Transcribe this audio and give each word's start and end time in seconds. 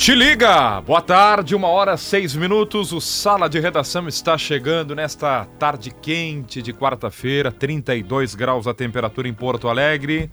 Te 0.00 0.14
liga! 0.14 0.80
Boa 0.80 1.02
tarde, 1.02 1.54
uma 1.54 1.68
hora 1.68 1.94
seis 1.94 2.34
minutos. 2.34 2.90
O 2.90 3.02
Sala 3.02 3.50
de 3.50 3.60
Redação 3.60 4.08
está 4.08 4.38
chegando 4.38 4.94
nesta 4.94 5.44
tarde 5.58 5.90
quente 5.90 6.62
de 6.62 6.72
quarta-feira, 6.72 7.52
32 7.52 8.34
graus 8.34 8.66
a 8.66 8.72
temperatura 8.72 9.28
em 9.28 9.34
Porto 9.34 9.68
Alegre. 9.68 10.30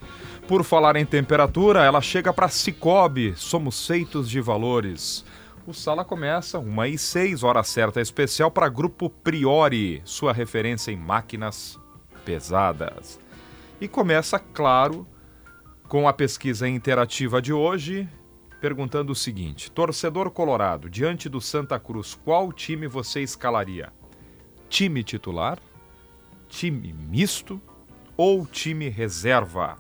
Por 0.48 0.64
falar 0.64 0.96
em 0.96 1.06
temperatura, 1.06 1.84
ela 1.84 2.00
chega 2.00 2.32
para 2.32 2.48
Cicobi. 2.48 3.34
Somos 3.36 3.86
feitos 3.86 4.30
de 4.30 4.40
valores. 4.40 5.26
O 5.68 5.74
Sala 5.74 6.06
começa 6.06 6.58
uma 6.60 6.88
e 6.88 6.98
seis, 6.98 7.44
hora 7.44 7.62
certa 7.62 8.00
especial 8.00 8.50
para 8.50 8.70
Grupo 8.70 9.10
Priori, 9.10 10.02
sua 10.06 10.32
referência 10.32 10.92
em 10.94 10.98
máquinas 10.98 11.78
pesadas. 12.24 13.20
E 13.82 13.88
começa, 13.90 14.40
claro, 14.40 15.06
com 15.90 16.08
a 16.08 16.14
pesquisa 16.14 16.70
interativa 16.70 17.42
de 17.42 17.52
hoje, 17.52 18.08
perguntando 18.60 19.12
o 19.12 19.16
seguinte: 19.16 19.72
torcedor 19.72 20.32
colorado, 20.32 20.90
diante 20.90 21.30
do 21.30 21.40
Santa 21.40 21.80
Cruz, 21.80 22.16
qual 22.16 22.52
time 22.52 22.88
você 22.88 23.22
escalaria? 23.22 23.92
Time 24.70 25.04
titular, 25.04 25.60
time 26.48 26.94
misto 26.94 27.62
ou 28.16 28.46
time 28.46 28.90
reserva? 28.90 29.78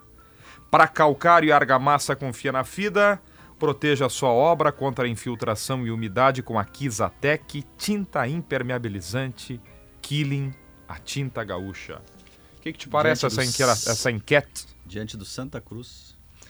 Para 0.69 0.87
calcário 0.87 1.47
e 1.47 1.51
argamassa 1.51 2.15
confia 2.15 2.51
na 2.51 2.63
FIDA, 2.63 3.21
proteja 3.57 4.05
a 4.05 4.09
sua 4.09 4.29
obra 4.29 4.71
contra 4.71 5.05
a 5.05 5.09
infiltração 5.09 5.85
e 5.85 5.91
umidade 5.91 6.43
com 6.43 6.59
a 6.59 6.65
Kizatec, 6.65 7.63
tinta 7.77 8.27
impermeabilizante, 8.27 9.59
Killing, 10.01 10.53
a 10.87 10.99
tinta 10.99 11.43
gaúcha. 11.43 12.01
O 12.57 12.61
que, 12.61 12.71
que 12.73 12.79
te 12.79 12.89
parece 12.89 13.25
essa, 13.25 13.41
essa 13.41 14.11
enquete? 14.11 14.67
Diante 14.85 15.17
do 15.17 15.25
Santa 15.25 15.59
Cruz. 15.59 16.06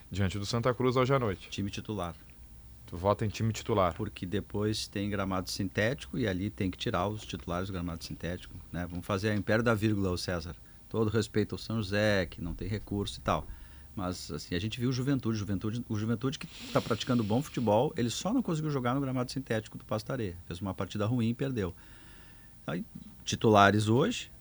Diante 0.09 0.39
do 0.39 0.45
Santa 0.45 0.73
Cruz 0.73 0.95
hoje 0.95 1.13
à 1.13 1.19
noite. 1.19 1.49
Time 1.49 1.69
titular. 1.69 2.15
Tu 2.85 2.95
vota 2.95 3.25
em 3.25 3.29
time 3.29 3.51
titular. 3.51 3.93
Porque 3.93 4.25
depois 4.25 4.87
tem 4.87 5.09
gramado 5.09 5.49
sintético 5.49 6.17
e 6.17 6.25
ali 6.25 6.49
tem 6.49 6.71
que 6.71 6.77
tirar 6.77 7.09
os 7.09 7.25
titulares 7.25 7.67
do 7.67 7.73
gramado 7.73 8.03
sintético. 8.05 8.55
Né? 8.71 8.87
Vamos 8.89 9.05
fazer 9.05 9.31
a 9.31 9.35
império 9.35 9.61
da 9.61 9.73
vírgula, 9.73 10.09
o 10.09 10.17
César. 10.17 10.55
Todo 10.87 11.09
respeito 11.09 11.55
ao 11.55 11.59
São 11.59 11.75
José, 11.77 12.25
que 12.25 12.41
não 12.41 12.53
tem 12.53 12.69
recurso 12.69 13.19
e 13.19 13.21
tal. 13.21 13.45
Mas 13.93 14.31
assim, 14.31 14.55
a 14.55 14.59
gente 14.59 14.79
viu 14.79 14.89
o 14.89 14.93
Juventude, 14.93 15.37
Juventude, 15.37 15.83
o 15.89 15.97
Juventude 15.97 16.39
que 16.39 16.47
está 16.65 16.79
praticando 16.79 17.21
bom 17.21 17.41
futebol, 17.41 17.93
ele 17.97 18.09
só 18.09 18.31
não 18.31 18.41
conseguiu 18.41 18.71
jogar 18.71 18.95
no 18.95 19.01
gramado 19.01 19.29
sintético 19.29 19.77
do 19.77 19.83
Pastaré. 19.83 20.35
Fez 20.45 20.61
uma 20.61 20.73
partida 20.73 21.05
ruim 21.05 21.29
e 21.29 21.33
perdeu. 21.33 21.75
Aí, 22.65 22.85
titulares 23.25 23.89
hoje, 23.89 24.31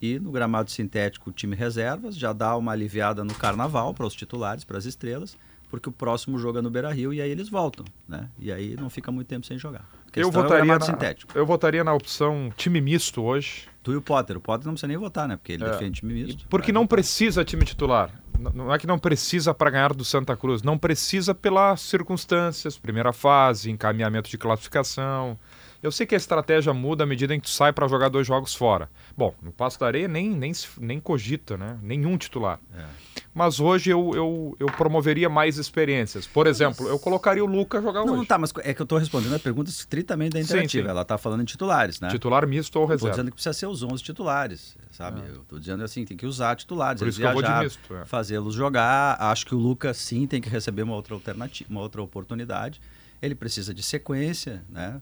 e 0.00 0.18
no 0.18 0.30
gramado 0.30 0.70
sintético, 0.70 1.30
o 1.30 1.32
time 1.32 1.56
reservas 1.56 2.16
já 2.16 2.32
dá 2.32 2.56
uma 2.56 2.72
aliviada 2.72 3.24
no 3.24 3.34
carnaval 3.34 3.94
para 3.94 4.06
os 4.06 4.14
titulares, 4.14 4.64
para 4.64 4.78
as 4.78 4.84
estrelas, 4.84 5.36
porque 5.70 5.88
o 5.88 5.92
próximo 5.92 6.38
jogo 6.38 6.58
é 6.58 6.62
no 6.62 6.70
Beira 6.70 6.92
Rio 6.92 7.12
e 7.12 7.20
aí 7.20 7.30
eles 7.30 7.48
voltam, 7.48 7.84
né? 8.08 8.28
E 8.38 8.52
aí 8.52 8.76
não 8.76 8.88
fica 8.88 9.10
muito 9.10 9.26
tempo 9.26 9.46
sem 9.46 9.58
jogar. 9.58 9.88
Eu 10.14 10.28
é 10.28 10.30
votaria, 10.30 10.72
é 10.72 10.78
na, 10.78 10.80
sintético. 10.80 11.36
eu 11.36 11.44
votaria 11.44 11.84
na 11.84 11.92
opção 11.92 12.50
time 12.56 12.80
misto 12.80 13.22
hoje. 13.22 13.68
Tu 13.82 13.92
e 13.92 13.96
o 13.96 14.02
Potter. 14.02 14.36
O 14.36 14.40
Potter 14.40 14.66
não 14.66 14.72
precisa 14.72 14.88
nem 14.88 14.96
votar, 14.96 15.28
né? 15.28 15.36
Porque 15.36 15.52
ele 15.52 15.64
é. 15.64 15.70
defende 15.70 16.00
time 16.00 16.14
misto. 16.14 16.46
Porque 16.48 16.72
não 16.72 16.82
votar. 16.82 16.96
precisa 16.96 17.44
time 17.44 17.64
titular. 17.64 18.10
Não 18.54 18.72
é 18.72 18.78
que 18.78 18.86
não 18.86 18.98
precisa 18.98 19.54
para 19.54 19.70
ganhar 19.70 19.92
do 19.92 20.04
Santa 20.04 20.36
Cruz. 20.36 20.62
Não 20.62 20.78
precisa 20.78 21.34
pelas 21.34 21.80
circunstâncias, 21.80 22.78
primeira 22.78 23.12
fase, 23.12 23.70
encaminhamento 23.70 24.28
de 24.28 24.38
classificação. 24.38 25.38
Eu 25.86 25.92
sei 25.92 26.04
que 26.04 26.16
a 26.16 26.18
estratégia 26.18 26.74
muda 26.74 27.04
à 27.04 27.06
medida 27.06 27.32
em 27.32 27.38
que 27.38 27.46
tu 27.46 27.50
sai 27.50 27.72
para 27.72 27.86
jogar 27.86 28.08
dois 28.08 28.26
jogos 28.26 28.52
fora. 28.52 28.90
Bom, 29.16 29.32
no 29.40 29.52
Passo 29.52 29.78
da 29.78 29.86
Areia 29.86 30.08
nem, 30.08 30.28
nem, 30.28 30.50
nem 30.80 30.98
cogita, 30.98 31.56
né? 31.56 31.78
Nenhum 31.80 32.18
titular. 32.18 32.58
É. 32.76 32.84
Mas 33.32 33.60
hoje 33.60 33.90
eu, 33.90 34.10
eu, 34.12 34.56
eu 34.58 34.66
promoveria 34.66 35.28
mais 35.28 35.58
experiências. 35.58 36.26
Por 36.26 36.48
exemplo, 36.48 36.88
eu 36.88 36.98
colocaria 36.98 37.44
o 37.44 37.46
Luca 37.46 37.80
jogar 37.80 38.00
não, 38.00 38.14
hoje. 38.14 38.16
Não, 38.16 38.24
tá, 38.24 38.36
mas 38.36 38.52
é 38.64 38.74
que 38.74 38.82
eu 38.82 38.84
estou 38.84 38.98
respondendo 38.98 39.36
a 39.36 39.38
pergunta 39.38 39.70
estritamente 39.70 40.32
da 40.32 40.40
interativa. 40.40 40.68
Sim, 40.68 40.82
sim. 40.82 40.90
Ela 40.90 41.02
está 41.02 41.16
falando 41.16 41.42
em 41.42 41.44
titulares, 41.44 42.00
né? 42.00 42.08
Titular 42.08 42.44
misto 42.48 42.74
ou 42.80 42.84
reserva. 42.84 42.96
Estou 42.96 43.10
dizendo 43.10 43.26
que 43.26 43.34
precisa 43.34 43.52
ser 43.52 43.66
os 43.66 43.84
11 43.84 44.02
titulares, 44.02 44.76
sabe? 44.90 45.20
É. 45.20 45.30
Eu 45.30 45.42
estou 45.42 45.60
dizendo 45.60 45.84
assim, 45.84 46.04
tem 46.04 46.16
que 46.16 46.26
usar 46.26 46.56
titulares. 46.56 46.98
Por 46.98 47.06
isso 47.06 47.18
viajar, 47.18 47.32
que 47.32 47.46
eu 47.46 47.48
vou 47.48 47.58
de 47.60 47.64
misto. 47.64 47.94
É. 47.94 48.04
Fazê-los 48.06 48.54
jogar. 48.54 49.18
Acho 49.20 49.46
que 49.46 49.54
o 49.54 49.58
Luca, 49.58 49.94
sim, 49.94 50.26
tem 50.26 50.40
que 50.40 50.48
receber 50.48 50.82
uma 50.82 50.96
outra 50.96 51.14
alternativa, 51.14 51.70
uma 51.70 51.80
outra 51.80 52.02
oportunidade. 52.02 52.80
Ele 53.22 53.36
precisa 53.36 53.72
de 53.72 53.84
sequência, 53.84 54.64
né? 54.68 55.00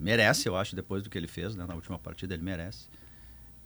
Merece, 0.00 0.48
eu 0.48 0.56
acho, 0.56 0.74
depois 0.74 1.02
do 1.02 1.10
que 1.10 1.18
ele 1.18 1.28
fez 1.28 1.54
né, 1.54 1.64
na 1.66 1.74
última 1.74 1.98
partida, 1.98 2.34
ele 2.34 2.42
merece. 2.42 2.88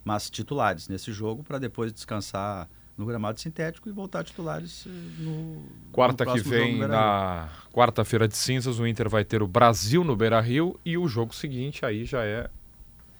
Mas 0.04 0.28
titulares 0.28 0.88
nesse 0.88 1.12
jogo 1.12 1.42
para 1.42 1.58
depois 1.58 1.92
descansar 1.92 2.68
no 2.96 3.06
gramado 3.06 3.40
sintético 3.40 3.88
e 3.88 3.92
voltar 3.92 4.22
titulares 4.22 4.86
eh, 4.86 4.90
no 5.18 5.64
quarta 5.90 6.24
no 6.24 6.34
que 6.34 6.40
vem 6.40 6.78
na 6.78 7.48
quarta-feira 7.72 8.28
de 8.28 8.36
cinzas 8.36 8.78
o 8.78 8.86
Inter 8.86 9.08
vai 9.08 9.24
ter 9.24 9.42
o 9.42 9.48
Brasil 9.48 10.04
no 10.04 10.14
Beira-Rio 10.14 10.78
e 10.84 10.96
o 10.96 11.08
jogo 11.08 11.34
seguinte 11.34 11.84
aí 11.84 12.04
já 12.04 12.24
é 12.24 12.48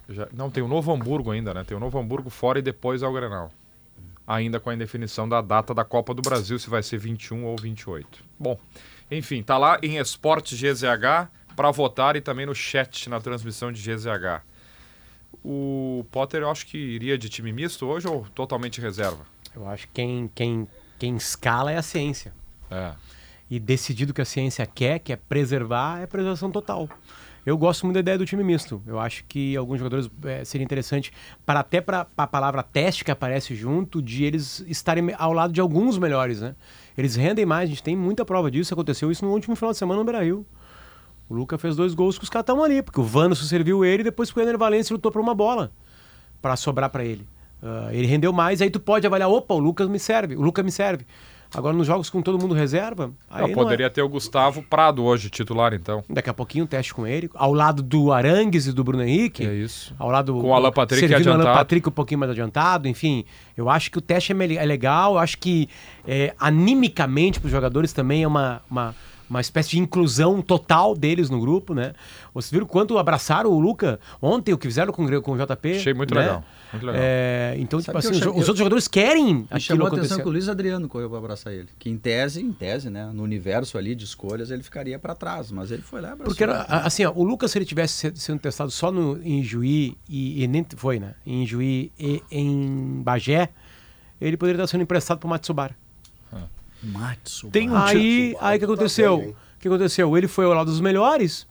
já, 0.09 0.29
não 0.33 0.51
tem 0.51 0.63
o 0.63 0.69
Novo 0.69 0.93
Hamburgo 0.93 1.31
ainda, 1.31 1.55
né? 1.55 1.65
Tem 1.65 1.77
o 1.77 1.81
Novo 1.81 1.99
Hamburgo 1.99 2.29
fora 2.29 2.59
e 2.59 2.63
depois 2.63 3.03
ao 3.03 3.13
Grenal. 3.13 3.51
Ainda 4.27 4.61
com 4.61 4.71
a 4.71 4.75
indefinição 4.75 5.29
da 5.29 5.41
data 5.41 5.75
da 5.75 5.85
Copa 5.85 6.15
do 6.15 6.23
Brasil 6.23 6.59
se 6.59 6.69
vai 6.69 6.83
ser 6.83 6.99
21 6.99 7.45
ou 7.45 7.57
28. 7.57 8.25
Bom, 8.39 8.59
enfim, 9.11 9.43
tá 9.43 9.59
lá 9.59 9.79
em 9.83 9.99
Esporte 9.99 10.57
GZH 10.57 11.31
para 11.57 11.71
votar 11.71 12.17
e 12.17 12.21
também 12.21 12.47
no 12.47 12.55
chat 12.55 13.09
na 13.09 13.21
transmissão 13.21 13.73
de 13.73 13.81
GZH. 13.81 14.43
O 15.45 16.05
Potter 16.11 16.43
eu 16.43 16.51
acho 16.51 16.67
que 16.67 16.79
iria 16.79 17.19
de 17.19 17.29
time 17.29 17.53
misto 17.53 17.87
hoje 17.87 18.07
ou 18.07 18.27
totalmente 18.35 18.81
reserva? 18.81 19.27
Eu 19.55 19.69
acho 19.69 19.87
que 19.89 19.95
quem, 19.95 20.31
quem, 20.35 20.69
quem 20.99 21.17
escala 21.17 21.73
é 21.73 21.77
a 21.77 21.83
ciência. 21.83 22.33
É. 22.71 22.93
E 23.51 23.61
decidido 23.61 24.15
que 24.15 24.23
a 24.23 24.25
ciência 24.25 24.67
quer, 24.67 24.99
que 24.99 25.13
é 25.13 25.17
preservar, 25.17 26.01
é 26.01 26.07
preservação 26.07 26.51
total. 26.51 26.89
Eu 27.45 27.59
gosto 27.59 27.85
muito 27.85 27.95
da 27.95 28.01
ideia 28.01 28.17
do 28.17 28.25
time 28.25 28.43
misto. 28.43 28.83
Eu 28.87 28.99
acho 28.99 29.23
que 29.29 29.55
alguns 29.55 29.79
jogadores 29.79 30.11
é, 30.25 30.45
seria 30.45 30.65
interessante, 30.65 31.13
para 31.45 31.61
até 31.61 31.81
para 31.81 32.07
a 32.17 32.27
palavra 32.27 32.63
teste 32.63 33.05
que 33.05 33.11
aparece 33.11 33.55
junto, 33.55 34.01
de 34.01 34.25
eles 34.25 34.61
estarem 34.67 35.11
ao 35.19 35.33
lado 35.33 35.53
de 35.53 35.61
alguns 35.61 35.99
melhores, 35.99 36.41
né? 36.41 36.57
Eles 36.97 37.17
rendem 37.17 37.45
mais, 37.45 37.65
a 37.65 37.71
gente 37.71 37.83
tem 37.83 37.95
muita 37.95 38.25
prova 38.25 38.51
disso. 38.51 38.73
Aconteceu 38.73 39.11
isso 39.11 39.25
no 39.25 39.33
último 39.33 39.55
final 39.55 39.73
de 39.73 39.79
semana 39.79 39.99
no 39.99 40.07
Brasil. 40.07 40.47
O 41.29 41.35
Luca 41.35 41.57
fez 41.57 41.75
dois 41.75 41.95
gols 41.95 42.19
que 42.19 42.25
os 42.25 42.31
caras 42.31 42.49
ali, 42.51 42.83
porque 42.83 43.01
o 43.01 43.05
Vanderson 43.05 43.45
serviu 43.45 43.85
ele 43.85 44.03
e 44.03 44.05
depois 44.05 44.31
o 44.31 44.41
Ener 44.41 44.59
Valencia 44.59 44.95
lutou 44.95 45.11
por 45.11 45.21
uma 45.21 45.35
bola 45.35 45.73
para 46.43 46.57
sobrar 46.57 46.91
para 46.91 47.05
ele. 47.05 47.27
Uh, 47.63 47.91
ele 47.93 48.07
rendeu 48.07 48.33
mais, 48.33 48.61
aí 48.61 48.69
tu 48.69 48.79
pode 48.79 49.07
avaliar, 49.07 49.31
opa, 49.31 49.55
o 49.55 49.59
Lucas 49.59 49.89
me 49.89 49.99
serve, 49.99 50.37
o 50.37 50.43
Luca 50.43 50.63
me 50.63 50.71
serve. 50.71 51.07
Agora 51.55 51.75
nos 51.75 51.87
jogos 51.87 52.11
com 52.11 52.21
todo 52.21 52.39
mundo 52.39 52.53
reserva, 52.53 53.13
aí 53.31 53.43
não, 53.43 53.53
poderia 53.53 53.87
é. 53.87 53.89
ter 53.89 54.03
o 54.03 54.09
Gustavo 54.09 54.61
Prado 54.63 55.05
hoje 55.05 55.31
titular 55.31 55.73
então. 55.73 56.03
Daqui 56.11 56.29
a 56.29 56.35
pouquinho 56.35 56.67
teste 56.67 56.93
com 56.93 57.07
ele, 57.07 57.31
ao 57.33 57.55
lado 57.55 57.81
do 57.81 58.13
Arangues 58.13 58.67
e 58.67 58.73
do 58.73 58.83
Bruno 58.83 59.05
Henrique. 59.05 59.47
É 59.47 59.55
isso. 59.55 59.95
Ao 59.97 60.11
lado 60.11 60.35
com 60.35 60.49
o 60.49 60.55
Alan 60.55 60.73
Patrick 60.73 61.05
adiantado. 61.05 61.45
o 61.45 61.47
Alan 61.47 61.57
Patrick 61.57 61.89
um 61.89 61.93
pouquinho 61.93 62.19
mais 62.19 62.33
adiantado, 62.33 62.89
enfim. 62.89 63.25
Eu 63.57 63.71
acho 63.71 63.91
que 63.91 63.99
o 63.99 64.01
teste 64.01 64.33
é, 64.33 64.55
é 64.57 64.65
legal, 64.65 65.13
eu 65.13 65.19
acho 65.19 65.39
que 65.39 65.69
é, 66.07 66.35
animicamente 66.41 67.39
para 67.39 67.47
os 67.47 67.53
jogadores 67.53 67.93
também 67.93 68.25
é 68.25 68.27
uma, 68.27 68.61
uma 68.69 68.95
uma 69.35 69.41
espécie 69.41 69.71
de 69.71 69.81
inclusão 69.81 70.41
total 70.41 70.95
deles 70.95 71.29
no 71.29 71.41
grupo, 71.41 71.75
né? 71.75 71.93
Vocês 72.33 72.51
viram 72.51 72.67
quanto 72.67 72.97
abraçaram 72.99 73.51
o 73.51 73.59
Luca 73.59 73.99
ontem, 74.23 74.53
o 74.53 74.59
que 74.59 74.69
fizeram 74.69 74.93
com, 74.93 75.07
com 75.21 75.33
o 75.33 75.37
JP? 75.37 75.73
Achei 75.73 75.93
muito 75.93 76.15
né? 76.15 76.21
legal. 76.21 76.45
Muito 76.73 76.87
legal. 76.87 77.03
É, 77.05 77.55
então, 77.59 77.81
Sabe 77.81 77.99
tipo 78.01 78.15
assim, 78.15 78.21
os, 78.21 78.27
os 78.27 78.49
outros 78.49 78.59
jogadores 78.59 78.87
querem 78.87 79.47
Me 79.51 79.61
chamou 79.61 79.87
a 79.87 79.91
atenção 79.91 80.19
que 80.19 80.29
o 80.29 80.31
Luiz 80.31 80.49
Adriano 80.49 80.89
correu 80.89 81.09
para 81.09 81.19
abraçar 81.19 81.53
ele. 81.53 81.69
Que 81.79 81.91
em 81.91 81.99
tese, 81.99 82.41
em 82.41 82.53
tese, 82.53 82.89
né? 82.91 83.11
No 83.13 83.23
universo 83.23 83.77
ali 83.77 83.95
de 83.95 84.05
escolhas, 84.05 84.51
ele 84.51 84.63
ficaria 84.63 84.99
para 84.99 85.15
trás, 85.15 85.51
mas 85.51 85.71
ele 85.71 85.83
foi 85.83 86.01
lá 86.01 86.11
e 86.11 86.13
abraçou. 86.13 86.27
Porque, 86.27 86.45
era, 86.45 86.63
assim, 86.63 87.05
ó, 87.05 87.13
o 87.13 87.25
Lucas, 87.25 87.51
se 87.51 87.59
ele 87.59 87.65
tivesse 87.65 88.13
sendo 88.15 88.39
testado 88.39 88.71
só 88.71 88.93
no, 88.93 89.21
em 89.23 89.43
Juí, 89.43 89.97
e, 90.09 90.45
e 90.45 90.47
nem 90.47 90.65
foi, 90.77 91.01
né? 91.01 91.15
Em 91.27 91.45
Juí 91.45 91.91
e 91.99 92.23
em 92.31 93.03
Bagé, 93.03 93.51
ele 94.21 94.37
poderia 94.37 94.59
estar 94.59 94.69
sendo 94.69 94.83
emprestado 94.83 95.19
para 95.19 95.27
o 95.27 95.31
Matsubara. 95.31 95.84
Matsu. 96.85 97.49
Tem 97.49 97.71
um 97.71 97.77
aí, 97.77 98.37
aí 98.41 98.59
que 98.59 98.65
aconteceu? 98.65 99.17
O 99.19 99.59
que 99.59 99.69
aconteceu? 99.69 100.17
Ele 100.17 100.29
foi 100.29 100.45
ao 100.45 100.53
lado 100.53 100.71
dos 100.71 100.81
melhores 100.81 101.47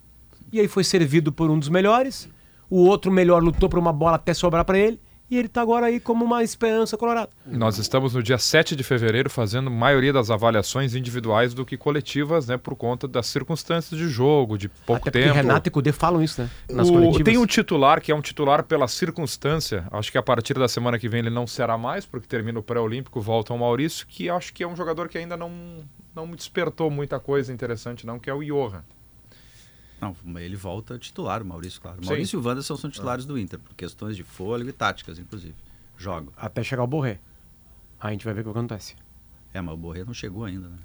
e 0.51 0.59
aí 0.59 0.67
foi 0.67 0.83
servido 0.83 1.31
por 1.31 1.49
um 1.49 1.57
dos 1.57 1.69
melhores. 1.69 2.29
O 2.69 2.77
outro 2.77 3.11
melhor 3.11 3.43
lutou 3.43 3.69
por 3.69 3.79
uma 3.79 3.93
bola 3.93 4.15
até 4.15 4.33
sobrar 4.33 4.63
para 4.65 4.77
ele 4.77 4.99
e 5.33 5.37
ele 5.39 5.47
tá 5.47 5.61
agora 5.61 5.87
aí 5.87 5.99
como 5.99 6.23
uma 6.23 6.43
esperança 6.43 6.95
colorada. 6.97 7.29
Nós 7.45 7.77
estamos 7.77 8.13
no 8.13 8.21
dia 8.21 8.37
7 8.37 8.75
de 8.75 8.83
fevereiro 8.83 9.29
fazendo 9.29 9.69
maioria 9.71 10.13
das 10.13 10.29
avaliações 10.29 10.93
individuais 10.95 11.53
do 11.53 11.65
que 11.65 11.75
coletivas, 11.77 12.47
né? 12.47 12.57
Por 12.57 12.75
conta 12.75 13.07
das 13.07 13.27
circunstâncias 13.27 13.99
de 13.99 14.07
jogo, 14.07 14.57
de 14.57 14.69
pouco 14.69 15.09
Até 15.09 15.23
tempo. 15.23 15.33
Renato 15.35 15.67
e 15.69 15.71
Cudê 15.71 15.91
falam 15.91 16.21
isso, 16.23 16.41
né? 16.41 16.49
Nas 16.69 16.87
O- 16.89 16.93
coletivas. 16.93 17.23
tem 17.23 17.37
um 17.37 17.45
titular 17.45 17.99
que 18.01 18.11
é 18.11 18.15
um 18.15 18.21
titular 18.21 18.63
pela 18.63 18.87
circunstância. 18.87 19.85
Acho 19.91 20.11
que 20.11 20.17
a 20.17 20.23
partir 20.23 20.53
da 20.55 20.67
semana 20.67 20.99
que 20.99 21.09
vem 21.09 21.19
ele 21.21 21.29
não 21.29 21.47
será 21.47 21.77
mais, 21.77 22.05
porque 22.05 22.27
termina 22.27 22.59
o 22.59 22.63
pré-olímpico, 22.63 23.19
volta 23.21 23.53
ao 23.53 23.59
Maurício, 23.59 24.05
que 24.07 24.29
acho 24.29 24.53
que 24.53 24.63
é 24.63 24.67
um 24.67 24.75
jogador 24.75 25.07
que 25.09 25.17
ainda 25.17 25.35
não, 25.37 25.51
não 26.15 26.27
me 26.27 26.35
despertou 26.35 26.89
muita 26.91 27.19
coisa 27.19 27.51
interessante, 27.53 28.05
não, 28.05 28.19
que 28.19 28.29
é 28.29 28.33
o 28.33 28.43
Johan. 28.43 28.83
Não, 30.03 30.39
ele 30.39 30.55
volta 30.55 30.97
titular, 30.97 31.41
o 31.41 31.45
Maurício, 31.45 31.79
claro. 31.81 31.97
Sim. 32.01 32.07
Maurício 32.09 32.37
e 32.37 32.41
o 32.43 32.45
Wanderson 32.47 32.75
são 32.77 32.89
titulares 32.89 33.25
do 33.25 33.37
Inter, 33.37 33.59
por 33.59 33.73
questões 33.75 34.15
de 34.15 34.23
fôlego 34.23 34.69
e 34.69 34.73
táticas, 34.73 35.17
inclusive. 35.19 35.55
Jogam. 35.97 36.31
Até 36.35 36.63
chegar 36.63 36.83
o 36.83 36.87
Borré. 36.87 37.19
Aí 37.99 38.09
a 38.09 38.11
gente 38.11 38.25
vai 38.25 38.33
ver 38.33 38.41
o 38.41 38.43
que 38.45 38.49
acontece. 38.49 38.95
É, 39.53 39.61
mas 39.61 39.73
o 39.73 39.77
Borré 39.77 40.03
não 40.03 40.13
chegou 40.13 40.43
ainda, 40.45 40.67
né? 40.67 40.77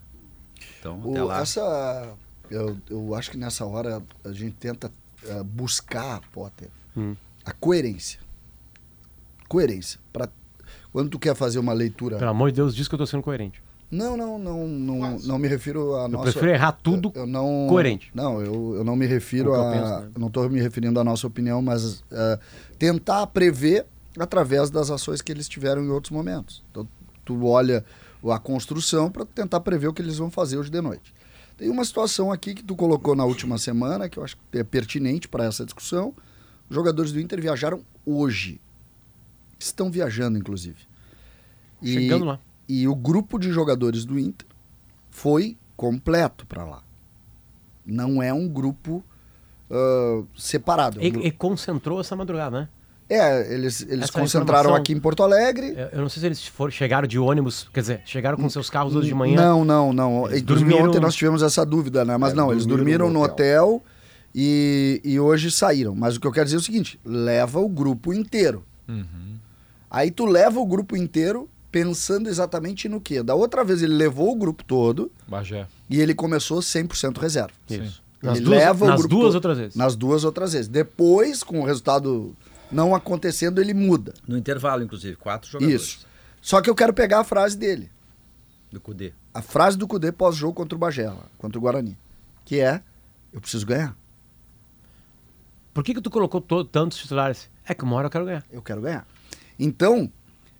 Então, 0.78 1.00
O- 1.04 1.10
até 1.12 1.22
lá. 1.24 1.40
essa, 1.40 2.14
eu, 2.50 2.76
eu 2.90 3.14
acho 3.14 3.30
que 3.30 3.36
nessa 3.36 3.64
hora 3.64 4.02
a 4.24 4.32
gente 4.32 4.54
tenta 4.56 4.90
eh, 5.24 5.42
buscar, 5.42 6.20
Potter, 6.32 6.68
Hum. 6.96 7.16
a 7.44 7.52
coerência. 7.52 8.20
Coerência. 9.48 9.98
Pra, 10.12 10.28
quando 10.92 11.10
tu 11.10 11.18
quer 11.18 11.34
fazer 11.34 11.58
uma 11.58 11.72
leitura. 11.72 12.18
Pelo 12.18 12.30
amor 12.30 12.50
de 12.50 12.56
Deus, 12.56 12.74
diz 12.74 12.86
que 12.86 12.94
eu 12.94 12.98
tô 12.98 13.06
sendo 13.06 13.22
coerente. 13.22 13.62
Não, 13.90 14.16
não, 14.18 14.38
não, 14.38 14.66
não, 14.68 15.18
não 15.20 15.38
me 15.38 15.48
refiro 15.48 15.94
a 15.96 16.02
Eu 16.02 16.08
nossa. 16.08 16.24
prefiro 16.32 16.50
errar 16.52 16.72
tudo 16.72 17.10
eu 17.14 17.26
não, 17.26 17.66
coerente. 17.68 18.10
Não, 18.14 18.40
eu, 18.42 18.74
eu 18.76 18.84
não 18.84 18.94
me 18.94 19.06
refiro 19.06 19.54
É 19.54 19.56
eu 19.56 19.62
a. 19.62 19.70
penso, 19.72 20.00
né? 20.00 20.10
Não 20.18 20.26
estou 20.28 20.48
me 20.50 20.60
referindo 20.60 21.00
à 21.00 21.04
nossa 21.04 21.26
opinião, 21.26 21.62
mas 21.62 22.04
eh, 22.10 22.38
tentar 22.78 23.26
prever 23.28 23.86
através 24.18 24.68
das 24.68 24.90
ações 24.90 25.22
que 25.22 25.32
eles 25.32 25.48
tiveram 25.48 25.82
em 25.82 25.88
outros 25.88 26.10
momentos. 26.10 26.62
Então, 26.70 26.86
tu 27.24 27.46
olha 27.46 27.82
a 28.30 28.38
construção 28.38 29.10
para 29.10 29.24
tentar 29.24 29.60
prever 29.60 29.86
o 29.88 29.92
que 29.94 30.02
eles 30.02 30.18
vão 30.18 30.30
fazer 30.30 30.58
hoje 30.58 30.70
de 30.70 30.80
noite. 30.82 31.14
Tem 31.56 31.70
uma 31.70 31.84
situação 31.84 32.30
aqui 32.30 32.54
que 32.54 32.62
tu 32.62 32.76
colocou 32.76 33.16
na 33.16 33.24
última 33.24 33.56
semana, 33.58 34.08
que 34.08 34.18
eu 34.18 34.22
acho 34.24 34.36
que 34.52 34.58
é 34.58 34.64
pertinente 34.64 35.26
para 35.28 35.44
essa 35.44 35.64
discussão. 35.64 36.12
Os 36.68 36.74
jogadores 36.76 37.10
do 37.10 37.20
Inter 37.20 37.40
viajaram 37.40 37.80
hoje. 38.04 38.60
Estão 39.58 39.90
viajando, 39.90 40.38
inclusive. 40.38 40.76
E- 41.82 41.92
Chegando 41.94 42.24
lá. 42.26 42.40
E 42.68 42.86
o 42.86 42.94
grupo 42.94 43.38
de 43.38 43.50
jogadores 43.50 44.04
do 44.04 44.18
Inter 44.18 44.46
foi 45.10 45.56
completo 45.76 46.44
para 46.46 46.64
lá. 46.64 46.82
Não 47.86 48.22
é 48.22 48.32
um 48.32 48.46
grupo 48.48 49.02
ah, 49.70 50.22
separado. 50.36 51.00
E, 51.00 51.06
e 51.06 51.30
concentrou 51.30 52.00
essa 52.00 52.14
madrugada, 52.14 52.60
né? 52.60 52.68
É, 53.10 53.54
eles, 53.54 53.80
eles 53.88 54.04
Essa 54.04 54.12
concentraram 54.12 54.60
informação- 54.68 54.74
aqui 54.74 54.92
em 54.92 55.00
Porto 55.00 55.22
Alegre. 55.22 55.74
Eu, 55.92 56.02
não 56.02 56.10
sei 56.10 56.20
se 56.20 56.26
eles 56.26 56.46
foram, 56.46 56.70
chegaram 56.70 57.08
de 57.08 57.18
ônibus, 57.18 57.66
quer 57.72 57.80
dizer, 57.80 58.02
chegaram 58.04 58.36
com 58.36 58.50
seus 58.50 58.68
carros 58.68 58.94
hoje 58.94 59.08
de 59.08 59.14
manhã. 59.14 59.34
Não, 59.40 59.64
não, 59.64 59.92
não. 59.94 60.26
Eles 60.26 60.42
Inclusive 60.42 60.68
dormiram- 60.68 60.90
ontem 60.90 61.00
nós 61.00 61.14
tivemos 61.14 61.42
essa 61.42 61.64
dúvida, 61.64 62.04
né? 62.04 62.18
Mas 62.18 62.32
É, 62.32 62.36
não, 62.36 62.52
eles 62.52 62.66
dormiram 62.66 63.06
dormiram 63.06 63.08
no 63.08 63.14
no 63.20 63.24
hotel, 63.24 63.82
e, 64.34 65.00
e 65.02 65.18
hoje 65.18 65.50
saíram. 65.50 65.94
Mas 65.94 66.16
o 66.16 66.20
que 66.20 66.26
eu 66.26 66.32
quero 66.32 66.44
dizer 66.44 66.56
é 66.56 66.60
o 66.60 66.62
seguinte: 66.62 67.00
leva 67.02 67.58
o 67.60 67.68
grupo 67.68 68.12
inteiro. 68.12 68.62
Aí 69.90 70.10
tu 70.10 70.26
leva 70.26 70.60
o 70.60 70.66
grupo 70.66 70.94
inteiro 70.94 71.48
pensando 71.70 72.28
exatamente 72.28 72.88
no 72.88 73.00
quê? 73.00 73.22
Da 73.22 73.34
outra 73.34 73.62
vez 73.64 73.82
ele 73.82 73.94
levou 73.94 74.32
o 74.32 74.36
grupo 74.36 74.64
todo 74.64 75.10
Bagé. 75.26 75.66
e 75.88 76.00
ele 76.00 76.14
começou 76.14 76.60
100% 76.60 77.18
reserva. 77.18 77.52
Isso. 77.68 78.02
Ele 78.22 78.30
Nas 78.30 78.40
duas, 78.40 78.58
leva 78.58 78.84
o 78.84 78.88
nas 78.88 78.98
grupo 79.00 79.14
duas 79.14 79.26
todo. 79.26 79.34
outras 79.36 79.58
vezes. 79.58 79.76
Nas 79.76 79.94
duas 79.96 80.24
outras 80.24 80.52
vezes. 80.52 80.68
Depois, 80.68 81.42
com 81.42 81.60
o 81.60 81.64
resultado 81.64 82.34
não 82.70 82.94
acontecendo, 82.94 83.60
ele 83.60 83.72
muda. 83.72 84.12
No 84.26 84.36
intervalo, 84.36 84.82
inclusive, 84.82 85.14
quatro 85.16 85.48
jogadores. 85.50 85.80
Isso. 85.82 86.06
Só 86.40 86.60
que 86.60 86.68
eu 86.68 86.74
quero 86.74 86.92
pegar 86.92 87.20
a 87.20 87.24
frase 87.24 87.56
dele. 87.56 87.90
Do 88.72 88.80
Cudê. 88.80 89.12
A 89.32 89.40
frase 89.40 89.76
do 89.78 89.86
Cudê 89.86 90.10
pós-jogo 90.10 90.52
contra 90.54 90.74
o 90.74 90.78
Bagé, 90.78 91.08
lá, 91.08 91.26
contra 91.38 91.58
o 91.58 91.60
Guarani. 91.62 91.96
Que 92.44 92.60
é, 92.60 92.82
eu 93.32 93.40
preciso 93.40 93.64
ganhar. 93.64 93.96
Por 95.72 95.84
que, 95.84 95.94
que 95.94 96.00
tu 96.00 96.10
colocou 96.10 96.40
to- 96.40 96.64
tantos 96.64 96.98
titulares? 96.98 97.48
É 97.64 97.72
que 97.74 97.84
uma 97.84 97.96
hora 97.96 98.06
eu 98.06 98.10
quero 98.10 98.24
ganhar. 98.24 98.44
Eu 98.50 98.62
quero 98.62 98.80
ganhar. 98.80 99.06
Então, 99.58 100.10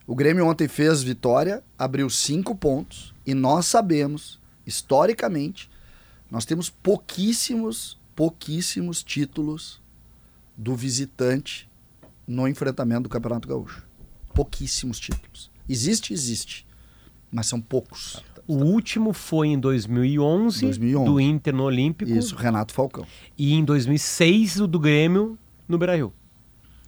o 0.09 0.15
Grêmio 0.15 0.47
ontem 0.47 0.67
fez 0.67 1.03
vitória, 1.03 1.63
abriu 1.79 2.09
cinco 2.09 2.55
pontos, 2.55 3.13
e 3.27 3.35
nós 3.35 3.67
sabemos, 3.67 4.41
historicamente, 4.67 5.71
nós 6.31 6.47
temos 6.47 6.71
pouquíssimos, 6.71 7.99
pouquíssimos 8.17 9.03
títulos 9.03 9.83
do 10.57 10.75
visitante 10.75 11.69
no 12.27 12.49
enfrentamento 12.49 13.03
do 13.03 13.11
Campeonato 13.11 13.47
Gaúcho. 13.47 13.87
Pouquíssimos 14.33 14.99
títulos. 14.99 15.51
Existe, 15.69 16.15
existe. 16.15 16.67
Mas 17.31 17.47
são 17.47 17.61
poucos. 17.61 18.25
O 18.47 18.55
último 18.55 19.13
foi 19.13 19.49
em 19.49 19.61
2011, 19.61 20.63
2011. 20.63 21.05
do 21.05 21.21
Inter 21.21 21.55
no 21.55 21.65
Olímpico. 21.65 22.11
Isso, 22.11 22.35
Renato 22.35 22.73
Falcão. 22.73 23.07
E 23.37 23.53
em 23.53 23.63
2006, 23.63 24.59
o 24.63 24.67
do 24.67 24.81
Grêmio 24.81 25.39
no 25.69 25.77
Beira-Rio. 25.77 26.15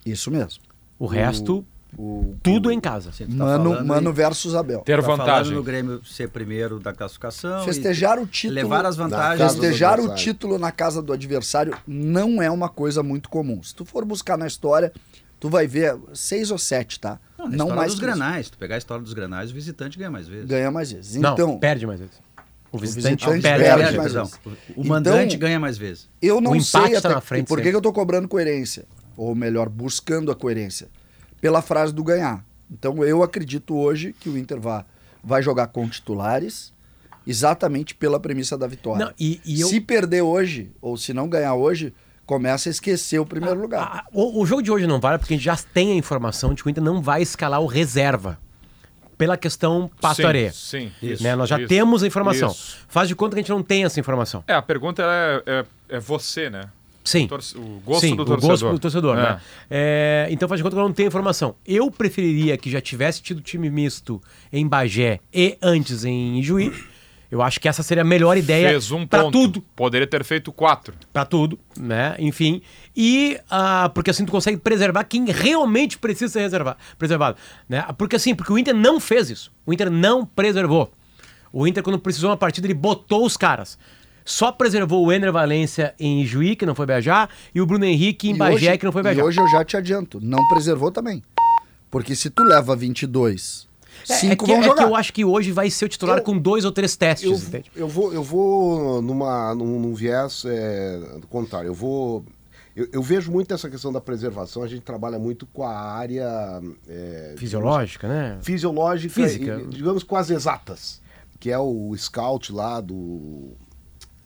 Isso 0.06 0.30
mesmo. 0.30 0.62
O 0.98 1.04
resto, 1.04 1.66
O, 1.98 2.36
tudo 2.42 2.70
em 2.70 2.80
casa. 2.80 3.10
Tá 3.10 3.24
Mano, 3.28 3.84
Mano 3.84 4.12
versus 4.12 4.54
Abel. 4.54 4.80
Ter 4.80 5.00
tá 5.00 5.06
vantagem. 5.06 5.54
no 5.54 5.62
Grêmio 5.62 6.00
ser 6.04 6.28
primeiro 6.28 6.78
da 6.78 6.92
classificação. 6.92 7.64
Festejar 7.64 8.18
o 8.18 8.22
e 8.22 8.26
título. 8.26 8.54
Levar 8.54 8.86
as 8.86 8.96
vantagens. 8.96 9.52
Festejar 9.52 10.00
o 10.00 10.14
título 10.14 10.58
na 10.58 10.70
casa 10.72 11.02
do 11.02 11.12
adversário 11.12 11.76
não 11.86 12.40
é 12.40 12.50
uma 12.50 12.68
coisa 12.68 13.02
muito 13.02 13.28
comum. 13.28 13.62
Se 13.62 13.74
tu 13.74 13.84
for 13.84 14.04
buscar 14.04 14.38
na 14.38 14.46
história, 14.46 14.92
tu 15.38 15.48
vai 15.48 15.66
ver 15.66 15.96
seis 16.14 16.50
ou 16.50 16.58
sete, 16.58 16.98
tá? 17.00 17.18
Não, 17.38 17.46
Não 17.46 17.52
história 17.54 17.74
mais 17.74 17.90
dos 17.92 18.00
granais. 18.00 18.46
Se 18.46 18.52
tu 18.52 18.58
pegar 18.58 18.74
a 18.76 18.78
história 18.78 19.02
dos 19.02 19.12
granais, 19.12 19.50
o 19.50 19.54
visitante 19.54 19.98
ganha 19.98 20.10
mais 20.10 20.28
vezes. 20.28 20.46
Ganha 20.46 20.70
mais 20.70 20.92
vezes. 20.92 21.16
Não, 21.16 21.32
Então, 21.32 21.58
perde 21.58 21.86
mais 21.86 22.00
vezes. 22.00 22.14
O 22.72 22.78
visitante, 22.78 23.24
visitante 23.26 23.42
perde, 23.42 23.64
perde 23.64 23.82
mais 23.82 23.96
mais 23.96 24.12
vezes. 24.12 24.40
O 24.44 24.50
Então- 24.80 24.84
mandante 24.84 25.36
ganha 25.36 25.58
mais 25.58 25.76
vezes. 25.76 26.08
eu 26.22 26.40
não 26.40 26.52
O 26.52 26.56
empate 26.56 26.70
sei 26.70 27.00
tá 27.00 27.08
até 27.08 27.08
na 27.16 27.20
frente 27.20 27.48
por 27.48 27.60
que 27.60 27.68
eu 27.68 27.80
tô 27.80 27.92
cobrando 27.92 28.28
coerência. 28.28 28.84
Ou 29.16 29.34
melhor, 29.34 29.68
buscando 29.68 30.30
a 30.30 30.36
coerência. 30.36 30.88
Pela 31.40 31.62
frase 31.62 31.92
do 31.92 32.04
ganhar. 32.04 32.44
Então 32.70 33.04
eu 33.04 33.22
acredito 33.22 33.76
hoje 33.76 34.14
que 34.18 34.28
o 34.28 34.38
Inter 34.38 34.60
vai, 34.60 34.84
vai 35.22 35.42
jogar 35.42 35.68
com 35.68 35.88
titulares 35.88 36.72
exatamente 37.26 37.94
pela 37.94 38.18
premissa 38.18 38.56
da 38.56 38.66
vitória. 38.66 39.06
Não, 39.06 39.12
e, 39.18 39.40
e 39.44 39.60
eu, 39.60 39.68
Se 39.68 39.80
perder 39.80 40.22
hoje, 40.22 40.72
ou 40.80 40.96
se 40.96 41.12
não 41.12 41.28
ganhar 41.28 41.54
hoje, 41.54 41.92
começa 42.26 42.68
a 42.68 42.70
esquecer 42.70 43.18
o 43.18 43.26
primeiro 43.26 43.60
lugar. 43.60 43.82
Ah, 43.82 44.04
o, 44.12 44.40
o 44.40 44.46
jogo 44.46 44.62
de 44.62 44.70
hoje 44.70 44.86
não 44.86 45.00
vale 45.00 45.18
porque 45.18 45.34
a 45.34 45.36
gente 45.36 45.44
já 45.44 45.56
tem 45.56 45.92
a 45.92 45.94
informação 45.94 46.54
de 46.54 46.62
que 46.62 46.68
o 46.68 46.70
Inter 46.70 46.82
não 46.82 47.02
vai 47.02 47.22
escalar 47.22 47.60
o 47.60 47.66
reserva. 47.66 48.38
Pela 49.18 49.36
questão 49.36 49.90
pasto 50.00 50.22
Sim. 50.52 50.90
Sim. 50.98 51.16
Né? 51.20 51.36
Nós 51.36 51.46
já 51.46 51.58
isso, 51.58 51.68
temos 51.68 52.02
a 52.02 52.06
informação. 52.06 52.50
isso. 52.50 52.78
Faz 52.88 53.06
de 53.06 53.14
conta 53.14 53.34
que 53.34 53.40
a 53.40 53.42
gente 53.42 53.50
não 53.50 53.62
tem 53.62 53.84
essa 53.84 54.00
informação. 54.00 54.42
É, 54.46 54.54
a 54.54 54.62
pergunta 54.62 55.02
é, 55.02 55.42
é, 55.46 55.96
é 55.96 56.00
você, 56.00 56.48
né? 56.48 56.70
Sim. 57.10 57.24
O, 57.24 57.28
torce- 57.28 57.56
o 57.58 57.80
gosto 57.84 58.00
Sim, 58.00 58.16
do 58.16 58.22
o 58.22 58.24
torcedor. 58.26 58.50
gosto 58.50 58.70
do 58.72 58.78
torcedor, 58.78 59.18
É. 59.18 59.22
né? 59.22 59.40
É, 59.70 60.28
então 60.30 60.48
faz 60.48 60.58
de 60.58 60.62
conta 60.62 60.76
que 60.76 60.80
eu 60.80 60.84
não 60.86 60.92
tenho 60.94 61.06
informação. 61.08 61.54
Eu 61.66 61.90
preferiria 61.90 62.56
que 62.56 62.70
já 62.70 62.80
tivesse 62.80 63.20
tido 63.22 63.40
time 63.40 63.68
misto 63.70 64.20
em 64.52 64.66
Bagé 64.66 65.20
e 65.32 65.56
antes 65.62 66.04
em 66.04 66.42
Juí. 66.42 66.72
Eu 67.30 67.40
acho 67.40 67.60
que 67.60 67.68
essa 67.68 67.80
seria 67.84 68.02
a 68.02 68.04
melhor 68.04 68.36
ideia 68.36 68.70
Fez 68.70 68.90
um 68.90 69.06
ponto. 69.06 69.30
tudo, 69.30 69.62
Poderia 69.76 70.04
ter 70.04 70.24
feito 70.24 70.50
quatro. 70.50 70.94
Pra 71.12 71.24
tudo, 71.24 71.56
né? 71.78 72.16
Enfim. 72.18 72.60
E 72.96 73.38
ah, 73.48 73.88
porque 73.94 74.10
assim 74.10 74.24
tu 74.26 74.32
consegue 74.32 74.56
preservar 74.56 75.04
quem 75.04 75.24
realmente 75.26 75.96
precisa 75.96 76.32
ser 76.32 76.40
reservar, 76.40 76.76
preservado, 76.98 77.36
né? 77.68 77.86
Porque 77.96 78.16
assim, 78.16 78.34
porque 78.34 78.52
o 78.52 78.58
Inter 78.58 78.74
não 78.74 78.98
fez 78.98 79.30
isso. 79.30 79.52
O 79.64 79.72
Inter 79.72 79.88
não 79.92 80.26
preservou. 80.26 80.90
O 81.52 81.68
Inter 81.68 81.84
quando 81.84 82.00
precisou 82.00 82.30
uma 82.30 82.36
partida 82.36 82.66
ele 82.66 82.74
botou 82.74 83.24
os 83.24 83.36
caras. 83.36 83.78
Só 84.30 84.52
preservou 84.52 85.04
o 85.04 85.12
Ener 85.12 85.32
Valência 85.32 85.92
em 85.98 86.24
Juí, 86.24 86.54
que 86.54 86.64
não 86.64 86.74
foi 86.74 86.86
viajar, 86.86 87.28
e 87.52 87.60
o 87.60 87.66
Bruno 87.66 87.84
Henrique 87.84 88.30
em 88.30 88.34
E 88.34 88.38
Bagé, 88.38 88.54
hoje- 88.70 88.78
que 88.78 88.84
não 88.84 88.92
foi 88.92 89.00
E 89.00 89.04
viajar. 89.04 89.24
hoje 89.24 89.40
eu 89.40 89.48
já 89.48 89.64
te 89.64 89.76
adianto, 89.76 90.20
não 90.22 90.46
preservou 90.48 90.92
também. 90.92 91.20
Porque 91.90 92.14
se 92.14 92.30
tu 92.30 92.44
leva 92.44 92.76
22, 92.76 93.66
É, 94.08 94.14
cinco 94.14 94.44
é 94.44 94.46
que, 94.46 94.52
vão 94.52 94.56
é 94.58 94.60
que 94.62 94.68
jogar. 94.68 94.82
eu 94.84 94.94
acho 94.94 95.12
que 95.12 95.24
hoje 95.24 95.50
vai 95.50 95.68
ser 95.68 95.86
o 95.86 95.88
titular 95.88 96.18
Eu- 96.18 96.22
com 96.22 96.38
dois 96.38 96.64
ou 96.64 96.70
três 96.70 96.94
testes, 96.94 97.28
Eu, 97.28 97.34
entende? 97.36 97.72
eu 97.74 97.88
vou, 97.88 98.12
eu 98.14 98.22
vou 98.22 99.02
numa, 99.02 99.52
num, 99.56 99.80
num 99.80 99.94
viés 99.94 100.44
é, 100.46 101.00
do 101.20 101.26
contrário. 101.26 101.66
Eu 101.66 101.74
vou. 101.74 102.24
Eu, 102.76 102.86
eu 102.92 103.02
vejo 103.02 103.32
muito 103.32 103.52
essa 103.52 103.68
questão 103.68 103.92
da 103.92 104.00
preservação. 104.00 104.62
A 104.62 104.68
gente 104.68 104.82
trabalha 104.82 105.18
muito 105.18 105.44
com 105.46 105.64
a 105.64 105.74
área 105.76 106.62
é, 106.88 107.34
Fisiológica, 107.36 108.06
né? 108.06 108.22
digamos, 108.26 108.46
fisiológica, 108.46 109.12
Física. 109.14 109.60
e, 109.60 109.66
digamos 109.74 110.04
quase 110.04 110.32
exatas, 110.32 111.02
que 111.40 111.50
é 111.50 111.58
o 111.58 111.92
scout 111.96 112.52
lá 112.52 112.80
do 112.80 113.54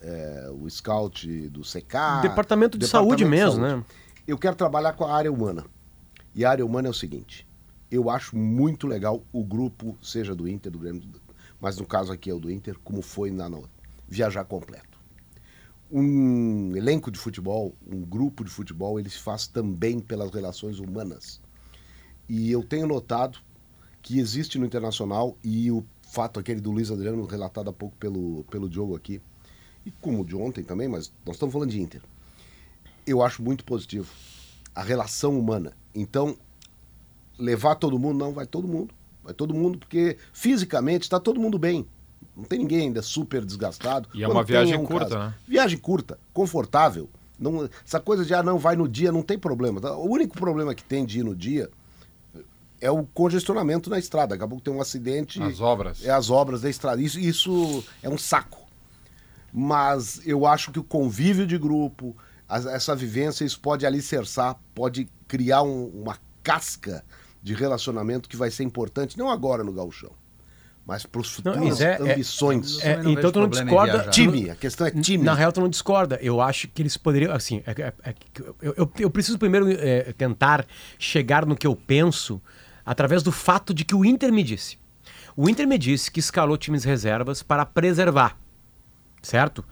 é, 0.05 0.51
o 0.51 0.69
scout 0.69 1.49
do 1.49 1.63
CK. 1.63 2.21
Departamento 2.23 2.77
de 2.77 2.87
saúde 2.87 3.25
mesmo, 3.25 3.61
né? 3.61 3.85
Eu 4.27 4.37
quero 4.39 4.55
trabalhar 4.55 4.93
com 4.93 5.05
a 5.05 5.15
área 5.15 5.33
humana. 5.33 5.65
E 6.35 6.45
a 6.45 6.51
área 6.51 6.65
humana 6.65 6.89
é 6.89 6.91
o 6.91 6.95
seguinte: 6.95 7.47
eu 7.91 8.11
acho 8.11 8.37
muito 8.37 8.87
legal 8.87 9.23
o 9.33 9.43
grupo, 9.43 9.97
seja 10.03 10.35
do 10.35 10.47
Inter, 10.49 10.71
do 10.71 10.79
Grêmio, 10.79 11.03
mas 11.61 11.79
no 11.79 11.87
caso 11.87 12.13
aqui 12.13 12.29
é 12.31 12.35
o 12.35 12.39
do 12.39 12.51
Inter, 12.51 12.77
como 12.85 13.01
foi 13.01 13.31
na 13.31 13.49
no- 13.49 13.69
viajar 14.07 14.45
completo. 14.45 14.99
Um 15.91 16.75
elenco 16.75 17.11
de 17.11 17.19
futebol, 17.19 17.75
um 17.87 18.01
grupo 18.01 18.45
de 18.45 18.51
futebol, 18.51 18.99
ele 18.99 19.09
se 19.09 19.19
faz 19.19 19.47
também 19.47 20.01
pelas 20.01 20.31
relações 20.33 20.79
humanas. 20.79 21.41
E 22.29 22.51
eu 22.51 22.63
tenho 22.63 22.87
notado 22.87 23.39
que 24.03 24.19
existe 24.19 24.59
no 24.59 24.67
Internacional 24.67 25.37
e 25.43 25.71
o 25.71 25.85
fato 26.03 26.41
aquele 26.41 26.61
do 26.61 26.71
Luiz 26.71 26.91
Adriano, 26.91 27.25
relatado 27.27 27.71
há 27.71 27.73
pouco 27.73 27.97
pelo, 27.97 28.45
pelo 28.45 28.69
Diogo 28.69 28.97
aqui, 28.97 29.21
e 29.85 29.91
como 30.01 30.25
de 30.25 30.35
ontem 30.35 30.63
também, 30.63 30.89
mas 30.89 31.13
nós 31.25 31.37
estamos 31.37 31.53
falando 31.53 31.71
de 31.71 31.81
Inter. 31.81 32.03
Eu 33.07 33.23
acho 33.23 33.43
muito 33.43 33.65
positivo 33.65 34.11
a 34.75 34.83
relação 34.83 35.39
humana. 35.39 35.73
Então, 35.95 36.37
levar 37.39 37.77
todo 37.77 37.99
mundo, 37.99 38.19
não, 38.19 38.33
vai 38.33 38.47
todo 38.47 38.67
mundo. 38.67 38.93
Vai 39.23 39.33
todo 39.33 39.55
mundo, 39.55 39.79
porque 39.79 40.19
fisicamente 40.33 41.03
está 41.03 41.19
todo 41.19 41.41
mundo 41.41 41.59
bem. 41.59 41.87
Não 42.37 42.45
tem 42.45 42.59
ninguém 42.59 42.81
ainda 42.83 43.01
super 43.01 43.45
desgastado. 43.45 44.09
E 44.13 44.23
é 44.23 44.29
uma 44.29 44.43
viagem 44.43 44.77
um 44.77 44.85
curta, 44.85 45.09
caso. 45.09 45.19
né? 45.19 45.35
Viagem 45.47 45.79
curta, 45.79 46.19
confortável. 46.33 47.09
Não, 47.39 47.69
essa 47.85 48.01
coisa 48.01 48.25
de, 48.25 48.35
ah, 48.35 48.43
não, 48.43 48.59
vai 48.59 48.77
no 48.77 48.89
dia, 48.89 49.11
não 49.13 49.23
tem 49.23 49.39
problema. 49.39 49.81
tá? 49.81 49.97
O 49.97 50.11
único 50.11 50.37
problema 50.37 50.75
que 50.75 50.85
tem 50.85 51.07
de 51.07 51.21
ir 51.21 51.25
no 51.25 51.35
dia 51.35 51.71
é 52.81 52.91
o 52.91 53.05
congestionamento 53.07 53.89
na 53.89 53.99
estrada. 53.99 54.31
Daqui 54.31 54.45
a 54.45 54.49
pouco 54.49 54.63
tem 54.63 54.75
um 54.75 54.81
acidente. 54.81 55.43
As 55.43 55.61
obras. 55.61 56.05
É 56.05 56.11
as 56.11 56.29
obras 56.29 56.61
da 56.63 56.69
estrada. 56.69 57.01
Isso, 57.01 57.19
isso 57.19 57.85
é 58.03 58.09
um 58.09 58.19
saco. 58.19 58.64
Mas 59.57 60.21
eu 60.27 60.45
acho 60.45 60.73
que 60.73 60.81
o 60.81 60.83
convívio 60.83 61.47
de 61.47 61.57
grupo, 61.57 62.17
as- 62.49 62.67
essa 62.67 62.97
vivência, 62.97 63.45
isso 63.45 63.61
pode 63.61 63.87
alicerçar, 63.87 64.57
pode 64.75 65.09
criar 65.29 65.63
um- 65.63 65.87
uma 65.95 66.19
casca 66.43 67.05
de 67.41 67.55
relacionamento 67.55 68.29
que 68.29 68.37
vai 68.37 68.51
ser 68.51 68.65
importante, 68.65 69.17
não 69.17 69.31
agora 69.31 69.63
no 69.63 69.73
gauchão, 69.73 70.11
mas 70.85 71.07
para 71.07 71.21
os 71.21 71.29
Não, 71.39 71.53
futuras 71.55 71.75
isso 71.75 71.85
é- 71.85 71.93
é- 71.93 72.13
ambições. 72.13 72.81
É, 72.83 73.01
não 73.01 73.13
então 73.13 73.31
tu 73.31 73.39
não 73.41 73.49
discorda. 73.49 74.11
time, 74.11 74.51
a 74.51 74.57
questão 74.57 74.87
é 74.89 74.91
time. 74.91 75.23
Na 75.23 75.35
real, 75.35 75.53
tu 75.53 75.61
não 75.61 75.69
discorda. 75.69 76.19
Eu 76.21 76.41
acho 76.41 76.67
que 76.67 76.83
eles 76.83 76.97
poderiam. 76.97 77.33
Assim, 77.33 77.63
é- 77.65 77.81
é- 77.81 77.93
é 78.11 78.15
eu, 78.61 78.75
eu, 78.77 78.93
eu 78.99 79.11
preciso 79.11 79.39
primeiro 79.39 79.71
é, 79.71 80.13
tentar 80.15 80.67
chegar 80.99 81.47
no 81.47 81.55
que 81.55 81.67
eu 81.67 81.77
penso 81.77 82.43
através 82.85 83.23
do 83.23 83.31
fato 83.31 83.73
de 83.73 83.85
que 83.85 83.95
o 83.95 84.05
Inter 84.05 84.33
me 84.33 84.43
disse. 84.43 84.79
O 85.37 85.49
Inter 85.49 85.67
me 85.69 85.79
disse 85.79 86.11
que 86.11 86.19
escalou 86.19 86.57
times 86.57 86.83
reservas 86.83 87.41
para 87.43 87.65
preservar. 87.65 88.37
Certo? 89.27 89.65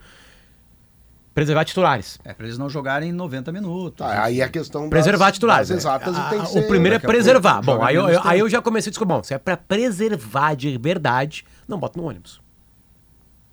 Preservar 1.35 1.65
titulares. 1.65 2.19
É, 2.25 2.35
pra 2.35 2.45
eles 2.45 2.59
não 2.59 2.69
jogarem 2.69 3.11
90 3.11 3.51
minutos. 3.53 3.97
Tá, 4.07 4.25
aí 4.25 4.43
a 4.43 4.49
questão 4.51 4.83
das- 4.83 4.91
Preservar 4.91 5.33
titulares. 5.33 5.69
das 5.71 5.79
exatas 5.79 6.15
Ah, 6.15 6.29
tem 6.29 6.41
que 6.41 6.45
o 6.45 6.49
ser- 6.49 6.69
primeiro 6.69 6.97
é 6.97 6.99
pouco 6.99 7.11
preservar. 7.13 7.63
Bom, 7.63 7.83
aí 7.83 7.95
eu, 7.97 8.05
aí 8.23 8.39
eu 8.41 8.49
já 8.51 8.61
comecei 8.61 8.91
a 8.91 8.93
discutir. 8.93 9.09
Bom, 9.09 9.23
se 9.23 9.33
é 9.33 9.39
para 9.39 9.57
preservar 9.57 10.55
de 10.55 10.77
verdade, 10.77 11.45
não 11.67 11.79
bota 11.79 11.99
no 11.99 12.07
ônibus. 12.07 12.41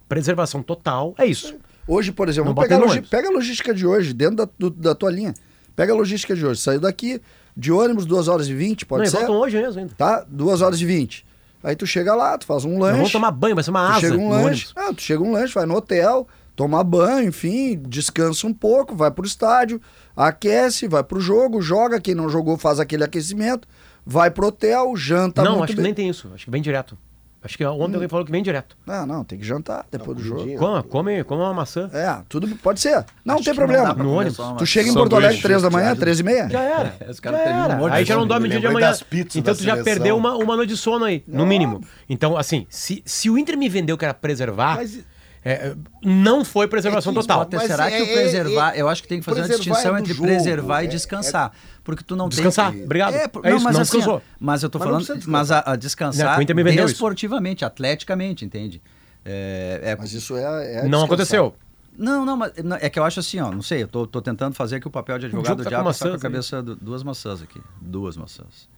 Preservação 0.09 0.61
total 0.61 1.13
é 1.17 1.25
isso. 1.25 1.55
Hoje, 1.87 2.11
por 2.11 2.27
exemplo, 2.27 2.49
Não 2.53 2.61
pegar 2.61 2.77
a 2.77 2.79
ônibus. 2.85 3.09
pega 3.09 3.29
a 3.29 3.31
logística 3.31 3.73
de 3.73 3.85
hoje, 3.87 4.13
dentro 4.13 4.35
da, 4.35 4.49
do- 4.57 4.69
da 4.69 4.93
tua 4.93 5.09
linha. 5.11 5.33
Pega 5.75 5.93
a 5.93 5.95
logística 5.95 6.35
de 6.35 6.45
hoje. 6.45 6.59
Saiu 6.59 6.81
daqui 6.81 7.21
de 7.55 7.71
ônibus, 7.71 8.05
2 8.05 8.27
horas 8.27 8.47
e 8.49 8.53
20, 8.53 8.85
pode 8.85 9.03
não, 9.05 9.09
ser? 9.11 9.17
voltam 9.19 9.35
hoje 9.37 9.57
mesmo 9.57 9.79
ainda. 9.79 9.93
Tá? 9.97 10.25
2 10.27 10.61
horas 10.61 10.81
e 10.81 10.85
20. 10.85 11.25
Aí 11.63 11.75
tu 11.75 11.85
chega 11.85 12.15
lá, 12.15 12.37
tu 12.37 12.45
faz 12.45 12.63
um 12.65 12.71
Não 12.73 12.79
lanche. 12.79 13.01
vão 13.01 13.09
tomar 13.09 13.31
banho, 13.31 13.55
vai 13.55 13.63
ser 13.63 13.69
uma 13.71 13.85
tu 13.85 13.91
asa 13.91 13.99
chega 13.99 14.17
um 14.17 14.29
lanche. 14.29 14.67
Ah, 14.75 14.93
tu 14.93 15.01
chega 15.01 15.21
um 15.23 15.31
lanche, 15.31 15.53
vai 15.53 15.65
no 15.65 15.75
hotel, 15.75 16.27
toma 16.55 16.83
banho, 16.83 17.27
enfim, 17.29 17.81
descansa 17.87 18.47
um 18.47 18.53
pouco, 18.53 18.95
vai 18.95 19.11
pro 19.11 19.25
estádio, 19.25 19.81
aquece, 20.15 20.87
vai 20.87 21.03
pro 21.03 21.19
jogo, 21.19 21.61
joga. 21.61 21.99
Quem 21.99 22.15
não 22.15 22.29
jogou 22.29 22.57
faz 22.57 22.79
aquele 22.79 23.03
aquecimento, 23.03 23.67
vai 24.05 24.31
pro 24.31 24.47
hotel, 24.47 24.95
janta 24.95 25.43
não, 25.43 25.63
acho 25.63 25.67
que 25.67 25.75
bem. 25.75 25.83
nem 25.83 25.93
tem 25.93 26.09
isso. 26.09 26.29
Acho 26.33 26.45
que 26.45 26.51
vem 26.51 26.61
direto. 26.61 26.97
Acho 27.41 27.57
que 27.57 27.65
ontem 27.65 27.93
alguém 27.95 28.09
falou 28.09 28.25
que 28.25 28.31
vem 28.31 28.43
direto. 28.43 28.75
Não, 28.85 29.05
não, 29.05 29.23
tem 29.23 29.39
que 29.39 29.45
jantar 29.45 29.85
depois 29.89 30.17
do 30.17 30.23
jogo. 30.23 30.39
comidinha. 30.41 30.59
Come, 30.83 31.23
come, 31.23 31.41
uma 31.41 31.53
maçã. 31.53 31.89
É, 31.93 32.21
tudo 32.27 32.47
pode 32.57 32.81
ser. 32.81 33.05
Não 33.23 33.35
Acho 33.35 33.45
tem 33.45 33.53
não 33.53 33.57
problema. 33.57 33.95
pra 33.95 34.03
No 34.03 34.11
ônibus. 34.13 34.37
Tu 34.57 34.65
chega 34.65 34.89
em 34.89 34.93
Porto 34.93 35.15
Alegre 35.15 35.41
3 35.41 35.61
da 35.61 35.69
manhã, 35.69 35.93
vestiário. 35.95 35.99
3 36.01 36.19
e 36.19 36.23
meia? 36.23 36.49
Já 36.49 36.61
era. 36.61 36.97
Os 37.09 37.19
caras 37.21 37.39
Já 37.39 37.45
terminam 37.45 37.71
era. 37.71 37.81
um 37.81 37.85
Aí 37.87 38.03
já 38.03 38.15
não 38.17 38.27
dorme 38.27 38.43
Me 38.43 38.49
dia 38.49 38.59
de 38.59 38.65
lembrei 38.67 38.81
manhã. 38.83 38.91
das 38.91 39.03
pizzas 39.03 39.35
Então 39.37 39.55
tu 39.55 39.63
já 39.63 39.71
seleção. 39.71 39.83
perdeu 39.85 40.17
uma, 40.17 40.35
uma 40.35 40.55
noite 40.57 40.69
de 40.71 40.77
sono 40.77 41.05
aí, 41.05 41.23
no 41.25 41.45
mínimo. 41.45 41.81
Então, 42.09 42.37
assim, 42.37 42.67
se, 42.69 43.01
se 43.05 43.29
o 43.29 43.37
Inter 43.37 43.57
me 43.57 43.69
vendeu 43.69 43.97
que 43.97 44.03
era 44.03 44.13
preservar, 44.13 44.75
Mas- 44.75 44.99
é, 45.43 45.75
não 46.03 46.43
foi 46.43 46.67
preservação 46.67 47.11
É 47.11 47.15
que 47.15 47.21
total. 47.21 47.47
Mas 47.51 47.63
será 47.67 47.89
é- 47.89 47.91
que 47.97 48.01
o 48.01 48.05
é- 48.05 48.13
preservar. 48.13 48.75
é- 48.75 48.81
eu 48.81 48.89
acho 48.89 49.01
que 49.01 49.07
tem 49.07 49.19
que 49.19 49.25
fazer 49.25 49.41
uma 49.41 49.47
distinção 49.47 49.91
é 49.95 49.97
do 49.97 49.99
entre 49.99 50.13
jogo, 50.13 50.27
preservar 50.27 50.81
é- 50.81 50.85
e 50.85 50.87
descansar. 50.87 51.51
Porque 51.83 52.03
tu 52.03 52.15
não 52.15 52.27
Descansar, 52.29 52.71
tem. 52.71 52.83
obrigado. 52.83 53.13
É, 53.15 53.23
É 53.23 53.27
por- 53.27 53.45
isso, 53.45 53.55
não, 53.55 53.63
mas 53.63 53.73
não 53.75 53.81
assim, 53.81 53.97
descansou. 53.97 54.21
mas 54.39 54.63
eu 54.63 54.69
tô 54.69 54.77
Mas 54.79 54.87
não 54.87 54.93
falando. 55.01 55.07
Mas 55.27 55.51
a, 55.51 55.55
descansar. 55.55 55.73
a 55.73 55.75
descansar 55.75 56.37
Não, 56.45 56.63
o 56.63 56.85
desportivamente, 56.87 57.65
atleticamente, 57.65 58.45
entende? 58.45 58.81
É, 59.25 59.79
é- 59.83 59.95
Mas 59.95 60.13
isso 60.13 60.35
é. 60.37 60.41
é 60.41 60.45
não 60.45 60.81
descansar. 60.83 61.05
aconteceu. 61.05 61.55
Não, 61.97 62.25
não, 62.25 62.37
mas 62.37 62.53
não, 62.63 62.77
é 62.77 62.89
que 62.89 62.97
eu 62.99 63.03
acho 63.03 63.19
assim, 63.19 63.39
ó, 63.39 63.51
não 63.51 63.61
sei, 63.61 63.83
eu 63.83 63.87
tô, 63.87 64.07
tô 64.07 64.21
tentando 64.21 64.53
fazer 64.55 64.77
aqui 64.77 64.87
o 64.87 64.91
papel 64.91 65.19
de 65.19 65.25
advogado 65.25 65.57
do 65.57 65.63
tá 65.63 65.63
com 65.63 65.69
diabo, 65.69 65.93
só 65.93 66.09
com 66.09 66.15
a 66.15 66.19
cabeça, 66.19 66.61
do- 66.63 66.75
duas 66.75 67.03
maçãs 67.03 67.41
aqui, 67.41 67.59
duas 67.81 68.15
maçãs. 68.15 68.69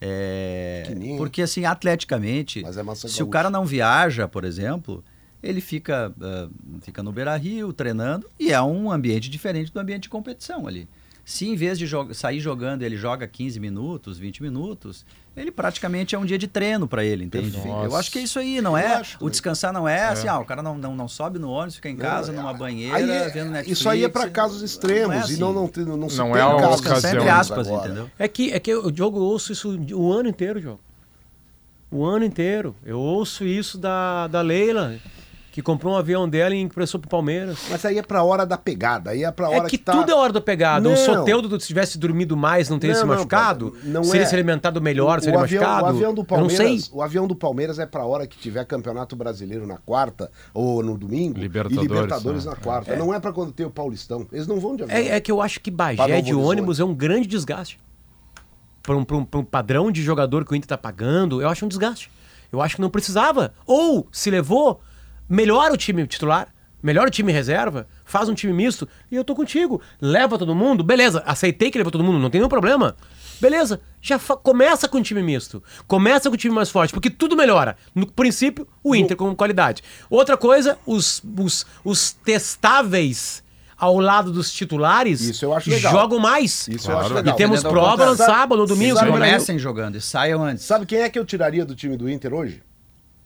É, 0.00 0.84
porque 1.16 1.42
assim, 1.42 1.64
atleticamente, 1.64 2.62
Mas 2.62 2.76
é 2.76 2.82
maçã 2.82 3.06
se 3.08 3.14
o 3.22 3.26
gaúcha. 3.26 3.30
cara 3.32 3.50
não 3.50 3.64
viaja, 3.64 4.26
por 4.26 4.44
exemplo, 4.44 5.04
ele 5.42 5.60
fica, 5.60 6.12
ah, 6.20 6.48
fica 6.82 7.02
no 7.02 7.12
Beira-Rio 7.12 7.72
treinando 7.72 8.28
e 8.38 8.52
é 8.52 8.62
um 8.62 8.90
ambiente 8.90 9.28
diferente 9.28 9.72
do 9.72 9.80
ambiente 9.80 10.02
de 10.04 10.08
competição 10.08 10.66
ali. 10.66 10.88
Se 11.24 11.46
em 11.48 11.54
vez 11.54 11.78
de 11.78 11.86
jo- 11.86 12.12
sair 12.12 12.40
jogando 12.40 12.82
ele 12.82 12.96
joga 12.96 13.28
15 13.28 13.60
minutos, 13.60 14.18
20 14.18 14.42
minutos, 14.42 15.06
ele 15.36 15.52
praticamente 15.52 16.16
é 16.16 16.18
um 16.18 16.24
dia 16.24 16.36
de 16.36 16.48
treino 16.48 16.88
para 16.88 17.04
ele, 17.04 17.24
entende? 17.24 17.52
Perfeito. 17.52 17.68
Eu 17.76 17.84
Nossa. 17.84 17.96
acho 17.98 18.10
que 18.10 18.18
é 18.18 18.22
isso 18.22 18.40
aí, 18.40 18.60
não 18.60 18.76
é? 18.76 18.94
acho 18.94 19.18
O 19.24 19.30
descansar 19.30 19.72
não 19.72 19.88
é, 19.88 20.02
assim, 20.08 20.26
ah, 20.26 20.40
o 20.40 20.44
cara 20.44 20.62
não, 20.64 20.76
não, 20.76 20.96
não 20.96 21.06
sobe 21.06 21.38
no 21.38 21.48
ônibus, 21.48 21.76
fica 21.76 21.88
em 21.88 21.96
casa, 21.96 22.32
numa 22.32 22.52
banheira, 22.52 22.96
Aí 22.96 23.08
é- 23.08 23.28
vendo 23.28 23.50
Netflix. 23.52 23.78
Isso 23.80 23.88
aí 23.88 24.02
é 24.02 24.08
para 24.08 24.28
casos 24.30 24.62
extremos 24.62 25.06
Não 25.08 25.14
é 25.14 25.18
e 25.18 25.20
assim. 25.20 25.36
não, 25.36 25.52
não, 25.52 25.68
tem- 25.68 25.84
não, 25.84 26.08
se 26.08 26.18
Não 26.18 26.32
tem 26.32 26.40
é 26.42 26.44
casos 26.60 26.80
Descansar 26.80 27.14
entre 27.14 27.28
aspas, 27.28 27.68
agora. 27.68 27.86
entendeu? 27.86 28.10
É 28.18 28.26
que, 28.26 28.50
é 28.52 28.58
que 28.58 28.70
eu, 28.72 28.90
Diogo, 28.90 29.18
eu 29.18 29.22
ouço 29.22 29.52
isso 29.52 29.78
o 29.94 30.12
ano 30.12 30.28
inteiro, 30.28 30.60
Diogo. 30.60 30.80
O 31.88 32.04
ano 32.04 32.24
inteiro. 32.24 32.74
Eu 32.84 32.98
ouço 32.98 33.44
isso 33.44 33.78
da, 33.78 34.26
da 34.26 34.40
Leila, 34.40 34.96
que 35.52 35.60
comprou 35.60 35.92
um 35.92 35.96
avião 35.98 36.26
dela 36.26 36.54
e 36.54 36.60
emprestou 36.60 36.98
pro 36.98 37.10
Palmeiras. 37.10 37.58
Mas 37.70 37.84
aí 37.84 37.98
é 37.98 38.02
pra 38.02 38.22
hora 38.24 38.46
da 38.46 38.56
pegada, 38.56 39.10
aí 39.10 39.22
é 39.22 39.30
pra 39.30 39.50
hora 39.50 39.66
É 39.66 39.68
que, 39.68 39.76
tá... 39.76 39.92
tudo 39.92 40.10
é 40.10 40.14
hora 40.14 40.32
da 40.32 40.40
pegada. 40.40 40.88
O 40.88 40.92
Não. 40.92 40.96
Soteudo, 40.96 41.60
se 41.60 41.66
tivesse 41.66 41.98
dormido 41.98 42.34
mais, 42.34 42.70
não 42.70 42.78
teria 42.78 42.94
Não, 42.94 43.02
se 43.02 43.06
não, 43.06 43.14
machucado? 43.14 43.70
cara, 43.72 43.84
não 43.84 44.02
seria 44.02 44.22
é. 44.22 44.26
se 44.26 44.34
alimentado 44.34 44.80
melhor, 44.80 45.20
seria 45.20 45.38
avião, 45.38 45.62
machucado? 45.62 45.84
o 45.84 45.88
avião 45.90 46.14
do 46.14 46.20
eu 46.22 46.22
não 46.22 46.48
Palmeiras, 46.48 46.56
sei. 46.84 46.90
o 46.90 47.02
avião 47.02 47.28
do 47.28 47.36
Palmeiras 47.36 47.78
é 47.78 47.84
pra 47.84 48.02
hora 48.06 48.26
que 48.26 48.38
tiver 48.38 48.64
Campeonato 48.64 49.14
Brasileiro 49.14 49.66
na 49.66 49.76
quarta 49.76 50.30
ou 50.54 50.82
no 50.82 50.96
domingo 50.96 51.38
Libertadores, 51.38 51.76
e 51.84 51.88
Libertadores 51.88 52.44
né? 52.46 52.50
na 52.52 52.56
quarta. 52.56 52.96
Não 52.96 53.12
é 53.12 53.20
pra 53.20 53.30
quando 53.30 53.52
tem 53.52 53.66
o 53.66 53.70
Paulistão. 53.70 54.26
Eles 54.32 54.46
não 54.46 54.58
vão 54.58 54.74
de 54.74 54.84
avião. 54.84 54.96
É, 54.98 55.08
é 55.16 55.20
que 55.20 55.30
eu 55.30 55.42
acho 55.42 55.60
que 55.60 55.70
Bagé 55.70 56.22
de 56.22 56.34
ônibus 56.34 56.80
é 56.80 56.84
um 56.84 56.94
grande 56.94 57.28
desgaste. 57.28 57.78
Para 58.82 58.96
um, 58.96 59.00
um- 59.12 59.24
pra 59.24 59.38
um 59.40 59.44
padrão 59.44 59.92
de 59.92 60.02
jogador 60.02 60.46
que 60.46 60.52
o 60.52 60.56
Inter 60.56 60.66
tá 60.68 60.78
pagando, 60.78 61.42
eu 61.42 61.48
acho 61.50 61.62
um 61.64 61.68
desgaste. 61.68 62.10
Eu 62.50 62.60
acho 62.60 62.76
que 62.76 62.82
não 62.82 62.90
precisava. 62.90 63.52
Ou, 63.66 64.06
se 64.12 64.30
levou, 64.30 64.80
melhora 65.32 65.72
o 65.72 65.76
time 65.76 66.06
titular, 66.06 66.48
melhora 66.82 67.08
o 67.08 67.10
time 67.10 67.32
reserva, 67.32 67.86
faz 68.04 68.28
um 68.28 68.34
time 68.34 68.52
misto, 68.52 68.86
e 69.10 69.16
eu 69.16 69.24
tô 69.24 69.34
contigo. 69.34 69.80
Leva 70.00 70.36
todo 70.38 70.54
mundo, 70.54 70.84
beleza, 70.84 71.22
aceitei 71.24 71.70
que 71.70 71.78
levou 71.78 71.90
todo 71.90 72.04
mundo, 72.04 72.18
não 72.18 72.28
tem 72.28 72.38
nenhum 72.40 72.48
problema. 72.50 72.94
Beleza, 73.40 73.80
já 74.00 74.18
começa 74.18 74.86
com 74.88 74.98
o 74.98 75.02
time 75.02 75.20
misto. 75.22 75.62
Começa 75.88 76.28
com 76.28 76.34
o 76.34 76.38
time 76.38 76.54
mais 76.54 76.70
forte, 76.70 76.92
porque 76.92 77.10
tudo 77.10 77.34
melhora. 77.36 77.76
No 77.94 78.06
princípio, 78.06 78.68
o 78.84 78.94
Inter 78.94 79.16
com 79.16 79.34
qualidade. 79.34 79.82
Outra 80.08 80.36
coisa, 80.36 80.78
os, 80.86 81.20
os, 81.36 81.66
os 81.84 82.12
testáveis 82.12 83.42
ao 83.76 83.98
lado 83.98 84.30
dos 84.30 84.52
titulares 84.52 85.20
Isso 85.22 85.44
eu 85.44 85.52
acho 85.52 85.68
legal. 85.68 85.90
jogam 85.92 86.20
mais. 86.20 86.68
Isso 86.68 86.88
eu 86.88 86.92
Claro. 86.92 87.00
acho 87.06 87.14
E 87.14 87.16
legal. 87.16 87.34
temos 87.36 87.60
Entendeu? 87.60 87.72
prova 87.80 88.06
no 88.06 88.14
sábado, 88.16 88.60
no 88.60 88.66
domingo. 88.66 88.96
Comecem 88.96 89.58
jogando 89.58 89.96
e 89.96 90.00
saiam 90.00 90.44
antes. 90.44 90.64
Sabe 90.64 90.86
quem 90.86 91.00
é 91.00 91.10
que 91.10 91.18
eu 91.18 91.24
tiraria 91.24 91.64
do 91.64 91.74
time 91.74 91.96
do 91.96 92.08
Inter 92.08 92.32
hoje? 92.32 92.62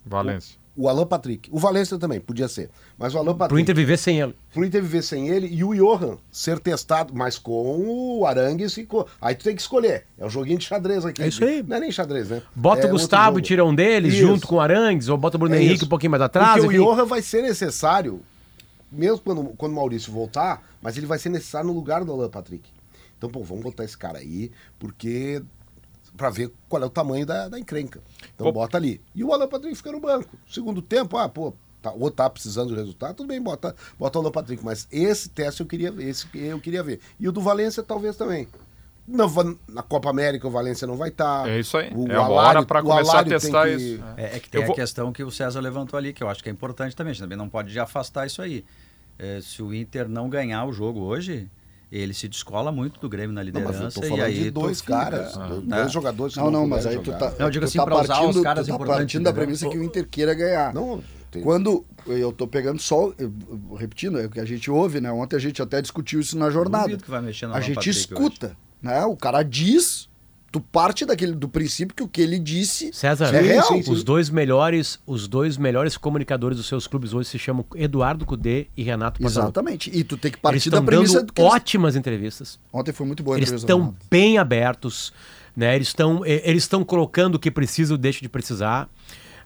Valência. 0.04 0.56
O 0.56 0.65
Alan 0.88 1.06
Patrick. 1.06 1.48
O 1.50 1.58
Valência 1.58 1.98
também, 1.98 2.20
podia 2.20 2.48
ser. 2.48 2.68
Mas 2.98 3.14
o 3.14 3.18
Alan 3.18 3.34
Patrick. 3.34 3.48
Pro 3.48 3.58
Inter 3.58 3.74
viver 3.74 3.96
sem 3.96 4.20
ele. 4.20 4.34
pro 4.52 4.64
Inter 4.64 4.82
viver 4.82 5.02
sem 5.02 5.28
ele 5.28 5.46
e 5.46 5.64
o 5.64 5.74
Johan 5.74 6.18
ser 6.30 6.58
testado, 6.58 7.14
mas 7.14 7.38
com 7.38 8.18
o 8.20 8.26
Arangues 8.26 8.76
e 8.76 8.84
com... 8.84 9.06
Aí 9.20 9.34
tu 9.34 9.44
tem 9.44 9.54
que 9.54 9.62
escolher. 9.62 10.04
É 10.18 10.26
um 10.26 10.30
joguinho 10.30 10.58
de 10.58 10.66
xadrez 10.66 11.04
aqui. 11.06 11.22
É 11.22 11.28
isso 11.28 11.42
aí. 11.42 11.62
Não 11.62 11.76
é 11.76 11.80
nem 11.80 11.90
xadrez, 11.90 12.28
né? 12.28 12.42
Bota 12.54 12.82
é 12.82 12.86
o 12.86 12.90
Gustavo 12.90 13.38
e 13.38 13.42
tira 13.42 13.64
um 13.64 13.74
deles, 13.74 14.14
Isso. 14.14 14.26
junto 14.26 14.46
com 14.46 14.56
o 14.56 14.60
Arangues, 14.60 15.08
ou 15.08 15.16
bota 15.16 15.36
o 15.36 15.40
Bruno 15.40 15.54
É 15.54 15.62
Henrique 15.62 15.84
um 15.84 15.88
pouquinho 15.88 16.10
mais 16.10 16.22
atrás. 16.22 16.60
Porque 16.60 16.76
enfim. 16.76 16.78
o 16.78 16.94
Johan 16.94 17.06
vai 17.06 17.22
ser 17.22 17.42
necessário, 17.42 18.20
mesmo 18.92 19.20
quando, 19.20 19.44
quando 19.56 19.72
o 19.72 19.76
Maurício 19.76 20.12
voltar, 20.12 20.62
mas 20.82 20.96
ele 20.96 21.06
vai 21.06 21.18
ser 21.18 21.30
necessário 21.30 21.68
no 21.68 21.74
lugar 21.74 22.04
do 22.04 22.12
Alan 22.12 22.28
Patrick. 22.28 22.68
Então, 23.16 23.30
pô, 23.30 23.42
vamos 23.42 23.64
botar 23.64 23.84
esse 23.84 23.96
cara 23.96 24.18
aí, 24.18 24.50
porque. 24.78 25.42
Pra 26.16 26.30
ver 26.30 26.50
qual 26.68 26.82
é 26.82 26.86
o 26.86 26.90
tamanho 26.90 27.24
da, 27.26 27.48
da 27.48 27.58
encrenca. 27.58 28.00
Então 28.34 28.46
Pô. 28.46 28.52
bota 28.52 28.76
ali. 28.76 29.00
E 29.14 29.22
o 29.22 29.32
Alan 29.32 29.48
Patrick 29.48 29.74
fica 29.76 29.92
no 29.92 30.00
banco. 30.00 30.36
Segundo 30.50 30.80
tempo, 30.82 31.16
ah, 31.16 31.28
pô, 31.28 31.52
tá, 31.82 31.92
ou 31.92 32.10
tá 32.10 32.28
precisando 32.30 32.70
de 32.70 32.74
resultado, 32.74 33.14
tudo 33.16 33.28
bem, 33.28 33.40
bota, 33.40 33.74
bota 33.98 34.18
o 34.18 34.22
Alan 34.22 34.30
Patrick. 34.32 34.64
Mas 34.64 34.88
esse 34.90 35.28
teste 35.28 35.60
eu 35.60 35.66
queria 35.66 35.90
ver, 35.92 36.08
esse 36.08 36.26
eu 36.34 36.60
queria 36.60 36.82
ver. 36.82 37.00
E 37.20 37.28
o 37.28 37.32
do 37.32 37.40
Valência 37.40 37.82
talvez 37.82 38.16
também. 38.16 38.48
Na, 39.08 39.24
na 39.68 39.82
Copa 39.84 40.10
América 40.10 40.48
o 40.48 40.50
Valência 40.50 40.84
não 40.84 40.96
vai 40.96 41.10
estar. 41.10 41.48
É 41.48 41.60
isso 41.60 41.76
aí. 41.78 41.90
O 41.94 42.10
é 42.10 42.18
uma 42.18 42.24
Alário- 42.26 42.58
hora 42.58 42.66
para 42.66 42.82
começar 42.82 43.20
a 43.20 43.24
testar 43.24 43.66
que- 43.68 43.74
isso. 43.76 44.04
É, 44.16 44.36
é 44.36 44.40
que 44.40 44.48
tem 44.50 44.58
Eu 44.60 44.64
a 44.64 44.66
vou- 44.66 44.74
questão 44.74 45.12
que 45.12 45.22
o 45.22 45.30
César 45.30 45.60
levantou 45.60 45.96
ali, 45.96 46.12
que 46.12 46.24
eu 46.24 46.28
acho 46.28 46.42
que 46.42 46.48
é 46.48 46.52
importante 46.52 46.96
também. 46.96 47.12
A 47.12 47.14
gente 47.14 47.22
também 47.22 47.38
não 47.38 47.48
pode 47.48 47.72
já 47.72 47.84
afastar 47.84 48.26
isso 48.26 48.42
aí. 48.42 48.64
É, 49.18 49.40
se 49.40 49.62
o 49.62 49.72
Inter 49.72 50.08
não 50.08 50.28
ganhar 50.28 50.64
o 50.66 50.72
jogo 50.72 51.00
hoje, 51.00 51.48
ele 51.90 52.12
se 52.12 52.28
descola 52.28 52.72
muito 52.72 52.98
do 53.00 53.08
Grêmio 53.08 53.32
na 53.32 53.42
Não, 53.44 53.52
mas 53.52 53.62
eu 53.62 53.70
liderança 53.70 54.00
tô 54.00 54.06
e 54.06 54.08
falando 54.08 54.24
aí 54.24 54.34
de 54.34 54.50
dois 54.50 54.80
fica, 54.80 54.92
caras, 54.94 55.32
dois, 55.34 55.64
né? 55.64 55.76
dois 55.80 55.92
jogadores 55.92 56.34
que 56.34 56.40
Não, 56.40 56.50
não, 56.50 56.66
mas 56.66 56.86
aí 56.86 56.98
tu 56.98 57.12
tá, 57.12 57.32
Não, 57.38 57.46
eu 57.46 57.50
digo 57.50 57.64
assim, 57.64 57.78
tá 57.78 57.84
pra 57.84 57.94
usar 57.94 58.02
os 58.02 58.08
partindo, 58.26 58.42
caras 58.42 58.66
tu 58.66 58.68
tá 58.68 58.74
importantes, 58.74 58.98
partindo 58.98 59.22
da 59.24 59.32
premissa 59.32 59.68
que 59.68 59.78
o 59.78 59.82
Inter 59.82 60.08
queira 60.08 60.34
ganhar. 60.34 60.74
Não, 60.74 61.02
tem- 61.30 61.42
Quando 61.42 61.84
eu 62.06 62.32
tô 62.32 62.46
pegando 62.46 62.80
só, 62.80 63.12
eu- 63.18 63.32
repetindo, 63.76 64.18
é 64.18 64.26
o 64.26 64.30
que 64.30 64.40
a 64.40 64.44
gente 64.44 64.70
ouve, 64.70 65.00
né? 65.00 65.10
Ontem 65.12 65.36
a 65.36 65.38
gente 65.40 65.62
até 65.62 65.80
discutiu 65.80 66.18
isso 66.20 66.36
na 66.36 66.50
jornada. 66.50 66.84
Duvido 66.84 67.04
que 67.04 67.10
vai 67.10 67.20
mexer 67.22 67.46
na 67.46 67.54
A 67.56 67.60
gente 67.60 67.76
Patrick 67.76 67.98
escuta, 67.98 68.56
né? 68.82 69.04
O 69.04 69.16
cara 69.16 69.42
diz, 69.42 70.08
tu 70.56 70.60
parte 70.60 71.04
daquele 71.04 71.32
do 71.32 71.48
princípio 71.48 71.94
que 71.94 72.02
o 72.02 72.08
que 72.08 72.22
ele 72.22 72.38
disse 72.38 72.90
César, 72.90 73.26
é 73.34 73.42
real. 73.42 73.66
sim, 73.66 73.82
sim. 73.82 73.92
os 73.92 74.02
dois 74.02 74.30
melhores, 74.30 74.98
os 75.06 75.28
dois 75.28 75.58
melhores 75.58 75.98
comunicadores 75.98 76.56
dos 76.56 76.66
seus 76.66 76.86
clubes 76.86 77.12
hoje 77.12 77.28
se 77.28 77.38
chamam 77.38 77.62
Eduardo 77.74 78.24
Cudê 78.24 78.68
e 78.74 78.82
Renato 78.82 79.20
Portaluppi. 79.20 79.46
Exatamente. 79.46 79.90
E 79.92 80.02
tu 80.02 80.16
tem 80.16 80.30
que 80.30 80.38
partir 80.38 80.70
da 80.70 80.80
premissa 80.80 81.18
dando 81.18 81.26
do 81.26 81.32
que 81.34 81.42
eles- 81.42 81.52
ótimas 81.52 81.94
entrevistas. 81.94 82.58
Ontem 82.72 82.90
foi 82.92 83.06
muito 83.06 83.22
boa 83.22 83.36
a 83.36 83.38
Eles 83.38 83.52
estão 83.52 83.94
bem 84.10 84.38
abertos, 84.38 85.12
né? 85.54 85.76
Eles 85.76 85.88
estão 85.88 86.24
eles 86.24 86.62
estão 86.62 86.82
colocando 86.82 87.34
o 87.34 87.38
que 87.38 87.50
precisa 87.50 87.92
ou 87.92 87.98
deixa 87.98 88.22
de 88.22 88.28
precisar. 88.30 88.88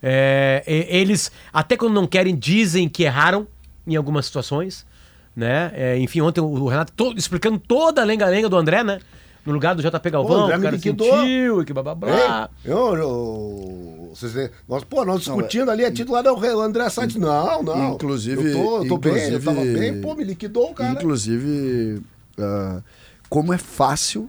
É, 0.00 0.62
eles 0.88 1.32
até 1.52 1.76
quando 1.76 1.94
não 1.94 2.06
querem 2.06 2.36
dizem 2.36 2.88
que 2.88 3.02
erraram 3.02 3.48
em 3.84 3.96
algumas 3.96 4.26
situações, 4.26 4.86
né? 5.34 5.72
É, 5.74 5.98
enfim, 5.98 6.20
ontem 6.20 6.40
o 6.40 6.68
Renato 6.68 6.92
todo, 6.92 7.18
explicando 7.18 7.58
toda 7.58 8.00
a 8.00 8.04
lenga-lenga 8.04 8.48
do 8.48 8.56
André, 8.56 8.84
né? 8.84 9.00
No 9.46 9.52
lugar 9.52 9.74
do 9.74 9.82
JP 9.82 10.10
Galvão, 10.10 10.44
André 10.44 10.54
o 10.56 10.58
me 10.58 10.64
cara 10.64 10.76
liquidou. 10.76 11.06
sentiu 11.20 11.62
e 11.62 11.64
que 11.64 11.72
blá 11.72 11.82
blá 11.82 11.94
blá. 11.94 12.50
Ei, 12.64 12.70
eu, 12.70 12.94
eu, 12.96 14.10
vocês, 14.14 14.50
nós, 14.68 14.84
pô, 14.84 15.04
nós 15.04 15.20
discutindo 15.20 15.70
ali, 15.70 15.84
a 15.84 15.90
titular 15.92 16.24
é 16.26 16.30
o 16.30 16.60
André 16.60 16.88
Santos. 16.90 17.16
Não, 17.16 17.62
não. 17.62 17.94
Inclusive- 17.94 18.50
Eu 18.50 18.52
tô, 18.52 18.76
eu 18.82 18.88
tô 18.88 18.98
bem, 18.98 19.14
eu 19.30 19.42
tava 19.42 19.60
inclusive- 19.60 19.78
bem, 19.78 20.00
pô, 20.00 20.14
me 20.14 20.24
liquidou 20.24 20.70
o 20.70 20.74
cara. 20.74 20.92
Inclusive, 20.92 22.02
ah, 22.38 22.82
como 23.28 23.52
é 23.52 23.58
fácil, 23.58 24.28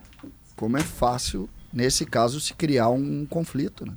como 0.56 0.78
é 0.78 0.82
fácil, 0.82 1.50
nesse 1.74 2.06
caso, 2.06 2.40
se 2.40 2.54
criar 2.54 2.90
um 2.90 3.26
conflito, 3.26 3.86
né? 3.86 3.94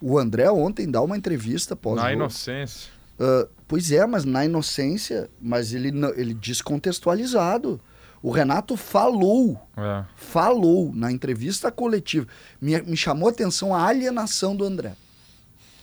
O 0.00 0.18
André 0.18 0.50
ontem 0.50 0.90
dá 0.90 1.00
uma 1.02 1.16
entrevista 1.16 1.74
pós 1.76 1.96
Na 1.96 2.12
inocência. 2.12 2.90
Ah, 3.18 3.46
pois 3.68 3.90
é, 3.92 4.04
mas 4.06 4.24
na 4.24 4.44
inocência, 4.44 5.30
mas 5.40 5.72
ele, 5.72 5.90
não- 5.92 6.12
ele 6.14 6.34
descontextualizado. 6.34 7.80
O 8.22 8.30
Renato 8.30 8.76
falou, 8.76 9.60
É. 9.76 10.04
falou 10.16 10.90
na 10.94 11.12
entrevista 11.12 11.70
coletiva. 11.70 12.26
Me, 12.60 12.80
me 12.82 12.96
chamou 12.96 13.28
a 13.28 13.32
atenção 13.32 13.74
a 13.74 13.86
alienação 13.86 14.56
do 14.56 14.64
André. 14.64 14.92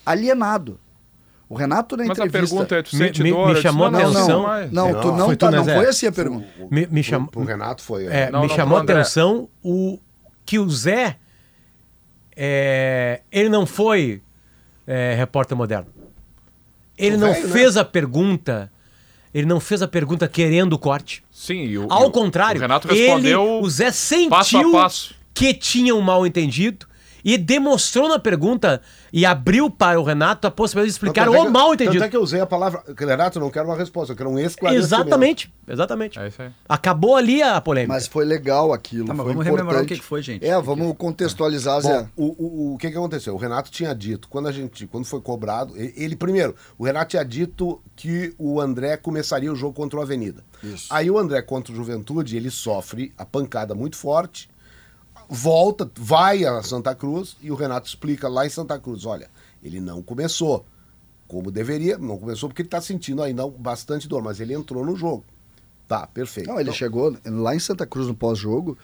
Alienado. 0.06 0.80
O 1.48 1.56
Renato 1.56 1.96
na 1.96 2.06
Mas 2.06 2.20
a 2.20 2.26
entrevista... 2.26 2.56
pergunta 2.56 2.76
é, 2.76 2.82
tu 2.82 2.96
Me- 2.96 3.06
sente 3.06 3.22
me- 3.24 3.30
dor? 3.32 3.48
me 3.48 3.54
disse, 3.54 3.64
chamou 3.64 3.86
a 3.88 3.92
não, 3.92 4.00
não, 4.00 4.10
atenção- 4.10 4.42
não, 4.44 4.48
não, 4.48 4.92
Não, 4.94 5.02
tu 5.02 5.12
não, 5.12 5.26
foi 5.28 5.36
tu, 5.36 5.40
tá, 5.40 5.52
né, 5.52 5.58
não 5.58 5.66
foi 5.66 5.86
assim 5.88 6.08
a 6.08 6.12
pergunta. 6.12 6.48
O- 6.60 6.74
Me, 6.74 6.82
me 6.82 6.88
pro- 6.88 7.04
chamou. 7.04 7.28
Pro 7.30 7.44
Renato 7.44 7.82
foi. 7.84 8.08
É, 8.08 8.32
Não, 8.32 8.42
me 8.42 8.48
não, 8.48 8.56
chamou 8.56 8.78
a 8.78 8.82
atenção 8.82 9.48
o 9.64 10.00
que 10.46 10.58
o 10.58 10.68
Zé 10.70 11.18
é, 12.36 13.22
ele 13.32 13.50
não 13.50 13.66
foi 13.66 14.22
é, 14.88 15.14
repórter 15.16 15.56
moderno. 15.56 15.88
Ele 16.98 17.16
O 17.16 17.20
não 17.20 17.32
velho, 17.34 17.48
né? 17.48 17.54
fez 17.54 17.78
a 17.78 17.86
pergunta. 17.86 18.72
Ele 19.34 19.46
não 19.48 19.60
fez 19.60 19.82
a 19.82 19.88
pergunta 19.88 20.28
querendo 20.28 20.74
o 20.74 20.80
corte. 20.80 21.24
Sim, 21.32 21.64
e 21.66 21.78
o, 21.78 21.88
Ao 21.90 22.12
contrário, 22.12 22.60
O 22.60 22.62
Renato 22.62 22.88
ele, 22.90 23.00
respondeu 23.00 23.62
o 23.62 23.70
Zé 23.70 23.92
sentiu 23.92 24.30
passo 24.30 24.58
a 24.58 24.72
passo. 24.72 25.16
que 25.34 25.54
tinha 25.54 25.96
um 25.96 26.02
mal 26.02 26.26
entendido 26.28 26.86
e 27.24 27.38
demonstrou 27.38 28.08
na 28.10 28.20
pergunta 28.20 28.82
e 29.12 29.26
abriu 29.26 29.70
para 29.70 30.00
o 30.00 30.04
Renato 30.04 30.48
a 30.48 30.52
possibilidade 30.52 30.90
de 30.90 30.96
explicar 30.96 31.26
Tanto 31.26 31.36
é 31.38 31.42
o 31.42 31.52
mal 31.52 31.70
Tanto 31.70 31.84
entendido. 31.84 32.04
é 32.04 32.10
que 32.10 32.18
eu 32.18 32.22
usei 32.22 32.42
a 32.42 32.46
palavra. 32.46 32.84
Renato, 32.98 33.38
eu 33.38 33.42
não 33.42 33.50
quero 33.50 33.66
uma 33.68 33.76
resposta, 33.78 34.12
eu 34.14 34.18
quero 34.18 34.30
um 34.30 34.40
esclarecimento. 34.40 34.86
Exatamente, 34.86 35.54
exatamente. 35.68 36.20
É 36.20 36.28
isso 36.28 36.42
aí. 36.42 36.50
Acabou 36.68 37.16
ali 37.16 37.42
a 37.42 37.60
polêmica. 37.62 37.94
Mas 37.94 38.08
foi 38.08 38.26
legal 38.26 38.74
aquilo. 38.74 39.06
Tá, 39.08 39.14
mas 39.14 39.24
foi 39.24 39.34
vamos 39.34 39.46
rememorar 39.46 39.76
importante. 39.84 39.98
o 39.98 40.02
que 40.02 40.06
foi, 40.08 40.22
gente. 40.22 40.46
É, 40.46 40.60
vamos 40.62 40.96
contextualizar, 40.98 41.82
Zé. 41.82 42.02
Bom, 42.02 42.10
o, 42.18 42.44
o, 42.72 42.74
o 42.74 42.78
que 42.78 42.90
que 42.92 42.98
aconteceu? 42.98 43.34
O 43.34 43.38
Renato 43.38 43.72
tinha 43.72 43.94
dito, 43.94 44.28
quando 44.28 44.48
a 44.48 44.52
gente, 44.52 44.86
quando 44.88 45.06
foi 45.06 45.22
cobrado, 45.22 45.78
ele, 45.78 45.94
ele- 45.96 46.16
primeiro, 46.16 46.56
o 46.78 46.84
Renato 46.86 47.12
tinha 47.12 47.24
dito 47.24 47.82
que 47.96 48.34
o 48.38 48.60
André 48.60 48.98
começaria 48.98 49.52
o 49.52 49.56
jogo 49.56 49.74
contra 49.74 50.00
o 50.00 50.02
Avenida. 50.02 50.44
Isso. 50.64 50.88
Aí 50.90 51.10
o 51.12 51.18
André 51.18 51.42
contra 51.42 51.72
o 51.72 51.76
Juventude, 51.76 52.36
ele 52.38 52.50
sofre 52.50 53.14
a 53.18 53.26
pancada 53.26 53.74
muito 53.76 53.96
forte, 53.98 54.50
volta, 55.34 55.90
vai 55.96 56.46
a 56.46 56.62
Santa 56.62 56.94
Cruz 56.94 57.36
e 57.42 57.50
o 57.52 57.56
Renato 57.56 57.88
explica 57.88 58.28
lá 58.30 58.46
em 58.46 58.50
Santa 58.50 58.78
Cruz, 58.78 59.04
olha, 59.04 59.30
ele 59.64 59.82
não 59.82 60.02
começou 60.02 60.64
como 61.28 61.50
deveria, 61.50 61.98
não 61.98 62.18
começou 62.20 62.48
porque 62.48 62.62
ele 62.62 62.68
está 62.68 62.80
sentindo 62.80 63.24
ainda 63.24 63.48
bastante 63.48 64.08
dor, 64.08 64.22
mas 64.22 64.40
ele 64.40 64.54
entrou 64.54 64.86
no 64.86 64.96
jogo. 64.96 65.26
Tá, 65.88 66.06
perfeito. 66.06 66.48
Não, 66.48 66.56
ele 66.56 66.64
Então, 66.70 66.74
chegou 66.76 67.18
lá 67.26 67.56
em 67.56 67.60
Santa 67.60 67.86
Cruz 67.86 68.08
no 68.08 68.14
pós-jogo. 68.14 68.78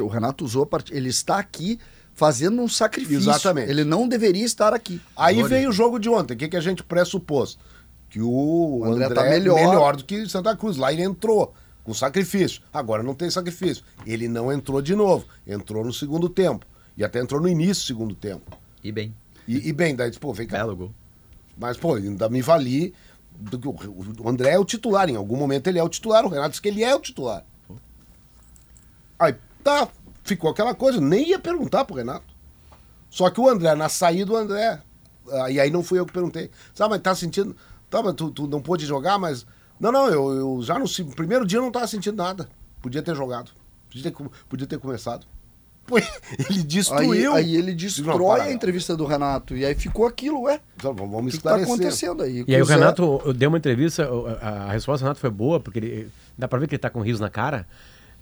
O 0.00 0.06
Renato 0.06 0.44
usou 0.44 0.62
a 0.62 0.66
part... 0.66 0.92
Ele 0.94 1.08
está 1.08 1.38
aqui 1.38 1.78
fazendo 2.14 2.62
um 2.62 2.68
sacrifício. 2.68 3.30
Exatamente. 3.30 3.70
Ele 3.70 3.84
não 3.84 4.08
deveria 4.08 4.44
estar 4.44 4.72
aqui. 4.72 5.00
Aí 5.16 5.38
Olha, 5.38 5.48
veio 5.48 5.70
o 5.70 5.72
jogo 5.72 5.98
de 5.98 6.08
ontem. 6.08 6.34
O 6.34 6.36
que, 6.36 6.48
que 6.48 6.56
a 6.56 6.60
gente 6.60 6.82
pressupôs? 6.82 7.58
Que 8.08 8.20
o, 8.20 8.28
O 8.80 8.84
André, 8.84 9.04
André 9.06 9.14
tá 9.14 9.26
é 9.26 9.30
melhor. 9.30 9.54
melhor 9.56 9.96
do 9.96 10.04
que 10.04 10.28
Santa 10.28 10.56
Cruz. 10.56 10.76
Lá 10.76 10.92
ele 10.92 11.02
entrou 11.02 11.52
com 11.88 11.94
sacrifício. 11.94 12.60
Agora 12.70 13.02
não 13.02 13.14
tem 13.14 13.30
sacrifício. 13.30 13.82
Ele 14.04 14.28
não 14.28 14.52
entrou 14.52 14.82
de 14.82 14.94
novo. 14.94 15.24
Entrou 15.46 15.82
no 15.82 15.90
segundo 15.90 16.28
tempo. 16.28 16.66
E 16.94 17.02
até 17.02 17.18
entrou 17.18 17.40
no 17.40 17.48
início 17.48 17.82
do 17.82 17.86
segundo 17.86 18.14
tempo. 18.14 18.58
E 18.84 18.92
bem, 18.92 19.14
E, 19.46 19.70
e 19.70 19.72
bem, 19.72 19.96
daí 19.96 20.10
disse, 20.10 20.20
pô, 20.20 20.34
vem 20.34 20.46
cá. 20.46 20.58
belo 20.58 20.76
gol. 20.76 20.94
Mas, 21.56 21.78
pô, 21.78 21.94
ainda 21.94 22.28
me 22.28 22.42
vali. 22.42 22.92
do 23.38 23.58
que 23.58 23.66
o, 23.66 24.28
André 24.28 24.50
é 24.50 24.58
o 24.58 24.66
titular. 24.66 25.08
Em 25.08 25.16
algum 25.16 25.34
momento 25.34 25.66
ele 25.68 25.78
é 25.78 25.82
o 25.82 25.88
titular. 25.88 26.26
O 26.26 26.28
Renato 26.28 26.50
disse 26.50 26.60
que 26.60 26.68
ele 26.68 26.84
é 26.84 26.94
o 26.94 27.00
titular. 27.00 27.42
Aí, 29.18 29.34
tá. 29.64 29.88
Ficou 30.24 30.50
aquela 30.50 30.74
coisa. 30.74 31.00
Nem 31.00 31.30
ia 31.30 31.38
perguntar 31.38 31.86
pro 31.86 31.96
Renato. 31.96 32.26
Só 33.08 33.30
que 33.30 33.40
o 33.40 33.48
André, 33.48 33.74
na 33.74 33.88
saída, 33.88 34.30
o 34.30 34.36
André. 34.36 34.82
e 35.50 35.58
aí 35.58 35.70
não 35.70 35.82
fui 35.82 35.98
eu 35.98 36.04
que 36.04 36.12
perguntei. 36.12 36.50
Sabe, 36.74 36.90
mas 36.90 37.00
tá 37.00 37.14
sentindo. 37.14 37.56
Tá, 37.88 38.02
mas 38.02 38.14
tu, 38.14 38.30
tu 38.30 38.46
não 38.46 38.60
pôde 38.60 38.84
jogar, 38.84 39.18
mas. 39.18 39.46
Não, 39.80 39.92
não, 39.92 40.06
eu, 40.08 40.30
eu 40.32 40.62
já 40.62 40.78
no 40.78 40.86
primeiro 41.14 41.46
dia 41.46 41.58
eu 41.58 41.62
não 41.62 41.70
tava 41.70 41.86
sentindo 41.86 42.16
nada. 42.16 42.48
Podia 42.82 43.02
ter 43.02 43.14
jogado. 43.14 43.50
Podia 43.90 44.10
ter, 44.10 44.24
podia 44.48 44.66
ter 44.66 44.78
começado. 44.78 45.26
Pô, 45.86 45.96
ele 45.98 46.06
Aí, 46.50 46.62
destruiu. 46.62 47.34
aí 47.34 47.56
ele 47.56 47.70
Não, 47.70 47.76
destrói 47.76 48.38
para, 48.40 48.42
a 48.44 48.52
entrevista 48.52 48.94
do 48.96 49.06
Renato. 49.06 49.56
E 49.56 49.64
aí 49.64 49.74
ficou 49.74 50.06
aquilo, 50.06 50.42
ué. 50.42 50.60
Então, 50.76 50.92
vamos 50.94 51.10
O 51.12 51.16
vamos 51.16 51.30
que, 51.32 51.38
que 51.38 51.42
tá 51.44 51.50
esclarecer. 51.58 51.74
acontecendo 51.74 52.22
aí? 52.22 52.44
E 52.46 52.54
aí 52.54 52.60
o 52.60 52.64
Zé- 52.64 52.74
Renato 52.74 53.32
deu 53.34 53.48
uma 53.48 53.56
entrevista, 53.58 54.12
o- 54.12 54.26
a, 54.28 54.48
a 54.66 54.72
resposta 54.72 55.02
do 55.02 55.06
Renato 55.06 55.20
foi 55.20 55.30
boa, 55.30 55.58
porque 55.58 55.78
ele, 55.78 56.10
dá 56.36 56.46
pra 56.46 56.58
ver 56.58 56.68
que 56.68 56.74
ele 56.74 56.78
tá 56.80 56.90
com 56.90 56.98
um 56.98 57.02
riso 57.02 57.22
na 57.22 57.30
cara, 57.30 57.66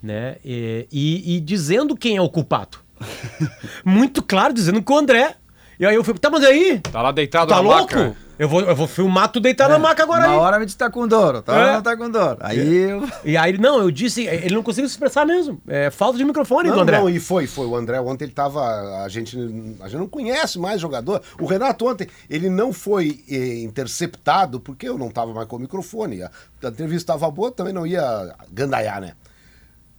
né? 0.01 0.37
E, 0.45 0.87
e- 0.91 1.35
e 1.35 1.39
dizendo 1.41 1.95
quem 1.97 2.15
é 2.15 2.21
o 2.21 2.29
culpado. 2.29 2.77
Muito 3.83 4.23
claro, 4.23 4.53
dizendo 4.53 4.81
que 4.81 4.91
o 4.91 4.97
André. 4.97 5.35
E 5.79 5.85
aí 5.85 5.93
eu 5.95 6.03
falei, 6.03 6.19
tá, 6.19 6.29
mas 6.29 6.43
aí? 6.43 6.79
Tá 6.79 7.01
lá 7.01 7.11
deitado 7.11 7.49
Tá 7.49 7.55
na 7.55 7.61
louco? 7.61 7.93
maca. 7.95 8.15
Eu 8.39 8.47
vou, 8.47 8.61
eu 8.61 8.75
vou 8.75 8.87
filmar 8.87 9.31
tu 9.31 9.39
deitar 9.39 9.67
na 9.67 9.79
maca 9.79 10.03
agora 10.03 10.25
Uma 10.27 10.33
aí. 10.33 10.39
hora 10.39 10.59
me 10.59 10.65
disse 10.65 10.77
tá 10.77 10.89
com 10.91 11.07
dor, 11.07 11.43
hora 11.47 11.69
É. 11.69 11.73
não 11.73 11.81
tá 11.81 11.97
com 11.97 12.09
dor. 12.09 12.37
Aí 12.39 12.75
eu... 12.75 13.07
E 13.25 13.35
aí, 13.35 13.57
não, 13.57 13.79
eu 13.79 13.89
disse, 13.89 14.25
ele 14.27 14.53
não 14.53 14.61
conseguiu 14.61 14.87
se 14.87 14.93
expressar 14.95 15.25
mesmo. 15.25 15.59
É 15.67 15.89
falta 15.89 16.17
de 16.17 16.23
microfone 16.23 16.69
do 16.69 16.75
Não, 16.75 16.81
André. 16.83 16.99
não, 16.99 17.09
e 17.09 17.19
foi, 17.19 17.47
foi. 17.47 17.65
O 17.65 17.75
André 17.75 17.99
ontem 17.99 18.25
ele 18.25 18.33
tava. 18.33 18.61
A 19.03 19.09
gente, 19.09 19.35
a 19.81 19.87
gente 19.87 19.97
não 19.97 20.07
conhece 20.07 20.59
mais 20.59 20.79
jogador. 20.79 21.21
O 21.39 21.45
Renato 21.45 21.87
ontem, 21.87 22.07
ele 22.29 22.49
não 22.49 22.71
foi 22.71 23.23
eh, 23.29 23.63
interceptado, 23.63 24.59
porque 24.59 24.87
eu 24.87 24.97
não 24.97 25.09
tava 25.09 25.33
mais 25.33 25.47
com 25.47 25.55
o 25.55 25.59
microfone. 25.59 26.21
A, 26.21 26.31
a 26.63 26.67
entrevista 26.67 27.13
estava 27.13 27.31
boa, 27.31 27.51
também 27.51 27.73
não 27.73 27.87
ia 27.87 28.35
gandaiar, 28.51 29.01
né? 29.01 29.13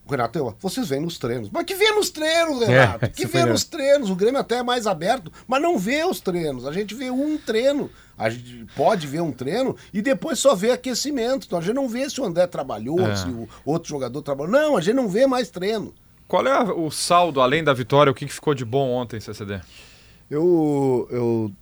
O 0.07 0.11
Renato, 0.11 0.38
eu, 0.38 0.55
vocês 0.61 0.88
vêm 0.88 1.01
nos 1.01 1.18
treinos. 1.18 1.51
Mas 1.53 1.64
que 1.64 1.74
vê 1.74 1.90
nos 1.90 2.09
treinos, 2.09 2.61
Renato? 2.66 3.05
É, 3.05 3.09
que 3.11 3.27
vê 3.27 3.44
nos 3.44 3.64
treinos? 3.64 4.09
O 4.11 4.14
Grêmio 4.16 4.40
até 4.40 4.57
é 4.59 4.62
mais 4.62 4.87
aberto, 4.87 5.31
mas 5.46 5.61
não 5.61 5.77
vê 5.79 6.05
os 6.05 6.20
treinos. 6.20 6.66
A 6.66 6.72
gente 6.72 6.94
vê 6.94 7.11
um 7.11 7.37
treino. 7.37 7.90
A 8.18 8.28
gente 8.28 8.66
pode 8.74 9.07
ver 9.07 9.20
um 9.22 9.31
treino 9.31 9.76
e 9.94 10.02
depois 10.02 10.38
só 10.38 10.54
vê 10.54 10.72
aquecimento. 10.72 11.46
Então 11.46 11.59
a 11.59 11.62
gente 11.62 11.74
não 11.74 11.88
vê 11.88 12.11
se 12.11 12.20
o 12.20 12.24
André 12.24 12.46
trabalhou, 12.46 13.00
É. 13.00 13.14
se 13.14 13.28
o 13.28 13.48
outro 13.64 13.88
jogador 13.88 14.20
trabalhou. 14.22 14.50
Não, 14.52 14.76
a 14.76 14.81
gente 14.81 14.96
não 14.96 15.09
vê 15.09 15.26
mais 15.26 15.48
treino. 15.50 15.94
Qual 16.26 16.46
é 16.46 16.62
o 16.72 16.90
saldo, 16.90 17.40
além 17.40 17.62
da 17.64 17.72
vitória, 17.72 18.11
o 18.11 18.14
que, 18.14 18.26
que 18.26 18.33
ficou 18.33 18.54
de 18.54 18.64
bom 18.64 18.90
ontem, 18.90 19.18
CCD? 19.20 19.61
Eu, 20.31 21.09
eu, 21.11 21.52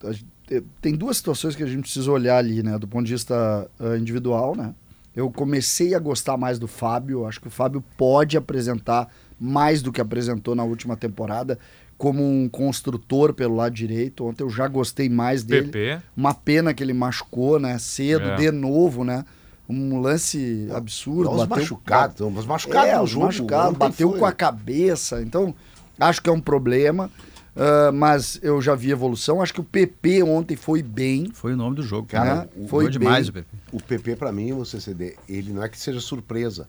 eh, 0.51 0.63
tem 0.81 0.95
duas 0.95 1.19
situações 1.19 1.55
que 1.55 1.63
a 1.63 1.67
gente 1.67 1.83
precisa 1.83 2.11
olhar 2.11 2.39
ali, 2.39 2.63
né? 2.63 2.77
Do 2.79 2.89
ponto 2.89 3.05
de 3.05 3.13
vista 3.13 3.71
ah, 3.79 3.97
individual, 3.97 4.57
né? 4.57 4.75
Eu 5.15 5.31
comecei 5.31 5.95
a 5.95 5.99
gostar 5.99 6.37
mais 6.37 6.59
do 6.59 6.67
Fábio. 6.67 7.27
Acho 7.27 7.41
que 7.41 7.49
o 7.49 7.51
Fábio 7.51 7.83
pode 7.97 8.37
apresentar 8.37 9.09
mais 9.39 9.83
do 9.83 9.93
que 9.93 10.01
apresentou 10.01 10.55
na 10.55 10.65
última 10.65 10.97
temporada 10.97 11.59
como 11.99 12.23
um 12.23 12.49
construtor 12.49 13.33
pelo 13.33 13.55
lado 13.57 13.75
direito. 13.75 14.25
Ontem 14.27 14.43
eu 14.43 14.51
já 14.51 14.69
gostei 14.69 15.09
mais 15.09 15.43
dele. 15.43 15.69
PP. 15.69 16.01
Uma 16.17 16.35
pena 16.35 16.75
que 16.75 16.83
ele 16.83 16.93
machucou, 16.93 17.59
né? 17.59 17.79
Cedo, 17.79 18.25
É. 18.31 18.37
de 18.37 18.51
novo, 18.51 19.03
né? 19.05 19.25
Um 19.69 19.99
lance 20.01 20.69
absurdo. 20.73 21.31
Os 21.31 21.39
bateu- 21.47 21.57
machucados, 21.57 22.21
os 22.21 22.47
machucados 22.47 22.89
é, 22.91 22.99
no 22.99 23.07
jogo. 23.07 23.27
machucados, 23.27 23.77
bateu 23.79 24.11
foi. 24.11 24.19
com 24.21 24.27
a 24.27 24.33
cabeça. 24.33 25.21
Então, 25.23 25.55
acho 25.99 26.23
que 26.23 26.29
é 26.31 26.33
um 26.33 26.41
problema. 26.41 27.11
ah, 27.59 27.91
mas 27.91 28.39
eu 28.43 28.61
já 28.61 28.75
vi 28.75 28.91
evolução. 28.91 29.41
Acho 29.41 29.55
que 29.55 29.61
o 29.61 29.65
PP 29.65 30.23
ontem 30.23 30.55
foi 30.57 30.83
bem. 30.83 31.31
Foi 31.33 31.55
o 31.55 31.57
nome 31.57 31.75
do 31.77 31.83
jogo. 31.83 32.07
Cara, 32.07 32.35
né? 32.43 32.49
o- 32.55 32.69
foi 32.69 32.91
demais 32.91 33.31
bem. 33.31 33.43
o 33.43 33.45
PP. 33.47 33.77
O 33.77 33.83
PP, 33.83 34.17
pra 34.17 34.31
mim, 34.31 34.53
o 34.53 34.63
CCD, 34.65 35.17
ele 35.27 35.53
não 35.55 35.63
é 35.63 35.69
que 35.71 35.79
seja 35.79 35.99
surpresa, 36.01 36.69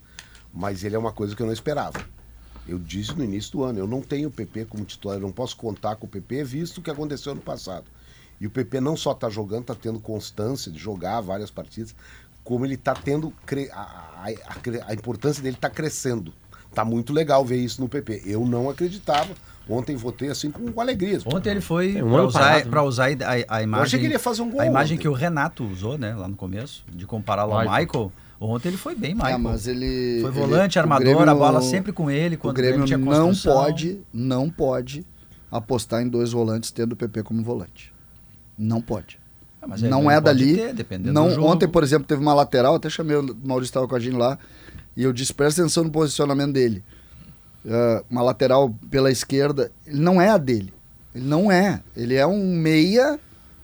Mas 0.54 0.84
ele 0.86 0.96
é 0.96 0.98
uma 1.00 1.12
coisa 1.12 1.36
que 1.36 1.42
eu 1.42 1.46
não 1.46 1.54
esperava. 1.54 2.00
Eu 2.67 2.77
disse 2.80 3.15
no 3.17 3.23
início 3.23 3.51
do 3.53 3.63
ano, 3.63 3.80
eu 3.80 3.88
não 3.88 4.01
tenho 4.01 4.27
o 4.27 4.32
PP 4.32 4.65
como 4.65 4.84
titular, 4.84 5.17
eu 5.17 5.21
não 5.21 5.32
posso 5.32 5.56
contar 5.56 5.95
com 5.95 6.06
o 6.06 6.10
PP, 6.10 6.43
visto 6.43 6.80
o 6.80 6.82
que 6.82 6.91
aconteceu 6.91 7.34
no 7.34 7.41
passado. 7.41 7.86
E 8.41 8.45
o 8.45 8.49
PP 8.49 8.80
não 8.82 8.95
só 8.97 9.13
está 9.13 9.30
jogando, 9.30 9.62
está 9.62 9.75
tendo 9.75 9.99
constância 9.99 10.71
de 10.71 10.77
jogar 10.77 11.21
várias 11.21 11.49
partidas, 11.49 11.95
como 12.43 12.65
ele 12.65 12.75
está 12.75 12.93
tendo. 12.93 13.34
cre- 13.45 13.69
A, 13.71 14.25
a- 14.25 14.88
a 14.88 14.93
importância 14.93 15.41
dele 15.41 15.56
está 15.56 15.69
crescendo. 15.69 16.34
Tá 16.73 16.84
muito 16.86 17.12
legal 17.13 17.43
ver 17.43 17.58
isso 17.58 17.82
no 17.82 17.89
PP. 17.89 18.21
Eu 18.25 18.45
não 18.45 18.69
acreditava. 18.69 19.34
Ontem 19.69 19.95
votei 19.95 20.30
assim 20.30 20.51
com, 20.51 20.71
com 20.71 20.80
alegria. 20.80 21.19
Ontem 21.25 21.49
ele 21.49 21.62
foi 21.62 21.93
Tem 21.93 22.03
um 22.03 22.12
para 22.12 22.23
usar, 22.25 22.39
parado, 22.39 22.65
né? 22.65 22.69
pra 22.71 22.84
usar 22.84 23.06
a, 23.06 23.56
a 23.58 23.63
imagem. 23.63 23.86
achei 23.86 23.99
que 23.99 24.06
ele 24.06 24.13
ia 24.13 24.19
fazer 24.19 24.41
um 24.43 24.49
gol 24.51 24.62
A 24.62 24.65
imagem 24.67 24.95
ontem. 24.95 25.01
que 25.01 25.08
o 25.10 25.13
Renato 25.13 25.65
usou, 25.65 25.97
né, 25.97 26.13
lá 26.15 26.27
no 26.27 26.36
começo, 26.36 26.86
de 26.93 27.06
compará-lo 27.06 27.53
ao 27.53 27.62
Michael. 27.62 28.12
Ontem 28.39 28.67
ele 28.69 28.78
foi 28.78 28.93
bem, 28.93 29.13
Michael. 29.15 29.36
É, 29.36 29.38
mas 29.38 29.67
ele. 29.67 30.19
Foi 30.21 30.30
ele- 30.30 30.39
volante, 30.39 30.78
o 30.78 30.82
armador, 30.82 31.06
Grêmio- 31.06 31.30
a 31.30 31.34
bola 31.36 31.62
sempre 31.62 31.91
com 31.91 32.10
ele. 32.12 32.36
O 32.36 32.39
Quando 32.39 32.56
Grêmio 32.56 32.86
tinha 32.86 32.97
não 32.97 33.34
pode, 33.36 34.00
não 34.13 34.50
pode 34.50 35.06
apostar 35.52 36.02
em 36.04 36.08
dois 36.08 36.32
volantes 36.32 36.69
tendo 36.71 36.91
o 36.91 36.95
PP 36.95 37.23
como 37.23 37.41
volante. 37.43 37.91
Não 38.58 38.80
pode. 38.82 39.19
Ah, 39.62 39.67
mas 39.67 39.82
ele 39.82 39.89
não 39.89 40.10
é 40.12 40.21
dali. 40.21 40.56
ter, 40.56 40.73
dependendo 40.73 41.13
não, 41.13 41.43
ontem, 41.43 41.67
por 41.67 41.84
exemplo, 41.84 42.08
teve 42.08 42.21
uma 42.21 42.34
lateral, 42.34 42.76
até 42.76 42.89
chamei 42.89 43.15
o 43.17 43.36
Maurício 43.43 43.69
estava 43.71 43.88
com 43.88 43.95
a 43.95 44.00
gente 44.00 44.15
lá, 44.15 44.38
e 44.95 45.04
eu 45.04 45.12
disse, 45.12 45.34
presta 45.34 45.62
atenção 45.62 45.84
no 45.84 45.89
posicionamento 45.91 46.54
dele. 46.54 46.84
Ah, 47.67 48.04
uma 48.10 48.21
lateral 48.21 48.73
pela 48.91 49.10
esquerda, 49.12 49.71
ele 49.86 50.00
não 50.00 50.21
é 50.21 50.30
a 50.30 50.38
dele. 50.38 50.71
Ele 51.15 51.26
não 51.26 51.52
é. 51.52 51.82
Ele 51.95 52.13
é 52.13 52.26
um 52.28 52.56
meia 52.56 53.19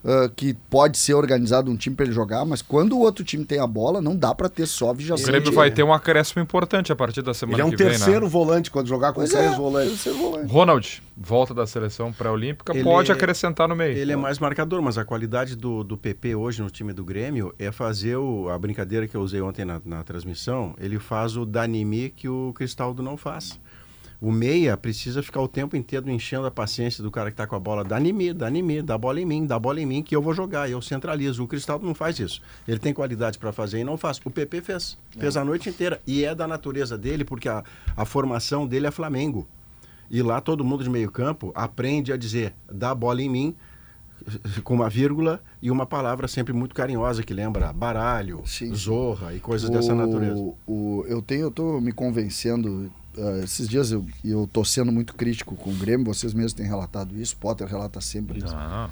ah, 0.06 0.30
que 0.36 0.54
pode 0.70 0.98
ser 0.98 1.14
organizado 1.14 1.72
um 1.72 1.76
time 1.78 1.96
para 1.96 2.06
ele 2.06 2.14
jogar, 2.14 2.46
mas 2.46 2.62
quando 2.62 2.94
o 2.94 3.00
outro 3.00 3.24
time 3.24 3.46
tem 3.46 3.60
a 3.60 3.68
bola, 3.68 4.02
não 4.02 4.16
dá 4.16 4.34
para 4.36 4.50
ter 4.50 4.66
só 4.66 4.92
O 4.92 4.94
vigiação. 4.94 5.26
Grêmio 5.26 5.52
vai 5.52 5.72
ter 5.72 5.84
um 5.84 5.94
acréscimo 5.94 6.42
importante 6.42 6.92
a 6.92 6.96
partir 6.96 7.22
da 7.22 7.34
semana 7.34 7.56
Ele 7.58 7.62
é 7.62 7.66
um 7.66 7.70
que 7.70 7.78
vem, 7.78 7.88
terceiro 7.88 8.26
né? 8.26 8.30
volante 8.30 8.70
quando 8.72 8.88
jogar 8.88 9.10
com 9.14 9.22
Pois 9.22 9.30
três 9.32 9.52
é, 9.52 9.56
volantes. 9.56 9.90
terceiro 10.04 10.18
volante. 10.20 10.52
Ronald, 10.52 11.04
volta 11.16 11.54
da 11.54 11.66
seleção 11.66 12.12
pré-olímpica, 12.12 12.74
pode 12.84 13.12
acrescentar 13.12 13.68
no 13.68 13.76
meio. 13.76 13.98
Ele 13.98 14.12
é 14.12 14.16
mais 14.16 14.40
marcador, 14.40 14.82
mas 14.82 14.98
a 14.98 15.06
qualidade 15.06 15.56
do, 15.56 15.84
do 15.84 15.98
PP 15.98 16.36
hoje 16.36 16.62
no 16.62 16.70
time 16.70 16.94
do 16.94 17.04
Grêmio 17.04 17.54
é 17.58 17.72
fazer 17.72 18.18
o- 18.18 18.50
a 18.50 18.58
brincadeira 18.60 19.08
que 19.08 19.16
eu 19.16 19.22
usei 19.22 19.42
ontem 19.42 19.64
na, 19.66 19.82
na 19.86 20.04
transmissão. 20.04 20.76
Ele 20.80 21.00
faz 21.00 21.38
o 21.38 21.46
Danimi 21.46 22.10
que 22.10 22.28
o 22.28 22.52
Cristaldo 22.54 23.02
não 23.04 23.16
faz. 23.18 23.60
O 24.24 24.32
meia 24.32 24.78
precisa 24.78 25.22
ficar 25.22 25.42
o 25.42 25.50
tempo 25.50 25.76
inteiro 25.76 26.10
enchendo 26.10 26.48
a 26.48 26.52
paciência 26.52 27.04
do 27.04 27.12
cara 27.12 27.30
que 27.30 27.34
está 27.34 27.46
com 27.46 27.58
a 27.58 27.60
bola. 27.60 27.84
Dá 27.84 28.00
em 28.00 28.14
mim, 28.14 28.34
dá 28.34 28.50
em 28.50 28.64
mim, 28.64 28.82
dá 28.82 28.98
bola 28.98 29.20
em 29.20 29.26
mim, 29.26 29.46
dá 29.46 29.60
bola 29.60 29.82
em 29.82 29.86
mim 29.86 30.02
que 30.02 30.16
eu 30.16 30.22
vou 30.22 30.34
jogar, 30.34 30.70
eu 30.70 30.82
centralizo. 30.82 31.44
O 31.44 31.48
Cristaldo 31.48 31.86
não 31.86 31.94
faz 31.94 32.18
isso. 32.20 32.42
Ele 32.66 32.80
tem 32.80 32.94
qualidade 32.94 33.38
para 33.38 33.52
fazer 33.52 33.82
e 33.82 33.84
não 33.84 33.98
faz. 33.98 34.22
O 34.24 34.30
PP 34.30 34.62
fez. 34.62 34.98
Fez 35.10 35.36
a 35.36 35.44
noite 35.44 35.68
inteira. 35.68 36.02
E 36.08 36.24
é 36.24 36.34
da 36.34 36.48
natureza 36.48 36.98
dele, 36.98 37.26
porque 37.26 37.50
a, 37.50 37.66
a 37.98 38.06
formação 38.06 38.66
dele 38.66 38.88
é 38.88 38.92
Flamengo. 38.92 39.46
E 40.10 40.22
lá 40.22 40.40
todo 40.40 40.64
mundo 40.64 40.86
de 40.86 40.90
meio 40.90 41.12
campo 41.12 41.52
aprende 41.54 42.14
a 42.14 42.16
dizer, 42.16 42.54
dá 42.72 42.96
bola 42.96 43.22
em 43.22 43.28
mim, 43.28 43.56
com 44.64 44.74
uma 44.74 44.90
vírgula 44.90 45.42
e 45.62 45.70
uma 45.70 45.86
palavra 45.86 46.30
sempre 46.30 46.54
muito 46.54 46.74
carinhosa 46.74 47.24
que 47.24 47.34
lembra 47.34 47.74
baralho, 47.74 48.42
Sim. 48.46 48.74
zorra 48.74 49.34
e 49.34 49.42
coisas 49.42 49.70
dessa 49.70 49.94
natureza. 49.94 50.40
O, 50.66 51.04
eu 51.10 51.22
tenho, 51.22 51.42
eu 51.42 51.52
tô 51.52 51.82
me 51.82 51.92
convencendo. 51.92 52.90
Ah, 53.18 53.40
esses 53.44 53.68
dias 53.68 53.92
eu, 53.92 54.06
eu 54.24 54.48
tô 54.52 54.64
sendo 54.64 54.92
muito 54.92 55.14
crítico 55.16 55.56
com 55.56 55.70
o 55.72 55.74
Grêmio, 55.76 56.06
vocês 56.06 56.34
mesmos 56.34 56.54
têm 56.54 56.66
relatado 56.66 57.20
isso, 57.20 57.36
Potter 57.38 57.68
relata 57.68 58.00
sempre 58.02 58.40
isso. 58.40 58.54
Ah. 58.56 58.90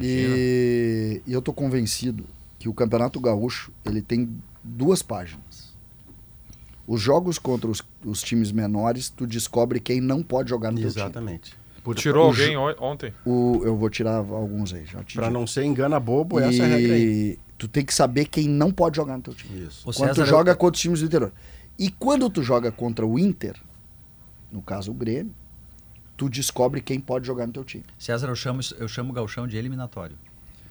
E, 0.00 1.20
e 1.26 1.32
eu 1.32 1.42
tô 1.42 1.52
convencido 1.52 2.24
que 2.58 2.68
o 2.68 2.74
Campeonato 2.74 3.20
Gaúcho 3.20 3.70
ele 3.84 4.00
tem 4.00 4.28
duas 4.62 5.02
páginas. 5.02 5.72
Os 6.86 7.00
jogos 7.00 7.38
contra 7.38 7.70
os, 7.70 7.82
os 8.04 8.22
times 8.22 8.50
menores, 8.52 9.08
tu 9.08 9.26
descobre 9.26 9.78
quem 9.80 10.00
não 10.00 10.22
pode 10.22 10.50
jogar 10.50 10.70
no 10.72 10.78
teu 10.80 10.88
time. 10.90 11.02
Exatamente. 11.02 11.54
Por, 11.84 11.94
Tirou 11.96 12.24
o 12.24 12.28
alguém 12.28 12.56
on- 12.56 12.74
ontem? 12.80 13.12
O, 13.24 13.60
eu 13.64 13.76
vou 13.76 13.90
tirar 13.90 14.16
alguns 14.16 14.72
aí, 14.72 14.84
Para 15.14 15.30
não 15.30 15.46
ser 15.46 15.64
engana 15.64 15.98
bobo, 15.98 16.38
essa 16.38 16.62
é 16.62 16.66
a 16.66 16.68
regra 16.68 16.94
aí. 16.94 17.02
E 17.02 17.38
tu 17.58 17.66
tem 17.68 17.84
que 17.84 17.92
saber 17.92 18.26
quem 18.26 18.48
não 18.48 18.70
pode 18.70 18.96
jogar 18.96 19.16
no 19.16 19.22
teu 19.22 19.34
time. 19.34 19.66
Isso. 19.66 19.80
O 19.88 19.92
quando 19.92 19.96
César, 20.10 20.14
tu 20.14 20.20
eu- 20.20 20.26
joga 20.26 20.54
contra 20.54 20.74
os 20.76 20.80
times 20.80 21.00
do 21.00 21.06
interior. 21.06 21.32
E 21.82 21.90
quando 21.90 22.30
tu 22.30 22.42
joga 22.42 22.70
contra 22.70 23.04
o 23.04 23.18
Inter, 23.18 23.56
no 24.52 24.62
caso 24.62 24.92
o 24.92 24.94
Grêmio, 24.94 25.34
tu 26.16 26.28
descobre 26.28 26.80
quem 26.80 27.00
pode 27.00 27.26
jogar 27.26 27.46
no 27.46 27.52
teu 27.52 27.64
time. 27.64 27.82
César, 27.98 28.28
eu 28.28 28.36
chamo, 28.36 28.60
eu 28.78 28.86
chamo 28.86 29.10
o 29.10 29.12
Galchão 29.12 29.48
de 29.48 29.56
eliminatório. 29.56 30.16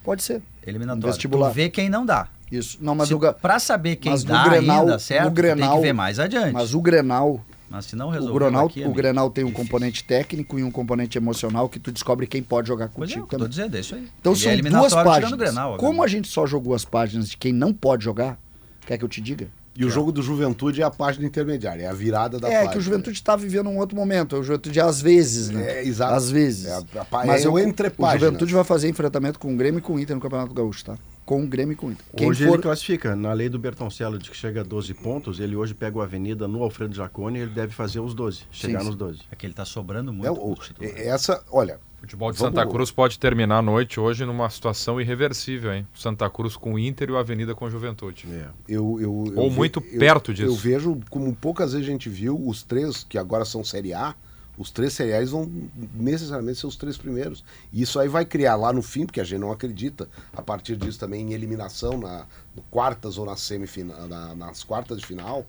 Pode 0.04 0.24
ser. 0.24 0.41
Eliminatório. 0.65 1.08
Vestibular. 1.13 1.50
Tu 1.50 1.56
vê 1.56 1.69
quem 1.69 1.89
não 1.89 2.06
dá. 2.06 2.30
Isso. 2.50 2.78
Não, 2.80 2.95
mas 2.95 3.10
Se, 3.10 3.13
o, 3.13 3.34
Pra 3.34 3.60
saber 3.60 3.97
quem 3.97 4.12
mas 4.12 4.24
dá 4.24 4.43
Grenal- 4.45 4.82
ainda, 4.84 5.00
certo? 5.00 5.32
Grenal- 5.32 5.69
tem 5.71 5.78
que 5.82 5.88
ver 5.88 5.93
mais 5.93 6.17
adiante. 6.17 6.54
mas 6.54 6.74
o 6.74 6.80
Grenal, 6.82 7.43
Mas 7.69 7.86
se 7.86 7.95
não 7.95 8.08
o 8.08 8.12
resolver 8.12 8.39
Grenal, 8.39 8.65
aqui, 8.67 8.80
o 8.80 8.84
amigo, 8.86 8.95
Grenal 8.97 9.30
tem 9.30 9.43
um 9.43 9.47
difícil. 9.47 9.65
componente 9.65 10.04
técnico 10.06 10.58
e 10.60 10.63
um 10.63 10.71
componente 10.71 11.17
emocional 11.17 11.67
que 11.69 11.80
tu 11.80 11.91
descobre 11.91 12.26
quem 12.28 12.41
pode 12.43 12.67
jogar 12.69 12.89
Pois 12.89 13.10
é, 13.10 13.13
contigo 13.15 13.26
o 13.26 13.28
que 13.28 13.36
eu 13.36 13.39
tô 13.39 13.45
também. 13.45 13.50
dizendo, 13.58 13.76
é 13.78 13.80
isso 13.80 13.95
aí. 13.95 14.08
Então 14.19 14.32
Ele 14.34 14.39
é 14.39 14.43
são 14.43 14.52
duas 14.52 14.60
eliminatório 14.60 14.89
tirando 14.95 15.06
páginas. 15.13 15.34
o 15.34 15.38
Grenal, 15.38 15.78
Como 15.78 16.04
a 16.04 16.08
gente 16.08 16.28
só 16.28 16.45
jogou 16.45 16.74
as 16.74 16.84
páginas 16.86 17.30
de 17.30 17.38
quem 17.38 17.52
não 17.54 17.74
pode 17.74 18.04
jogar, 18.06 18.38
quer 18.86 18.97
que 18.97 19.04
eu 19.06 19.10
te 19.10 19.19
diga? 19.21 19.47
E 19.73 19.86
o 19.86 19.89
jogo 19.89 20.12
do 20.12 20.21
Juventude 20.21 20.81
é 20.81 20.84
a 20.84 20.91
página 20.91 21.25
intermediária, 21.25 21.84
é 21.84 21.88
a 21.88 21.93
virada 21.93 22.38
da 22.39 22.49
é 22.49 22.51
página. 22.55 22.71
que 22.73 22.77
o 22.77 22.81
Juventude 22.81 23.17
está 23.17 23.38
vivendo 23.38 23.69
um 23.69 23.77
outro 23.77 23.95
momento. 23.95 24.36
O 24.38 24.43
Juventude 24.43 24.81
às 24.81 25.01
vezes, 25.01 25.49
né? 25.49 25.79
É, 25.79 25.86
exato. 25.88 26.13
Às 26.13 26.29
vezes. 26.29 26.65
É 26.65 26.73
a- 26.73 26.84
a 27.21 27.25
Mas 27.25 27.43
é 27.43 27.47
eu, 27.47 27.53
o 27.53 27.60
o. 27.60 28.19
Juventude 28.19 28.53
vai 28.53 28.63
fazer 28.65 28.89
enfrentamento 28.89 29.39
com 29.39 29.53
o 29.53 29.55
Grêmio 29.57 29.79
e 29.79 29.81
com 29.81 29.95
o 29.95 29.99
Inter 29.99 30.13
no 30.15 30.21
Campeonato 30.21 30.53
Gaúcho, 30.53 30.84
tá? 30.86 30.97
Com 31.25 31.43
o 31.43 31.47
Grêmio 31.47 31.71
e 31.71 31.75
com 31.77 31.88
o 31.88 31.91
Inter. 31.91 32.05
Quem 32.17 32.27
hoje 32.29 32.45
for... 32.45 32.55
ele 32.55 32.63
classifica. 32.63 33.15
Na 33.15 33.31
lei 33.31 33.47
do 33.47 33.57
Bertoncello 33.57 34.19
de 34.19 34.29
que 34.29 34.36
chega 34.36 34.60
a 34.60 34.63
12 34.63 34.93
pontos, 34.95 35.39
ele 35.39 35.55
hoje 35.55 35.73
pega 35.73 35.97
o 35.97 36.01
Avenida 36.01 36.47
no 36.49 36.62
Alfredo 36.63 36.93
Jaconi 36.93 37.39
e 37.39 37.41
ele 37.43 37.51
deve 37.51 37.71
fazer 37.73 38.01
os 38.01 38.13
12. 38.13 38.41
Chegar 38.51 38.79
Sim, 38.79 38.86
nos 38.88 38.93
sim. 38.95 38.99
12. 38.99 39.19
É 39.31 39.36
que 39.38 39.45
ele 39.45 39.53
tá 39.53 39.63
sobrando 39.63 40.12
muito. 40.12 40.27
É, 40.27 40.31
o- 40.31 40.53
titulares. 40.55 40.97
é- 40.99 41.07
essa, 41.07 41.41
olha, 41.49 41.79
futebol 42.02 42.32
de 42.32 42.38
Vamos- 42.40 42.56
Santa 42.56 42.70
Cruz 42.70 42.92
pode 42.92 43.18
terminar 43.20 43.60
a 43.60 43.62
noite 43.62 44.00
hoje 44.00 44.26
numa 44.26 44.50
situação 44.50 45.00
irreversível, 45.00 45.74
hein? 45.74 45.88
Santa 45.96 46.30
Cruz 46.30 46.56
com 46.58 46.74
o 46.74 46.80
Inter 46.80 47.10
e 47.10 47.12
o 47.14 47.18
Avenida 47.18 47.56
com 47.56 47.66
a 47.66 47.70
Juventude. 47.70 48.26
É. 48.30 48.48
eu, 48.68 49.00
eu, 49.00 49.26
eu 49.34 49.40
Ou 49.40 49.50
ve- 49.50 49.56
muito 49.56 49.80
eu- 49.86 50.00
perto 50.00 50.34
disso. 50.34 50.48
Eu 50.50 50.56
vejo, 50.56 51.00
como 51.10 51.34
poucas 51.36 51.72
vezes 51.74 51.88
a 51.88 51.92
gente 51.92 52.10
viu, 52.10 52.36
os 52.48 52.64
três, 52.64 53.04
que 53.04 53.18
agora 53.18 53.46
são 53.46 53.64
Série 53.64 53.94
A, 53.94 54.14
os 54.58 54.70
três 54.70 55.00
A's 55.00 55.30
vão 55.32 55.50
necessariamente 55.96 56.60
ser 56.60 56.68
os 56.68 56.76
três 56.76 56.98
primeiros. 56.98 57.44
E 57.72 57.82
isso 57.82 58.00
aí 58.00 58.08
vai 58.08 58.26
criar 58.26 58.56
lá 58.58 58.74
no 58.74 58.82
fim, 58.82 59.06
porque 59.06 59.22
a 59.22 59.24
gente 59.24 59.40
não 59.40 59.52
acredita, 59.52 60.10
a 60.34 60.42
partir 60.42 60.76
disso 60.76 61.00
também 61.00 61.22
em 61.22 61.34
eliminação 61.34 61.98
na 61.98 62.26
no 62.56 62.62
quartas 62.64 63.18
ou 63.18 63.26
na 63.26 63.36
semifinal, 63.38 64.08
na- 64.08 64.36
nas 64.36 64.64
quartas 64.64 65.00
de 65.00 65.06
final, 65.06 65.46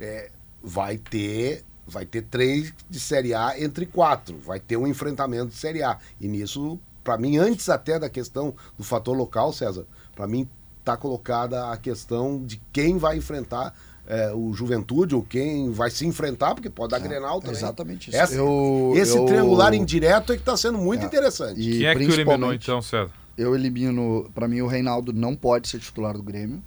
é, 0.00 0.30
vai 0.62 0.96
ter 0.96 1.62
vai 1.86 2.04
ter 2.06 2.22
três 2.22 2.72
de 2.88 2.98
Série 3.00 3.34
A 3.34 3.54
entre 3.60 3.86
quatro, 3.86 4.38
vai 4.38 4.58
ter 4.60 4.76
um 4.76 4.86
enfrentamento 4.86 5.48
de 5.48 5.54
Série 5.56 5.82
A. 5.82 5.98
E 6.20 6.26
nisso, 6.28 6.78
para 7.02 7.18
mim, 7.18 7.36
antes 7.36 7.68
até 7.68 7.98
da 7.98 8.08
questão 8.08 8.54
do 8.78 8.84
fator 8.84 9.16
local, 9.16 9.52
César, 9.52 9.86
para 10.14 10.26
mim 10.26 10.48
está 10.80 10.96
colocada 10.96 11.70
a 11.70 11.76
questão 11.76 12.42
de 12.44 12.60
quem 12.72 12.98
vai 12.98 13.16
enfrentar 13.16 13.74
é, 14.06 14.30
o 14.34 14.52
Juventude 14.52 15.14
ou 15.14 15.22
quem 15.22 15.70
vai 15.72 15.90
se 15.90 16.04
enfrentar, 16.06 16.54
porque 16.54 16.68
pode 16.68 16.90
dar 16.90 16.98
Grenal 16.98 17.40
também. 17.40 17.56
exatamente 17.56 18.10
isso. 18.10 18.18
Essa- 18.18 18.34
Eu- 18.34 18.92
esse 18.96 19.16
eu- 19.16 19.24
triangular 19.24 19.72
indireto 19.72 20.30
é 20.34 20.36
que 20.36 20.42
está 20.42 20.54
sendo 20.58 20.76
muito 20.76 21.04
É. 21.04 21.06
interessante. 21.06 21.58
E 21.58 21.78
Quem 21.78 21.86
é 21.86 21.94
que 21.94 22.02
eliminou 22.02 22.52
então, 22.52 22.82
César? 22.82 23.10
Eu 23.36 23.54
elimino, 23.54 24.30
pra 24.34 24.46
mim 24.46 24.60
o 24.60 24.66
Reinaldo 24.66 25.10
não 25.10 25.34
pode 25.34 25.68
ser 25.68 25.78
titular 25.78 26.12
do 26.18 26.22
Grêmio. 26.22 26.62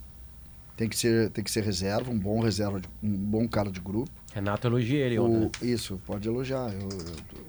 Tem 0.75 0.89
que 0.89 0.97
ser, 0.97 1.30
tem 1.30 1.43
que 1.43 1.51
ser 1.51 1.63
reserva, 1.63 2.10
um 2.12 2.17
bom 2.17 2.39
reserva, 2.39 2.80
de- 2.80 2.89
um 3.03 3.10
bom 3.15 3.47
cara 3.47 3.69
de 3.71 3.80
grupo. 3.80 4.10
Renato 4.38 4.67
elogia 4.67 5.04
ele. 5.04 5.17
O, 5.17 5.28
né? 5.28 5.52
isso, 5.63 6.00
pode 6.06 6.28
elogiar. 6.28 6.71
Eu- 6.71 6.89
eu- 6.89 7.45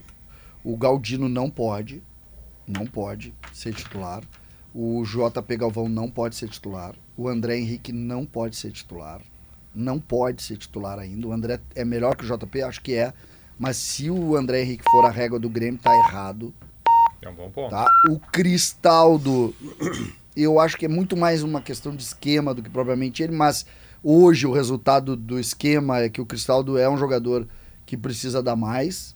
o 0.65 0.75
Galdino 0.75 1.29
não 1.29 1.51
pode, 1.51 2.03
não 2.67 2.87
pode 2.87 3.35
ser 3.53 3.75
titular. 3.75 4.23
O 4.75 5.05
JP 5.05 5.55
Galvão 5.59 5.87
não 5.87 6.11
pode 6.11 6.35
ser 6.35 6.49
titular. 6.49 6.95
O 7.15 7.29
André 7.29 7.59
Henrique 7.59 7.93
não 7.93 8.25
pode 8.25 8.57
ser 8.57 8.71
titular. 8.73 9.21
Não 9.75 10.01
pode 10.01 10.43
ser 10.43 10.57
titular 10.57 10.99
ainda. 10.99 11.27
O 11.29 11.33
André 11.33 11.61
é 11.75 11.85
melhor 11.85 12.17
que 12.17 12.25
o 12.25 12.27
JP, 12.27 12.63
acho 12.63 12.81
que 12.81 12.95
é. 12.95 13.13
Mas 13.59 13.77
se 13.77 14.09
o 14.11 14.35
André 14.35 14.63
Henrique 14.63 14.85
for 14.91 15.05
a 15.05 15.11
régua 15.11 15.39
do 15.39 15.51
Grêmio, 15.51 15.79
tá 15.79 15.95
errado. 15.95 16.55
É 17.21 17.29
um 17.29 17.35
bom 17.35 17.51
ponto. 17.51 17.71
Tá? 17.71 17.87
O 18.09 18.19
Cristaldo, 18.19 19.55
eu 20.35 20.59
acho 20.59 20.79
que 20.79 20.87
é 20.87 20.89
muito 20.89 21.17
mais 21.19 21.43
uma 21.43 21.61
questão 21.61 21.95
de 21.95 22.03
esquema 22.03 22.55
do 22.55 22.63
que 22.63 22.71
propriamente 22.71 23.23
ele, 23.23 23.37
mas 23.37 23.67
hoje 24.03 24.47
o 24.47 24.53
resultado 24.53 25.17
do 25.17 25.39
esquema 25.39 26.01
é 26.01 26.09
que 26.09 26.21
o 26.21 26.27
Cristaldo 26.27 26.77
é 26.79 26.89
um 26.89 26.97
jogador 26.99 27.47
que 27.87 27.97
precisa 27.97 28.43
dar 28.43 28.57
mais. 28.57 29.15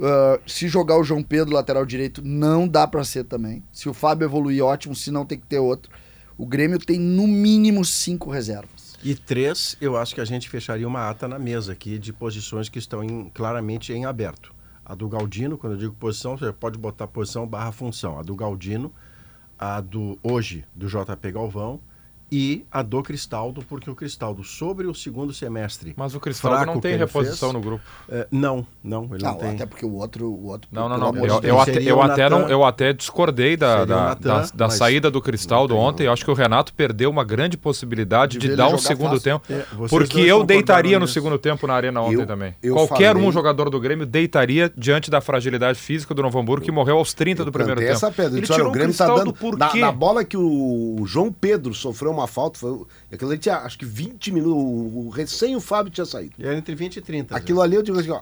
Ah, 0.00 0.40
se 0.46 0.68
jogar 0.68 0.98
o 0.98 1.04
João 1.04 1.22
Pedro 1.22 1.54
lateral 1.54 1.86
direito, 1.86 2.22
não 2.22 2.66
dá 2.66 2.86
pra 2.86 3.04
ser 3.04 3.24
também. 3.24 3.62
Se 3.72 3.88
o 3.88 3.94
Fábio 3.94 4.26
evoluir, 4.26 4.64
ótimo, 4.64 4.94
se 4.94 5.10
não 5.10 5.24
tem 5.24 5.38
que 5.38 5.46
ter 5.46 5.58
outro. 5.58 5.90
O 6.36 6.46
Grêmio 6.46 6.78
tem 6.78 6.98
no 6.98 7.28
mínimo 7.28 7.84
cinco 7.84 8.28
reservas. 8.30 8.94
E 9.04 9.14
três, 9.14 9.76
eu 9.80 9.96
acho 9.96 10.14
que 10.14 10.20
a 10.20 10.24
gente 10.24 10.48
fecharia 10.48 10.88
uma 10.88 11.08
ata 11.08 11.28
na 11.28 11.38
mesa 11.38 11.72
aqui 11.72 11.98
de 11.98 12.12
posições 12.12 12.68
que 12.68 12.78
estão 12.78 13.04
em- 13.04 13.30
claramente 13.32 13.92
em 13.92 14.04
aberto. 14.04 14.52
A 14.84 14.94
do 14.94 15.08
Galdino, 15.08 15.56
quando 15.56 15.74
eu 15.74 15.78
digo 15.78 15.94
posição, 15.94 16.36
você 16.36 16.52
pode 16.52 16.76
botar 16.78 17.06
posição 17.06 17.46
barra 17.46 17.70
função. 17.70 18.18
A 18.18 18.22
do 18.22 18.34
Galdino, 18.34 18.92
a 19.58 19.80
do 19.80 20.18
hoje, 20.22 20.64
do 20.74 20.88
JP 20.88 21.32
Galvão 21.32 21.80
e 22.36 22.64
a 22.72 22.82
do 22.82 23.00
Cristaldo, 23.02 23.62
porque 23.68 23.88
o 23.88 23.94
Cristaldo, 23.94 24.42
sobre 24.42 24.86
o 24.88 24.94
segundo 24.94 25.32
semestre. 25.32 25.94
Mas 25.96 26.14
o 26.16 26.20
Cristaldo 26.20 26.56
fraco 26.56 26.72
não 26.74 26.80
tem 26.80 26.96
reposição 26.96 27.50
fez, 27.50 27.52
no 27.52 27.60
grupo. 27.60 27.84
é, 28.08 28.26
não, 28.30 28.66
não, 28.82 29.04
ele 29.12 29.22
não, 29.22 29.32
Não, 29.32 29.38
tem. 29.38 29.50
até 29.50 29.66
porque 29.66 29.86
o 29.86 29.92
outro. 29.94 30.26
O 30.26 30.46
outro 30.48 30.68
Não, 30.72 30.88
não, 30.88 30.98
não. 30.98 31.16
Eu, 31.24 31.40
eu 31.42 31.60
até, 31.60 31.82
eu, 31.82 32.02
até 32.02 32.28
não, 32.28 32.48
eu 32.48 32.64
até 32.64 32.92
discordei 32.92 33.56
da, 33.56 33.84
da, 33.84 33.96
Natan, 34.06 34.28
da- 34.28 34.48
da 34.66 34.70
saída 34.70 35.10
do 35.10 35.22
Cristaldo 35.22 35.76
ontem. 35.76 36.06
Eu 36.06 36.12
acho 36.12 36.24
que 36.24 36.30
o 36.30 36.34
Renato 36.34 36.74
perdeu 36.74 37.08
uma 37.08 37.22
grande 37.22 37.56
possibilidade 37.56 38.38
De 38.38 38.48
de, 38.48 38.56
dar 38.56 38.68
um 38.68 38.78
segundo 38.78 39.10
fácil. 39.20 39.22
tempo. 39.22 39.44
É, 39.52 39.64
porque 39.88 40.20
eu 40.20 40.42
deitaria 40.44 40.98
no 40.98 41.06
segundo 41.06 41.38
tempo 41.38 41.66
na 41.66 41.74
Arena 41.74 42.00
ontem 42.02 42.14
Eu- 42.20 42.26
também. 42.26 42.54
eu 42.62 42.74
Qualquer 42.74 43.12
falei- 43.12 43.28
um 43.28 43.30
jogador 43.32 43.70
do 43.70 43.78
Grêmio 43.78 44.06
deitaria 44.06 44.72
diante 44.76 45.10
da 45.10 45.20
fragilidade 45.20 45.78
física 45.78 46.12
do 46.14 46.22
Novo 46.22 46.38
Hamburgo, 46.38 46.64
que 46.64 46.72
morreu 46.72 46.98
aos 46.98 47.14
30 47.14 47.44
do 47.44 47.52
primeiro 47.52 47.80
tempo. 47.80 47.92
essa 47.92 48.10
pedra. 48.10 48.38
Ele 48.38 48.46
tirou 48.46 48.68
o 48.68 48.72
Grêmio 48.72 48.94
tá 48.96 49.04
Cristaldo 49.04 49.24
dando. 49.32 49.34
por 49.34 49.56
Na, 49.58 49.68
quê? 49.68 49.80
na 49.80 49.92
bola 49.92 50.24
que 50.24 50.36
o 50.36 51.02
João 51.06 51.30
Pedro 51.32 51.74
sofreu 51.74 52.10
uma 52.10 52.23
falta, 52.26 52.58
foi, 52.58 52.84
aquilo 53.12 53.30
ali 53.30 53.38
tinha 53.38 53.56
acho 53.58 53.78
que 53.78 53.84
20 53.84 54.32
minutos. 54.32 54.54
O, 54.54 55.06
o- 55.06 55.08
recém 55.10 55.54
o 55.56 55.60
Fábio 55.60 55.90
tinha 55.92 56.04
saído. 56.04 56.34
Era 56.38 56.56
entre 56.56 56.74
20 56.74 56.96
e 56.96 57.00
30. 57.00 57.36
Aquilo 57.36 57.60
ali 57.62 57.76
eu 57.76 57.82
digo 57.82 57.98
assim, 57.98 58.10
ó. 58.10 58.20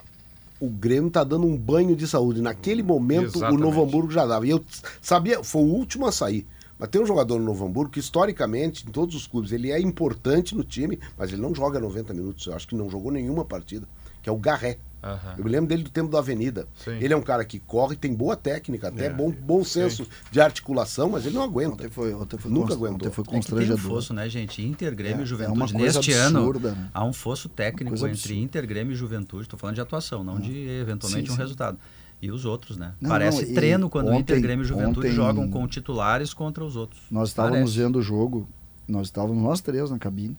O 0.61 0.69
Grêmio 0.71 1.11
tá 1.11 1.25
dando 1.25 1.45
um 1.45 1.57
banho 1.57 1.97
de 1.97 2.07
saúde. 2.07 2.41
Naquele 2.41 2.85
momento, 2.85 3.37
Exatamente. 3.37 3.59
o 3.59 3.61
Novo 3.61 3.83
Hamburgo 3.83 4.13
já 4.13 4.25
dava. 4.25 4.47
E 4.47 4.51
eu 4.51 4.65
sabia, 5.01 5.43
foi 5.43 5.61
o 5.63 5.67
último 5.67 6.07
a 6.07 6.13
sair. 6.13 6.47
Mas 6.79 6.89
tem 6.89 7.01
um 7.03 7.07
jogador 7.07 7.39
no 7.41 7.45
Novo 7.45 7.67
Hamburgo 7.67 7.91
que, 7.91 7.99
historicamente, 7.99 8.87
em 8.87 8.91
todos 8.93 9.15
os 9.17 9.27
clubes, 9.27 9.51
ele 9.51 9.73
é 9.73 9.81
importante 9.81 10.55
no 10.55 10.63
time, 10.63 11.01
mas 11.19 11.33
ele 11.33 11.43
não 11.43 11.53
joga 11.55 11.81
90 11.81 12.15
minutos. 12.15 12.47
Eu 12.47 12.55
acho 12.55 12.69
que 12.69 12.77
não 12.77 12.89
jogou 12.89 13.11
nenhuma 13.11 13.45
partida, 13.45 13.89
que 14.23 14.29
é 14.29 14.33
o 14.33 14.37
Garré. 14.37 14.79
Aham. 15.03 15.35
Eu 15.37 15.45
me 15.45 15.51
lembro 15.51 15.67
dele 15.69 15.83
do 15.83 15.91
tempo 15.91 16.11
da 16.11 16.19
Avenida. 16.19 16.69
Sim. 16.77 16.93
Ele 17.01 17.13
é 17.13 17.17
um 17.17 17.23
cara 17.23 17.45
que 17.45 17.59
corre, 17.59 17.97
tem 17.97 18.15
boa 18.15 18.37
técnica, 18.37 18.89
até 18.89 19.07
É, 19.07 19.11
bom, 19.11 19.31
bom 19.33 19.65
senso 19.65 20.07
de 20.31 20.41
articulação, 20.41 21.09
mas 21.11 21.27
ele 21.27 21.35
não 21.35 21.43
aguenta. 21.43 21.73
Ontem 21.75 21.89
foi, 21.91 22.15
ontem 22.15 22.39
foi, 22.39 22.51
Nunca 22.51 22.69
const- 22.69 22.79
aguentou. 22.79 22.95
ontem 23.09 23.11
foi 23.11 23.23
É 23.23 23.25
que 23.25 23.31
tem 23.31 23.39
um 23.39 23.43
constrangedor. 23.43 23.79
fosso, 23.79 24.15
né, 24.15 24.29
gente? 24.29 24.63
Inter, 24.63 24.95
Grêmio 24.95 25.17
É, 25.17 25.21
e 25.21 25.23
é 25.23 25.27
Juventude. 25.27 25.57
uma 25.59 25.69
coisa 25.69 25.99
Neste 25.99 26.15
absurda, 26.15 26.69
ano, 26.69 26.77
né? 26.79 26.91
há 26.95 27.05
um 27.05 27.13
fosso 27.13 27.49
técnico 27.49 27.95
entre 27.97 28.11
absurda. 28.11 28.35
Inter, 28.35 28.67
Grêmio 28.67 28.93
e 28.93 28.97
Juventude. 28.97 29.43
Estou 29.43 29.59
falando 29.59 29.75
de 29.75 29.81
atuação, 29.81 30.23
não 30.23 30.39
de 30.39 30.57
eventualmente 30.69 31.27
Sim, 31.27 31.33
um 31.33 31.37
sim. 31.37 31.43
resultado. 31.43 31.79
E 32.21 32.31
os 32.31 32.45
outros, 32.45 32.77
né? 32.77 32.93
Não, 33.01 33.11
Parece 33.11 33.45
não, 33.47 33.55
treino 33.55 33.91
quando 33.91 34.07
ontem- 34.11 34.21
Inter, 34.21 34.41
Grêmio 34.41 34.65
e 34.65 34.69
Juventude 34.69 35.09
ontem- 35.09 35.11
jogam 35.17 35.51
com 35.51 35.67
titulares 35.67 36.33
contra 36.33 36.65
os 36.65 36.77
outros. 36.77 37.03
Nós 37.11 37.31
estávamos 37.31 37.59
Parece. 37.59 37.79
vendo 37.79 37.99
o 37.99 38.03
jogo, 38.03 38.49
nós 38.87 39.09
estávamos 39.09 39.43
nós 39.43 39.61
três 39.61 39.91
na 39.91 39.99
cabine. 39.99 40.37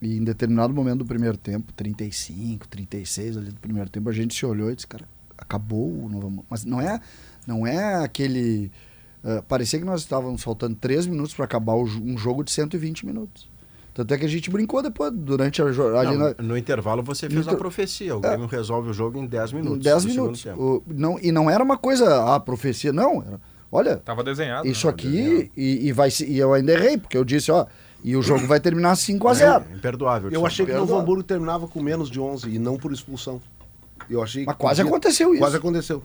E 0.00 0.16
em 0.16 0.22
determinado 0.24 0.72
momento 0.72 0.98
do 0.98 1.04
primeiro 1.04 1.36
tempo, 1.36 1.72
35, 1.72 2.68
36 2.68 3.36
ali 3.36 3.50
do 3.50 3.60
primeiro 3.60 3.90
tempo, 3.90 4.08
a 4.08 4.12
gente 4.12 4.34
se 4.34 4.46
olhou 4.46 4.70
e 4.70 4.74
disse, 4.74 4.86
cara, 4.86 5.04
acabou 5.36 5.88
o 6.04 6.08
Novo 6.08 6.26
Hamburgo. 6.28 6.46
Mas 6.48 6.64
não 6.64 6.80
é, 6.80 7.00
não 7.46 7.66
é 7.66 7.96
aquele. 8.04 8.70
ah, 9.24 9.42
parecia 9.48 9.78
que 9.78 9.84
nós 9.84 10.00
estávamos 10.02 10.42
faltando 10.42 10.76
3 10.76 11.06
minutos 11.06 11.34
para 11.34 11.44
acabar 11.44 11.72
o 11.74 11.82
um 11.82 12.16
jogo 12.16 12.44
de 12.44 12.50
120 12.52 13.04
minutos. 13.06 13.48
Tanto 13.92 14.14
é 14.14 14.18
que 14.18 14.24
a 14.24 14.28
gente 14.28 14.48
brincou 14.48 14.80
depois, 14.80 15.12
durante 15.12 15.60
a 15.60 15.72
jo- 15.72 15.96
ali 15.96 16.16
Não, 16.16 16.28
na- 16.28 16.34
no 16.40 16.56
intervalo 16.56 17.02
você 17.02 17.26
fez 17.28 17.40
a 17.40 17.50
inter- 17.50 17.58
profecia. 17.58 18.16
O 18.16 18.20
Grêmio 18.20 18.46
resolve 18.46 18.90
o 18.90 18.92
jogo 18.92 19.18
em 19.18 19.26
10 19.26 19.52
minutos. 19.52 19.78
em 19.78 19.82
10 19.82 20.04
do 20.04 20.10
segundo 20.12 20.22
minutos. 20.38 20.46
O- 20.56 20.82
não, 20.86 21.18
e 21.20 21.32
não 21.32 21.50
era 21.50 21.64
uma 21.64 21.76
coisa, 21.76 22.32
a 22.36 22.38
profecia, 22.38 22.92
não. 22.92 23.20
Era, 23.22 23.40
olha, 23.72 23.96
Tava 23.96 24.22
desenhado. 24.22 24.68
isso 24.68 24.86
né? 24.86 24.92
aqui, 24.92 25.50
e, 25.56 25.88
e 25.88 25.92
vai 25.92 26.10
e 26.24 26.38
eu 26.38 26.54
ainda 26.54 26.72
errei, 26.74 26.96
porque 26.96 27.16
eu 27.18 27.24
disse, 27.24 27.50
ó, 27.50 27.66
e 28.04 28.16
o 28.16 28.22
jogo 28.22 28.46
vai 28.46 28.60
terminar 28.60 28.94
5 28.96 29.28
a 29.28 29.34
0 29.34 29.64
É, 29.70 29.74
imperdoável. 29.74 30.30
Eu 30.30 30.46
achei 30.46 30.64
que 30.64 30.72
o. 30.72 30.76
Novo 30.78 30.96
Hamburgo 30.96 31.22
terminava 31.22 31.66
com 31.68 31.82
menos 31.82 32.10
de 32.10 32.20
11 32.20 32.48
e 32.48 32.58
não 32.58 32.76
por 32.76 32.92
expulsão. 32.92 33.40
Eu 34.08 34.22
achei 34.22 34.44
Mas 34.44 34.54
que 34.54 34.60
quase 34.60 34.80
podia- 34.82 34.90
aconteceu 34.90 35.30
isso. 35.32 35.42
Quase 35.42 35.56
aconteceu. 35.56 36.02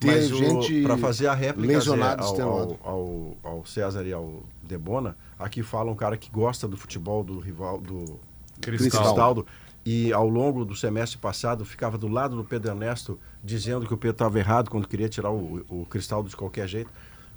Ter 0.00 0.06
Mas 0.08 0.28
gente 0.28 0.82
para 0.82 0.98
fazer 0.98 1.28
a 1.28 1.34
réplica 1.34 1.74
extenuada. 1.74 2.22
ao, 2.24 2.40
ao, 2.40 2.78
ao, 2.82 3.36
ao 3.44 3.66
César 3.66 4.04
e 4.04 4.12
ao 4.12 4.42
Debona, 4.64 5.16
aqui 5.38 5.62
fala 5.62 5.90
um 5.90 5.94
cara 5.94 6.16
que 6.16 6.28
gosta 6.30 6.66
do 6.66 6.76
futebol 6.76 7.22
do 7.22 7.38
rival 7.38 7.78
do 7.80 8.18
Cristal. 8.60 9.00
Cristaldo. 9.02 9.46
E 9.86 10.12
ao 10.12 10.28
longo 10.28 10.64
do 10.64 10.74
semestre 10.76 11.16
passado 11.18 11.64
ficava 11.64 11.96
do 11.96 12.06
lado 12.08 12.36
do 12.36 12.44
Pedro 12.44 12.72
Ernesto 12.72 13.18
dizendo 13.42 13.86
que 13.86 13.94
o 13.94 13.96
Pedro 13.96 14.12
estava 14.16 14.38
errado 14.38 14.68
quando 14.68 14.86
queria 14.86 15.08
tirar 15.08 15.30
o, 15.30 15.64
o 15.70 15.86
Cristaldo 15.88 16.28
de 16.28 16.36
qualquer 16.36 16.68
jeito. 16.68 16.90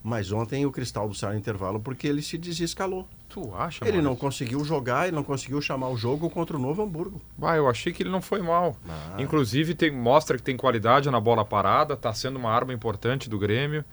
Mas 0.03 0.31
ontem 0.33 0.65
o 0.65 0.71
Cristaldo 0.71 1.15
saiu 1.15 1.33
no 1.33 1.39
intervalo 1.39 1.79
porque 1.79 2.05
ele 2.05 2.21
se 2.21 2.37
desescalou. 2.37 3.07
Tu 3.29 3.55
acha, 3.55 3.85
Ele 3.85 3.97
não 3.97 4.03
Maurício? 4.11 4.19
conseguiu 4.21 4.65
jogar, 4.65 5.07
ele 5.07 5.15
não 5.15 5.23
conseguiu 5.23 5.61
chamar 5.61 5.87
o 5.87 5.95
jogo 5.95 6.29
contra 6.29 6.57
o 6.57 6.59
Novo 6.59 6.83
Hamburgo. 6.83 7.21
Ah, 7.41 7.55
eu 7.55 7.69
achei 7.69 7.93
que 7.93 8.03
ele 8.03 8.09
não 8.09 8.21
foi 8.21 8.41
mal. 8.41 8.75
Ah. 8.87 9.15
Inclusive, 9.17 9.73
tem, 9.73 9.89
mostra 9.91 10.35
que 10.37 10.43
tem 10.43 10.57
qualidade 10.57 11.09
na 11.09 11.21
bola 11.21 11.45
parada, 11.45 11.93
está 11.93 12.13
sendo 12.13 12.37
uma 12.37 12.51
arma 12.51 12.73
importante 12.73 13.29
do 13.29 13.39
Grêmio. 13.39 13.85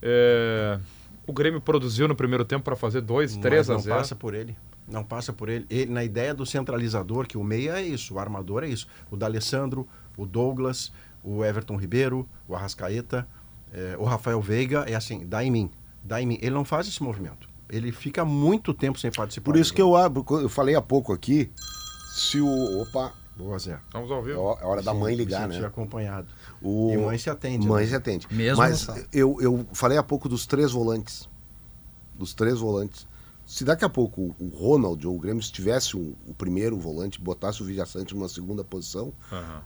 É, 0.00 0.78
o 1.26 1.32
Grêmio 1.32 1.60
produziu 1.60 2.06
no 2.08 2.14
primeiro 2.14 2.44
tempo 2.44 2.64
para 2.64 2.76
fazer 2.76 3.00
2, 3.00 3.34
Mas 3.34 3.42
3 3.42 3.70
a 3.70 3.72
não 3.74 3.80
0. 3.80 3.96
passa 3.96 4.14
por 4.16 4.34
ele. 4.34 4.56
Não 4.86 5.04
passa 5.04 5.32
por 5.32 5.48
ele. 5.48 5.66
Ele- 5.68 5.90
Na 5.90 6.04
ideia 6.04 6.32
do 6.32 6.46
centralizador, 6.46 7.26
que 7.26 7.36
o 7.36 7.44
meia 7.44 7.78
é 7.80 7.82
isso, 7.82 8.14
o 8.14 8.18
armador 8.18 8.62
é 8.64 8.68
isso. 8.68 8.86
O 9.10 9.16
D'Alessandro, 9.16 9.86
o 10.16 10.24
Douglas, 10.24 10.92
o 11.22 11.44
Everton 11.44 11.76
Ribeiro, 11.76 12.26
o 12.46 12.54
Arrascaeta, 12.54 13.26
eh, 13.72 13.96
o 13.98 14.04
Rafael 14.04 14.40
Veiga, 14.40 14.84
é 14.86 14.94
assim, 14.94 15.26
dá 15.26 15.44
em 15.44 15.50
mim, 15.50 15.70
dá 16.02 16.20
em 16.20 16.26
mim. 16.26 16.38
Ele 16.40 16.54
não 16.54 16.64
faz 16.64 16.86
esse 16.88 17.02
movimento. 17.02 17.48
Ele 17.68 17.92
fica 17.92 18.24
muito 18.24 18.72
tempo 18.72 18.98
sem 18.98 19.10
participar. 19.10 19.44
Por 19.44 19.58
isso 19.58 19.72
que 19.72 19.82
jogo. 19.82 19.96
eu 19.96 20.02
abro, 20.02 20.24
eu 20.40 20.48
falei 20.48 20.74
há 20.74 20.82
pouco 20.82 21.12
aqui, 21.12 21.50
se 22.14 22.40
o. 22.40 22.82
Opa, 22.82 23.12
Boa, 23.38 23.56
Zé. 23.56 23.78
Estamos 23.86 24.10
ao 24.10 24.18
é 24.18 24.22
vivo. 24.22 24.58
é 24.60 24.64
hora 24.66 24.82
da 24.82 24.92
mãe 24.92 25.14
ligar, 25.14 25.46
né? 25.46 25.64
acompanhado. 25.64 26.26
O... 26.60 26.90
E 26.92 26.96
mãe 26.96 27.16
se 27.16 27.30
atende. 27.30 27.68
Mãe 27.68 27.84
né? 27.84 27.90
se 27.90 27.94
atende. 27.94 28.26
Mesmo 28.32 28.56
Mas 28.56 28.88
eu, 29.12 29.40
eu 29.40 29.64
falei 29.72 29.96
há 29.96 30.02
pouco 30.02 30.28
dos 30.28 30.44
três 30.44 30.72
volantes. 30.72 31.28
Dos 32.16 32.34
três 32.34 32.58
volantes. 32.58 33.06
Se 33.46 33.64
daqui 33.64 33.84
a 33.84 33.88
pouco 33.88 34.34
o 34.40 34.48
Ronald 34.48 35.06
ou 35.06 35.14
o 35.14 35.18
Grêmio 35.20 35.40
tivesse 35.40 35.96
o, 35.96 36.16
o 36.26 36.34
primeiro 36.34 36.76
volante, 36.76 37.20
botasse 37.20 37.62
o 37.62 37.64
Vijaçante 37.64 38.12
numa 38.12 38.28
segunda 38.28 38.64
posição, 38.64 39.12
Aham. 39.30 39.62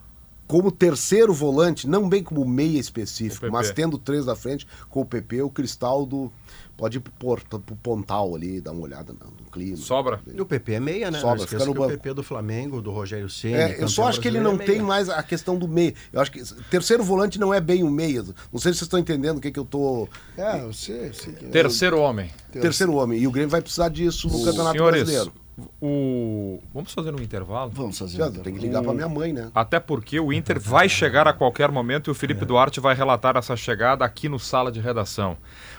Como 0.46 0.70
terceiro 0.70 1.32
volante, 1.32 1.88
não 1.88 2.08
bem 2.08 2.22
como 2.22 2.44
meia 2.44 2.78
específico, 2.78 3.46
O 3.46 3.52
mas 3.52 3.70
tendo 3.70 3.96
três 3.96 4.24
da 4.26 4.36
frente, 4.36 4.66
com 4.90 5.00
o 5.00 5.04
PP, 5.06 5.42
o 5.42 5.50
Cristaldo 5.50 6.30
pode 6.76 6.96
ir 6.98 7.00
pro, 7.00 7.12
Porto, 7.12 7.60
pro 7.60 7.76
Pontal 7.76 8.34
ali, 8.34 8.60
dar 8.60 8.72
uma 8.72 8.82
olhada 8.82 9.12
no, 9.12 9.26
no 9.26 9.50
clima. 9.50 9.76
Sobra. 9.76 10.20
E 10.34 10.40
o 10.40 10.44
PP 10.44 10.72
é 10.74 10.80
meia, 10.80 11.10
né? 11.10 11.20
Sobra, 11.20 11.46
fica 11.46 11.64
no 11.64 11.72
que 11.72 11.78
o 11.78 11.82
banco. 11.82 11.90
PP 11.92 12.14
do 12.14 12.22
Flamengo, 12.22 12.82
do 12.82 12.90
Rogério 12.90 13.30
Ceni. 13.30 13.54
É, 13.54 13.82
eu 13.82 13.88
só 13.88 14.08
acho 14.08 14.20
que 14.20 14.26
ele 14.28 14.40
não 14.40 14.54
é 14.54 14.58
tem 14.58 14.76
meia. 14.76 14.82
mais 14.82 15.08
a 15.08 15.22
questão 15.22 15.56
do 15.56 15.68
meio. 15.68 15.94
Eu 16.12 16.20
acho 16.20 16.32
que 16.32 16.42
terceiro 16.70 17.04
volante 17.04 17.38
não 17.38 17.54
é 17.54 17.60
bem 17.60 17.82
o 17.84 17.90
meia. 17.90 18.22
Não 18.52 18.58
sei 18.58 18.72
se 18.72 18.78
vocês 18.78 18.82
estão 18.82 18.98
entendendo 18.98 19.38
o 19.38 19.40
que, 19.40 19.50
que 19.50 19.58
eu 19.58 19.64
tô. 19.64 20.08
É, 20.36 20.60
eu 20.60 20.72
sei, 20.72 21.08
eu 21.08 21.14
sei 21.14 21.32
que- 21.34 21.46
Terceiro 21.46 21.98
homem. 21.98 22.30
Terceiro 22.50 22.94
homem. 22.94 23.20
E 23.20 23.26
o 23.26 23.30
Grêmio 23.30 23.50
vai 23.50 23.62
precisar 23.62 23.88
disso 23.88 24.28
no 24.28 24.44
Campeonato 24.44 24.72
Senhores, 24.76 25.02
Brasileiro. 25.04 25.32
O... 25.80 26.60
vamos 26.72 26.92
fazer 26.92 27.14
um 27.14 27.20
intervalo? 27.20 27.70
Vamos 27.74 27.98
fazer. 27.98 28.22
Um 28.22 28.32
tem 28.32 28.54
que 28.54 28.60
ligar 28.60 28.82
pra 28.82 28.94
minha 28.94 29.08
mãe, 29.08 29.32
né? 29.32 29.50
Até 29.54 29.78
porque 29.78 30.18
o 30.18 30.32
Inter 30.32 30.58
vai 30.58 30.88
chegar 30.88 31.28
a 31.28 31.32
qualquer 31.32 31.70
momento 31.70 32.08
e 32.08 32.10
o 32.10 32.14
Felipe 32.14 32.44
Duarte 32.44 32.80
vai 32.80 32.94
relatar 32.94 33.36
essa 33.36 33.54
chegada 33.54 34.04
aqui 34.04 34.28
no 34.28 34.38
Sala 34.38 34.72
de 34.72 34.80
Redação. 34.80 35.36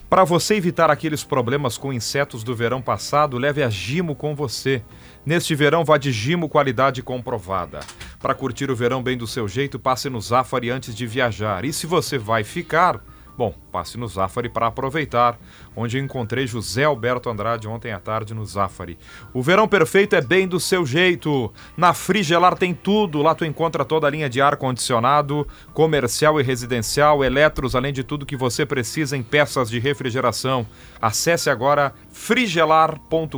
Para 0.10 0.24
você 0.24 0.56
evitar 0.56 0.92
aqueles 0.92 1.24
problemas 1.24 1.76
com 1.76 1.92
insetos 1.92 2.44
do 2.44 2.56
verão 2.56 2.84
passado, 2.84 3.38
leve 3.38 3.64
a 3.64 3.70
Gimo 3.70 4.16
com 4.16 4.36
você. 4.36 4.84
Neste 5.26 5.56
verão, 5.56 5.84
vá 5.84 5.98
de 5.98 6.12
Gimo 6.12 6.48
qualidade 6.48 7.02
comprovada. 7.02 7.80
Para 8.20 8.36
curtir 8.36 8.70
o 8.70 8.76
verão 8.76 9.02
bem 9.02 9.18
do 9.18 9.26
seu 9.26 9.48
jeito, 9.48 9.80
passe 9.80 10.08
no 10.10 10.22
Zafari 10.22 10.70
antes 10.70 10.94
de 10.94 11.08
viajar. 11.08 11.66
E 11.66 11.74
se 11.74 11.88
você 11.88 12.20
vai 12.20 12.44
ficar, 12.44 13.02
bom, 13.38 13.54
passe 13.72 13.98
no 13.98 14.08
Zafari 14.08 14.50
para 14.50 14.68
aproveitar, 14.68 15.38
onde 15.76 16.00
encontrei 16.00 16.46
José 16.46 16.84
Alberto 16.84 17.30
Andrade 17.30 17.68
ontem 17.68 17.92
à 17.92 18.00
tarde 18.00 18.34
no 18.34 18.46
Zafari. 18.46 18.98
O 19.34 19.42
verão 19.42 19.68
perfeito 19.68 20.16
é 20.16 20.22
bem 20.22 20.48
do 20.48 20.60
seu 20.60 20.86
jeito. 20.86 21.52
Na 21.76 21.94
Frigelar 21.94 22.58
tem 22.58 22.74
tudo. 22.74 23.22
Lá 23.22 23.34
tu 23.36 23.46
encontra 23.46 23.84
toda 23.84 24.08
a 24.08 24.10
linha 24.10 24.30
de 24.30 24.42
ar-condicionado, 24.42 25.48
comercial 25.74 26.40
e 26.40 26.44
residencial, 26.44 27.24
eletros, 27.24 27.76
além 27.76 27.94
de 27.94 28.04
tudo 28.04 28.26
que 28.26 28.38
você 28.38 28.66
precisa 28.66 29.18
em 29.18 29.24
peças 29.24 29.70
de 29.70 29.80
refrigeração. 29.80 30.66
Acesse 31.02 31.50
agora 31.50 31.94
frigelar.com.br. 32.12 33.38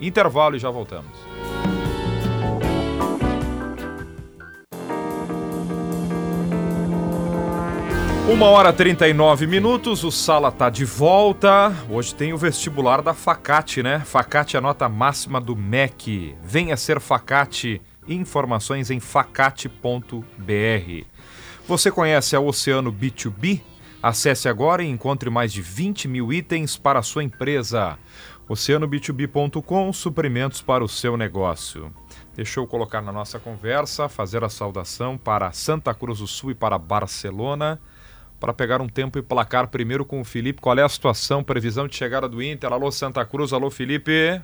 Intervalo 0.00 0.56
e 0.56 0.58
já 0.58 0.70
voltamos. 0.70 1.81
Uma 8.30 8.46
hora 8.46 8.70
e 8.70 8.72
39 8.72 9.48
minutos, 9.48 10.04
o 10.04 10.10
Sala 10.12 10.52
tá 10.52 10.70
de 10.70 10.84
volta. 10.84 11.74
Hoje 11.90 12.14
tem 12.14 12.32
o 12.32 12.38
vestibular 12.38 13.02
da 13.02 13.12
Facate, 13.12 13.82
né? 13.82 13.98
Facate 13.98 14.56
é 14.56 14.58
a 14.58 14.62
nota 14.62 14.88
máxima 14.88 15.40
do 15.40 15.56
MEC. 15.56 16.36
Venha 16.40 16.76
ser 16.76 17.00
Facate. 17.00 17.82
Informações 18.06 18.92
em 18.92 19.00
facate.br. 19.00 20.22
Você 21.66 21.90
conhece 21.90 22.36
a 22.36 22.40
Oceano 22.40 22.92
B2B? 22.92 23.60
Acesse 24.00 24.48
agora 24.48 24.84
e 24.84 24.88
encontre 24.88 25.28
mais 25.28 25.52
de 25.52 25.60
20 25.60 26.06
mil 26.06 26.32
itens 26.32 26.76
para 26.76 27.00
a 27.00 27.02
sua 27.02 27.24
empresa. 27.24 27.98
OceanoB2B.com, 28.48 29.92
suprimentos 29.92 30.62
para 30.62 30.84
o 30.84 30.88
seu 30.88 31.16
negócio. 31.16 31.92
Deixa 32.36 32.60
eu 32.60 32.66
colocar 32.68 33.02
na 33.02 33.12
nossa 33.12 33.40
conversa, 33.40 34.08
fazer 34.08 34.44
a 34.44 34.48
saudação 34.48 35.18
para 35.18 35.52
Santa 35.52 35.92
Cruz 35.92 36.20
do 36.20 36.26
Sul 36.26 36.52
e 36.52 36.54
para 36.54 36.78
Barcelona 36.78 37.80
para 38.42 38.52
pegar 38.52 38.82
um 38.82 38.88
tempo 38.88 39.20
e 39.20 39.22
placar 39.22 39.68
primeiro 39.68 40.04
com 40.04 40.20
o 40.20 40.24
Felipe. 40.24 40.60
Qual 40.60 40.76
é 40.76 40.82
a 40.82 40.88
situação, 40.88 41.44
previsão 41.44 41.86
de 41.86 41.94
chegada 41.94 42.28
do 42.28 42.42
Inter? 42.42 42.72
Alô, 42.72 42.90
Santa 42.90 43.24
Cruz, 43.24 43.52
alô, 43.52 43.70
Felipe. 43.70 44.42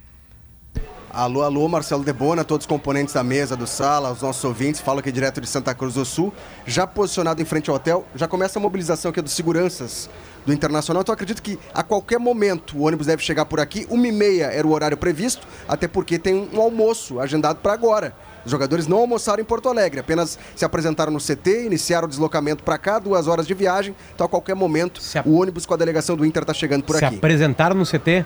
Alô, 1.10 1.42
alô, 1.42 1.66
Marcelo 1.66 2.04
Debona, 2.04 2.44
todos 2.44 2.64
os 2.64 2.68
componentes 2.68 3.14
da 3.14 3.24
mesa, 3.24 3.56
do 3.56 3.66
sala, 3.66 4.12
os 4.12 4.22
nossos 4.22 4.44
ouvintes, 4.44 4.80
falo 4.80 5.00
aqui 5.00 5.10
direto 5.10 5.40
de 5.40 5.48
Santa 5.48 5.74
Cruz 5.74 5.94
do 5.94 6.04
Sul, 6.04 6.32
já 6.64 6.86
posicionado 6.86 7.42
em 7.42 7.44
frente 7.44 7.70
ao 7.70 7.74
hotel, 7.76 8.06
já 8.14 8.28
começa 8.28 8.58
a 8.58 8.62
mobilização 8.62 9.10
aqui 9.10 9.20
dos 9.20 9.32
seguranças 9.32 10.08
do 10.46 10.52
Internacional, 10.52 11.00
então 11.00 11.12
acredito 11.12 11.42
que 11.42 11.58
a 11.74 11.82
qualquer 11.82 12.20
momento 12.20 12.78
o 12.78 12.86
ônibus 12.86 13.06
deve 13.06 13.22
chegar 13.22 13.46
por 13.46 13.58
aqui, 13.58 13.84
uma 13.90 14.06
e 14.06 14.12
meia 14.12 14.44
era 14.44 14.66
o 14.66 14.70
horário 14.70 14.96
previsto, 14.96 15.44
até 15.66 15.88
porque 15.88 16.20
tem 16.20 16.48
um 16.52 16.60
almoço 16.60 17.18
agendado 17.18 17.58
para 17.60 17.72
agora. 17.72 18.14
Os 18.48 18.50
jogadores 18.50 18.86
não 18.86 18.96
almoçaram 18.96 19.42
em 19.42 19.44
Porto 19.44 19.68
Alegre, 19.68 20.00
apenas 20.00 20.38
se 20.56 20.64
apresentaram 20.64 21.12
no 21.12 21.18
CT, 21.20 21.66
iniciaram 21.66 22.06
o 22.06 22.08
deslocamento 22.08 22.64
para 22.64 22.78
cá, 22.78 22.98
duas 22.98 23.28
horas 23.28 23.46
de 23.46 23.52
viagem, 23.52 23.94
então 24.14 24.24
a 24.24 24.28
qualquer 24.28 24.56
momento 24.56 25.02
o 25.26 25.38
ônibus 25.38 25.66
com 25.66 25.74
a 25.74 25.76
delegação 25.76 26.16
do 26.16 26.24
Inter 26.24 26.42
está 26.42 26.54
chegando 26.54 26.82
por 26.82 26.96
Se 26.96 27.04
aqui. 27.04 27.16
apresentaram 27.16 27.76
no 27.76 27.84
CT? 27.84 28.24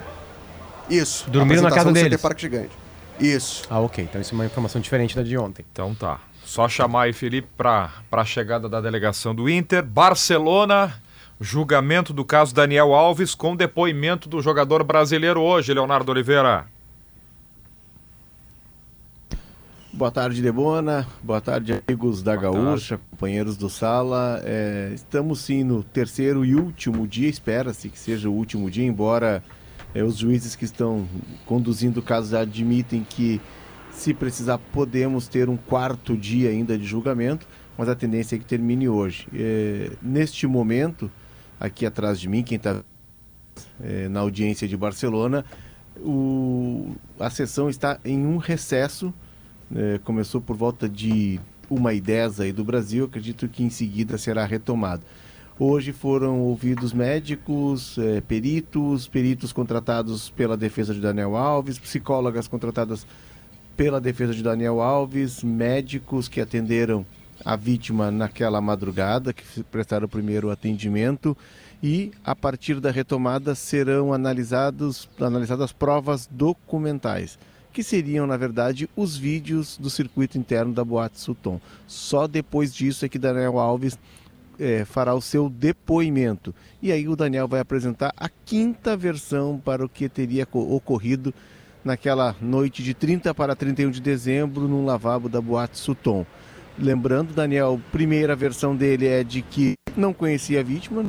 Isso. 0.89 1.29
Dormiram 1.29 1.63
na 1.63 1.71
casa 1.71 1.87
no 1.87 1.93
deles? 1.93 2.13
CT 2.13 2.23
Parque 2.23 2.43
Gigante. 2.43 2.71
Isso. 3.19 3.65
Ah, 3.69 3.81
ok. 3.81 4.05
Então 4.05 4.21
isso 4.21 4.33
é 4.33 4.35
uma 4.37 4.47
informação 4.47 4.81
diferente 4.81 5.17
da 5.17 5.25
de 5.25 5.37
ontem. 5.37 5.65
Então 5.73 5.93
tá. 5.93 6.21
Só 6.45 6.69
chamar 6.69 7.03
aí, 7.03 7.13
Felipe, 7.13 7.49
para 7.57 7.91
a 8.13 8.25
chegada 8.25 8.69
da 8.69 8.81
delegação 8.81 9.35
do 9.35 9.49
Inter. 9.51 9.83
Barcelona, 9.85 10.95
julgamento 11.41 12.13
do 12.13 12.25
caso 12.25 12.55
Daniel 12.55 12.95
Alves 12.95 13.35
com 13.35 13.57
depoimento 13.57 14.29
do 14.29 14.41
jogador 14.41 14.85
brasileiro 14.85 15.41
hoje, 15.41 15.75
Leonardo 15.75 16.13
Oliveira. 16.13 16.67
Boa 19.95 20.11
tarde, 20.11 20.41
Debona. 20.41 21.07
Boa 21.23 21.39
tarde, 21.39 21.83
amigos 21.87 22.23
da 22.23 22.35
Gaúcha, 22.35 22.99
companheiros 23.11 23.59
do 23.59 23.69
Sala. 23.69 24.41
É, 24.43 24.91
estamos 24.95 25.41
sim 25.41 25.63
no 25.63 25.83
terceiro 25.83 26.47
e 26.47 26.55
último 26.55 27.07
dia, 27.07 27.29
espera-se 27.29 27.91
que 27.91 27.99
seja 27.99 28.31
o 28.31 28.33
último 28.33 28.71
dia, 28.71 28.87
embora 28.87 29.45
é, 29.95 30.03
os 30.03 30.17
juízes 30.17 30.57
que 30.57 30.65
estão 30.65 31.07
conduzindo 31.45 32.01
o 32.01 32.03
caso 32.03 32.31
já 32.31 32.41
admitem 32.41 33.07
que, 33.07 33.39
se 33.91 34.15
precisar, 34.15 34.57
podemos 34.57 35.29
ter 35.29 35.51
um 35.51 35.59
quarto 35.59 36.17
dia 36.17 36.49
ainda 36.49 36.79
de 36.79 36.87
julgamento, 36.87 37.47
mas 37.77 37.87
a 37.87 37.95
tendência 37.95 38.37
é 38.37 38.39
que 38.39 38.47
termine 38.47 38.89
hoje. 38.89 39.29
É, 39.35 39.91
neste 40.01 40.47
momento, 40.47 41.11
aqui 41.61 41.85
atrás 41.85 42.19
de 42.19 42.31
mim, 42.31 42.43
quem 42.43 42.57
está 42.57 42.83
é, 43.79 44.09
na 44.09 44.21
audiência 44.21 44.67
de 44.67 44.75
Barcelona, 44.75 45.45
o, 45.99 46.95
a 47.21 47.29
sessão 47.29 47.69
está 47.69 48.01
em 48.03 48.25
um 48.27 48.39
recesso 48.39 49.13
é, 49.75 49.99
começou 49.99 50.41
por 50.41 50.57
volta 50.57 50.89
de 50.89 51.41
1h10 51.71 52.41
aí 52.41 52.53
do 52.53 52.65
Brasil, 52.65 53.05
acredito 53.05 53.49
que 53.49 53.63
em 53.63 53.71
seguida 53.71 54.19
será 54.19 54.45
retomado. 54.45 55.03
Hoje 55.59 55.93
foram 55.93 56.41
ouvidos 56.41 56.93
médicos, 56.93 57.97
é, 57.99 58.21
peritos, 58.21 59.07
peritos 59.07 59.53
contratados 59.53 60.31
pela 60.31 60.57
defesa 60.57 60.95
de 60.95 61.01
Daniel 61.01 61.37
Alves, 61.37 61.79
psicólogas 61.79 62.49
contratadas 62.49 63.07
pela 63.77 64.01
defesa 64.01 64.35
de 64.35 64.43
Daniel 64.43 64.81
Alves, 64.81 65.43
médicos 65.43 66.29
que 66.29 66.41
atenderam 66.41 67.07
a 67.45 67.57
vítima 67.57 68.11
naquela 68.11 68.61
madrugada, 68.61 69.33
que 69.33 69.63
prestaram 69.65 70.07
o 70.07 70.09
primeiro 70.09 70.51
atendimento, 70.51 71.37
e 71.83 72.13
a 72.25 72.35
partir 72.35 72.79
da 72.79 72.91
retomada 72.91 73.55
serão 73.55 74.13
analisados, 74.13 75.09
analisadas 75.21 75.73
provas 75.73 76.29
documentais 76.31 77.39
que 77.73 77.83
seriam, 77.83 78.27
na 78.27 78.37
verdade, 78.37 78.89
os 78.95 79.17
vídeos 79.17 79.79
do 79.79 79.89
circuito 79.89 80.39
interno 80.39 80.73
da 80.73 80.85
Boate 80.85 81.19
Sulton. 81.19 81.61
Só 81.87 82.27
depois 82.27 82.75
disso 82.75 83.05
é 83.05 83.09
que 83.09 83.19
Daniel 83.19 83.59
Alves 83.59 83.99
é, 84.59 84.85
fará 84.85 85.15
o 85.15 85.21
seu 85.21 85.49
depoimento. 85.49 86.55
E 86.81 86.93
aí 86.93 87.09
o 87.09 87.17
Daniel 87.17 87.49
vai 87.49 87.61
apresentar 87.61 88.13
a 88.17 88.29
quinta 88.29 88.97
versão 88.97 89.61
para 89.63 89.85
o 89.85 89.89
que 89.89 90.09
teria 90.09 90.47
ocorrido 90.53 91.35
naquela 91.85 92.37
noite 92.41 92.83
de 92.83 92.95
30 92.95 93.35
para 93.35 93.57
31 93.57 93.91
de 93.91 94.01
dezembro 94.01 94.69
no 94.69 94.85
lavabo 94.85 95.29
da 95.29 95.41
Boate 95.41 95.79
Sulton. 95.79 96.25
Lembrando, 96.79 97.35
Daniel, 97.35 97.81
primeira 97.91 98.37
versão 98.37 98.75
dele 98.75 99.07
é 99.07 99.25
de 99.25 99.43
que 99.43 99.75
não 99.97 100.13
conhecia 100.13 100.61
a 100.61 100.63
vítima, 100.63 101.05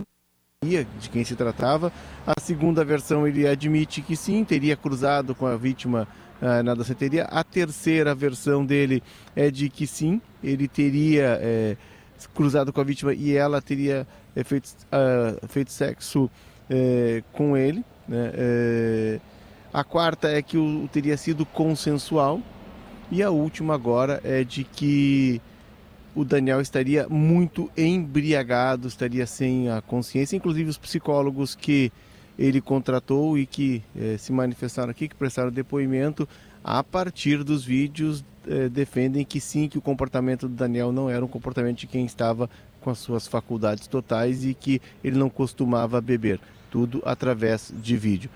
de 0.64 1.10
quem 1.12 1.24
se 1.24 1.36
tratava. 1.36 1.92
A 2.26 2.40
segunda 2.40 2.84
versão 2.84 3.28
ele 3.28 3.48
admite 3.48 4.02
que 4.02 4.16
sim, 4.16 4.44
teria 4.44 4.76
cruzado 4.76 5.36
com 5.36 5.46
a 5.46 5.56
vítima 5.56 6.08
uh, 6.44 6.62
na 6.62 6.76
danceteria. 6.76 7.24
A 7.26 7.44
terceira 7.44 8.14
versão 8.14 8.66
dele 8.66 9.02
é 9.36 9.50
de 9.50 9.70
que 9.70 9.88
sim, 9.88 10.22
ele 10.44 10.68
teria 10.68 11.40
é, 11.42 11.78
cruzado 12.36 12.74
com 12.74 12.82
a 12.82 12.84
vítima 12.84 13.14
e 13.14 13.36
ela 13.36 13.62
teria 13.62 14.06
é, 14.36 14.44
feito, 14.44 14.68
uh, 14.92 15.48
feito 15.48 15.72
sexo 15.72 16.30
é, 16.70 17.24
com 17.32 17.56
ele. 17.56 17.84
Né? 18.06 19.22
a 19.74 19.82
quarta 19.82 20.28
é 20.28 20.42
que 20.42 20.58
o, 20.58 20.90
teria 20.92 21.16
sido 21.16 21.46
consensual. 21.46 22.42
E 23.10 23.24
a 23.24 23.30
última 23.30 23.74
agora 23.74 24.20
é 24.24 24.44
de 24.44 24.64
que 24.64 25.42
o 26.16 26.26
Daniel 26.26 26.60
estaria 26.60 27.08
muito 27.10 27.72
embriagado, 27.78 28.88
estaria 28.88 29.26
sem 29.26 29.70
a 29.70 29.82
consciência. 29.82 30.36
Inclusive 30.36 30.70
os 30.70 30.78
psicólogos 30.78 31.56
que 31.56 31.92
ele 32.38 32.62
contratou 32.62 33.38
e 33.38 33.46
que 33.46 33.84
eh, 33.96 34.18
se 34.18 34.32
manifestaram 34.32 34.92
aqui, 34.92 35.08
que 35.08 35.16
prestaram 35.16 35.52
depoimento, 35.52 36.28
a 36.64 36.84
partir 36.84 37.44
dos 37.44 37.64
vídeos 37.64 38.24
eh, 38.48 38.70
defendem 38.70 39.24
que 39.24 39.40
sim, 39.40 39.68
que 39.68 39.78
o 39.78 39.82
comportamento 39.82 40.48
do 40.48 40.56
Daniel 40.56 40.92
não 40.92 41.10
era 41.10 41.24
um 41.24 41.28
comportamento 41.28 41.80
de 41.80 41.88
quem 41.88 42.06
estava 42.06 42.50
com 42.82 42.90
as 42.90 43.00
suas 43.00 43.28
faculdades 43.28 43.88
totais 43.88 44.44
e 44.44 44.54
que 44.54 44.82
ele 45.04 45.18
não 45.18 45.30
costumava 45.30 46.02
beber, 46.02 46.40
tudo 46.70 47.02
através 47.06 47.74
de 47.82 47.96
vídeo. 47.96 48.30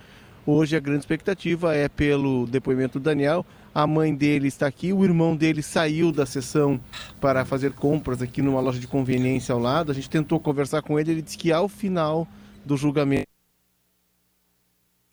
Hoje 0.45 0.77
a 0.77 0.79
grande 0.79 0.99
expectativa 0.99 1.75
é 1.75 1.89
pelo 1.89 2.47
depoimento 2.47 2.99
do 2.99 3.03
Daniel. 3.03 3.45
A 3.75 3.85
mãe 3.85 4.15
dele 4.15 4.47
está 4.47 4.65
aqui, 4.65 4.93
o 4.93 5.03
irmão 5.03 5.35
dele 5.35 5.61
saiu 5.61 6.09
da 6.09 6.25
sessão 6.25 6.79
para 7.19 7.43
fazer 7.43 7.73
compras 7.73 8.21
aqui 8.21 8.41
numa 8.41 8.61
loja 8.61 8.79
de 8.79 8.87
conveniência 8.87 9.51
ao 9.51 9.59
lado. 9.59 9.91
A 9.91 9.93
gente 9.93 10.09
tentou 10.09 10.39
conversar 10.39 10.81
com 10.81 10.97
ele, 10.97 11.11
ele 11.11 11.21
disse 11.21 11.37
que 11.37 11.51
ao 11.51 11.67
final 11.67 12.25
do 12.65 12.77
julgamento 12.77 13.36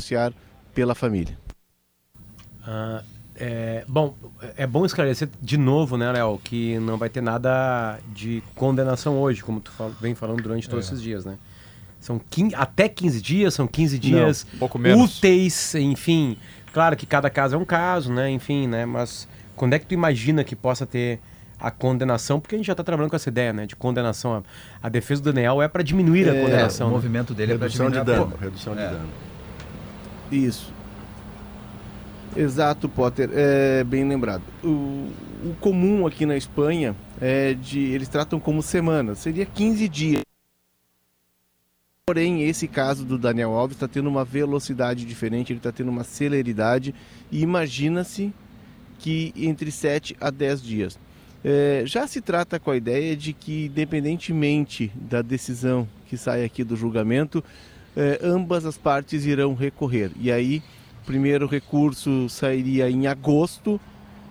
anunciar 0.01 0.33
pela 0.75 0.95
família. 0.95 1.37
Ah, 2.67 3.03
é, 3.37 3.85
bom, 3.87 4.15
é 4.57 4.67
bom 4.67 4.85
esclarecer 4.85 5.29
de 5.41 5.57
novo, 5.57 5.97
né, 5.97 6.11
Léo, 6.11 6.41
que 6.43 6.79
não 6.81 6.97
vai 6.97 7.09
ter 7.09 7.21
nada 7.21 7.99
de 8.13 8.43
condenação 8.55 9.19
hoje, 9.19 9.43
como 9.43 9.61
tu 9.61 9.71
fal 9.71 9.91
vem 10.01 10.15
falando 10.15 10.43
durante 10.43 10.69
todos 10.69 10.87
é. 10.87 10.89
esses 10.89 11.03
dias, 11.03 11.25
né? 11.25 11.37
São 12.01 12.21
15, 12.31 12.55
até 12.55 12.89
15 12.89 13.23
dias, 13.23 13.55
são 13.55 13.67
15 13.67 13.99
dias 13.99 14.47
não, 14.53 14.59
pouco 14.59 14.79
menos. 14.79 15.17
úteis, 15.19 15.75
enfim. 15.75 16.37
Claro 16.73 16.97
que 16.97 17.07
cada 17.07 17.31
caso 17.31 17.55
é 17.55 17.59
um 17.59 17.65
caso, 17.65 18.13
né? 18.13 18.29
Enfim, 18.31 18.67
né? 18.67 18.85
Mas 18.85 19.27
quando 19.57 19.73
é 19.75 19.79
que 19.79 19.87
tu 19.87 19.95
imagina 19.95 20.45
que 20.45 20.55
possa 20.55 20.85
ter 20.85 21.19
a 21.59 21.71
condenação? 21.71 22.39
Porque 22.41 22.57
a 22.57 22.59
gente 22.59 22.67
já 22.67 22.75
está 22.75 22.85
trabalhando 22.85 23.09
com 23.11 23.17
essa 23.17 23.31
ideia, 23.31 23.55
né? 23.55 23.65
De 23.65 23.75
condenação. 23.75 24.35
A, 24.35 24.43
a 24.87 24.89
defesa 24.91 25.23
do 25.23 25.33
Daniel 25.33 25.63
é 25.63 25.69
para 25.69 25.83
diminuir 25.83 26.29
a 26.29 26.35
É, 26.35 26.43
condenação. 26.43 26.89
o 26.89 26.91
né? 26.91 26.97
movimento 26.97 27.33
dele 27.33 27.53
Redução 27.53 27.87
é 27.87 27.91
de 27.91 27.95
para 27.95 28.05
diminuir 28.05 28.21
a 28.21 28.25
dano. 28.25 28.33
pena. 28.37 28.51
Redução 28.51 28.75
de 28.75 28.83
É. 28.83 28.89
dano. 28.91 29.09
Isso. 30.35 30.73
Exato, 32.37 32.89
Potter. 32.89 33.31
É 33.33 33.85
bem 33.85 34.07
lembrado. 34.09 34.43
O, 34.63 35.09
o 35.45 35.57
comum 35.61 36.07
aqui 36.07 36.27
na 36.27 36.37
Espanha 36.37 36.97
é 37.21 37.55
de. 37.55 37.79
Eles 37.79 38.09
tratam 38.09 38.41
como 38.41 38.61
semanas. 38.61 39.21
Seria 39.21 39.47
15 39.47 39.89
dias. 39.89 40.23
Porém, 42.07 42.43
esse 42.43 42.67
caso 42.67 43.05
do 43.05 43.17
Daniel 43.17 43.53
Alves 43.53 43.77
está 43.77 43.89
tendo 43.89 44.09
uma 44.09 44.25
velocidade 44.25 45.07
diferente, 45.07 45.53
ele 45.53 45.59
está 45.59 45.73
tendo 45.73 45.91
uma 45.91 46.05
celeridade. 46.05 46.95
E 47.31 47.41
imagina-se 47.41 48.33
que 48.99 49.33
entre 49.37 49.71
7 49.71 50.17
a 50.21 50.31
10 50.31 50.63
dias. 50.63 50.99
É, 51.45 51.83
já 51.87 52.07
se 52.07 52.21
trata 52.21 52.59
com 52.59 52.71
a 52.71 52.77
ideia 52.77 53.17
de 53.17 53.33
que, 53.33 53.67
independentemente 53.67 54.91
da 54.97 55.21
decisão 55.23 55.87
que 56.09 56.17
sai 56.17 56.43
aqui 56.43 56.65
do 56.65 56.75
julgamento, 56.75 57.45
é, 57.97 58.21
ambas 58.23 58.65
as 58.65 58.77
partes 58.77 59.25
irão 59.25 59.55
recorrer. 59.55 60.11
E 60.19 60.31
aí, 60.31 60.63
o 61.03 61.07
primeiro 61.07 61.47
recurso 61.47 62.29
sairia 62.29 62.91
em 62.91 63.07
agosto, 63.07 63.81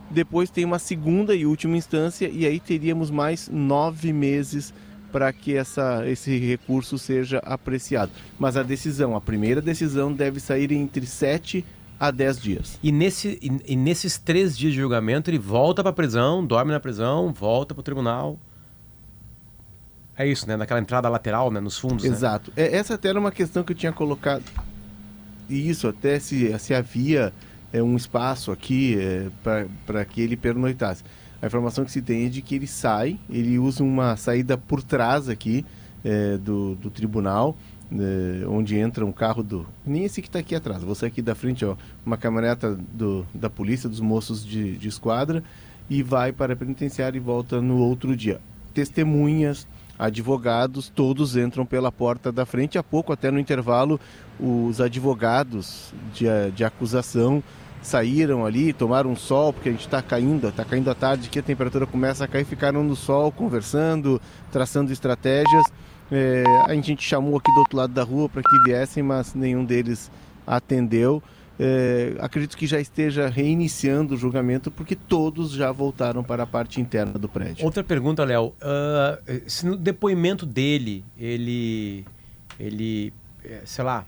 depois 0.09 0.49
tem 0.49 0.65
uma 0.65 0.79
segunda 0.79 1.35
e 1.35 1.45
última 1.45 1.77
instância, 1.77 2.29
e 2.29 2.45
aí 2.45 2.59
teríamos 2.59 3.09
mais 3.09 3.49
nove 3.49 4.13
meses 4.13 4.73
para 5.11 5.31
que 5.31 5.55
essa, 5.55 6.03
esse 6.07 6.37
recurso 6.39 6.97
seja 6.97 7.37
apreciado. 7.39 8.11
Mas 8.39 8.57
a 8.57 8.63
decisão, 8.63 9.15
a 9.15 9.21
primeira 9.21 9.61
decisão, 9.61 10.11
deve 10.11 10.39
sair 10.39 10.71
entre 10.71 11.05
7 11.05 11.63
a 11.99 12.09
10 12.09 12.41
dias. 12.41 12.79
E, 12.81 12.91
nesse, 12.91 13.39
e, 13.41 13.73
e 13.73 13.75
nesses 13.75 14.17
três 14.17 14.57
dias 14.57 14.73
de 14.73 14.79
julgamento, 14.81 15.29
ele 15.29 15.37
volta 15.37 15.83
para 15.83 15.91
a 15.91 15.93
prisão, 15.93 16.45
dorme 16.45 16.71
na 16.71 16.79
prisão, 16.79 17.31
volta 17.31 17.75
para 17.75 17.81
o 17.81 17.83
tribunal. 17.83 18.39
É 20.17 20.27
isso, 20.27 20.47
né? 20.47 20.55
Naquela 20.55 20.79
entrada 20.79 21.09
lateral, 21.09 21.51
né? 21.51 21.59
Nos 21.59 21.77
fundos. 21.77 22.03
né? 22.03 22.09
Exato. 22.09 22.51
É, 22.55 22.75
essa 22.75 22.95
até 22.95 23.09
era 23.09 23.19
uma 23.19 23.31
questão 23.31 23.63
que 23.63 23.71
eu 23.71 23.77
tinha 23.77 23.91
colocado. 23.91 24.43
E 25.49 25.69
Isso, 25.69 25.87
até 25.87 26.19
se, 26.19 26.57
se 26.57 26.73
havia 26.73 27.33
é, 27.71 27.81
um 27.83 27.95
espaço 27.95 28.51
aqui 28.51 28.97
é, 28.99 29.27
para 29.85 30.05
que 30.05 30.21
ele 30.21 30.37
pernoitasse. 30.37 31.03
A 31.41 31.47
informação 31.47 31.83
que 31.83 31.91
se 31.91 32.01
tem 32.01 32.25
é 32.25 32.29
de 32.29 32.41
que 32.41 32.55
ele 32.55 32.67
sai, 32.67 33.19
ele 33.29 33.59
usa 33.59 33.83
uma 33.83 34.15
saída 34.15 34.57
por 34.57 34.81
trás 34.81 35.27
aqui 35.27 35.65
é, 36.03 36.37
do, 36.37 36.75
do 36.75 36.89
tribunal, 36.89 37.57
eh, 37.91 38.45
onde 38.47 38.77
entra 38.77 39.05
um 39.05 39.11
carro 39.11 39.43
do. 39.43 39.67
Nem 39.85 40.03
esse 40.03 40.21
que 40.21 40.27
está 40.27 40.39
aqui 40.39 40.55
atrás, 40.55 40.83
você 40.83 41.05
aqui 41.05 41.21
da 41.21 41.35
frente, 41.35 41.63
ó, 41.63 41.75
uma 42.05 42.17
caminhoneta 42.17 42.75
do, 42.91 43.25
da 43.33 43.49
polícia, 43.49 43.87
dos 43.87 43.99
moços 43.99 44.43
de, 44.43 44.77
de 44.77 44.87
esquadra, 44.87 45.43
e 45.89 46.01
vai 46.01 46.31
para 46.31 46.53
a 46.53 46.55
penitenciária 46.55 47.17
e 47.17 47.21
volta 47.21 47.61
no 47.61 47.77
outro 47.77 48.15
dia. 48.15 48.39
Testemunhas, 48.73 49.67
advogados, 50.03 50.89
todos 50.89 51.37
entram 51.37 51.65
pela 51.65 51.89
porta 51.89 52.29
da 52.29 52.45
frente. 52.45 52.77
Há 52.77 52.83
pouco, 52.83 53.13
até 53.13 53.31
no 53.31 53.39
intervalo, 53.39 53.97
os 54.37 54.81
advogados 54.81 55.93
de, 56.13 56.25
de 56.53 56.65
acusação 56.65 57.41
saíram 57.81 58.45
ali, 58.45 58.73
tomaram 58.73 59.11
um 59.11 59.15
sol, 59.15 59.53
porque 59.53 59.69
a 59.69 59.71
gente 59.71 59.85
está 59.85 60.01
caindo, 60.01 60.49
está 60.49 60.65
caindo 60.65 60.91
à 60.91 60.95
tarde, 60.95 61.29
que 61.29 61.39
a 61.39 61.43
temperatura 61.43 61.85
começa 61.85 62.25
a 62.25 62.27
cair, 62.27 62.43
ficaram 62.43 62.83
no 62.83 62.97
sol 62.97 63.31
conversando, 63.31 64.21
traçando 64.51 64.91
estratégias. 64.91 65.63
É, 66.11 66.43
a 66.67 66.73
gente 66.73 67.01
chamou 67.01 67.37
aqui 67.37 67.51
do 67.53 67.59
outro 67.59 67.77
lado 67.77 67.93
da 67.93 68.03
rua 68.03 68.27
para 68.27 68.41
que 68.41 68.63
viessem, 68.65 69.01
mas 69.01 69.33
nenhum 69.33 69.63
deles 69.63 70.11
atendeu. 70.45 71.23
É, 71.59 72.15
acredito 72.19 72.57
que 72.57 72.65
já 72.65 72.79
esteja 72.79 73.27
reiniciando 73.29 74.15
o 74.15 74.17
julgamento, 74.17 74.71
porque 74.71 74.95
todos 74.95 75.51
já 75.51 75.71
voltaram 75.71 76.23
para 76.23 76.43
a 76.43 76.47
parte 76.47 76.81
interna 76.81 77.13
do 77.13 77.29
prédio. 77.29 77.63
Outra 77.63 77.83
pergunta, 77.83 78.23
Léo. 78.23 78.47
Uh, 78.47 79.41
se 79.45 79.65
no 79.65 79.77
depoimento 79.77 80.45
dele, 80.45 81.05
ele, 81.17 82.05
ele 82.59 83.13
eh, 83.43 83.61
sei 83.65 83.83
lá, 83.83 84.05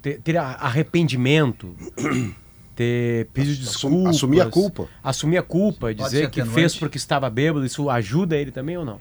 ter, 0.00 0.20
ter 0.20 0.36
arrependimento, 0.36 1.74
ter 2.74 3.26
pedido 3.32 3.60
desculpas... 3.60 4.16
Assumir 4.16 4.40
a 4.40 4.46
culpa. 4.50 4.88
Assumir 5.02 5.38
a 5.38 5.42
culpa, 5.42 5.94
dizer 5.94 6.30
que 6.30 6.44
fez 6.44 6.76
porque 6.76 6.98
estava 6.98 7.30
bêbado, 7.30 7.64
isso 7.64 7.88
ajuda 7.88 8.36
ele 8.36 8.50
também 8.50 8.76
ou 8.76 8.84
não? 8.84 9.00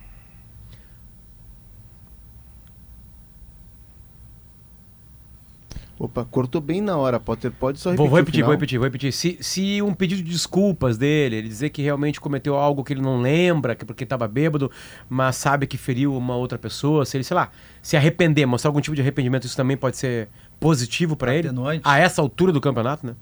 Opa, 6.03 6.25
cortou 6.25 6.59
bem 6.59 6.81
na 6.81 6.97
hora, 6.97 7.19
Potter. 7.19 7.51
Pode 7.51 7.79
só 7.79 7.91
repetir. 7.91 8.09
Vou, 8.09 8.17
repetir, 8.17 8.43
vou 8.43 8.51
repetir, 8.51 8.79
vou 8.79 8.85
repetir. 8.85 9.13
Se, 9.13 9.37
se 9.39 9.83
um 9.83 9.93
pedido 9.93 10.23
de 10.23 10.31
desculpas 10.31 10.97
dele, 10.97 11.35
ele 11.35 11.47
dizer 11.47 11.69
que 11.69 11.79
realmente 11.83 12.19
cometeu 12.19 12.55
algo 12.55 12.83
que 12.83 12.91
ele 12.91 13.03
não 13.03 13.21
lembra, 13.21 13.75
que 13.75 13.85
porque 13.85 14.03
estava 14.03 14.27
bêbado, 14.27 14.71
mas 15.07 15.35
sabe 15.35 15.67
que 15.67 15.77
feriu 15.77 16.17
uma 16.17 16.35
outra 16.35 16.57
pessoa, 16.57 17.05
se 17.05 17.17
ele, 17.17 17.23
sei 17.23 17.35
lá, 17.35 17.51
se 17.83 17.95
arrepender, 17.95 18.47
mostrar 18.47 18.69
algum 18.69 18.81
tipo 18.81 18.95
de 18.95 19.01
arrependimento, 19.03 19.45
isso 19.45 19.55
também 19.55 19.77
pode 19.77 19.95
ser 19.95 20.27
positivo 20.59 21.15
para 21.15 21.35
ele? 21.35 21.49
A 21.83 21.99
essa 21.99 22.19
altura 22.19 22.51
do 22.51 22.59
campeonato, 22.59 23.05
né? 23.05 23.15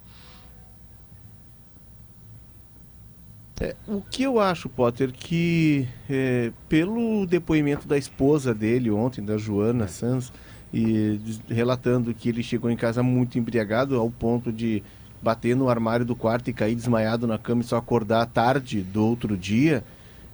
É, 3.59 3.75
o 3.85 3.99
que 3.99 4.23
eu 4.23 4.39
acho, 4.39 4.69
Potter, 4.69 5.11
que 5.11 5.85
é, 6.09 6.53
pelo 6.69 7.25
depoimento 7.25 7.85
da 7.89 7.97
esposa 7.97 8.55
dele 8.55 8.89
ontem, 8.89 9.21
da 9.21 9.37
Joana 9.37 9.85
Sanz, 9.89 10.31
e 10.73 11.19
relatando 11.49 12.13
que 12.13 12.29
ele 12.29 12.43
chegou 12.43 12.69
em 12.69 12.75
casa 12.75 13.01
muito 13.01 13.39
embriagado 13.39 13.97
ao 13.97 14.09
ponto 14.09 14.51
de 14.51 14.83
bater 15.21 15.55
no 15.55 15.69
armário 15.69 16.05
do 16.05 16.15
quarto 16.15 16.49
e 16.49 16.53
cair 16.53 16.75
desmaiado 16.75 17.27
na 17.27 17.37
cama 17.37 17.61
e 17.61 17.65
só 17.65 17.77
acordar 17.77 18.25
tarde 18.27 18.81
do 18.81 19.05
outro 19.05 19.35
dia. 19.35 19.83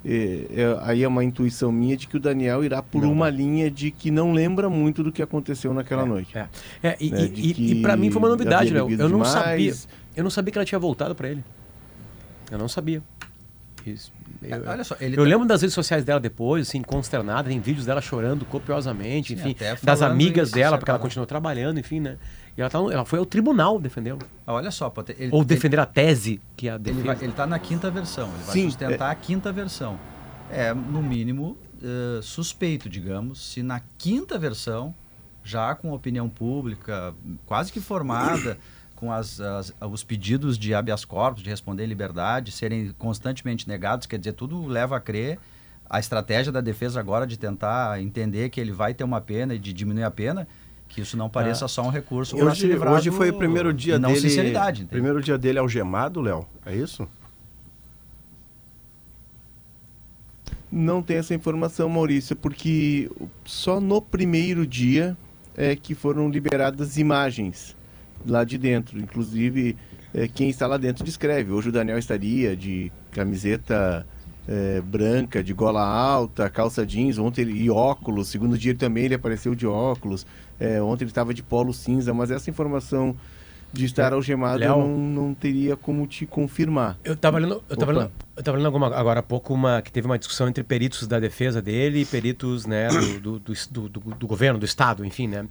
É, 0.07 0.45
é, 0.51 0.79
aí 0.83 1.03
é 1.03 1.07
uma 1.07 1.23
intuição 1.23 1.71
minha 1.71 1.97
de 1.97 2.05
que 2.05 2.15
o 2.15 2.19
Daniel 2.19 2.63
irá 2.63 2.83
por 2.83 3.01
não, 3.01 3.11
uma 3.11 3.31
não. 3.31 3.37
linha 3.37 3.71
de 3.71 3.89
que 3.89 4.11
não 4.11 4.33
lembra 4.33 4.69
muito 4.69 5.03
do 5.03 5.11
que 5.11 5.21
aconteceu 5.21 5.73
naquela 5.73 6.03
é, 6.03 6.05
noite. 6.05 6.37
É, 6.37 6.47
é 6.83 6.97
e, 6.99 7.09
né, 7.09 7.31
e, 7.33 7.71
e 7.71 7.81
para 7.81 7.97
mim 7.97 8.11
foi 8.11 8.21
uma 8.21 8.29
novidade, 8.29 8.71
Léo. 8.71 8.91
Eu 8.91 9.09
não 9.09 9.23
demais. 9.23 9.29
sabia. 9.29 9.73
Eu 10.15 10.23
não 10.23 10.29
sabia 10.29 10.51
que 10.51 10.57
ela 10.59 10.65
tinha 10.65 10.77
voltado 10.77 11.15
para 11.15 11.29
ele. 11.29 11.43
Eu 12.51 12.59
não 12.59 12.67
sabia. 12.67 13.01
Eu, 14.41 14.65
é, 14.65 14.69
Olha 14.69 14.83
só, 14.83 14.95
eu 14.99 15.15
tá... 15.15 15.21
lembro 15.21 15.47
das 15.47 15.61
redes 15.61 15.73
sociais 15.73 16.03
dela 16.03 16.19
depois, 16.19 16.67
assim, 16.67 16.81
consternada, 16.81 17.49
tem 17.49 17.59
vídeos 17.59 17.85
dela 17.85 18.01
chorando 18.01 18.45
copiosamente, 18.45 19.33
enfim, 19.33 19.55
das 19.83 20.01
amigas 20.01 20.49
isso, 20.49 20.57
dela, 20.57 20.77
porque 20.77 20.89
ela 20.89 20.99
continuou 20.99 21.25
trabalhando, 21.25 21.79
enfim, 21.79 21.99
né? 21.99 22.17
E 22.57 22.61
ela, 22.61 22.69
tá, 22.69 22.79
ela 22.79 23.05
foi 23.05 23.19
ao 23.19 23.25
tribunal 23.25 23.79
defendê-lo. 23.79 24.19
Olha 24.47 24.71
só, 24.71 24.91
ele, 25.17 25.29
Ou 25.31 25.43
defender 25.43 25.75
ele, 25.75 25.81
a 25.81 25.85
tese 25.85 26.41
que 26.55 26.69
a 26.69 26.77
defesa. 26.77 27.23
Ele 27.23 27.31
está 27.31 27.45
na 27.45 27.59
quinta 27.59 27.91
versão, 27.91 28.29
ele 28.33 28.43
vai 28.43 28.53
Sim, 28.53 28.69
sustentar 28.69 29.09
é... 29.09 29.11
a 29.11 29.15
quinta 29.15 29.51
versão. 29.51 29.99
É, 30.49 30.73
no 30.73 31.01
mínimo, 31.01 31.57
uh, 31.81 32.21
suspeito, 32.21 32.87
digamos, 32.87 33.53
se 33.53 33.61
na 33.61 33.81
quinta 33.97 34.37
versão, 34.37 34.93
já 35.43 35.75
com 35.75 35.91
opinião 35.91 36.29
pública 36.29 37.13
quase 37.45 37.71
que 37.71 37.79
formada 37.79 38.57
com 38.95 39.11
as, 39.11 39.39
as, 39.39 39.73
os 39.81 40.03
pedidos 40.03 40.57
de 40.57 40.73
habeas 40.73 41.03
corpus, 41.03 41.43
de 41.43 41.49
responder 41.49 41.83
em 41.83 41.87
liberdade, 41.87 42.51
serem 42.51 42.93
constantemente 42.97 43.67
negados, 43.67 44.07
quer 44.07 44.17
dizer, 44.17 44.33
tudo 44.33 44.65
leva 44.65 44.97
a 44.97 44.99
crer 44.99 45.37
a 45.89 45.99
estratégia 45.99 46.51
da 46.51 46.61
defesa 46.61 46.99
agora 46.99 47.27
de 47.27 47.37
tentar 47.37 48.01
entender 48.01 48.49
que 48.49 48.59
ele 48.59 48.71
vai 48.71 48.93
ter 48.93 49.03
uma 49.03 49.21
pena 49.21 49.53
e 49.53 49.59
de 49.59 49.71
diminuir 49.71 50.03
a 50.03 50.11
pena, 50.11 50.47
que 50.87 51.01
isso 51.01 51.15
não 51.15 51.29
pareça 51.29 51.65
ah. 51.65 51.67
só 51.67 51.83
um 51.83 51.89
recurso 51.89 52.35
hoje, 52.37 52.61
se 52.61 52.67
livrar 52.67 52.93
Hoje 52.93 53.11
foi 53.11 53.29
o 53.29 53.37
primeiro 53.37 53.73
dia 53.73 53.99
não 53.99 54.09
dele... 54.09 54.21
sinceridade. 54.21 54.81
Entende? 54.81 54.89
Primeiro 54.89 55.21
dia 55.21 55.37
dele 55.37 55.59
algemado, 55.59 56.21
Léo, 56.21 56.47
é 56.65 56.75
isso? 56.75 57.07
Não 60.71 61.01
tem 61.01 61.17
essa 61.17 61.33
informação, 61.33 61.87
Maurício, 61.87 62.35
porque 62.35 63.09
só 63.45 63.79
no 63.79 64.01
primeiro 64.01 64.65
dia 64.65 65.15
é 65.55 65.75
que 65.75 65.95
foram 65.95 66.29
liberadas 66.29 66.97
imagens 66.97 67.75
lá 68.25 68.43
de 68.43 68.57
dentro. 68.57 68.99
Inclusive, 68.99 69.77
é, 70.13 70.27
quem 70.27 70.49
está 70.49 70.67
lá 70.67 70.77
dentro 70.77 71.03
descreve. 71.03 71.51
Hoje 71.51 71.69
o 71.69 71.71
Daniel 71.71 71.97
estaria 71.97 72.55
de 72.55 72.91
camiseta 73.11 74.05
é, 74.47 74.81
branca, 74.81 75.43
de 75.43 75.53
gola 75.53 75.85
alta, 75.85 76.49
calça 76.49 76.85
jeans, 76.85 77.17
ontem 77.17 77.41
ele, 77.41 77.63
e 77.63 77.69
óculos. 77.69 78.27
Segundo 78.27 78.57
dia 78.57 78.75
também 78.75 79.05
ele 79.05 79.15
apareceu 79.15 79.55
de 79.55 79.67
óculos. 79.67 80.25
É, 80.59 80.81
ontem 80.81 81.03
ele 81.03 81.11
estava 81.11 81.33
de 81.33 81.43
polo 81.43 81.73
cinza, 81.73 82.13
mas 82.13 82.31
essa 82.31 82.49
informação 82.49 83.15
de 83.73 83.85
estar 83.85 84.11
é, 84.11 84.15
algemado 84.15 84.59
Léo, 84.59 84.77
não, 84.77 84.97
não 84.97 85.33
teria 85.33 85.75
como 85.75 86.07
te 86.07 86.25
confirmar. 86.25 86.97
Eu 87.03 87.13
estava 87.13 87.37
lendo, 87.37 87.61
eu 87.67 87.75
tava 87.75 87.91
lendo, 87.91 88.11
eu 88.37 88.43
tava 88.43 88.57
lendo 88.57 88.65
alguma, 88.67 88.95
agora 88.95 89.19
há 89.19 89.23
pouco 89.23 89.53
uma, 89.53 89.81
que 89.81 89.91
teve 89.91 90.07
uma 90.07 90.17
discussão 90.17 90.47
entre 90.47 90.63
peritos 90.63 91.05
da 91.07 91.19
defesa 91.19 91.61
dele 91.61 92.01
e 92.01 92.05
peritos 92.05 92.65
né, 92.65 92.87
do, 93.21 93.39
do, 93.39 93.53
do, 93.69 93.89
do, 93.89 93.99
do 93.99 94.27
governo, 94.27 94.57
do 94.57 94.65
Estado, 94.65 95.05
enfim, 95.05 95.27
né? 95.27 95.45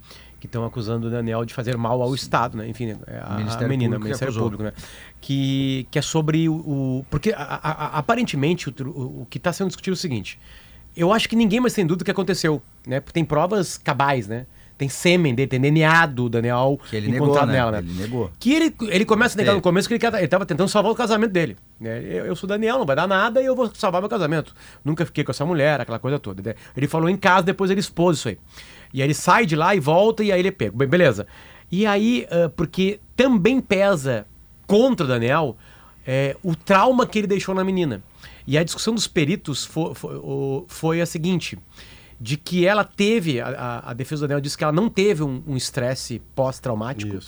Que 0.45 0.49
estão 0.49 0.65
acusando 0.65 1.07
o 1.07 1.09
Daniel 1.09 1.43
de 1.45 1.53
fazer 1.53 1.77
mal 1.77 2.01
ao 2.01 2.13
Estado, 2.13 2.57
né? 2.57 2.67
Enfim, 2.67 2.95
é 3.07 3.17
a, 3.17 3.35
a 3.35 3.67
menina, 3.67 3.97
o 3.97 3.99
Ministério 3.99 4.33
Público, 4.33 4.63
né? 4.63 4.73
Que, 5.19 5.87
que 5.91 5.99
é 5.99 6.01
sobre 6.01 6.47
o... 6.47 6.55
o 6.55 7.05
porque 7.09 7.31
a, 7.31 7.41
a, 7.41 7.97
aparentemente 7.97 8.69
o, 8.69 8.73
o, 9.21 9.27
que 9.29 9.37
está 9.37 9.51
sendo 9.51 9.67
discutido 9.67 9.93
é 9.93 9.97
o 9.97 9.99
seguinte, 9.99 10.39
eu 10.95 11.11
acho 11.11 11.27
que 11.27 11.35
ninguém 11.35 11.59
mais 11.59 11.73
tem 11.73 11.85
dúvida 11.85 12.03
do 12.03 12.05
que 12.05 12.11
aconteceu, 12.11 12.61
né? 12.85 12.99
Porque 12.99 13.13
tem 13.13 13.25
provas 13.25 13.77
cabais, 13.77 14.27
né? 14.27 14.45
Tem 14.77 14.89
sêmen 14.89 15.33
dele, 15.33 15.47
tem 15.47 15.59
DNA 15.59 16.05
do 16.07 16.27
Daniel 16.27 16.77
que 16.89 16.97
ele 16.97 17.09
encontrado 17.09 17.47
negou, 17.47 17.47
né? 17.47 17.53
nela, 17.53 17.71
né? 17.71 17.77
Ele 17.79 17.93
negou. 17.93 18.31
Que 18.37 18.53
ele, 18.53 18.75
ele 18.89 19.05
começa 19.05 19.37
a 19.37 19.39
negar 19.39 19.55
no 19.55 19.61
começo 19.61 19.87
que 19.87 19.93
ele 19.93 20.05
estava 20.21 20.45
tentando 20.45 20.67
salvar 20.67 20.91
o 20.91 20.95
casamento 20.95 21.31
dele. 21.31 21.55
Né? 21.79 22.03
Eu, 22.03 22.25
eu, 22.25 22.35
sou 22.35 22.47
Daniel, 22.47 22.77
não 22.77 22.85
vai 22.85 22.95
dar 22.95 23.07
nada 23.07 23.41
e 23.41 23.45
eu 23.45 23.55
vou 23.55 23.73
salvar 23.73 24.01
meu 24.01 24.09
casamento. 24.09 24.53
Nunca 24.83 25.05
fiquei 25.05 25.23
com 25.23 25.31
essa 25.31 25.45
mulher, 25.45 25.79
aquela 25.79 25.97
coisa 25.97 26.19
toda. 26.19 26.41
Né? 26.43 26.55
Ele 26.75 26.89
falou 26.89 27.09
em 27.09 27.15
casa, 27.15 27.43
depois 27.43 27.71
ele 27.71 27.79
expôs 27.79 28.17
isso 28.17 28.27
aí. 28.27 28.37
E 28.95 29.01
aí 29.01 29.07
ele 29.07 29.13
sai 29.13 29.45
de 29.45 29.57
lá 29.57 29.75
e 29.75 29.79
volta 29.81 30.23
e 30.23 30.31
aí 30.31 30.39
ele 30.39 30.47
é 30.47 30.51
pego. 30.51 30.77
Bem, 30.77 30.87
beleza. 30.87 31.27
E 31.69 31.85
aí, 31.85 32.25
uh, 32.31 32.49
porque 32.51 33.01
também 33.13 33.59
pesa 33.59 34.25
contra 34.65 35.05
o 35.05 35.09
Daniel 35.09 35.57
é, 36.07 36.37
o 36.41 36.55
trauma 36.55 37.05
que 37.05 37.19
ele 37.19 37.27
deixou 37.27 37.53
na 37.53 37.61
menina. 37.61 38.01
E 38.47 38.57
a 38.57 38.63
discussão 38.63 38.95
dos 38.95 39.05
peritos 39.05 39.65
foi, 39.65 39.93
foi, 39.93 40.21
foi 40.69 41.01
a 41.01 41.05
seguinte: 41.05 41.59
de 42.21 42.37
que 42.37 42.65
ela 42.65 42.85
teve, 42.85 43.41
a, 43.41 43.83
a, 43.85 43.93
defesa 43.93 44.21
do 44.21 44.29
Daniel 44.29 44.39
disse 44.39 44.57
que 44.57 44.63
ela 44.63 44.71
não 44.71 44.87
teve 44.87 45.23
um 45.23 45.57
estresse 45.57 46.21
um 46.23 46.33
pós-traumático. 46.33 47.19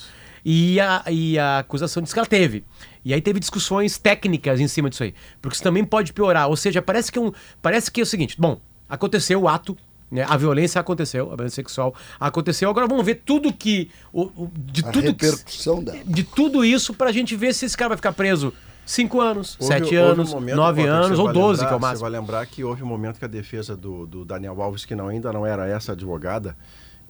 E 0.42 0.80
a, 0.80 1.04
e 1.10 1.38
a 1.38 1.58
acusação 1.58 2.02
disse 2.02 2.14
que 2.14 2.18
ela 2.18 2.26
teve. 2.26 2.64
E 3.04 3.12
aí 3.12 3.20
teve 3.20 3.38
discussões 3.38 3.98
técnicas 3.98 4.58
em 4.58 4.68
cima 4.68 4.88
disso 4.88 5.02
aí. 5.02 5.14
Porque 5.42 5.54
isso 5.54 5.62
também 5.62 5.84
pode 5.84 6.14
piorar. 6.14 6.48
Ou 6.48 6.56
seja, 6.56 6.80
parece 6.80 7.12
que, 7.12 7.18
é 7.18 7.22
um, 7.22 7.30
parece 7.60 7.90
que 7.90 8.00
é 8.00 8.04
o 8.04 8.06
seguinte: 8.06 8.36
bom, 8.40 8.58
aconteceu 8.88 9.42
o 9.42 9.48
ato, 9.48 9.76
né? 10.10 10.24
A 10.28 10.36
violência 10.36 10.80
aconteceu, 10.80 11.26
a 11.32 11.36
violência 11.36 11.56
sexual 11.56 11.94
aconteceu. 12.18 12.70
Agora 12.70 12.86
vamos 12.86 13.04
ver 13.04 13.22
tudo 13.24 13.52
que. 13.52 13.90
O, 14.12 14.22
o 14.22 14.50
de 14.56 14.84
a 14.84 14.90
tudo 14.90 15.04
repercussão 15.04 15.78
que, 15.78 15.84
dela. 15.84 15.98
De 16.04 16.24
tudo 16.24 16.64
isso 16.64 16.94
pra 16.94 17.12
gente 17.12 17.36
ver 17.36 17.54
se 17.54 17.66
esse 17.66 17.76
cara 17.76 17.90
vai 17.90 17.96
ficar 17.96 18.12
preso 18.12 18.52
5 18.88 19.20
anos, 19.20 19.58
7 19.60 19.94
anos, 19.96 20.32
9 20.32 20.82
um 20.82 20.86
anos 20.86 21.18
ou 21.18 21.30
12, 21.30 21.66
que 21.66 21.72
é 21.72 21.76
o 21.76 21.80
máximo. 21.80 21.98
Você 21.98 22.10
vai 22.10 22.20
lembrar 22.20 22.46
que 22.46 22.64
houve 22.64 22.82
um 22.82 22.86
momento 22.86 23.18
que 23.18 23.24
a 23.24 23.28
defesa 23.28 23.76
do, 23.76 24.06
do 24.06 24.24
Daniel 24.24 24.60
Alves, 24.62 24.86
que 24.86 24.94
não, 24.94 25.08
ainda 25.08 25.30
não 25.30 25.44
era 25.46 25.68
essa 25.68 25.92
advogada, 25.92 26.56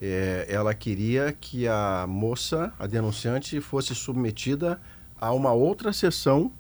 é, 0.01 0.44
ela 0.49 0.74
queria 0.74 1.32
que 1.40 1.68
a 1.68 2.05
moça, 2.09 2.72
a 2.80 2.86
denunciante, 2.86 3.61
fosse 3.61 3.94
submetida 3.94 4.80
a 5.20 5.32
uma 5.32 5.53
outra 5.53 5.92
sessão 5.92 6.51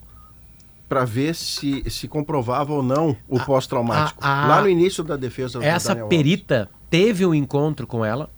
para 0.88 1.04
ver 1.04 1.34
se 1.34 1.84
se 1.90 2.08
comprovava 2.08 2.72
ou 2.72 2.82
não 2.82 3.16
o 3.28 3.38
pós-traumático. 3.40 4.22
Lá 4.22 4.62
no 4.62 4.68
início 4.68 5.04
da 5.04 5.16
defesa 5.16 5.62
Essa 5.64 5.94
perita 5.94 6.60
Alves. 6.60 6.74
teve 6.88 7.26
um 7.26 7.34
encontro 7.34 7.86
com 7.86 8.04
ela, 8.04 8.30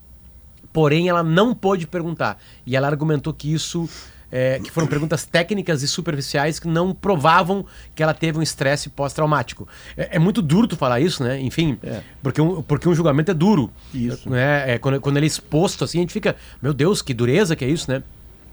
porém 0.73 1.09
ela 1.09 1.23
não 1.23 1.55
pôde 1.55 1.87
perguntar. 1.87 2.39
E 2.67 2.77
ela 2.77 2.89
argumentou 2.89 3.33
que 3.33 3.53
isso 3.53 3.89
é, 4.33 4.61
que 4.61 4.71
foram 4.71 4.87
perguntas 4.87 5.25
técnicas 5.25 5.83
e 5.83 5.89
superficiais 5.89 6.59
que 6.61 6.69
não 6.69 6.95
provavam 6.95 7.67
que 7.95 8.03
ela 8.03 8.15
teve 8.15 8.39
um 8.39 8.43
estresse 8.43 8.89
pós-traumático. 8.89 9.67
É, 9.97 10.17
é 10.17 10.19
muito 10.19 10.41
duro 10.41 10.69
tu 10.69 10.77
falar 10.77 11.01
isso, 11.01 11.23
né? 11.25 11.41
Enfim, 11.41 11.79
É. 11.83 12.01
porque, 12.23 12.41
um, 12.41 12.63
porque 12.63 12.89
um 12.89 12.95
julgamento 12.95 13.31
é 13.31 13.35
duro. 13.35 13.71
Isso. 13.93 14.31
Né? 14.31 14.75
É, 14.75 14.79
quando, 14.79 15.01
quando 15.01 15.17
ele 15.17 15.27
é 15.27 15.29
exposto 15.29 15.85
assim, 15.85 15.99
a 15.99 16.01
gente 16.03 16.13
fica, 16.13 16.37
meu 16.63 16.73
Deus, 16.73 17.03
que 17.03 17.13
dureza 17.13 17.57
que 17.57 17.65
é 17.65 17.69
isso, 17.69 17.91
né? 17.91 18.03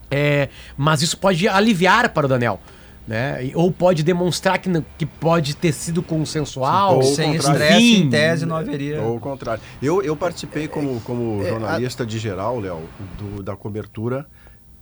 É, 0.10 0.50
mas 0.76 1.02
isso 1.02 1.18
pode 1.18 1.48
aliviar 1.48 2.10
para 2.10 2.26
o 2.26 2.30
Daniel. 2.30 2.60
Né? 3.08 3.52
Ou 3.56 3.72
pode 3.72 4.04
demonstrar 4.04 4.60
que, 4.60 4.70
que 4.98 5.06
pode 5.06 5.56
ter 5.56 5.72
sido 5.72 6.04
consensual. 6.04 6.98
Ou 6.98 7.04
Sem 7.04 7.36
estresse, 7.36 7.96
em 7.96 8.10
tese, 8.10 8.46
não 8.46 8.58
haveria. 8.58 9.02
Ou 9.02 9.16
o 9.16 9.20
contrário. 9.20 9.64
Eu, 9.82 10.02
eu 10.02 10.16
participei 10.16 10.68
como, 10.68 11.00
como 11.02 11.42
É, 11.42 11.50
jornalista 11.50 12.06
de 12.06 12.20
geral, 12.20 12.60
Léo, 12.60 12.84
da 13.42 13.56
cobertura, 13.56 14.28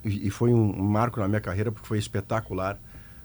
e, 0.04 0.28
e 0.28 0.30
foi 0.32 0.52
um, 0.52 0.72
um 0.76 0.84
marco 0.84 1.20
na 1.20 1.28
minha 1.28 1.42
carreira, 1.42 1.72
porque 1.72 1.88
foi 1.88 2.00
espetacular. 2.00 2.80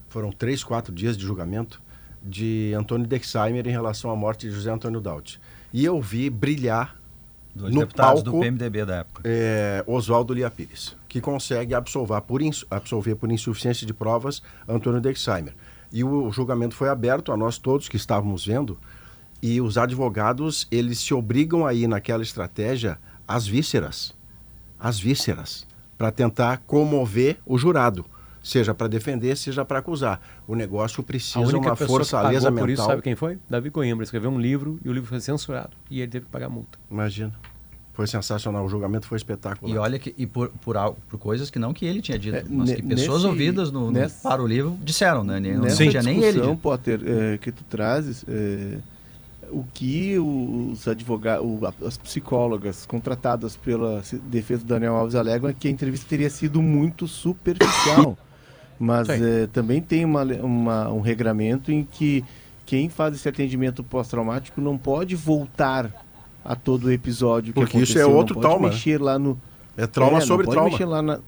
Foram 0.09 0.31
três, 0.31 0.63
quatro 0.63 0.93
dias 0.93 1.17
de 1.17 1.25
julgamento 1.25 1.81
de 2.23 2.75
Antônio 2.77 3.07
Dexheimer 3.07 3.67
em 3.67 3.71
relação 3.71 4.11
à 4.11 4.17
morte 4.17 4.47
de 4.47 4.53
José 4.53 4.71
Antônio 4.71 5.01
Daut. 5.01 5.41
E 5.73 5.83
eu 5.83 5.99
vi 6.01 6.29
brilhar 6.29 7.00
Dois 7.55 7.75
no 7.75 7.81
deputados 7.81 8.23
palco, 8.23 8.39
do 8.39 8.41
PMDB 8.41 8.85
da 8.85 8.97
época. 8.97 9.23
é, 9.25 9.83
Oswaldo 9.87 10.33
Lia 10.33 10.51
Pires, 10.51 10.97
que 11.09 11.21
consegue 11.21 11.75
absolver 11.75 12.21
por, 12.21 12.41
absolver 12.71 13.17
por 13.17 13.31
insuficiência 13.31 13.87
de 13.87 13.93
provas 13.93 14.43
Antônio 14.69 15.01
Dexheimer. 15.01 15.55
E 15.93 16.05
o 16.05 16.31
julgamento 16.31 16.75
foi 16.75 16.89
aberto 16.89 17.33
a 17.33 17.37
nós 17.37 17.59
todos 17.59 17.89
que 17.89 17.97
estávamos 17.97 18.47
vendo, 18.47 18.79
e 19.43 19.61
os 19.61 19.79
advogados, 19.79 20.69
eles 20.71 20.99
se 20.99 21.15
obrigam 21.15 21.67
a 21.67 21.75
ir 21.75 21.89
naquela 21.89 22.23
estratégia 22.23 22.99
às 23.27 23.47
vísceras, 23.47 24.15
às 24.79 25.01
vísceras, 25.01 25.67
para 25.97 26.11
tentar 26.11 26.59
comover 26.67 27.39
o 27.45 27.59
jurado, 27.59 28.05
seja 28.43 28.75
para 28.75 28.87
defender, 28.89 29.37
seja 29.37 29.65
para 29.65 29.79
acusar. 29.81 30.21
O 30.47 30.55
negócio 30.55 31.03
precisa 31.03 31.41
única 31.41 31.59
uma 31.71 31.77
fortaleza 31.77 32.47
pagou 32.47 32.61
por 32.61 32.71
isso, 32.71 32.83
mental. 32.83 32.87
sabe 32.87 33.03
quem 33.03 33.15
foi? 33.15 33.39
Davi 33.49 33.71
Coimbra. 33.71 34.05
Escreveu 34.05 34.31
um 34.31 34.41
livro 34.41 34.79
e 34.85 34.89
o 34.89 34.93
livro 34.93 35.09
foi 35.09 35.21
censurado. 35.21 35.71
E 35.91 36.01
ele 36.01 36.11
teve 36.11 36.25
que 36.27 36.31
pagar 36.33 36.49
multa. 36.49 36.79
Imagina. 36.91 37.33
Foi 37.93 38.07
sensacional, 38.07 38.65
o 38.65 38.69
julgamento 38.69 39.07
foi 39.07 39.17
espetacular. 39.17 39.75
E 39.75 39.77
olha 39.77 39.99
que 39.99 40.15
e 40.17 40.27
por, 40.27 40.49
por, 40.63 40.77
algo- 40.77 40.97
por 41.09 41.19
coisas 41.19 41.51
que 41.51 41.59
não 41.59 41.75
que 41.75 41.85
ele 41.85 42.01
tinha 42.01 42.19
dito, 42.19 42.37
É, 42.37 42.45
mas 42.49 42.73
que 42.73 42.83
pessoas 42.83 43.19
nesse- 43.19 43.27
ouvidas 43.27 43.71
no, 43.71 43.87
no- 43.87 43.91
nessa- 43.93 44.27
para 44.27 44.43
o 44.43 44.47
livro 44.47 44.79
disseram, 44.83 45.23
né? 45.23 45.39
Nem- 45.39 45.55
Não 45.55 45.63
Nessa 45.65 45.77
tinha 45.87 46.03
nem 46.03 46.23
ele. 46.23 46.41
dito. 46.41 46.57
Potter, 46.57 47.01
é, 47.05 47.37
que 47.37 47.53
tu 47.53 47.63
trazes, 47.65 48.25
é, 48.27 48.79
o 49.51 49.65
que 49.75 50.17
os 50.19 50.87
advogados, 50.89 51.45
as 51.85 51.99
psicólogas 51.99 52.87
contratadas 52.87 53.57
pela 53.57 54.01
defesa 54.31 54.63
do 54.63 54.69
Daniel 54.69 54.95
Alves 54.95 55.17
alegam 55.17 55.51
é 55.51 55.53
que 55.53 55.69
a 55.69 55.71
entrevista 55.71 56.07
teria 56.09 56.31
sido 56.31 56.63
muito 56.63 57.07
superficial. 57.07 58.17
Mas 58.81 59.09
é, 59.11 59.47
também 59.47 59.81
tem 59.83 60.05
uma, 60.07 60.25
uma- 60.25 60.89
um 60.91 61.01
regramento 61.01 61.71
em 61.71 61.85
que 61.85 62.25
quem 62.65 62.89
faz 62.89 63.15
esse 63.15 63.29
atendimento 63.29 63.85
pós-traumático 63.85 64.59
não 64.61 64.79
pode 64.79 65.15
voltar 65.15 65.91
a 66.43 66.57
todo 66.57 66.85
o 66.85 66.91
episódio 66.91 67.53
que 67.53 67.61
Porque 67.61 67.77
isso 67.79 67.93
é 67.99 68.01
aconteceu, 68.01 68.09
não 68.09 68.17
outro 68.17 68.35
pode 68.37 68.47
trauma, 68.47 68.69
né? 68.69 68.75
mexer 68.75 68.99
lá 69.01 69.19
no, 69.19 69.39
É 69.77 69.87
trauma 69.87 70.19
é, 70.19 70.21
sobre 70.23 70.47
não 70.47 70.55
pode 70.55 70.55
trauma. 70.57 70.71
mexer 70.71 70.85
lá 70.87 71.03
na... 71.03 71.21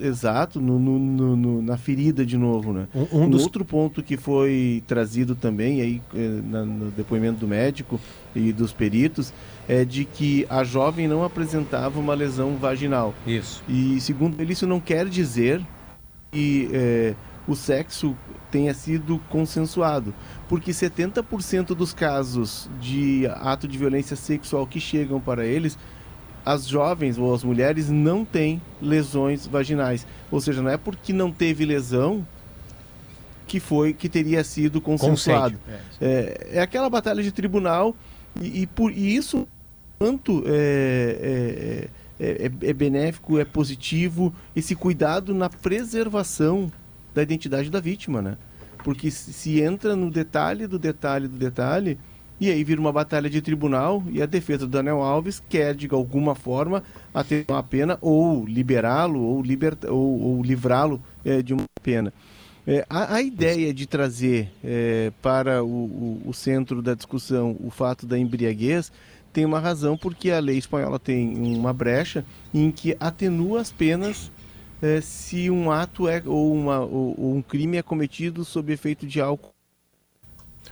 Exato, 0.00 0.60
no, 0.60 0.78
no- 0.78 1.34
no- 1.36 1.62
na 1.62 1.76
ferida 1.76 2.24
de 2.24 2.36
novo, 2.38 2.72
né? 2.72 2.86
Um, 2.94 3.06
um 3.12 3.22
Um 3.24 3.30
dos 3.30 3.42
outro 3.42 3.64
ponto 3.64 4.02
que 4.02 4.16
foi 4.16 4.82
trazido 4.86 5.34
também 5.34 5.80
aí 5.80 6.02
eh, 6.14 6.40
na- 6.44 6.64
no 6.64 6.90
depoimento 6.92 7.40
do 7.40 7.48
médico 7.48 7.98
e 8.34 8.52
dos 8.52 8.72
peritos 8.72 9.32
é 9.68 9.84
de 9.84 10.04
que 10.04 10.46
a 10.48 10.62
jovem 10.62 11.08
não 11.08 11.24
apresentava 11.24 11.98
uma 11.98 12.14
lesão 12.14 12.56
vaginal. 12.56 13.12
Isso. 13.26 13.62
E 13.68 14.00
segundo 14.00 14.40
ele, 14.40 14.52
isso 14.52 14.66
não 14.66 14.78
quer 14.78 15.08
dizer 15.08 15.60
que 16.30 16.68
eh, 16.72 17.14
o 17.46 17.54
sexo 17.54 18.16
tenha 18.50 18.72
sido 18.74 19.18
consensuado, 19.28 20.14
porque 20.48 20.70
70% 20.70 21.68
dos 21.68 21.92
casos 21.92 22.68
de 22.80 23.26
ato 23.26 23.68
de 23.68 23.76
violência 23.76 24.16
sexual 24.16 24.66
que 24.66 24.80
chegam 24.80 25.20
para 25.20 25.44
eles 25.44 25.78
as 26.44 26.66
jovens 26.66 27.18
ou 27.18 27.34
as 27.34 27.44
mulheres 27.44 27.90
não 27.90 28.24
têm 28.24 28.62
lesões 28.80 29.46
vaginais. 29.46 30.06
Ou 30.30 30.40
seja, 30.40 30.62
não 30.62 30.70
é 30.70 30.78
porque 30.78 31.12
não 31.12 31.30
teve 31.30 31.64
lesão 31.66 32.26
que 33.46 33.60
foi 33.60 33.92
que 33.92 34.08
teria 34.08 34.42
sido 34.44 34.80
consensuado. 34.80 35.58
Consente. 35.58 35.84
É, 36.00 36.48
é 36.52 36.60
aquela 36.60 36.88
batalha 36.88 37.22
de 37.22 37.32
tribunal 37.32 37.94
e, 38.40 38.62
e 38.62 38.66
por 38.66 38.90
e 38.92 39.14
isso 39.14 39.46
quanto 39.98 40.42
é, 40.46 41.88
é, 42.18 42.46
é, 42.46 42.68
é- 42.70 42.72
benéfico, 42.72 43.38
é 43.38 43.44
positivo 43.44 44.34
esse 44.54 44.74
cuidado 44.74 45.34
na 45.34 45.48
preservação 45.48 46.70
da 47.14 47.22
identidade 47.22 47.70
da 47.70 47.80
vítima, 47.80 48.20
né? 48.22 48.36
Porque 48.82 49.10
se, 49.10 49.60
entra 49.60 49.96
no 49.96 50.10
detalhe 50.10 50.66
do 50.66 50.78
detalhe 50.78 51.28
do 51.28 51.36
detalhe 51.36 51.98
e 52.40 52.50
aí 52.50 52.62
vira 52.62 52.80
uma 52.80 52.92
batalha 52.92 53.28
de 53.28 53.42
tribunal 53.42 54.04
e 54.10 54.22
a 54.22 54.26
defesa 54.26 54.60
do 54.66 54.70
Daniel 54.70 55.02
Alves 55.02 55.42
quer 55.48 55.74
de 55.74 55.88
alguma 55.90 56.34
forma 56.36 56.84
atenuar 57.12 57.58
a 57.58 57.62
pena 57.62 57.98
ou 58.00 58.46
liberá-lo 58.46 59.20
ou, 59.20 59.42
ou, 59.88 60.20
ou 60.22 60.42
livrá-lo 60.42 61.02
é, 61.24 61.42
de 61.42 61.52
uma 61.52 61.64
pena. 61.82 62.12
É, 62.66 62.84
a, 62.88 63.14
a 63.14 63.22
ideia 63.22 63.72
de 63.72 63.86
trazer 63.86 64.50
é, 64.62 65.10
para 65.22 65.64
o, 65.64 65.68
o- 65.68 66.22
o 66.26 66.34
centro 66.34 66.82
da 66.82 66.94
discussão 66.94 67.56
o 67.60 67.70
fato 67.70 68.06
da 68.06 68.18
embriaguez 68.18 68.92
tem 69.32 69.44
uma 69.44 69.60
razão, 69.60 69.96
porque 69.96 70.30
a 70.30 70.38
lei 70.40 70.58
espanhola 70.58 70.98
tem 70.98 71.36
uma 71.56 71.72
brecha 71.72 72.24
em 72.52 72.70
que 72.70 72.96
atenua 72.98 73.60
as 73.60 73.70
penas 73.70 74.30
é, 74.80 75.00
se 75.00 75.50
um 75.50 75.70
ato 75.70 76.08
é 76.08 76.22
ou, 76.24 76.52
uma, 76.54 76.80
ou, 76.80 77.14
ou 77.18 77.34
um 77.34 77.42
crime 77.42 77.76
é 77.76 77.82
cometido 77.82 78.44
sob 78.44 78.72
efeito 78.72 79.06
de 79.06 79.20
álcool. 79.20 79.50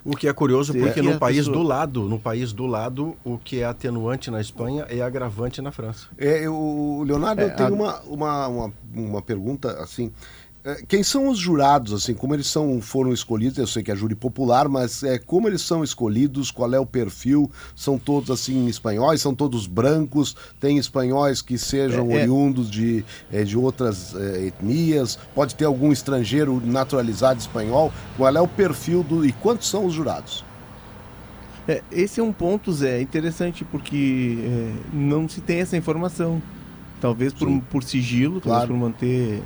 O 0.04 0.14
que 0.16 0.28
é 0.28 0.32
curioso 0.32 0.72
porque 0.72 1.00
E 1.00 1.02
no 1.02 1.18
país 1.18 1.38
pessoa- 1.38 1.56
do 1.56 1.62
lado, 1.64 2.08
no 2.08 2.18
país 2.18 2.52
do 2.52 2.66
lado, 2.66 3.16
o 3.24 3.38
que 3.38 3.60
é 3.60 3.64
atenuante 3.64 4.30
na 4.30 4.40
Espanha 4.40 4.86
é 4.88 5.00
agravante 5.00 5.60
na 5.60 5.72
França. 5.72 6.06
É, 6.16 6.46
eu- 6.46 7.02
Leonardo, 7.04 7.40
É, 7.42 7.44
eu 7.46 7.56
tenho 7.56 7.68
a- 7.70 7.72
uma, 7.72 8.00
uma, 8.02 8.46
uma, 8.48 8.72
uma 8.94 9.22
pergunta 9.22 9.72
assim. 9.82 10.12
É, 10.66 10.82
Quem 10.88 11.00
são 11.04 11.28
os 11.28 11.38
jurados, 11.38 11.92
assim, 11.92 12.12
como 12.12 12.34
eles 12.34 12.48
são, 12.48 12.80
foram 12.80 13.12
escolhidos? 13.12 13.56
Eu 13.56 13.68
sei 13.68 13.84
que 13.84 13.92
é 13.92 13.94
júri 13.94 14.16
popular, 14.16 14.68
mas 14.68 15.04
é, 15.04 15.16
como 15.16 15.46
eles 15.46 15.62
são 15.62 15.84
escolhidos? 15.84 16.50
Qual 16.50 16.74
é 16.74 16.80
o 16.80 16.84
perfil? 16.84 17.48
São 17.76 17.96
todos 17.96 18.32
assim 18.32 18.66
espanhóis? 18.66 19.20
São 19.20 19.32
todos 19.32 19.68
brancos? 19.68 20.34
Tem 20.58 20.76
espanhóis 20.76 21.40
que 21.40 21.56
sejam 21.56 22.10
É, 22.10 22.14
é. 22.14 22.22
oriundos 22.22 22.68
de, 22.68 23.04
é, 23.32 23.44
de 23.44 23.56
outras 23.56 24.12
etnias? 24.44 25.16
Pode 25.36 25.54
ter 25.54 25.66
algum 25.66 25.92
estrangeiro 25.92 26.60
naturalizado 26.64 27.38
espanhol? 27.38 27.92
Qual 28.16 28.36
é 28.36 28.40
o 28.40 28.48
perfil 28.48 29.04
do 29.04 29.24
e 29.24 29.30
quantos 29.30 29.68
são 29.68 29.86
os 29.86 29.94
jurados? 29.94 30.44
Esse 31.92 32.18
é 32.20 32.22
um 32.22 32.32
ponto, 32.32 32.72
Zé, 32.72 33.00
interessante 33.00 33.64
porque 33.64 34.36
não 34.92 35.28
se 35.28 35.40
tem 35.40 35.60
essa 35.60 35.76
informação. 35.76 36.40
Talvez 37.00 37.32
por, 37.32 37.48
Sim. 37.48 37.60
por 37.60 37.82
sigilo, 37.82 38.40
Claro. 38.40 38.60
talvez 38.68 38.80
por 38.80 38.88
manter 38.88 39.42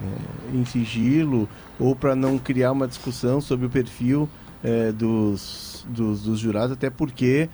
é, 0.52 0.56
em 0.56 0.64
sigilo, 0.64 1.48
ou 1.78 1.96
para 1.96 2.14
não 2.14 2.38
criar 2.38 2.72
uma 2.72 2.86
discussão 2.86 3.40
sobre 3.40 3.66
o 3.66 3.70
perfil 3.70 4.28
é, 4.62 4.92
dos, 4.92 5.84
dos, 5.88 6.22
dos 6.22 6.38
jurados, 6.38 6.72
até 6.72 6.88
porque 6.90 7.48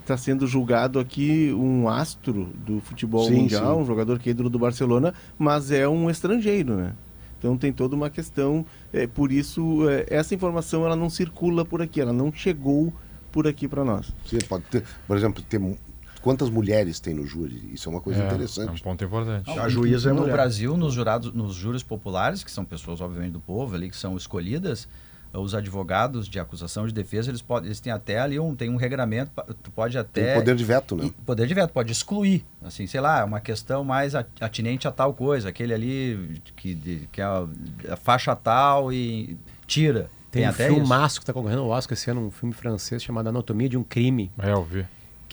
está 0.00 0.16
sendo 0.16 0.46
julgado 0.48 0.98
aqui 0.98 1.52
um 1.56 1.88
astro 1.88 2.48
do 2.66 2.80
futebol 2.80 3.26
Sim, 3.28 3.42
mundial, 3.42 3.76
sim. 3.76 3.82
um 3.82 3.86
jogador 3.86 4.18
que 4.18 4.28
é 4.28 4.32
ídolo 4.32 4.50
do 4.50 4.58
Barcelona, 4.58 5.14
mas 5.38 5.70
é 5.70 5.86
um 5.88 6.10
estrangeiro, 6.10 6.74
né? 6.76 6.92
Então 7.38 7.56
tem 7.56 7.72
toda 7.72 7.94
uma 7.94 8.10
questão, 8.10 8.66
é, 8.92 9.06
por 9.06 9.30
isso 9.30 9.88
é, 9.88 10.06
essa 10.10 10.34
informação 10.34 10.84
ela 10.84 10.96
não 10.96 11.08
circula 11.08 11.64
por 11.64 11.80
aqui, 11.80 12.00
ela 12.00 12.12
não 12.12 12.32
chegou 12.32 12.92
por 13.30 13.46
aqui 13.46 13.68
para 13.68 13.84
nós. 13.84 14.12
Você 14.24 14.38
pode 14.38 14.64
ter, 14.64 14.82
por 15.06 15.16
exemplo, 15.16 15.40
ter 15.42 15.58
mu- 15.60 15.76
quantas 16.20 16.48
mulheres 16.50 17.00
tem 17.00 17.14
no 17.14 17.26
júri? 17.26 17.70
Isso 17.72 17.88
é 17.88 17.92
uma 17.92 18.00
coisa 18.00 18.20
É, 18.20 18.22
é 18.22 18.24
um 18.24 18.28
interessante. 18.28 18.82
ponto 18.82 19.04
importante. 19.04 19.50
A 19.58 19.68
juíza 19.68 20.10
é 20.10 20.12
no 20.12 20.20
mulher. 20.20 20.32
Brasil, 20.32 20.76
nos 20.76 20.94
jurados, 20.94 21.32
nos 21.32 21.54
júris 21.54 21.82
populares, 21.82 22.42
que 22.44 22.50
são 22.50 22.64
pessoas 22.64 23.00
obviamente 23.00 23.32
do 23.32 23.40
povo 23.40 23.74
ali 23.74 23.88
que 23.90 23.96
são 23.96 24.16
escolhidas, 24.16 24.88
os 25.32 25.54
advogados 25.54 26.28
de 26.28 26.38
acusação 26.40 26.86
de 26.86 26.94
defesa, 26.94 27.30
eles 27.30 27.42
podem, 27.42 27.66
eles 27.68 27.78
têm 27.78 27.92
até 27.92 28.18
ali 28.18 28.40
um 28.40 28.54
tem 28.54 28.70
um 28.70 28.76
regramento, 28.76 29.30
tu 29.62 29.70
pode 29.70 29.98
até 29.98 30.32
Tem 30.32 30.34
poder 30.40 30.56
de 30.56 30.64
veto, 30.64 30.96
né? 30.96 31.10
poder 31.26 31.46
de 31.46 31.52
veto, 31.52 31.72
pode 31.72 31.92
excluir, 31.92 32.42
assim, 32.62 32.86
sei 32.86 33.00
lá, 33.02 33.22
uma 33.24 33.38
questão 33.40 33.84
mais 33.84 34.14
atinente 34.14 34.88
a 34.88 34.90
tal 34.90 35.12
coisa, 35.12 35.48
aquele 35.50 35.74
ali 35.74 36.40
que, 36.56 37.06
que 37.12 37.20
é 37.20 37.24
a, 37.24 37.46
a 37.90 37.96
faixa 37.96 38.34
tal 38.34 38.90
e 38.92 39.36
tira. 39.66 40.08
Tem, 40.30 40.46
um 40.46 40.50
até 40.50 40.68
filmaço 40.68 41.18
que 41.18 41.22
está 41.24 41.32
concorrendo 41.32 41.62
ao 41.62 41.68
Oscar 41.68 41.96
esse 41.96 42.10
ano, 42.10 42.26
um 42.26 42.30
filme 42.30 42.54
francês 42.54 43.02
chamado 43.02 43.28
Anatomia 43.28 43.68
de 43.68 43.76
um 43.76 43.82
Crime, 43.82 44.30
É, 44.38 44.52
eu 44.52 44.62
vi. 44.64 44.86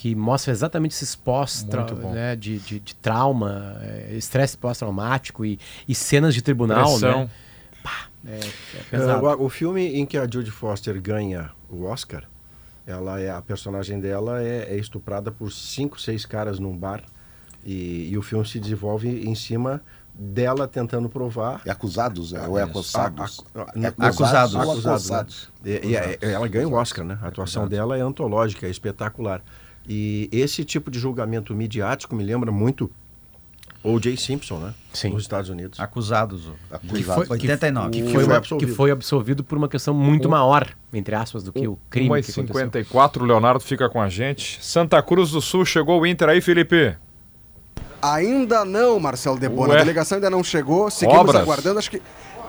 Que 0.03 0.13
mostra 0.15 0.51
exatamente 0.51 0.91
esses 0.95 1.15
pós 1.15 1.65
né, 2.11 2.35
de, 2.35 2.59
de, 2.59 2.77
de 2.81 2.93
trauma, 2.93 3.77
é, 3.81 4.13
estresse 4.17 4.57
pós-traumático 4.57 5.45
e, 5.45 5.57
e 5.87 5.95
cenas 5.95 6.33
de 6.33 6.41
tribunal, 6.41 6.89
Pressão. 6.89 7.19
né? 7.21 7.29
É, 8.27 8.39
é 8.39 8.83
pesado. 8.91 9.25
É, 9.29 9.35
o, 9.37 9.43
o 9.45 9.49
filme 9.49 9.95
em 9.97 10.05
que 10.05 10.17
a 10.17 10.27
Jodie 10.29 10.51
Foster 10.51 11.01
ganha 11.01 11.51
o 11.69 11.85
Oscar, 11.85 12.25
ela 12.85 13.17
é 13.21 13.29
a 13.31 13.41
personagem 13.41 13.97
dela 14.01 14.43
é, 14.43 14.73
é 14.73 14.77
estuprada 14.77 15.31
por 15.31 15.49
cinco, 15.53 15.97
seis 16.01 16.25
caras 16.25 16.59
num 16.59 16.75
bar 16.75 17.01
E, 17.65 18.09
e 18.11 18.17
o 18.17 18.21
filme 18.21 18.45
se 18.45 18.59
desenvolve 18.59 19.07
em 19.25 19.35
cima 19.35 19.81
dela 20.13 20.67
tentando 20.67 21.07
provar. 21.07 21.61
É 21.65 21.71
acusados, 21.71 22.33
né? 22.33 22.45
Ou 22.45 22.59
é 22.59 22.63
acossados? 22.63 23.41
A- 23.55 23.61
a- 23.61 23.73
É 23.81 23.87
Acusados. 24.07 24.53
ou 24.55 24.71
Acusados, 24.73 25.49
né? 25.63 25.79
E, 25.81 25.87
e 25.91 25.95
é- 25.95 26.17
ela 26.21 26.45
ganha 26.49 26.67
o 26.67 26.73
Oscar, 26.73 27.05
né? 27.05 27.17
A 27.21 27.29
atuação 27.29 27.69
dela 27.69 27.97
é 27.97 28.01
antológica, 28.01 28.67
é 28.67 28.69
espetacular. 28.69 29.41
E 29.87 30.29
esse 30.31 30.63
tipo 30.63 30.89
de 30.89 30.97
julgamento 30.99 31.53
midiático 31.53 32.15
me 32.15 32.23
lembra 32.23 32.51
muito 32.51 32.89
O.J. 33.83 34.15
Simpson, 34.15 34.59
né? 34.59 34.73
Sim. 34.93 35.09
Nos 35.09 35.23
Estados 35.23 35.49
Unidos. 35.49 35.77
Acusados. 35.77 36.49
Que 36.89 37.03
Foi- 37.03 37.25
foi, 37.25 37.27
89. 37.31 37.91
Que, 37.91 38.01
Que 38.03 38.13
foi 38.13 38.35
absolvido. 38.35 38.67
que 38.67 38.73
foi 38.73 38.91
absolvido 38.91 39.43
por 39.43 39.57
uma 39.57 39.67
questão 39.67 39.93
muito 39.93 40.29
maior, 40.29 40.69
entre 40.93 41.13
aspas, 41.15 41.43
do 41.43 41.51
que 41.51 41.67
o 41.67 41.77
crime 41.89 42.07
que 42.21 42.31
aconteceu. 42.31 42.43
1h54, 42.45 43.21
o 43.21 43.25
Leonardo 43.25 43.59
fica 43.59 43.89
com 43.89 44.01
a 44.01 44.07
gente. 44.07 44.57
Santa 44.63 45.01
Cruz 45.03 45.31
do 45.31 45.41
Sul, 45.41 45.65
chegou 45.65 45.99
o 45.99 46.07
Inter 46.07 46.29
aí, 46.29 46.39
Felipe? 46.39 46.95
Ainda 48.01 48.65
não, 48.65 48.99
Marcelo 48.99 49.37
Debona. 49.39 49.75
A 49.75 49.77
delegação 49.77 50.17
ainda 50.17 50.29
não 50.29 50.43
chegou. 50.43 50.89
Seguimos 50.91 51.21
Obras. 51.21 51.41
aguardando. 51.41 51.79
Acho 51.79 51.89
que, 51.91 52.01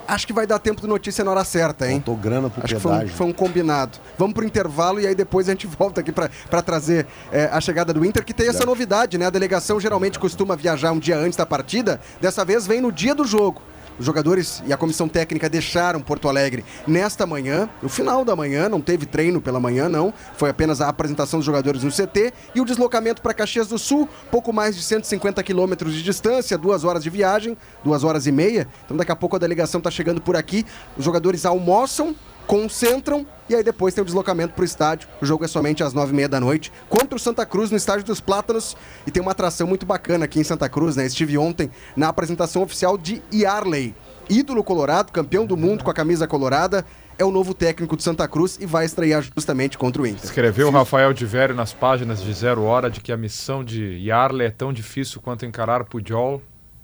acho 0.06 0.26
que 0.26 0.32
vai 0.32 0.46
dar 0.46 0.58
tempo 0.58 0.80
de 0.80 0.86
notícia 0.86 1.24
na 1.24 1.30
hora 1.30 1.44
certa, 1.44 1.86
hein? 1.86 1.96
Faltou 1.96 2.16
grana 2.16 2.50
pro 2.50 2.62
Acho 2.64 2.74
que 2.74 2.80
foi 2.80 2.92
um, 2.92 2.94
pedágio. 2.96 3.16
foi 3.16 3.26
um 3.26 3.32
combinado. 3.32 3.98
Vamos 4.18 4.34
pro 4.34 4.44
intervalo 4.44 5.00
e 5.00 5.06
aí 5.06 5.14
depois 5.14 5.48
a 5.48 5.52
gente 5.52 5.66
volta 5.66 6.00
aqui 6.00 6.12
para 6.12 6.62
trazer 6.62 7.06
é, 7.32 7.46
a 7.52 7.60
chegada 7.60 7.92
do 7.92 8.04
Inter, 8.04 8.24
que 8.24 8.34
tem 8.34 8.48
essa 8.48 8.64
novidade, 8.64 9.18
né? 9.18 9.26
A 9.26 9.30
delegação 9.30 9.80
geralmente 9.80 10.18
costuma 10.18 10.56
viajar 10.56 10.92
um 10.92 10.98
dia 10.98 11.16
antes 11.16 11.36
da 11.36 11.46
partida, 11.46 12.00
dessa 12.20 12.44
vez 12.44 12.66
vem 12.66 12.80
no 12.80 12.92
dia 12.92 13.14
do 13.14 13.24
jogo. 13.24 13.60
Os 13.98 14.06
jogadores 14.06 14.62
e 14.66 14.72
a 14.72 14.76
comissão 14.76 15.08
técnica 15.08 15.48
deixaram 15.48 16.00
Porto 16.00 16.28
Alegre 16.28 16.64
nesta 16.86 17.24
manhã, 17.26 17.68
no 17.80 17.88
final 17.88 18.24
da 18.24 18.34
manhã, 18.34 18.68
não 18.68 18.80
teve 18.80 19.06
treino 19.06 19.40
pela 19.40 19.60
manhã, 19.60 19.88
não. 19.88 20.12
Foi 20.36 20.50
apenas 20.50 20.80
a 20.80 20.88
apresentação 20.88 21.38
dos 21.38 21.46
jogadores 21.46 21.84
no 21.84 21.90
CT 21.90 22.32
e 22.54 22.60
o 22.60 22.64
deslocamento 22.64 23.22
para 23.22 23.32
Caxias 23.32 23.68
do 23.68 23.78
Sul, 23.78 24.08
pouco 24.30 24.52
mais 24.52 24.74
de 24.74 24.82
150 24.82 25.42
quilômetros 25.42 25.94
de 25.94 26.02
distância, 26.02 26.58
duas 26.58 26.82
horas 26.82 27.04
de 27.04 27.10
viagem, 27.10 27.56
duas 27.84 28.02
horas 28.02 28.26
e 28.26 28.32
meia. 28.32 28.66
Então 28.84 28.96
daqui 28.96 29.12
a 29.12 29.16
pouco 29.16 29.36
a 29.36 29.38
delegação 29.38 29.78
está 29.78 29.90
chegando 29.90 30.20
por 30.20 30.36
aqui. 30.36 30.66
Os 30.96 31.04
jogadores 31.04 31.46
almoçam, 31.46 32.16
concentram 32.46 33.26
e 33.48 33.54
aí 33.54 33.62
depois 33.62 33.92
tem 33.92 34.02
o 34.02 34.04
deslocamento 34.04 34.54
para 34.54 34.62
o 34.62 34.64
estádio. 34.64 35.08
O 35.20 35.26
jogo 35.26 35.44
é 35.44 35.48
somente 35.48 35.82
às 35.82 35.92
nove 35.92 36.12
e 36.12 36.16
meia 36.16 36.28
da 36.28 36.40
noite 36.40 36.72
contra 36.88 37.16
o 37.16 37.18
Santa 37.18 37.44
Cruz 37.44 37.70
no 37.70 37.76
estádio 37.76 38.04
dos 38.04 38.20
Plátanos 38.20 38.76
e 39.06 39.10
tem 39.10 39.20
uma 39.20 39.32
atração 39.32 39.66
muito 39.66 39.84
bacana 39.84 40.24
aqui 40.24 40.40
em 40.40 40.44
Santa 40.44 40.68
Cruz, 40.68 40.96
né? 40.96 41.06
Estive 41.06 41.36
ontem 41.36 41.70
na 41.96 42.08
apresentação 42.08 42.62
oficial 42.62 42.96
de 42.96 43.22
Yarley, 43.32 43.94
ídolo 44.28 44.64
colorado, 44.64 45.12
campeão 45.12 45.44
do 45.44 45.56
mundo 45.56 45.84
com 45.84 45.90
a 45.90 45.94
camisa 45.94 46.26
colorada. 46.26 46.84
É 47.16 47.24
o 47.24 47.30
novo 47.30 47.54
técnico 47.54 47.96
de 47.96 48.02
Santa 48.02 48.26
Cruz 48.26 48.58
e 48.60 48.66
vai 48.66 48.84
estrear 48.84 49.22
justamente 49.22 49.78
contra 49.78 50.02
o 50.02 50.06
Inter. 50.06 50.24
Escreveu 50.24 50.66
o 50.66 50.70
Rafael 50.72 51.12
de 51.12 51.24
Vério 51.24 51.54
nas 51.54 51.72
páginas 51.72 52.20
de 52.20 52.32
Zero 52.32 52.64
Hora 52.64 52.90
de 52.90 53.00
que 53.00 53.12
a 53.12 53.16
missão 53.16 53.62
de 53.62 53.98
Yarley 54.04 54.48
é 54.48 54.50
tão 54.50 54.72
difícil 54.72 55.20
quanto 55.20 55.46
encarar 55.46 55.84
Pujol, 55.84 56.42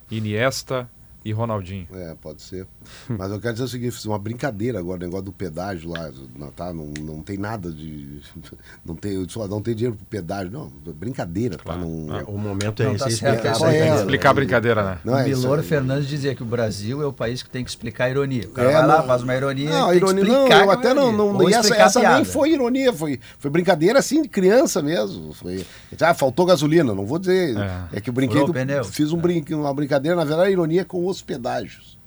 Iniesta 0.08 0.88
e 1.24 1.32
Ronaldinho. 1.32 1.86
É, 1.94 2.14
pode 2.20 2.42
ser. 2.42 2.66
Mas 3.08 3.30
eu 3.30 3.40
quero 3.40 3.54
dizer 3.54 3.64
o 3.64 3.68
seguinte, 3.68 3.92
fiz 3.92 4.04
uma 4.06 4.18
brincadeira 4.18 4.78
agora, 4.78 4.98
o 4.98 5.00
negócio 5.04 5.24
do 5.26 5.32
pedágio 5.32 5.90
lá, 5.90 6.10
não, 6.36 6.50
tá? 6.50 6.72
não, 6.72 6.86
não 7.00 7.22
tem 7.22 7.36
nada 7.36 7.70
de. 7.70 8.20
Não 8.84 8.94
tem, 8.94 9.28
só 9.28 9.46
não 9.46 9.60
tem 9.60 9.74
dinheiro 9.74 9.96
pro 9.96 10.06
pedágio. 10.06 10.50
Não, 10.50 10.70
brincadeira, 10.94 11.56
tá? 11.58 11.76
Não, 11.76 12.18
É, 12.18 12.22
o 12.24 12.36
momento 12.38 12.82
é 12.82 12.86
Não, 12.86 12.94
esse. 12.94 13.04
tá 13.04 13.08
é 13.08 13.10
certo, 13.10 13.46
explicar 13.46 13.48
é 13.48 13.50
a 13.50 13.68
brincadeira. 13.70 13.96
Explicar 14.00 14.30
a 14.30 14.34
brincadeira, 14.34 14.82
né? 14.84 14.98
não 15.04 15.18
é 15.18 15.24
Milor. 15.24 15.62
Fernandes 15.62 16.08
dizia 16.08 16.34
que 16.34 16.42
o 16.42 16.46
Brasil 16.46 17.02
é 17.02 17.06
o 17.06 17.12
país 17.12 17.42
que 17.42 17.50
tem 17.50 17.62
que 17.62 17.70
explicar 17.70 18.04
a 18.06 18.10
ironia. 18.10 18.46
O 18.46 18.50
cara 18.50 18.70
É, 18.70 18.72
vai 18.72 18.86
lá, 18.86 18.98
não- 18.98 19.06
faz 19.06 19.22
uma 19.22 19.34
ironia 19.36 19.70
Não, 19.70 19.88
tem 19.88 19.96
ironia, 19.98 20.24
que 20.24 20.30
não, 20.30 20.36
explicar 20.44 20.64
eu 20.64 20.70
é 20.70 20.74
até 20.74 20.94
não, 20.94 21.12
ironia. 21.12 21.32
não, 21.38 21.42
e 21.42 21.52
essa, 21.52 21.60
explicar 21.60 21.82
a 21.82 21.86
essa 21.86 22.14
nem 22.16 22.24
foi 22.24 22.52
ironia, 22.52 22.92
foi, 22.92 23.20
foi 23.38 23.50
brincadeira 23.50 23.98
assim 23.98 24.22
de 24.22 24.28
criança 24.28 24.82
mesmo. 24.82 25.32
Foi, 25.34 25.64
ah, 26.00 26.14
faltou 26.14 26.46
gasolina, 26.46 26.94
não 26.94 27.06
vou 27.06 27.18
dizer. 27.18 27.56
É. 27.56 27.98
É, 27.98 28.00
que 28.00 28.10
eu 28.10 28.14
brinquei, 28.14 28.40
o 28.40 28.46
do- 28.46 28.52
pneu. 28.52 28.84
fiz 28.84 29.12
um 29.12 29.18
brin- 29.18 29.44
uma 29.50 29.72
brincadeira, 29.74 30.16
na 30.16 30.24
verdade, 30.24 30.50
ironia 30.50 30.84
com 30.84 31.06
os 31.06 31.09
pedágios. 31.20 31.98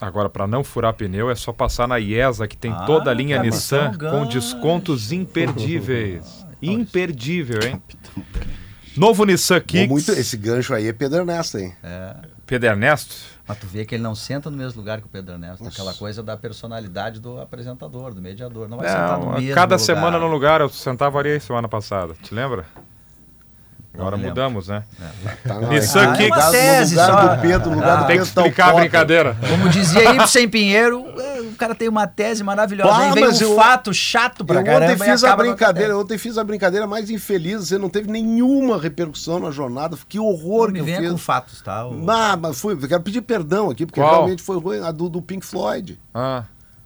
Agora, 0.00 0.28
para 0.28 0.46
não 0.46 0.62
furar 0.62 0.92
pneu, 0.92 1.30
é 1.30 1.34
só 1.34 1.52
passar 1.52 1.88
na 1.88 1.96
IESA, 1.98 2.46
que 2.46 2.56
tem 2.56 2.70
Ah, 2.70 2.84
toda 2.84 3.10
a 3.10 3.14
linha 3.14 3.36
Capitão 3.36 3.56
Nissan 3.56 3.92
com 3.98 4.26
descontos 4.26 5.10
imperdíveis. 5.12 6.44
Imperdível, 6.60 7.60
hein? 7.62 7.82
Novo 8.96 9.24
Nissan 9.24 9.60
Kicks. 9.60 9.88
muito, 9.88 10.10
esse 10.12 10.36
gancho 10.36 10.74
aí 10.74 10.88
é 10.88 10.92
Pedro 10.92 11.18
Ernesto, 11.20 11.58
hein? 11.58 11.74
É. 11.82 12.14
Pedro 12.46 12.68
Ernesto. 12.70 13.14
Mas 13.46 13.58
tu 13.58 13.66
vê 13.66 13.84
que 13.84 13.94
ele 13.94 14.02
não 14.02 14.14
senta 14.14 14.50
no 14.50 14.56
mesmo 14.56 14.80
lugar 14.80 15.00
que 15.00 15.06
o 15.06 15.08
Pedro 15.08 15.34
Ernesto. 15.34 15.66
Aquela 15.66 15.94
coisa 15.94 16.22
da 16.22 16.36
personalidade 16.36 17.20
do 17.20 17.40
apresentador, 17.40 18.12
do 18.12 18.20
mediador. 18.20 18.68
Não 18.68 18.76
vai 18.78 18.88
sentar 18.88 19.18
no 19.18 19.32
mesmo 19.32 19.54
cada 19.54 19.76
lugar. 19.76 19.78
semana 19.78 20.18
no 20.18 20.26
lugar, 20.26 20.60
eu 20.60 20.68
sentava 20.68 21.18
ali 21.18 21.38
semana 21.40 21.68
passada. 21.68 22.14
Te 22.22 22.34
lembra? 22.34 22.66
Agora 23.98 24.16
me 24.16 24.26
mudamos, 24.28 24.68
né? 24.68 24.82
Tá 25.46 25.60
na- 25.60 25.68
Nissan 25.68 26.12
Ah, 26.12 26.22
é 26.22 26.26
uma 26.26 26.50
tese 26.50 26.94
no 26.94 27.00
lugar 27.02 27.20
só. 27.22 27.34
do 27.36 27.40
Pedro, 27.42 27.70
no 27.70 27.76
lugar 27.76 27.90
Ah, 27.90 27.96
do 28.02 28.06
Tem 28.06 28.18
que 28.18 28.24
Pedro 28.24 28.34
tá 28.34 28.40
explicar 28.42 28.68
a 28.70 28.74
brincadeira. 28.74 29.36
Como 29.48 29.68
dizia 29.68 30.14
Ibsen 30.14 30.48
Pinheiro, 30.48 31.04
é, 31.20 31.40
o 31.40 31.52
cara 31.56 31.74
tem 31.74 31.88
uma 31.88 32.06
tese 32.06 32.44
maravilhosa. 32.44 32.90
Pá, 32.90 32.98
aí 33.06 33.12
vem 33.12 33.24
um 33.24 33.26
mas 33.28 33.40
eu- 33.40 33.54
fato 33.56 33.94
chato 33.94 34.44
pra 34.44 34.60
eu 34.60 34.64
caramba 34.64 34.92
ontem 34.92 35.04
fiz 35.10 35.24
a 35.24 35.36
brincadeira, 35.36 35.96
ontem 35.98 36.18
fiz 36.18 36.38
a 36.38 36.44
brincadeira 36.44 36.86
mais 36.86 37.08
infeliz, 37.10 37.68
você 37.68 37.78
não 37.78 37.88
teve 37.88 38.10
nenhuma 38.10 38.78
repercussão 38.80 39.38
na 39.38 39.50
jornada, 39.50 39.96
que 40.08 40.18
horror 40.18 40.66
Não 40.66 40.72
me 40.72 40.72
que 40.74 40.80
eu 40.80 40.84
venha 40.84 41.10
com 41.10 41.16
fatos, 41.18 41.62
tá? 41.62 41.86
O- 41.86 42.10
Ah, 42.10 42.36
mas 42.36 42.58
fui, 42.60 42.74
eu 42.74 42.88
quero 42.88 43.02
pedir 43.02 43.22
perdão 43.22 43.70
aqui, 43.70 43.86
porque 43.86 44.00
Qual? 44.00 44.12
realmente 44.12 44.42
foi 44.42 44.58
ruim, 44.58 44.80
a 44.80 44.90
do, 44.90 45.08
do 45.08 45.22
Pink 45.22 45.44
Floyd. 45.46 45.98
Ah, 46.14 46.44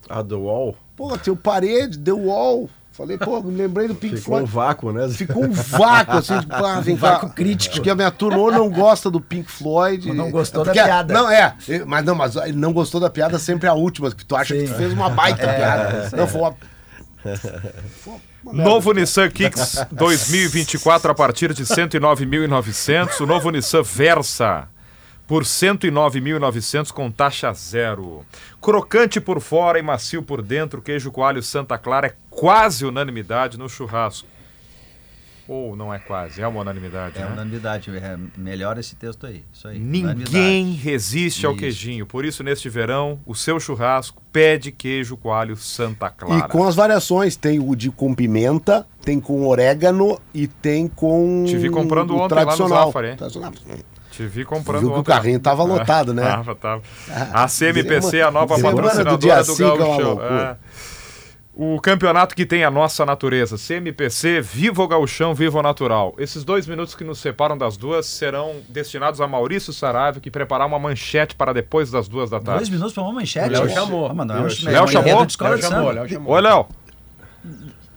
A 0.08 0.22
The 0.24 0.34
Wall. 0.34 0.76
Pô, 0.96 1.16
teu 1.18 1.36
parede, 1.36 1.96
deu 1.98 2.18
wall. 2.26 2.68
Falei, 2.92 3.16
pô, 3.16 3.40
me 3.40 3.56
lembrei 3.56 3.86
do 3.88 3.94
Pink 3.94 4.16
Ficou 4.16 4.34
um 4.34 4.46
Floyd. 4.46 4.52
vácuo, 4.52 4.92
né? 4.92 5.08
Ficou 5.08 5.44
um 5.44 5.52
vácuo, 5.52 6.18
assim, 6.18 6.38
tipo, 6.40 6.54
ah, 6.54 6.80
vem 6.80 6.96
cá. 6.96 7.12
Vácuo 7.12 7.30
crítico. 7.30 7.72
Acho 7.74 7.82
que 7.82 7.88
a 7.90 7.94
minha 7.94 8.10
turma 8.10 8.38
ou 8.38 8.50
não 8.52 8.68
gosta 8.68 9.10
do 9.10 9.20
Pink 9.20 9.50
Floyd. 9.50 10.08
Ou 10.08 10.14
não 10.14 10.30
gostou 10.30 10.64
da 10.64 10.72
Porque- 10.72 10.84
piada. 10.84 11.14
Não, 11.14 11.30
é. 11.30 11.54
Mas 11.86 12.04
não, 12.04 12.14
mas 12.14 12.36
ele 12.36 12.52
não 12.58 12.72
gostou 12.72 13.00
da 13.00 13.08
piada 13.08 13.38
sempre 13.38 13.68
a 13.68 13.72
última, 13.74 14.10
que 14.10 14.24
tu 14.24 14.34
acha 14.36 14.54
que 14.54 14.66
Sim. 14.66 14.72
tu 14.72 14.76
fez 14.76 14.92
uma 14.92 15.08
baita 15.08 15.42
É, 15.46 15.56
piada. 15.56 16.04
isso 16.06 16.16
Não, 16.16 16.24
aí. 16.24 16.30
foi 16.30 16.40
uma... 16.40 16.54
Novo 18.52 18.92
Nissan 18.92 19.28
Kicks 19.30 19.86
2024 19.92 21.10
a 21.12 21.14
partir 21.14 21.52
de 21.54 21.64
109.900. 21.64 23.20
O 23.20 23.26
novo 23.26 23.50
Nissan 23.50 23.82
Versa 23.82 24.68
por 25.30 25.44
109.900 25.44 26.90
com 26.90 27.08
taxa 27.08 27.52
zero. 27.52 28.26
Crocante 28.60 29.20
por 29.20 29.40
fora 29.40 29.78
e 29.78 29.82
macio 29.82 30.24
por 30.24 30.42
dentro, 30.42 30.82
queijo 30.82 31.12
coalho 31.12 31.40
Santa 31.40 31.78
Clara 31.78 32.08
é 32.08 32.14
quase 32.28 32.84
unanimidade 32.84 33.56
no 33.56 33.68
churrasco. 33.68 34.26
Ou 35.46 35.76
não 35.76 35.94
é 35.94 36.00
quase, 36.00 36.42
é 36.42 36.48
uma 36.48 36.60
unanimidade, 36.62 37.16
É 37.16 37.20
né? 37.20 37.30
unanimidade. 37.32 37.90
É, 37.96 38.18
melhor 38.36 38.76
esse 38.76 38.96
texto 38.96 39.24
aí. 39.24 39.44
Isso 39.52 39.68
aí. 39.68 39.78
Ninguém 39.78 40.72
resiste 40.72 41.46
ao 41.46 41.52
Isso. 41.52 41.60
queijinho. 41.60 42.06
Por 42.06 42.24
isso, 42.24 42.42
neste 42.42 42.68
verão, 42.68 43.20
o 43.24 43.32
seu 43.32 43.60
churrasco 43.60 44.20
pede 44.32 44.72
queijo 44.72 45.16
coalho 45.16 45.56
Santa 45.56 46.10
Clara. 46.10 46.44
E 46.44 46.48
com 46.48 46.64
as 46.66 46.74
variações, 46.74 47.36
tem 47.36 47.60
o 47.60 47.76
de 47.76 47.88
com 47.92 48.12
pimenta, 48.16 48.84
tem 49.04 49.20
com 49.20 49.46
orégano 49.46 50.20
e 50.34 50.48
tem 50.48 50.88
com 50.88 51.44
Te 51.46 51.56
vi 51.56 51.70
comprando 51.70 52.10
o 52.10 52.16
ontem 52.16 52.34
lá 52.34 52.40
no 52.40 52.46
tradicional. 52.46 52.86
Zafari, 52.86 53.08
hein? 53.10 53.16
Tradicional. 53.16 53.52
Te 54.10 54.26
vi 54.26 54.44
comprando 54.44 54.82
Viu 54.82 54.94
que 54.94 55.00
o 55.00 55.04
carrinho 55.04 55.38
tava 55.38 55.62
lotado, 55.64 56.12
né? 56.12 56.22
Tava, 56.22 56.54
tava. 56.54 56.82
A 57.32 57.46
CMPC, 57.46 58.22
a 58.22 58.30
nova 58.30 58.56
do 58.56 58.62
patrocinadora 58.62 59.18
dia 59.18 59.36
do, 59.38 59.54
cinco 59.54 59.74
é 59.74 59.78
Gaúcho. 59.78 60.20
É. 60.22 60.56
O 61.62 61.78
campeonato 61.80 62.34
que 62.34 62.46
tem 62.46 62.64
a 62.64 62.70
nossa 62.70 63.04
natureza, 63.04 63.56
CMPC, 63.58 64.40
Viva 64.40 64.82
o 64.82 64.88
Gauchão, 64.88 65.34
Viva 65.34 65.58
o 65.58 65.62
Natural. 65.62 66.14
Esses 66.16 66.42
dois 66.42 66.66
minutos 66.66 66.94
que 66.94 67.04
nos 67.04 67.18
separam 67.18 67.58
das 67.58 67.76
duas 67.76 68.06
serão 68.06 68.56
destinados 68.68 69.20
a 69.20 69.28
Maurício 69.28 69.72
Saraiva, 69.72 70.20
que 70.20 70.30
preparar 70.30 70.66
uma 70.66 70.78
manchete 70.78 71.34
para 71.34 71.52
depois 71.52 71.90
das 71.90 72.08
duas 72.08 72.30
da 72.30 72.40
tarde. 72.40 72.60
Dois 72.60 72.70
minutos 72.70 72.94
pra 72.94 73.02
uma 73.02 73.12
manchete? 73.12 73.50
Léo 73.50 73.68
chamou. 73.68 74.06
Ah, 74.06 74.14
mas 74.14 74.26
não 74.26 74.36
é 74.36 74.38
Léo 74.38 74.50
chamou? 74.50 74.70
Léo 74.70 74.88
chamou. 74.88 75.90
Léo 75.90 76.08
chamou. 76.08 76.32
Oi, 76.32 76.40
Léo. 76.40 76.66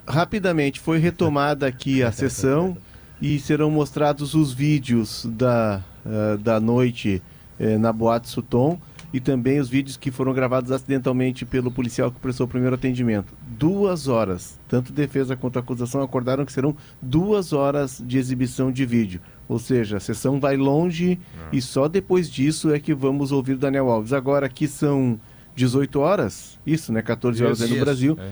Rapidamente, 0.05 0.79
foi 0.81 0.97
retomada 0.97 1.65
aqui 1.65 2.03
a 2.03 2.11
sessão 2.11 2.75
e 3.21 3.39
serão 3.39 3.71
mostrados 3.71 4.33
os 4.33 4.51
vídeos 4.51 5.25
da, 5.25 5.81
eh, 6.05 6.37
da 6.37 6.59
noite 6.59 7.21
eh, 7.59 7.77
na 7.77 7.91
Boate 7.93 8.29
Sutton 8.29 8.79
e 9.13 9.19
também 9.19 9.59
os 9.59 9.69
vídeos 9.69 9.95
que 9.95 10.09
foram 10.09 10.33
gravados 10.33 10.71
acidentalmente 10.71 11.45
pelo 11.45 11.69
policial 11.69 12.11
que 12.11 12.19
prestou 12.19 12.45
o 12.45 12.49
primeiro 12.49 12.75
atendimento. 12.75 13.33
Duas 13.41 14.07
horas. 14.07 14.59
Tanto 14.67 14.91
defesa 14.91 15.35
quanto 15.35 15.59
acusação 15.59 16.01
acordaram 16.01 16.45
que 16.45 16.51
serão 16.51 16.75
duas 16.99 17.53
horas 17.53 18.01
de 18.03 18.17
exibição 18.17 18.71
de 18.71 18.85
vídeo. 18.85 19.21
Ou 19.47 19.59
seja, 19.59 19.97
a 19.97 19.99
sessão 19.99 20.39
vai 20.39 20.57
longe 20.57 21.19
e 21.51 21.61
só 21.61 21.87
depois 21.87 22.29
disso 22.29 22.73
é 22.73 22.79
que 22.79 22.93
vamos 22.93 23.31
ouvir 23.31 23.55
Daniel 23.55 23.89
Alves. 23.89 24.13
Agora 24.13 24.47
aqui 24.47 24.67
são 24.67 25.19
18 25.55 25.99
horas, 25.99 26.59
isso, 26.65 26.91
né? 26.91 27.01
14 27.01 27.43
horas 27.43 27.61
aí 27.61 27.69
no 27.69 27.75
Isso. 27.75 27.85
Brasil. 27.85 28.17
É. 28.19 28.31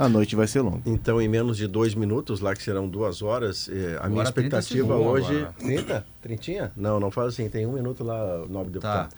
A 0.00 0.08
noite 0.08 0.34
vai 0.34 0.46
ser 0.46 0.62
longa. 0.62 0.80
Então, 0.86 1.20
em 1.20 1.28
menos 1.28 1.58
de 1.58 1.66
dois 1.66 1.94
minutos, 1.94 2.40
lá 2.40 2.54
que 2.54 2.62
serão 2.62 2.88
duas 2.88 3.20
horas, 3.20 3.68
eh, 3.68 3.98
a 4.00 4.08
minha 4.08 4.22
Agora 4.22 4.32
30 4.32 4.58
expectativa 4.58 4.96
hoje. 4.96 5.36
agora. 5.40 5.54
30? 5.58 6.06
Trintinha? 6.22 6.72
Não, 6.74 6.98
não 6.98 7.10
faz 7.10 7.28
assim, 7.34 7.50
tem 7.50 7.66
um 7.66 7.72
minuto 7.74 8.02
lá, 8.02 8.38
nobre 8.48 8.78
Tá. 8.80 9.02
deputado. 9.04 9.14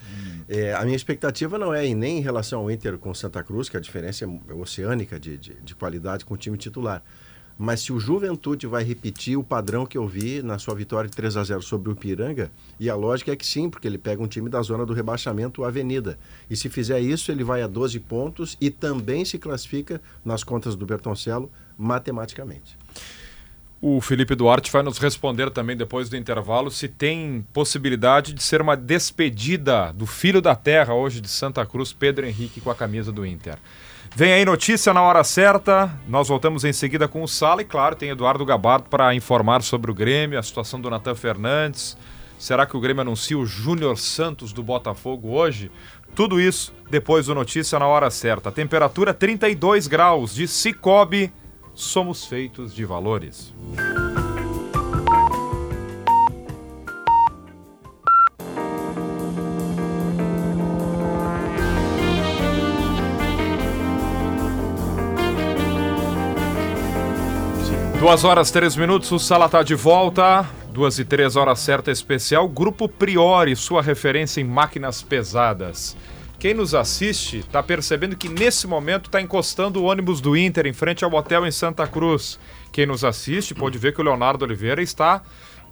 Eh, 0.49 0.73
a 0.73 0.83
minha 0.83 0.95
expectativa 0.97 1.57
não 1.57 1.73
é 1.73 1.85
em- 1.87 1.95
nem 1.95 2.17
em 2.17 2.21
relação 2.21 2.59
ao 2.59 2.69
Inter 2.69 2.97
com 2.97 3.13
Santa 3.13 3.41
Cruz, 3.41 3.69
que 3.69 3.77
a 3.77 3.79
diferença 3.79 4.25
é 4.25 4.53
oceânica 4.53 5.17
de, 5.17 5.37
de, 5.37 5.53
de 5.53 5.73
qualidade 5.73 6.25
com 6.25 6.33
o 6.33 6.37
time 6.37 6.57
titular. 6.57 7.01
Mas 7.57 7.81
se 7.81 7.93
o 7.93 7.99
Juventude 7.99 8.65
vai 8.65 8.83
repetir 8.83 9.37
o 9.37 9.43
padrão 9.43 9.85
que 9.85 9.97
eu 9.97 10.07
vi 10.07 10.41
na 10.41 10.57
sua 10.57 10.73
vitória 10.73 11.09
de 11.09 11.15
3 11.15 11.37
a 11.37 11.43
0 11.43 11.61
sobre 11.61 11.91
o 11.91 11.95
Piranga, 11.95 12.51
e 12.79 12.89
a 12.89 12.95
lógica 12.95 13.31
é 13.31 13.35
que 13.35 13.45
sim, 13.45 13.69
porque 13.69 13.87
ele 13.87 13.97
pega 13.97 14.21
um 14.21 14.27
time 14.27 14.49
da 14.49 14.61
zona 14.61 14.85
do 14.85 14.93
rebaixamento, 14.93 15.61
o 15.61 15.65
Avenida. 15.65 16.17
E 16.49 16.55
se 16.55 16.69
fizer 16.69 16.99
isso, 16.99 17.31
ele 17.31 17.43
vai 17.43 17.61
a 17.61 17.67
12 17.67 17.99
pontos 17.99 18.57
e 18.59 18.69
também 18.69 19.23
se 19.23 19.37
classifica 19.37 20.01
nas 20.25 20.43
contas 20.43 20.75
do 20.75 20.85
Bertoncello 20.85 21.51
matematicamente. 21.77 22.77
O 23.85 23.99
Felipe 23.99 24.33
Duarte 24.33 24.71
vai 24.71 24.81
nos 24.81 24.97
responder 24.97 25.51
também 25.51 25.75
depois 25.75 26.07
do 26.07 26.15
intervalo 26.15 26.71
se 26.71 26.87
tem 26.87 27.45
possibilidade 27.51 28.31
de 28.31 28.41
ser 28.41 28.61
uma 28.61 28.77
despedida 28.77 29.91
do 29.91 30.05
filho 30.05 30.41
da 30.41 30.55
terra 30.55 30.93
hoje 30.93 31.19
de 31.19 31.27
Santa 31.27 31.65
Cruz, 31.65 31.91
Pedro 31.91 32.25
Henrique, 32.25 32.61
com 32.61 32.71
a 32.71 32.75
camisa 32.75 33.11
do 33.11 33.25
Inter. 33.25 33.57
Vem 34.15 34.31
aí 34.31 34.45
notícia 34.45 34.93
na 34.93 35.01
hora 35.01 35.23
certa. 35.23 35.91
Nós 36.07 36.27
voltamos 36.27 36.63
em 36.63 36.71
seguida 36.71 37.07
com 37.07 37.23
o 37.23 37.27
Sala 37.27 37.63
e, 37.63 37.65
claro, 37.65 37.95
tem 37.95 38.09
Eduardo 38.09 38.45
Gabardo 38.45 38.87
para 38.87 39.15
informar 39.15 39.63
sobre 39.63 39.89
o 39.89 39.93
Grêmio, 39.93 40.37
a 40.37 40.43
situação 40.43 40.79
do 40.79 40.87
Natan 40.87 41.15
Fernandes. 41.15 41.97
Será 42.37 42.67
que 42.67 42.77
o 42.77 42.79
Grêmio 42.79 43.01
anuncia 43.01 43.37
o 43.37 43.45
Júnior 43.45 43.97
Santos 43.97 44.53
do 44.53 44.61
Botafogo 44.61 45.29
hoje? 45.29 45.71
Tudo 46.13 46.39
isso 46.39 46.71
depois 46.91 47.25
do 47.25 47.33
Notícia 47.33 47.79
na 47.79 47.87
hora 47.87 48.11
certa. 48.11 48.51
Temperatura 48.51 49.15
32 49.15 49.87
graus 49.87 50.35
de 50.35 50.47
Cicobi 50.47 51.33
somos 51.73 52.23
feitos 52.23 52.71
de 52.71 52.85
valores. 52.85 53.51
Duas 68.03 68.25
horas, 68.25 68.51
três 68.51 68.75
minutos, 68.75 69.09
o 69.13 69.17
Sala 69.17 69.45
está 69.45 69.63
de 69.63 69.75
volta. 69.75 70.45
Duas 70.73 70.99
e 70.99 71.05
três 71.05 71.37
horas 71.37 71.59
certa 71.59 71.89
especial. 71.89 72.49
Grupo 72.49 72.89
Priori, 72.89 73.55
sua 73.55 73.81
referência 73.81 74.41
em 74.41 74.43
máquinas 74.43 75.01
pesadas. 75.01 75.95
Quem 76.37 76.53
nos 76.53 76.75
assiste 76.75 77.37
está 77.37 77.63
percebendo 77.63 78.17
que 78.17 78.27
nesse 78.27 78.67
momento 78.67 79.05
está 79.05 79.21
encostando 79.21 79.81
o 79.81 79.85
ônibus 79.85 80.19
do 80.19 80.35
Inter 80.35 80.67
em 80.67 80.73
frente 80.73 81.05
ao 81.05 81.13
hotel 81.13 81.47
em 81.47 81.51
Santa 81.51 81.87
Cruz. 81.87 82.37
Quem 82.73 82.85
nos 82.85 83.05
assiste 83.05 83.55
pode 83.55 83.77
ver 83.77 83.93
que 83.93 84.01
o 84.01 84.03
Leonardo 84.03 84.43
Oliveira 84.43 84.81
está 84.81 85.23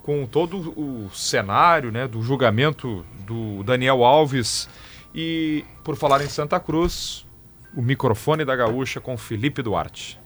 com 0.02 0.24
todo 0.24 0.72
o 0.74 1.10
cenário 1.12 1.92
né, 1.92 2.08
do 2.08 2.22
julgamento 2.22 3.04
do 3.26 3.62
Daniel 3.62 4.02
Alves. 4.02 4.70
E 5.14 5.66
por 5.84 5.96
falar 5.96 6.22
em 6.22 6.28
Santa 6.30 6.58
Cruz, 6.58 7.26
o 7.76 7.82
microfone 7.82 8.42
da 8.42 8.56
Gaúcha 8.56 9.02
com 9.02 9.18
Felipe 9.18 9.60
Duarte. 9.60 10.21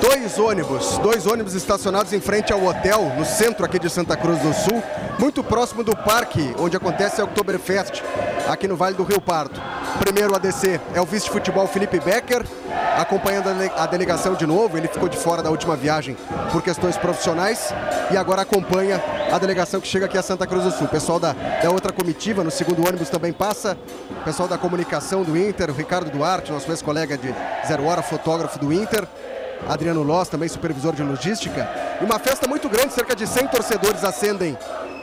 Dois 0.00 0.38
ônibus, 0.38 0.98
dois 0.98 1.26
ônibus 1.26 1.54
estacionados 1.54 2.12
em 2.12 2.20
frente 2.20 2.52
ao 2.52 2.62
hotel, 2.64 3.12
no 3.16 3.24
centro 3.24 3.64
aqui 3.64 3.78
de 3.78 3.88
Santa 3.88 4.16
Cruz 4.16 4.38
do 4.40 4.52
Sul, 4.52 4.82
muito 5.18 5.42
próximo 5.42 5.82
do 5.82 5.96
parque 5.96 6.54
onde 6.58 6.76
acontece 6.76 7.20
a 7.20 7.24
Oktoberfest, 7.24 8.02
aqui 8.48 8.68
no 8.68 8.76
Vale 8.76 8.96
do 8.96 9.02
Rio 9.02 9.20
Pardo. 9.20 9.60
Primeiro 9.98 10.34
a 10.34 10.38
descer 10.38 10.80
é 10.94 11.00
o 11.00 11.06
vice-futebol 11.06 11.66
Felipe 11.66 11.98
Becker, 11.98 12.44
acompanhando 12.96 13.48
a 13.76 13.86
delegação 13.86 14.34
de 14.34 14.46
novo. 14.46 14.76
Ele 14.76 14.88
ficou 14.88 15.08
de 15.08 15.16
fora 15.16 15.42
da 15.42 15.50
última 15.50 15.76
viagem 15.76 16.16
por 16.52 16.62
questões 16.62 16.96
profissionais 16.96 17.72
e 18.10 18.16
agora 18.16 18.42
acompanha 18.42 19.02
a 19.32 19.38
delegação 19.38 19.80
que 19.80 19.88
chega 19.88 20.06
aqui 20.06 20.16
a 20.16 20.22
Santa 20.22 20.46
Cruz 20.46 20.64
do 20.64 20.70
Sul. 20.70 20.86
O 20.86 20.90
pessoal 20.90 21.18
da, 21.18 21.32
da 21.32 21.70
outra 21.70 21.92
comitiva, 21.92 22.42
no 22.42 22.50
segundo 22.50 22.86
ônibus 22.86 23.10
também 23.10 23.32
passa. 23.32 23.76
O 24.10 24.24
pessoal 24.24 24.48
da 24.48 24.58
comunicação 24.58 25.22
do 25.22 25.36
Inter, 25.36 25.70
o 25.70 25.74
Ricardo 25.74 26.10
Duarte, 26.10 26.52
nosso 26.52 26.70
ex-colega 26.70 27.16
de 27.16 27.34
Zero 27.66 27.84
Hora, 27.84 28.02
fotógrafo 28.02 28.58
do 28.58 28.72
Inter. 28.72 29.06
Adriano 29.68 30.02
Loss, 30.02 30.28
também 30.28 30.48
supervisor 30.48 30.94
de 30.94 31.02
logística. 31.02 31.68
E 32.00 32.04
uma 32.04 32.18
festa 32.18 32.46
muito 32.46 32.68
grande, 32.68 32.92
cerca 32.92 33.16
de 33.16 33.26
100 33.26 33.48
torcedores 33.48 34.04
acendem 34.04 34.56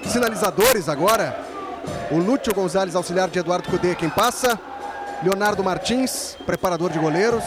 sinalizadores 0.06 0.88
agora. 0.88 1.36
O 2.12 2.18
Lúcio 2.18 2.54
Gonzalez, 2.54 2.96
auxiliar 2.96 3.30
de 3.30 3.40
Eduardo 3.40 3.68
Cudê, 3.70 3.96
quem 3.96 4.10
passa. 4.10 4.60
Leonardo 5.24 5.64
Martins, 5.64 6.36
preparador 6.46 6.92
de 6.92 7.00
goleiros. 7.00 7.46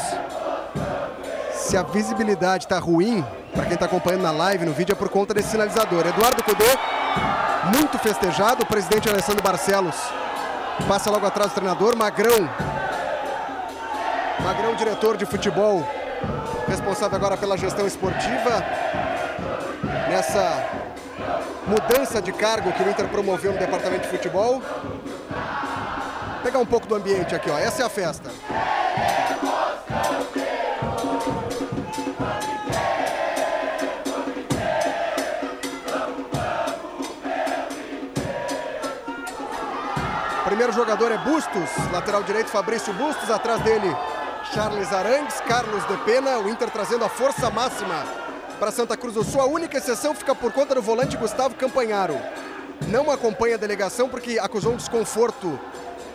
Se 1.52 1.76
a 1.76 1.82
visibilidade 1.82 2.64
está 2.64 2.78
ruim, 2.78 3.22
para 3.52 3.64
quem 3.64 3.74
está 3.74 3.84
acompanhando 3.84 4.22
na 4.22 4.30
live, 4.30 4.64
no 4.64 4.72
vídeo, 4.72 4.94
é 4.94 4.96
por 4.96 5.10
conta 5.10 5.34
desse 5.34 5.50
sinalizador. 5.50 6.06
Eduardo 6.06 6.42
Cudê, 6.42 6.64
muito 7.76 7.98
festejado. 7.98 8.62
O 8.62 8.66
presidente 8.66 9.10
Alessandro 9.10 9.42
Barcelos 9.42 9.94
passa 10.88 11.10
logo 11.10 11.26
atrás 11.26 11.50
do 11.50 11.54
treinador. 11.54 11.94
Magrão, 11.94 12.48
Magrão, 14.42 14.74
diretor 14.74 15.18
de 15.18 15.26
futebol, 15.26 15.86
responsável 16.66 17.16
agora 17.16 17.36
pela 17.36 17.58
gestão 17.58 17.86
esportiva. 17.86 18.64
Nessa 20.08 20.64
mudança 21.66 22.22
de 22.22 22.32
cargo 22.32 22.72
que 22.72 22.82
o 22.82 22.88
Inter 22.88 23.06
promoveu 23.08 23.52
no 23.52 23.58
departamento 23.58 24.04
de 24.04 24.08
futebol. 24.08 24.62
Pegar 26.46 26.60
um 26.60 26.64
pouco 26.64 26.86
do 26.86 26.94
ambiente 26.94 27.34
aqui, 27.34 27.50
ó. 27.50 27.58
Essa 27.58 27.82
é 27.82 27.86
a 27.86 27.88
festa. 27.88 28.30
Primeiro 40.44 40.72
jogador 40.72 41.10
é 41.10 41.18
Bustos, 41.18 41.68
lateral 41.92 42.22
direito 42.22 42.48
Fabrício 42.48 42.92
Bustos, 42.92 43.28
atrás 43.28 43.60
dele 43.62 43.92
Charles 44.54 44.92
Arangues, 44.92 45.40
Carlos 45.40 45.84
de 45.88 45.96
Pena, 46.04 46.38
o 46.38 46.48
Inter 46.48 46.70
trazendo 46.70 47.04
a 47.04 47.08
força 47.08 47.50
máxima 47.50 48.04
para 48.60 48.70
Santa 48.70 48.96
Cruz 48.96 49.14
do 49.14 49.24
Sul. 49.24 49.40
A 49.40 49.46
única 49.46 49.78
exceção 49.78 50.14
fica 50.14 50.32
por 50.32 50.52
conta 50.52 50.76
do 50.76 50.80
volante 50.80 51.16
Gustavo 51.16 51.56
Campanharo. 51.56 52.16
Não 52.86 53.10
acompanha 53.10 53.56
a 53.56 53.58
delegação 53.58 54.08
porque 54.08 54.38
acusou 54.38 54.74
um 54.74 54.76
desconforto 54.76 55.58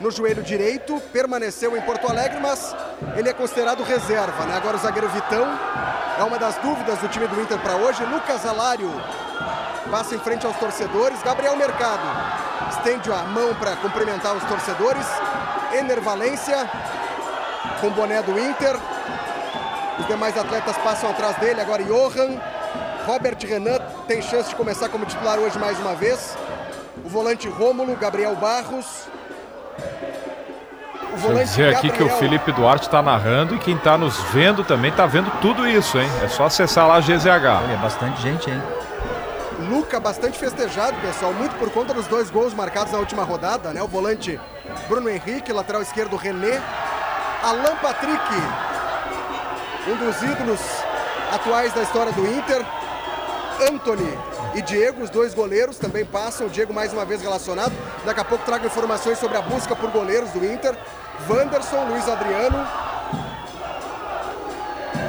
no 0.01 0.09
joelho 0.09 0.41
direito, 0.41 0.99
permaneceu 1.13 1.77
em 1.77 1.81
Porto 1.81 2.09
Alegre, 2.09 2.39
mas 2.39 2.75
ele 3.15 3.29
é 3.29 3.33
considerado 3.33 3.83
reserva. 3.83 4.45
Né? 4.45 4.57
Agora 4.57 4.75
o 4.75 4.79
zagueiro 4.79 5.07
Vitão 5.09 5.47
é 6.19 6.23
uma 6.23 6.39
das 6.39 6.57
dúvidas 6.57 6.97
do 6.99 7.07
time 7.07 7.27
do 7.27 7.39
Inter 7.39 7.59
para 7.59 7.75
hoje. 7.75 8.03
Lucas 8.05 8.45
Alário 8.45 8.89
passa 9.91 10.15
em 10.15 10.19
frente 10.19 10.45
aos 10.45 10.57
torcedores. 10.57 11.21
Gabriel 11.21 11.55
Mercado 11.55 12.01
estende 12.71 13.11
a 13.11 13.23
mão 13.23 13.53
para 13.55 13.75
cumprimentar 13.75 14.35
os 14.35 14.43
torcedores. 14.45 15.05
Ener 15.73 16.01
Valência 16.01 16.69
com 17.79 17.91
boné 17.91 18.23
do 18.23 18.37
Inter. 18.39 18.75
Os 19.99 20.07
demais 20.07 20.35
atletas 20.35 20.75
passam 20.79 21.11
atrás 21.11 21.37
dele. 21.37 21.61
Agora 21.61 21.83
Johan. 21.83 22.41
Robert 23.05 23.37
Renan 23.41 23.79
tem 24.07 24.21
chance 24.21 24.49
de 24.49 24.55
começar 24.55 24.87
como 24.89 25.05
titular 25.05 25.39
hoje 25.39 25.57
mais 25.57 25.79
uma 25.79 25.95
vez. 25.95 26.37
O 27.03 27.09
volante 27.09 27.47
Rômulo, 27.47 27.95
Gabriel 27.95 28.35
Barros. 28.35 29.10
Volante 31.21 31.49
dizer 31.49 31.75
aqui 31.75 31.87
Gabriel... 31.87 32.09
que 32.09 32.15
o 32.15 32.17
Felipe 32.17 32.51
Duarte 32.51 32.87
está 32.87 33.01
narrando 33.01 33.55
e 33.55 33.59
quem 33.59 33.75
está 33.75 33.97
nos 33.97 34.17
vendo 34.31 34.63
também 34.63 34.91
está 34.91 35.05
vendo 35.05 35.31
tudo 35.41 35.67
isso, 35.67 35.99
hein? 35.99 36.09
É 36.23 36.27
só 36.27 36.45
acessar 36.45 36.87
lá 36.87 36.95
a 36.95 36.99
GZH. 36.99 37.71
É 37.71 37.77
bastante 37.81 38.21
gente, 38.21 38.49
hein? 38.49 38.61
Luca 39.69 39.99
bastante 39.99 40.37
festejado, 40.39 40.97
pessoal, 41.01 41.33
muito 41.33 41.55
por 41.55 41.69
conta 41.69 41.93
dos 41.93 42.07
dois 42.07 42.29
gols 42.29 42.53
marcados 42.53 42.91
na 42.91 42.99
última 42.99 43.23
rodada, 43.23 43.71
né? 43.71 43.81
O 43.81 43.87
volante 43.87 44.39
Bruno 44.87 45.09
Henrique, 45.09 45.53
lateral 45.53 45.81
esquerdo 45.81 46.15
René, 46.15 46.61
Alan 47.43 47.75
Patrick, 47.81 48.33
um 49.87 49.95
dos 49.95 50.21
ídolos 50.23 50.59
atuais 51.31 51.73
da 51.73 51.83
história 51.83 52.11
do 52.11 52.25
Inter. 52.25 52.65
Anthony 53.69 54.17
e 54.55 54.61
Diego, 54.61 55.03
os 55.03 55.09
dois 55.09 55.35
goleiros, 55.35 55.77
também 55.77 56.03
passam. 56.03 56.47
O 56.47 56.49
Diego 56.49 56.73
mais 56.73 56.91
uma 56.91 57.05
vez 57.05 57.21
relacionado. 57.21 57.73
Daqui 58.05 58.19
a 58.19 58.25
pouco 58.25 58.43
trago 58.43 58.65
informações 58.65 59.19
sobre 59.19 59.37
a 59.37 59.41
busca 59.41 59.75
por 59.75 59.91
goleiros 59.91 60.31
do 60.31 60.43
Inter. 60.43 60.75
Wanderson, 61.29 61.85
Luiz 61.85 62.07
Adriano. 62.09 62.67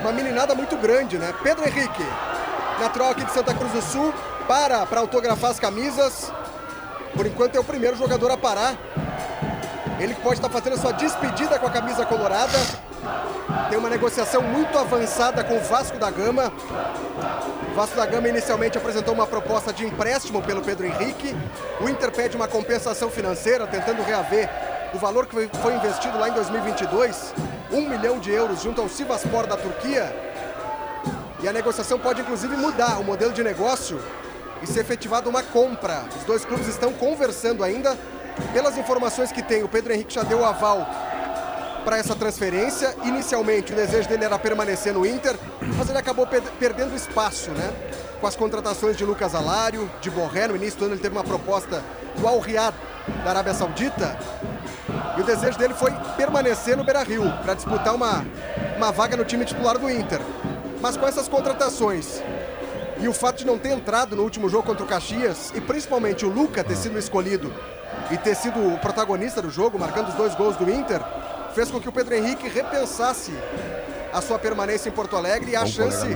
Uma 0.01 0.13
meninada 0.13 0.55
muito 0.55 0.77
grande, 0.77 1.17
né? 1.17 1.33
Pedro 1.43 1.67
Henrique, 1.67 2.05
natural 2.81 3.11
aqui 3.11 3.25
de 3.25 3.33
Santa 3.33 3.55
Cruz 3.55 3.73
do 3.73 3.81
Sul, 3.81 4.13
para 4.47 4.85
para 4.85 5.01
autografar 5.01 5.51
as 5.51 5.61
camisas. 5.61 6.31
Por 7.15 7.27
enquanto 7.27 7.57
é 7.57 7.61
o 7.61 7.65
primeiro 7.65 7.97
jogador 7.97 8.31
a 8.31 8.37
parar 8.37 8.75
ele 10.03 10.15
pode 10.17 10.37
estar 10.37 10.49
fazendo 10.49 10.75
a 10.75 10.79
sua 10.79 10.93
despedida 10.93 11.59
com 11.59 11.67
a 11.67 11.71
camisa 11.71 12.05
colorada. 12.05 12.59
Tem 13.69 13.79
uma 13.79 13.89
negociação 13.89 14.43
muito 14.43 14.77
avançada 14.77 15.45
com 15.45 15.57
o 15.57 15.61
Vasco 15.61 15.97
da 15.97 16.11
Gama. 16.11 16.53
O 17.71 17.75
Vasco 17.75 17.97
da 17.97 18.05
Gama 18.05 18.29
inicialmente 18.29 18.77
apresentou 18.77 19.15
uma 19.15 19.27
proposta 19.27 19.73
de 19.73 19.85
empréstimo 19.85 20.43
pelo 20.43 20.61
Pedro 20.61 20.87
Henrique. 20.87 21.37
O 21.81 21.89
Inter 21.89 22.11
pede 22.11 22.37
uma 22.37 22.49
compensação 22.49 23.11
financeira, 23.11 23.67
tentando 23.67 24.03
reaver 24.03 24.51
o 24.93 24.99
valor 24.99 25.27
que 25.27 25.49
foi 25.59 25.75
investido 25.75 26.19
lá 26.19 26.29
em 26.29 26.33
2022, 26.33 27.33
um 27.71 27.89
milhão 27.89 28.19
de 28.19 28.31
euros 28.31 28.61
junto 28.61 28.81
ao 28.81 28.89
Sivaspor 28.89 29.47
da 29.47 29.57
Turquia. 29.57 30.15
E 31.41 31.49
a 31.49 31.53
negociação 31.53 31.99
pode 31.99 32.21
inclusive 32.21 32.57
mudar 32.57 32.99
o 33.01 33.05
modelo 33.05 33.33
de 33.33 33.43
negócio 33.43 34.03
e 34.61 34.67
ser 34.67 34.81
efetivada 34.81 35.29
uma 35.29 35.43
compra. 35.43 36.05
Os 36.19 36.25
dois 36.25 36.45
clubes 36.45 36.67
estão 36.67 36.93
conversando 36.93 37.65
ainda 37.65 37.97
pelas 38.53 38.77
informações 38.77 39.33
que 39.33 39.43
tem, 39.43 39.63
o 39.63 39.69
Pedro 39.69 39.93
Henrique 39.93 40.15
já 40.15 40.23
deu 40.23 40.45
aval 40.45 40.87
para 41.85 41.99
essa 41.99 42.15
transferência. 42.15 42.95
Inicialmente, 43.05 43.73
o 43.73 43.77
desejo 43.77 44.09
dele 44.09 44.25
era 44.25 44.39
permanecer 44.39 44.93
no 44.93 45.05
Inter, 45.05 45.37
mas 45.77 45.89
ele 45.89 45.99
acabou 45.99 46.27
per 46.27 46.43
perdendo 46.59 46.95
espaço, 46.95 47.51
né? 47.51 47.73
Com 48.21 48.27
as 48.27 48.37
contratações 48.37 48.97
de 48.97 49.05
Lucas 49.05 49.35
Alário, 49.35 49.91
de 50.01 50.11
Borré. 50.11 50.47
No 50.47 50.57
início 50.57 50.79
do 50.79 50.85
ano, 50.85 50.95
ele 50.95 51.03
teve 51.03 51.15
uma 51.15 51.25
proposta 51.25 51.83
do 52.17 52.27
Al 52.27 52.39
Riyad, 52.39 52.75
da 53.25 53.31
Arábia 53.31 53.55
Saudita. 53.55 54.17
E 55.17 55.21
o 55.21 55.25
desejo 55.25 55.59
dele 55.59 55.75
foi 55.75 55.91
permanecer 56.17 56.77
no 56.77 56.85
Beira 56.85 57.03
Rio, 57.03 57.25
para 57.43 57.55
disputar 57.55 57.95
uma, 57.95 58.25
uma 58.77 58.93
vaga 58.93 59.17
no 59.17 59.25
time 59.25 59.45
titular 59.45 59.77
do 59.77 59.91
Inter. 59.91 60.21
Mas 60.81 60.97
com 60.97 61.07
essas 61.07 61.29
contratações 61.29 62.23
e 62.99 63.09
o 63.09 63.13
fato 63.13 63.39
de 63.39 63.47
não 63.47 63.59
ter 63.59 63.71
entrado 63.71 64.15
no 64.15 64.23
último 64.23 64.49
jogo 64.49 64.65
contra 64.65 64.85
o 64.85 64.87
Caxias, 64.87 65.53
e 65.57 65.61
principalmente 65.61 66.25
o 66.25 66.29
Luca 66.29 66.63
ter 66.63 66.77
sido 66.77 66.97
escolhido 66.97 67.53
e 68.11 68.17
ter 68.17 68.35
sido 68.35 68.75
o 68.75 68.79
protagonista 68.79 69.41
do 69.41 69.51
jogo, 69.51 69.79
marcando 69.79 70.09
os 70.09 70.15
dois 70.15 70.35
gols 70.35 70.57
do 70.57 70.71
Inter, 70.71 71.01
fez 71.55 71.71
com 71.71 71.81
que 71.81 71.89
o 71.89 71.93
Pedro 71.93 72.15
Henrique 72.15 72.49
repensasse 72.49 73.33
a 74.13 74.21
sua 74.21 74.39
permanência 74.39 74.91
em 74.91 74.93
Porto 74.93 75.17
Alegre 75.17 75.53
e 75.53 75.57
a 75.57 75.61
Bom 75.61 75.67
chance 75.67 76.07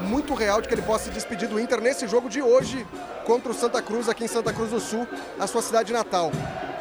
muito 0.00 0.34
real 0.34 0.60
de 0.60 0.68
que 0.68 0.74
ele 0.74 0.82
possa 0.82 1.04
se 1.04 1.10
despedir 1.10 1.48
do 1.48 1.58
Inter 1.58 1.80
nesse 1.80 2.06
jogo 2.06 2.28
de 2.28 2.42
hoje 2.42 2.86
contra 3.24 3.50
o 3.50 3.54
Santa 3.54 3.80
Cruz, 3.80 4.08
aqui 4.08 4.24
em 4.24 4.28
Santa 4.28 4.52
Cruz 4.52 4.70
do 4.70 4.78
Sul, 4.80 5.08
a 5.40 5.46
sua 5.46 5.62
cidade 5.62 5.92
natal. 5.92 6.30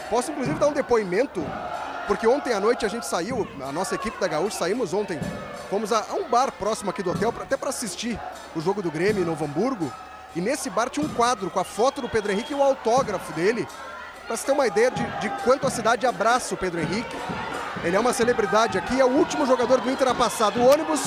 Posso 0.09 0.31
inclusive 0.31 0.59
dar 0.59 0.67
um 0.67 0.73
depoimento, 0.73 1.43
porque 2.07 2.27
ontem 2.27 2.53
à 2.53 2.59
noite 2.59 2.85
a 2.85 2.89
gente 2.89 3.05
saiu, 3.05 3.47
a 3.61 3.71
nossa 3.71 3.95
equipe 3.95 4.19
da 4.19 4.27
Gaúcha, 4.27 4.57
saímos 4.57 4.93
ontem, 4.93 5.19
fomos 5.69 5.93
a, 5.93 6.05
um 6.13 6.29
bar 6.29 6.51
próximo 6.51 6.89
aqui 6.89 7.01
do 7.01 7.11
hotel, 7.11 7.33
até 7.41 7.55
para 7.55 7.69
assistir 7.69 8.19
o 8.55 8.61
jogo 8.61 8.81
do 8.81 8.91
Grêmio 8.91 9.23
em 9.23 9.25
Novo 9.25 9.45
Hamburgo, 9.45 9.91
e 10.35 10.41
nesse 10.41 10.69
bar 10.69 10.89
tinha 10.89 11.05
um 11.05 11.09
quadro 11.09 11.49
com 11.49 11.59
a 11.59 11.63
foto 11.63 12.01
do 12.01 12.09
Pedro 12.09 12.33
Henrique 12.33 12.51
e 12.51 12.55
o 12.55 12.61
autógrafo 12.61 13.31
dele, 13.33 13.65
para 14.25 14.35
você 14.35 14.45
ter 14.45 14.51
uma 14.51 14.65
ideia 14.65 14.89
de, 14.89 15.03
de 15.19 15.29
quanto 15.43 15.67
a 15.67 15.69
cidade 15.69 16.05
abraça 16.05 16.53
o 16.53 16.57
Pedro 16.57 16.81
Henrique. 16.81 17.15
Ele 17.83 17.95
é 17.95 17.99
uma 17.99 18.13
celebridade 18.13 18.77
aqui, 18.77 18.99
é 18.99 19.05
o 19.05 19.09
último 19.09 19.45
jogador 19.45 19.79
do 19.79 19.91
Inter 19.91 20.07
a 20.07 20.15
passar 20.15 20.49
do 20.49 20.63
ônibus 20.63 21.01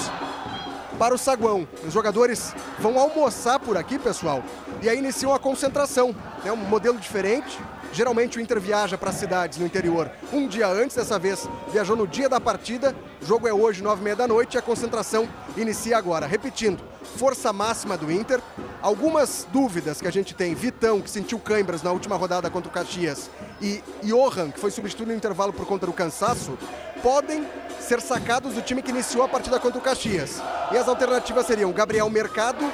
para 0.98 1.14
o 1.14 1.18
saguão. 1.18 1.66
Os 1.84 1.92
jogadores 1.92 2.54
vão 2.78 2.98
almoçar 2.98 3.58
por 3.58 3.76
aqui, 3.76 3.98
pessoal, 3.98 4.42
e 4.80 4.88
aí 4.88 4.98
iniciam 4.98 5.34
a 5.34 5.38
concentração. 5.38 6.14
É 6.44 6.52
um 6.52 6.56
modelo 6.56 6.98
diferente. 6.98 7.58
Geralmente 7.92 8.38
o 8.38 8.40
Inter 8.40 8.60
viaja 8.60 8.98
para 8.98 9.12
cidades 9.12 9.58
no 9.58 9.66
interior 9.66 10.10
um 10.32 10.46
dia 10.46 10.68
antes, 10.68 10.96
dessa 10.96 11.18
vez 11.18 11.48
viajou 11.72 11.96
no 11.96 12.06
dia 12.06 12.28
da 12.28 12.40
partida. 12.40 12.94
O 13.20 13.26
jogo 13.26 13.48
é 13.48 13.52
hoje, 13.52 13.82
nove 13.82 14.00
e 14.00 14.04
meia 14.04 14.16
da 14.16 14.28
noite, 14.28 14.54
e 14.54 14.58
a 14.58 14.62
concentração 14.62 15.28
inicia 15.56 15.96
agora. 15.96 16.26
Repetindo, 16.26 16.82
força 17.16 17.52
máxima 17.52 17.96
do 17.96 18.10
Inter. 18.12 18.40
Algumas 18.80 19.46
dúvidas 19.52 20.00
que 20.00 20.06
a 20.06 20.12
gente 20.12 20.34
tem. 20.34 20.54
Vitão, 20.54 21.00
que 21.00 21.10
sentiu 21.10 21.38
câimbras 21.38 21.82
na 21.82 21.90
última 21.90 22.16
rodada 22.16 22.48
contra 22.48 22.68
o 22.68 22.72
Caxias, 22.72 23.30
e 23.60 23.82
Johan, 24.04 24.50
que 24.50 24.60
foi 24.60 24.70
substituído 24.70 25.10
no 25.10 25.16
intervalo 25.16 25.52
por 25.52 25.66
conta 25.66 25.86
do 25.86 25.92
cansaço, 25.92 26.56
podem 27.02 27.44
ser 27.80 28.00
sacados 28.00 28.54
do 28.54 28.62
time 28.62 28.82
que 28.82 28.90
iniciou 28.90 29.24
a 29.24 29.28
partida 29.28 29.58
contra 29.58 29.78
o 29.78 29.82
Caxias. 29.82 30.40
E 30.70 30.76
as 30.76 30.86
alternativas 30.86 31.46
seriam 31.46 31.72
Gabriel 31.72 32.08
Mercado 32.08 32.64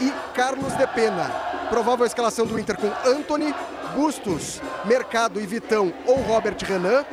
e 0.00 0.12
Carlos 0.34 0.76
de 0.76 0.86
Pena. 0.88 1.30
Provável 1.70 2.04
escalação 2.04 2.46
do 2.46 2.58
Inter 2.58 2.76
com 2.76 2.90
Anthony, 3.08 3.54
Bustos, 3.94 4.60
Mercado 4.84 5.40
e 5.40 5.46
Vitão 5.46 5.92
ou 6.06 6.16
Robert 6.22 6.56
Renan, 6.62 7.04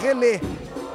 René 0.00 0.40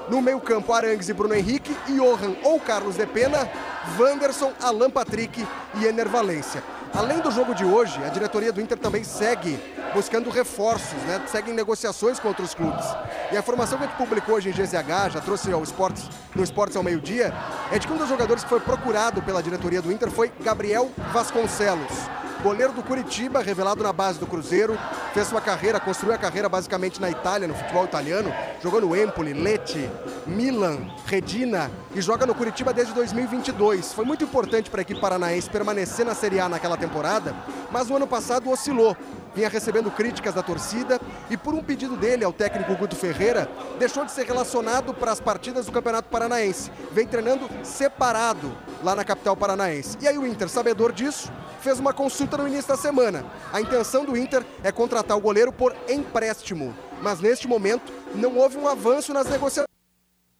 no 0.10 0.22
meio-campo, 0.22 0.74
Arangues 0.74 1.10
e 1.10 1.14
Bruno 1.14 1.34
Henrique, 1.34 1.76
Johan 1.88 2.36
ou 2.44 2.60
Carlos 2.60 2.96
de 2.96 3.06
Pena, 3.06 3.50
Wanderson, 3.98 4.54
Alan 4.62 4.90
Patrick 4.90 5.46
e 5.76 5.86
Ener 5.86 6.08
Valência. 6.08 6.64
Além 6.94 7.20
do 7.20 7.32
jogo 7.32 7.56
de 7.56 7.66
hoje, 7.66 8.00
a 8.04 8.10
diretoria 8.10 8.52
do 8.52 8.62
Inter 8.62 8.78
também 8.78 9.04
segue 9.04 9.60
buscando 9.94 10.30
reforços, 10.30 11.02
né? 11.08 11.22
segue 11.28 11.52
em 11.52 11.54
negociações 11.54 12.20
com 12.20 12.28
outros 12.28 12.54
clubes. 12.54 12.86
E 13.32 13.36
a 13.36 13.40
informação 13.40 13.78
que 13.78 13.86
a 13.86 13.88
gente 13.88 13.98
publicou 13.98 14.36
hoje 14.36 14.50
em 14.50 14.52
GZH, 14.52 15.14
já 15.14 15.22
trouxe 15.22 15.52
ao 15.52 15.64
esportes, 15.64 16.08
no 16.36 16.44
Esportes 16.44 16.76
ao 16.76 16.84
meio-dia, 16.84 17.34
é 17.72 17.80
de 17.80 17.88
que 17.88 17.94
um 17.94 17.98
dos 17.98 18.10
jogadores 18.10 18.44
que 18.44 18.50
foi 18.50 18.60
procurado 18.60 19.22
pela 19.24 19.42
diretoria 19.42 19.82
do 19.82 19.92
Inter 19.92 20.12
foi 20.12 20.32
Gabriel 20.42 20.92
Vasconcelos. 21.12 22.23
Goleiro 22.44 22.74
do 22.74 22.84
Curitiba, 22.84 23.41
revelado 23.41 23.82
na 23.82 23.94
base 23.94 24.20
do 24.20 24.28
Cruzeiro, 24.28 24.78
fez 25.14 25.28
sua 25.28 25.39
carreira, 25.39 25.80
construiu 25.80 26.14
a 26.14 26.18
carreira 26.18 26.50
basicamente 26.50 27.00
na 27.00 27.10
Itália, 27.10 27.48
no 27.48 27.56
futebol 27.56 27.86
italiano, 27.86 28.34
jogou 28.62 28.82
no 28.82 28.94
Empoli, 28.94 29.32
Lecce, 29.32 29.89
Milan, 30.28 30.89
Redina 31.06 31.72
e 31.96 32.02
joga 32.02 32.26
no 32.26 32.36
Curitiba 32.36 32.74
desde 32.74 32.94
2022. 32.94 33.94
Foi 33.94 34.04
muito 34.04 34.26
importante 34.26 34.70
para 34.70 34.82
a 34.82 34.84
equipe 34.84 35.00
paranaense 35.00 35.50
permanecer 35.50 36.06
na 36.06 36.14
Série 36.14 36.41
A 36.41 36.50
naquela 36.50 36.76
temporada, 36.76 37.34
mas 37.72 37.88
no 37.88 37.96
ano 37.96 38.08
passado 38.08 38.50
oscilou. 38.50 38.98
Vinha 39.36 39.50
recebendo 39.50 39.90
críticas 39.90 40.36
da 40.36 40.44
torcida 40.44 41.00
e, 41.30 41.36
por 41.36 41.54
um 41.54 41.64
pedido 41.64 41.98
dele 41.98 42.24
ao 42.24 42.32
técnico 42.32 42.76
Guto 42.76 42.96
Ferreira, 42.96 43.50
deixou 43.80 44.06
de 44.06 44.12
ser 44.12 44.26
relacionado 44.26 44.94
para 44.94 45.12
as 45.12 45.20
partidas 45.20 45.66
do 45.66 45.72
Campeonato 45.72 46.10
Paranaense. 46.10 46.72
Vem 46.92 47.08
treinando 47.08 47.50
separado 47.64 48.56
lá 48.84 48.96
na 48.96 49.04
capital 49.04 49.36
paranaense. 49.36 49.98
E 50.02 50.08
aí 50.08 50.18
o 50.18 50.28
Inter, 50.28 50.50
sabedor 50.50 50.92
disso, 50.92 51.32
fez 51.62 51.80
uma 51.80 51.94
consulta 51.94 52.38
no 52.38 52.48
início 52.48 52.68
da 52.68 52.78
semana. 52.78 53.26
A 53.52 53.60
intenção 53.60 54.06
do 54.06 54.16
Inter 54.16 54.46
é 54.64 54.72
contratar 54.72 55.18
o 55.18 55.22
goleiro 55.22 55.52
por 55.52 55.76
empréstimo, 55.90 56.76
mas 57.02 57.20
neste 57.20 57.48
momento 57.48 57.92
não 58.14 58.38
houve 58.38 58.58
um 58.58 58.68
avanço 58.68 59.14
nas 59.14 59.28
negociações. 59.28 59.74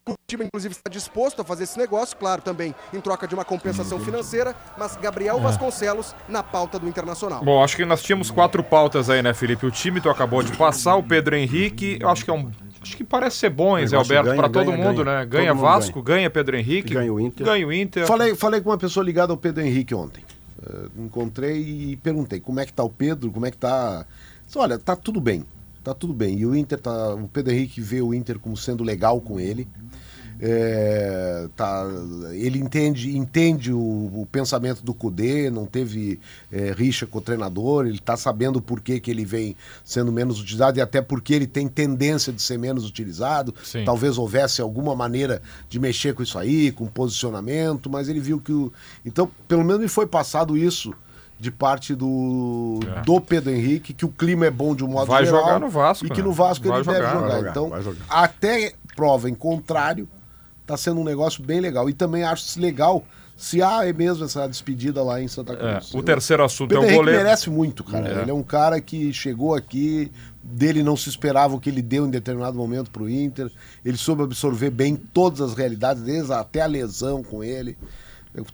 O 0.06 0.16
time, 0.28 0.44
inclusive, 0.46 0.74
está 0.74 0.90
disposto 0.90 1.42
a 1.42 1.46
fazer 1.46 1.64
esse 1.64 1.78
negócio, 1.78 2.18
claro, 2.18 2.42
também 2.42 2.76
em 2.94 3.00
troca 3.00 3.26
de 3.26 3.34
uma 3.34 3.46
compensação 3.46 4.00
financeira, 4.02 4.54
mas 4.78 4.98
Gabriel 4.98 5.40
Vasconcelos 5.40 6.14
na 6.28 6.44
pauta 6.44 6.78
do 6.78 6.90
Internacional. 6.90 7.42
Bom, 7.44 7.64
acho 7.64 7.78
que 7.78 7.86
nós 7.86 8.04
tínhamos 8.04 8.30
quatro 8.30 8.62
pautas 8.62 9.10
aí, 9.10 9.22
né, 9.22 9.34
Felipe? 9.34 9.66
O 9.66 9.72
time 9.72 10.02
tu 10.02 10.10
acabou 10.10 10.44
de 10.44 10.52
passar, 10.58 10.98
o 10.98 11.04
Pedro 11.04 11.38
Henrique, 11.38 11.98
eu 12.02 12.10
acho 12.10 12.26
que 12.26 12.30
é 12.30 12.34
um. 12.34 12.52
Acho 12.82 12.98
que 12.98 13.04
parece 13.06 13.38
ser 13.38 13.50
bom, 13.50 13.78
hein, 13.78 13.88
Zé 13.88 13.96
Alberto, 13.96 14.26
ganha, 14.26 14.36
para 14.36 14.50
todo 14.50 14.66
ganha, 14.72 14.78
mundo, 14.86 15.06
ganha. 15.06 15.20
né? 15.20 15.26
Ganha 15.26 15.54
mundo 15.54 15.64
Vasco, 15.64 16.02
ganha. 16.02 16.30
Pedro 16.30 16.58
Henrique, 16.58 16.94
Ganha 16.94 17.14
o 17.14 17.18
Inter. 17.18 17.46
ganha 17.46 17.66
o 17.66 17.72
Inter. 17.72 18.06
Falei, 18.06 18.36
falei 18.36 18.60
com 18.60 18.72
uma 18.72 18.78
pessoa 18.78 19.06
ligada 19.06 19.32
ao 19.32 19.38
Pedro 19.38 19.64
Henrique 19.64 19.96
ontem. 19.96 20.22
Eh, 20.62 20.88
encontrei 20.98 21.62
e 21.62 21.96
perguntei 21.96 22.42
como 22.42 22.60
é 22.60 22.66
que 22.66 22.74
tá 22.74 22.84
o 22.84 22.90
Pedro, 22.90 23.32
como 23.32 23.46
é 23.46 23.52
que 23.52 23.58
tá. 23.58 24.06
Olha, 24.54 24.78
tá 24.78 24.98
tudo 24.98 25.22
bem. 25.22 25.46
Tá 25.84 25.94
tudo 25.94 26.14
bem. 26.14 26.38
E 26.40 26.46
o 26.46 26.56
Inter 26.56 26.80
tá. 26.80 27.14
O 27.14 27.28
Pedro 27.28 27.52
Henrique 27.52 27.82
vê 27.82 28.02
o 28.02 28.14
Inter 28.14 28.40
como 28.40 28.56
sendo 28.56 28.84
legal 28.84 29.20
com 29.20 29.40
ele. 29.40 29.68
É, 30.40 31.48
tá, 31.56 31.86
ele 32.34 32.60
entende, 32.60 33.16
entende 33.16 33.72
o, 33.72 33.80
o 33.80 34.28
pensamento 34.32 34.84
do 34.84 34.94
Cudê, 34.94 35.50
não 35.50 35.66
teve 35.66 36.20
é, 36.52 36.72
rixa 36.72 37.06
com 37.06 37.20
o 37.20 37.22
treinador, 37.22 37.86
ele 37.86 37.98
está 37.98 38.18
sabendo 38.18 38.62
por 38.62 38.82
que, 38.82 39.00
que 39.00 39.12
ele 39.12 39.24
vem 39.24 39.56
sendo 39.86 40.12
menos 40.12 40.42
utilizado 40.42 40.78
e 40.78 40.82
até 40.82 41.02
porque 41.02 41.34
ele 41.34 41.48
tem 41.48 41.68
tendência 41.68 42.34
de 42.34 42.42
ser 42.42 42.58
menos 42.58 42.86
utilizado. 42.86 43.54
Sim. 43.64 43.86
Talvez 43.86 44.18
houvesse 44.18 44.62
alguma 44.62 44.96
maneira 44.96 45.42
de 45.70 45.80
mexer 45.80 46.14
com 46.14 46.24
isso 46.24 46.38
aí, 46.38 46.72
com 46.72 46.88
posicionamento, 46.88 47.90
mas 47.90 48.10
ele 48.10 48.20
viu 48.20 48.40
que 48.40 48.52
o. 48.52 48.74
Então, 49.06 49.30
pelo 49.48 49.64
menos 49.64 49.82
me 49.82 49.88
foi 49.88 50.08
passado 50.08 50.58
isso 50.58 50.94
de 51.44 51.52
parte 51.52 51.94
do, 51.94 52.80
É. 52.98 53.02
do 53.02 53.20
Pedro 53.20 53.52
Henrique, 53.52 53.94
que 53.94 54.06
o 54.06 54.10
clima 54.10 54.46
é 54.46 54.52
bom 54.52 54.74
de 54.74 54.84
um 54.84 54.88
modo 54.88 55.08
Vai 55.08 55.26
geral. 55.26 55.42
jogar 55.42 55.60
no 55.60 55.70
Vasco, 55.70 56.06
E 56.06 56.10
que 56.10 56.22
né? 56.22 56.28
no 56.28 56.32
Vasco 56.34 56.68
Vai 56.68 56.78
ele 56.80 56.86
deve 56.88 56.98
jogar, 57.00 57.14
jogar. 57.14 57.28
vai 57.28 57.38
jogar, 57.38 57.52
Então, 57.52 57.70
vai 57.70 57.82
jogar. 57.82 58.06
até 58.10 58.74
prova 58.96 59.30
em 59.30 59.36
contrário, 59.36 60.08
tá 60.66 60.78
sendo 60.78 61.02
um 61.02 61.04
negócio 61.04 61.44
bem 61.44 61.60
legal. 61.60 61.90
E 61.90 61.94
também 61.94 62.24
acho 62.24 62.60
legal 62.60 63.04
se 63.36 63.62
há 63.62 63.82
mesmo 63.94 64.24
essa 64.24 64.48
despedida 64.48 65.04
lá 65.04 65.22
em 65.22 65.28
Santa 65.28 65.54
É, 65.54 65.56
Cruz. 65.76 65.94
o 65.94 66.02
terceiro 66.02 66.44
assunto 66.44 66.72
é 66.72 66.76
Pedro 66.76 66.82
o 66.82 66.86
Henrique 66.86 66.98
goleiro. 67.00 67.24
merece 67.24 67.50
muito, 67.50 67.84
cara. 67.84 68.08
É. 68.08 68.22
Ele 68.22 68.32
é 68.32 68.34
um 68.34 68.44
cara 68.44 68.80
que 68.80 69.12
chegou 69.12 69.54
aqui, 69.56 70.12
dele 70.42 70.82
não 70.84 70.96
se 70.96 71.10
esperava 71.10 71.56
o 71.56 71.60
que 71.60 71.70
ele 71.70 71.82
deu 71.82 72.06
em 72.06 72.10
determinado 72.10 72.56
momento 72.58 72.90
pro 72.92 73.10
Inter. 73.10 73.52
Ele 73.84 73.98
soube 73.98 74.24
absorver 74.24 74.70
bem 74.70 74.96
todas 74.96 75.42
as 75.42 75.54
realidades, 75.56 76.04
desde 76.04 76.32
até 76.32 76.62
a 76.62 76.66
lesão 76.68 77.22
com 77.24 77.44
ele. 77.44 77.78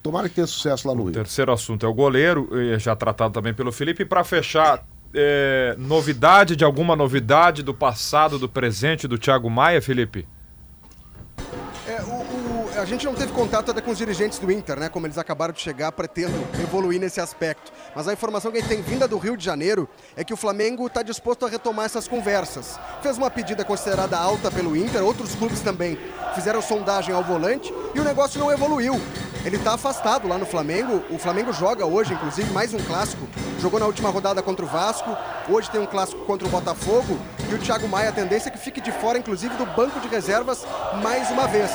Tomara 0.04 0.28
que 0.28 0.36
tenha 0.36 0.48
sucesso 0.48 0.88
lá 0.88 0.94
no 0.94 1.02
O 1.02 1.06
Rio. 1.06 1.14
terceiro 1.14 1.52
assunto 1.54 1.86
é 1.86 1.90
o 1.90 1.94
goleiro, 1.94 2.50
já 2.78 2.96
tratado 2.96 3.34
também 3.34 3.54
pelo 3.54 3.72
Felipe. 3.72 4.04
E 4.04 4.06
para 4.06 4.24
fechar, 4.26 4.86
eh, 5.14 5.74
novidade 5.78 6.56
de 6.56 6.64
alguma 6.66 6.96
novidade 6.96 7.64
do 7.64 7.74
passado, 7.74 8.38
do 8.38 8.50
presente 8.50 9.08
do 9.08 9.18
Thiago 9.18 9.50
Maia, 9.50 9.82
Felipe? 9.82 10.28
É, 11.88 12.02
o- 12.02 12.19
a 12.80 12.86
gente 12.86 13.06
não 13.06 13.14
teve 13.14 13.34
contato 13.34 13.72
até 13.72 13.82
com 13.82 13.92
os 13.92 13.98
dirigentes 13.98 14.40
do 14.40 14.50
Inter, 14.50 14.80
né? 14.80 14.90
Como 14.90 15.06
eles 15.06 15.18
acabaram 15.18 15.54
de 15.54 15.60
chegar, 15.60 15.92
pretendo 15.92 16.34
evoluir 16.62 17.00
nesse 17.00 17.20
aspecto. 17.20 17.72
Mas 17.94 18.08
a 18.08 18.14
informação 18.14 18.52
que 18.52 18.58
a 18.58 18.62
gente 18.62 18.70
tem 18.70 18.82
vinda 18.82 19.08
do 19.08 19.18
Rio 19.18 19.36
de 19.36 19.44
Janeiro 19.44 19.88
é 20.16 20.24
que 20.24 20.34
o 20.34 20.38
Flamengo 20.38 20.88
está 20.88 21.04
disposto 21.04 21.46
a 21.46 21.50
retomar 21.50 21.86
essas 21.86 22.08
conversas. 22.08 22.80
Fez 23.02 23.18
uma 23.18 23.30
pedida 23.30 23.66
considerada 23.66 24.18
alta 24.18 24.50
pelo 24.50 24.78
Inter, 24.78 25.04
outros 25.04 25.36
clubes 25.36 25.60
também 25.60 25.98
fizeram 26.34 26.62
sondagem 26.62 27.14
ao 27.14 27.24
volante 27.24 27.74
e 27.94 28.00
o 28.00 28.04
negócio 28.04 28.40
não 28.40 28.52
evoluiu. 28.52 29.00
Ele 29.46 29.56
está 29.56 29.74
afastado 29.74 30.28
lá 30.28 30.38
no 30.38 30.46
Flamengo. 30.46 31.04
O 31.10 31.18
Flamengo 31.18 31.54
joga 31.54 31.86
hoje, 31.86 32.14
inclusive, 32.14 32.52
mais 32.52 32.74
um 32.74 32.80
clássico. 32.80 33.28
Jogou 33.60 33.80
na 33.80 33.86
última 33.86 34.10
rodada 34.10 34.42
contra 34.42 34.66
o 34.66 34.68
Vasco. 34.68 35.16
Hoje 35.50 35.70
tem 35.72 35.80
um 35.80 35.86
clássico 35.86 36.24
contra 36.26 36.48
o 36.48 36.52
Botafogo. 36.52 37.18
E 37.50 37.54
o 37.54 37.58
Thiago 37.58 37.88
Maia, 37.88 38.10
a 38.10 38.14
tendência 38.14 38.50
é 38.50 38.52
que 38.52 38.58
fique 38.58 38.82
de 38.82 38.92
fora, 38.92 39.18
inclusive, 39.18 39.56
do 39.56 39.66
banco 39.66 40.00
de 40.02 40.08
reservas 40.10 40.66
mais 41.02 41.32
uma 41.32 41.48
vez. 41.48 41.72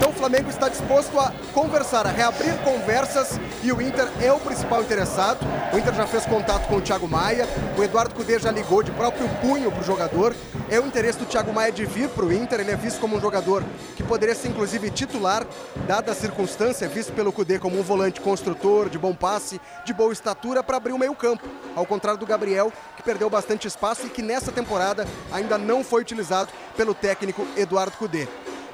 Então 0.00 0.08
o 0.08 0.14
Flamengo 0.14 0.48
está 0.48 0.66
disposto 0.66 1.20
a 1.20 1.30
conversar, 1.52 2.06
a 2.06 2.10
reabrir 2.10 2.56
conversas 2.64 3.38
e 3.62 3.70
o 3.70 3.82
Inter 3.82 4.08
é 4.22 4.32
o 4.32 4.40
principal 4.40 4.80
interessado. 4.80 5.46
O 5.74 5.78
Inter 5.78 5.92
já 5.92 6.06
fez 6.06 6.24
contato 6.24 6.66
com 6.68 6.76
o 6.76 6.80
Thiago 6.80 7.06
Maia, 7.06 7.46
o 7.76 7.84
Eduardo 7.84 8.14
Cudê 8.14 8.38
já 8.38 8.50
ligou 8.50 8.82
de 8.82 8.90
próprio 8.92 9.28
punho 9.42 9.70
para 9.70 9.82
o 9.82 9.84
jogador. 9.84 10.34
É 10.70 10.80
o 10.80 10.86
interesse 10.86 11.18
do 11.18 11.26
Thiago 11.26 11.52
Maia 11.52 11.70
de 11.70 11.84
vir 11.84 12.08
para 12.08 12.24
o 12.24 12.32
Inter, 12.32 12.60
ele 12.60 12.70
é 12.70 12.76
visto 12.76 12.98
como 12.98 13.14
um 13.14 13.20
jogador 13.20 13.62
que 13.94 14.02
poderia 14.02 14.34
ser 14.34 14.48
inclusive 14.48 14.88
titular, 14.88 15.46
dada 15.86 16.12
a 16.12 16.14
circunstância, 16.14 16.86
é 16.86 16.88
visto 16.88 17.12
pelo 17.12 17.30
Cudê 17.30 17.58
como 17.58 17.78
um 17.78 17.82
volante 17.82 18.22
construtor, 18.22 18.88
de 18.88 18.98
bom 18.98 19.14
passe, 19.14 19.60
de 19.84 19.92
boa 19.92 20.14
estatura 20.14 20.62
para 20.62 20.78
abrir 20.78 20.94
o 20.94 20.98
meio 20.98 21.14
campo. 21.14 21.46
Ao 21.76 21.84
contrário 21.84 22.18
do 22.18 22.24
Gabriel, 22.24 22.72
que 22.96 23.02
perdeu 23.02 23.28
bastante 23.28 23.68
espaço 23.68 24.06
e 24.06 24.08
que 24.08 24.22
nessa 24.22 24.50
temporada 24.50 25.06
ainda 25.30 25.58
não 25.58 25.84
foi 25.84 26.00
utilizado 26.00 26.50
pelo 26.74 26.94
técnico 26.94 27.46
Eduardo 27.54 27.98
Cudê. 27.98 28.26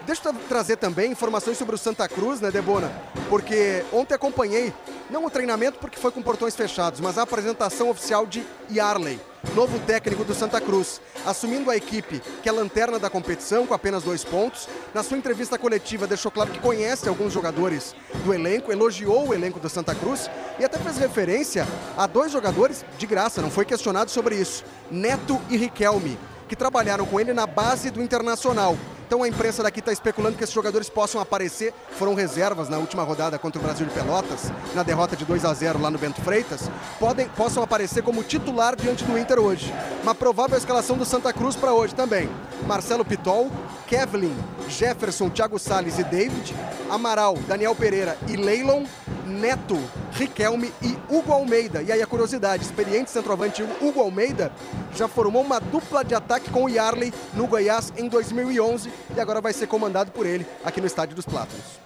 Deixa 0.06 0.28
eu 0.28 0.34
trazer 0.48 0.76
também 0.76 1.10
informações 1.10 1.58
sobre 1.58 1.74
o 1.74 1.78
Santa 1.78 2.08
Cruz, 2.08 2.40
né, 2.40 2.48
Debona? 2.48 2.92
Porque 3.28 3.84
ontem 3.92 4.14
acompanhei, 4.14 4.72
não 5.10 5.24
o 5.24 5.30
treinamento 5.30 5.80
porque 5.80 5.98
foi 5.98 6.12
com 6.12 6.22
portões 6.22 6.54
fechados, 6.54 7.00
mas 7.00 7.18
a 7.18 7.22
apresentação 7.22 7.90
oficial 7.90 8.24
de 8.24 8.46
Yarley, 8.70 9.18
novo 9.52 9.80
técnico 9.80 10.22
do 10.22 10.32
Santa 10.32 10.60
Cruz, 10.60 11.00
assumindo 11.26 11.72
a 11.72 11.76
equipe 11.76 12.22
que 12.40 12.48
é 12.48 12.52
lanterna 12.52 13.00
da 13.00 13.10
competição 13.10 13.66
com 13.66 13.74
apenas 13.74 14.04
dois 14.04 14.22
pontos. 14.22 14.68
Na 14.94 15.02
sua 15.02 15.18
entrevista 15.18 15.58
coletiva 15.58 16.06
deixou 16.06 16.30
claro 16.30 16.52
que 16.52 16.60
conhece 16.60 17.08
alguns 17.08 17.32
jogadores 17.32 17.92
do 18.24 18.32
elenco, 18.32 18.70
elogiou 18.70 19.26
o 19.26 19.34
elenco 19.34 19.58
do 19.58 19.68
Santa 19.68 19.92
Cruz 19.92 20.30
e 20.60 20.64
até 20.64 20.78
fez 20.78 20.98
referência 20.98 21.66
a 21.96 22.06
dois 22.06 22.30
jogadores 22.30 22.84
de 22.96 23.06
graça, 23.08 23.42
não 23.42 23.50
foi 23.50 23.64
questionado 23.64 24.08
sobre 24.08 24.36
isso, 24.36 24.64
Neto 24.88 25.42
e 25.50 25.56
Riquelme, 25.56 26.16
que 26.48 26.56
trabalharam 26.56 27.06
com 27.06 27.20
ele 27.20 27.32
na 27.32 27.46
base 27.46 27.90
do 27.90 28.02
Internacional. 28.02 28.76
Então 29.06 29.22
a 29.22 29.28
imprensa 29.28 29.62
daqui 29.62 29.78
está 29.78 29.92
especulando 29.92 30.36
que 30.36 30.42
esses 30.42 30.54
jogadores 30.54 30.90
possam 30.90 31.20
aparecer. 31.20 31.72
Foram 31.90 32.14
reservas 32.14 32.68
na 32.68 32.76
última 32.76 33.04
rodada 33.04 33.38
contra 33.38 33.60
o 33.60 33.62
Brasil 33.62 33.86
de 33.86 33.92
Pelotas, 33.92 34.50
na 34.74 34.82
derrota 34.82 35.14
de 35.14 35.24
2 35.24 35.44
a 35.44 35.54
0 35.54 35.80
lá 35.80 35.90
no 35.90 35.98
Bento 35.98 36.20
Freitas. 36.22 36.68
Podem, 36.98 37.28
possam 37.28 37.62
aparecer 37.62 38.02
como 38.02 38.24
titular 38.24 38.74
diante 38.74 39.04
do 39.04 39.16
Inter 39.16 39.38
hoje. 39.38 39.72
Uma 40.02 40.14
provável 40.14 40.58
escalação 40.58 40.96
do 40.96 41.04
Santa 41.04 41.32
Cruz 41.32 41.54
para 41.54 41.72
hoje 41.72 41.94
também. 41.94 42.28
Marcelo 42.66 43.04
Pitol, 43.04 43.48
Kevlin, 43.86 44.36
Jefferson, 44.68 45.30
Thiago 45.30 45.58
Salles 45.58 46.00
e 46.00 46.04
David, 46.04 46.52
Amaral, 46.90 47.38
Daniel 47.46 47.76
Pereira 47.76 48.18
e 48.26 48.36
Leilon, 48.36 48.84
Neto, 49.26 49.78
Riquelme 50.12 50.72
e 50.80 50.96
Hugo 51.08 51.32
Almeida. 51.32 51.82
E 51.82 51.92
aí 51.92 52.00
a 52.00 52.06
curiosidade, 52.06 52.64
experiente 52.64 53.10
centroavante 53.10 53.62
Hugo 53.80 54.00
Almeida 54.00 54.52
já 54.94 55.08
formou 55.08 55.42
uma 55.42 55.60
dupla 55.60 56.04
de 56.04 56.14
ataque 56.14 56.50
com 56.50 56.64
o 56.64 56.68
Yarley 56.68 57.12
no 57.34 57.46
Goiás 57.46 57.92
em 57.96 58.08
2011 58.08 58.90
e 59.16 59.20
agora 59.20 59.40
vai 59.40 59.52
ser 59.52 59.66
comandado 59.66 60.10
por 60.10 60.24
ele 60.24 60.46
aqui 60.64 60.80
no 60.80 60.86
Estádio 60.86 61.14
dos 61.14 61.26
Plátanos. 61.26 61.85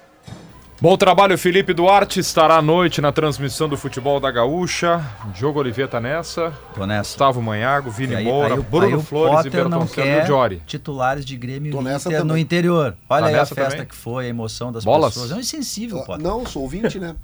Bom 0.80 0.96
trabalho, 0.96 1.36
Felipe 1.36 1.74
Duarte. 1.74 2.20
Estará 2.20 2.56
à 2.56 2.62
noite 2.62 3.02
na 3.02 3.12
transmissão 3.12 3.68
do 3.68 3.76
futebol 3.76 4.18
da 4.18 4.30
Gaúcha. 4.30 5.04
Diogo 5.34 5.58
Oliveira 5.58 5.90
tá 5.90 6.00
nessa. 6.00 6.54
Tô 6.74 6.86
nessa. 6.86 7.10
Gustavo 7.10 7.42
Manhago, 7.42 7.90
Vini 7.90 8.14
aí- 8.14 8.24
Moura, 8.24 8.54
aí 8.54 8.60
Bruno 8.62 8.86
aí 8.86 8.94
o 8.94 9.02
Flores 9.02 9.40
e 9.40 9.50
Potter 9.50 9.68
não 9.68 9.80
Bertoncelo 9.80 10.06
e 10.06 10.10
quer 10.10 10.24
o 10.24 10.26
Jory. 10.26 10.62
titulares 10.66 11.24
de 11.26 11.36
Grêmio 11.36 11.78
Inter 11.78 12.24
no 12.24 12.36
interior. 12.36 12.96
Olha 13.10 13.22
Tá 13.22 13.28
aí 13.28 13.34
a 13.34 13.38
festa 13.46 13.70
também? 13.70 13.86
que 13.86 13.94
foi, 13.94 14.24
a 14.24 14.28
emoção 14.28 14.72
das 14.72 14.82
Bolas? 14.82 15.12
pessoas. 15.12 15.32
É 15.32 15.34
um 15.34 15.40
insensível, 15.40 15.98
Potter. 16.02 16.24
Não, 16.26 16.46
sou 16.46 16.62
ouvinte, 16.62 16.98
né? 16.98 17.14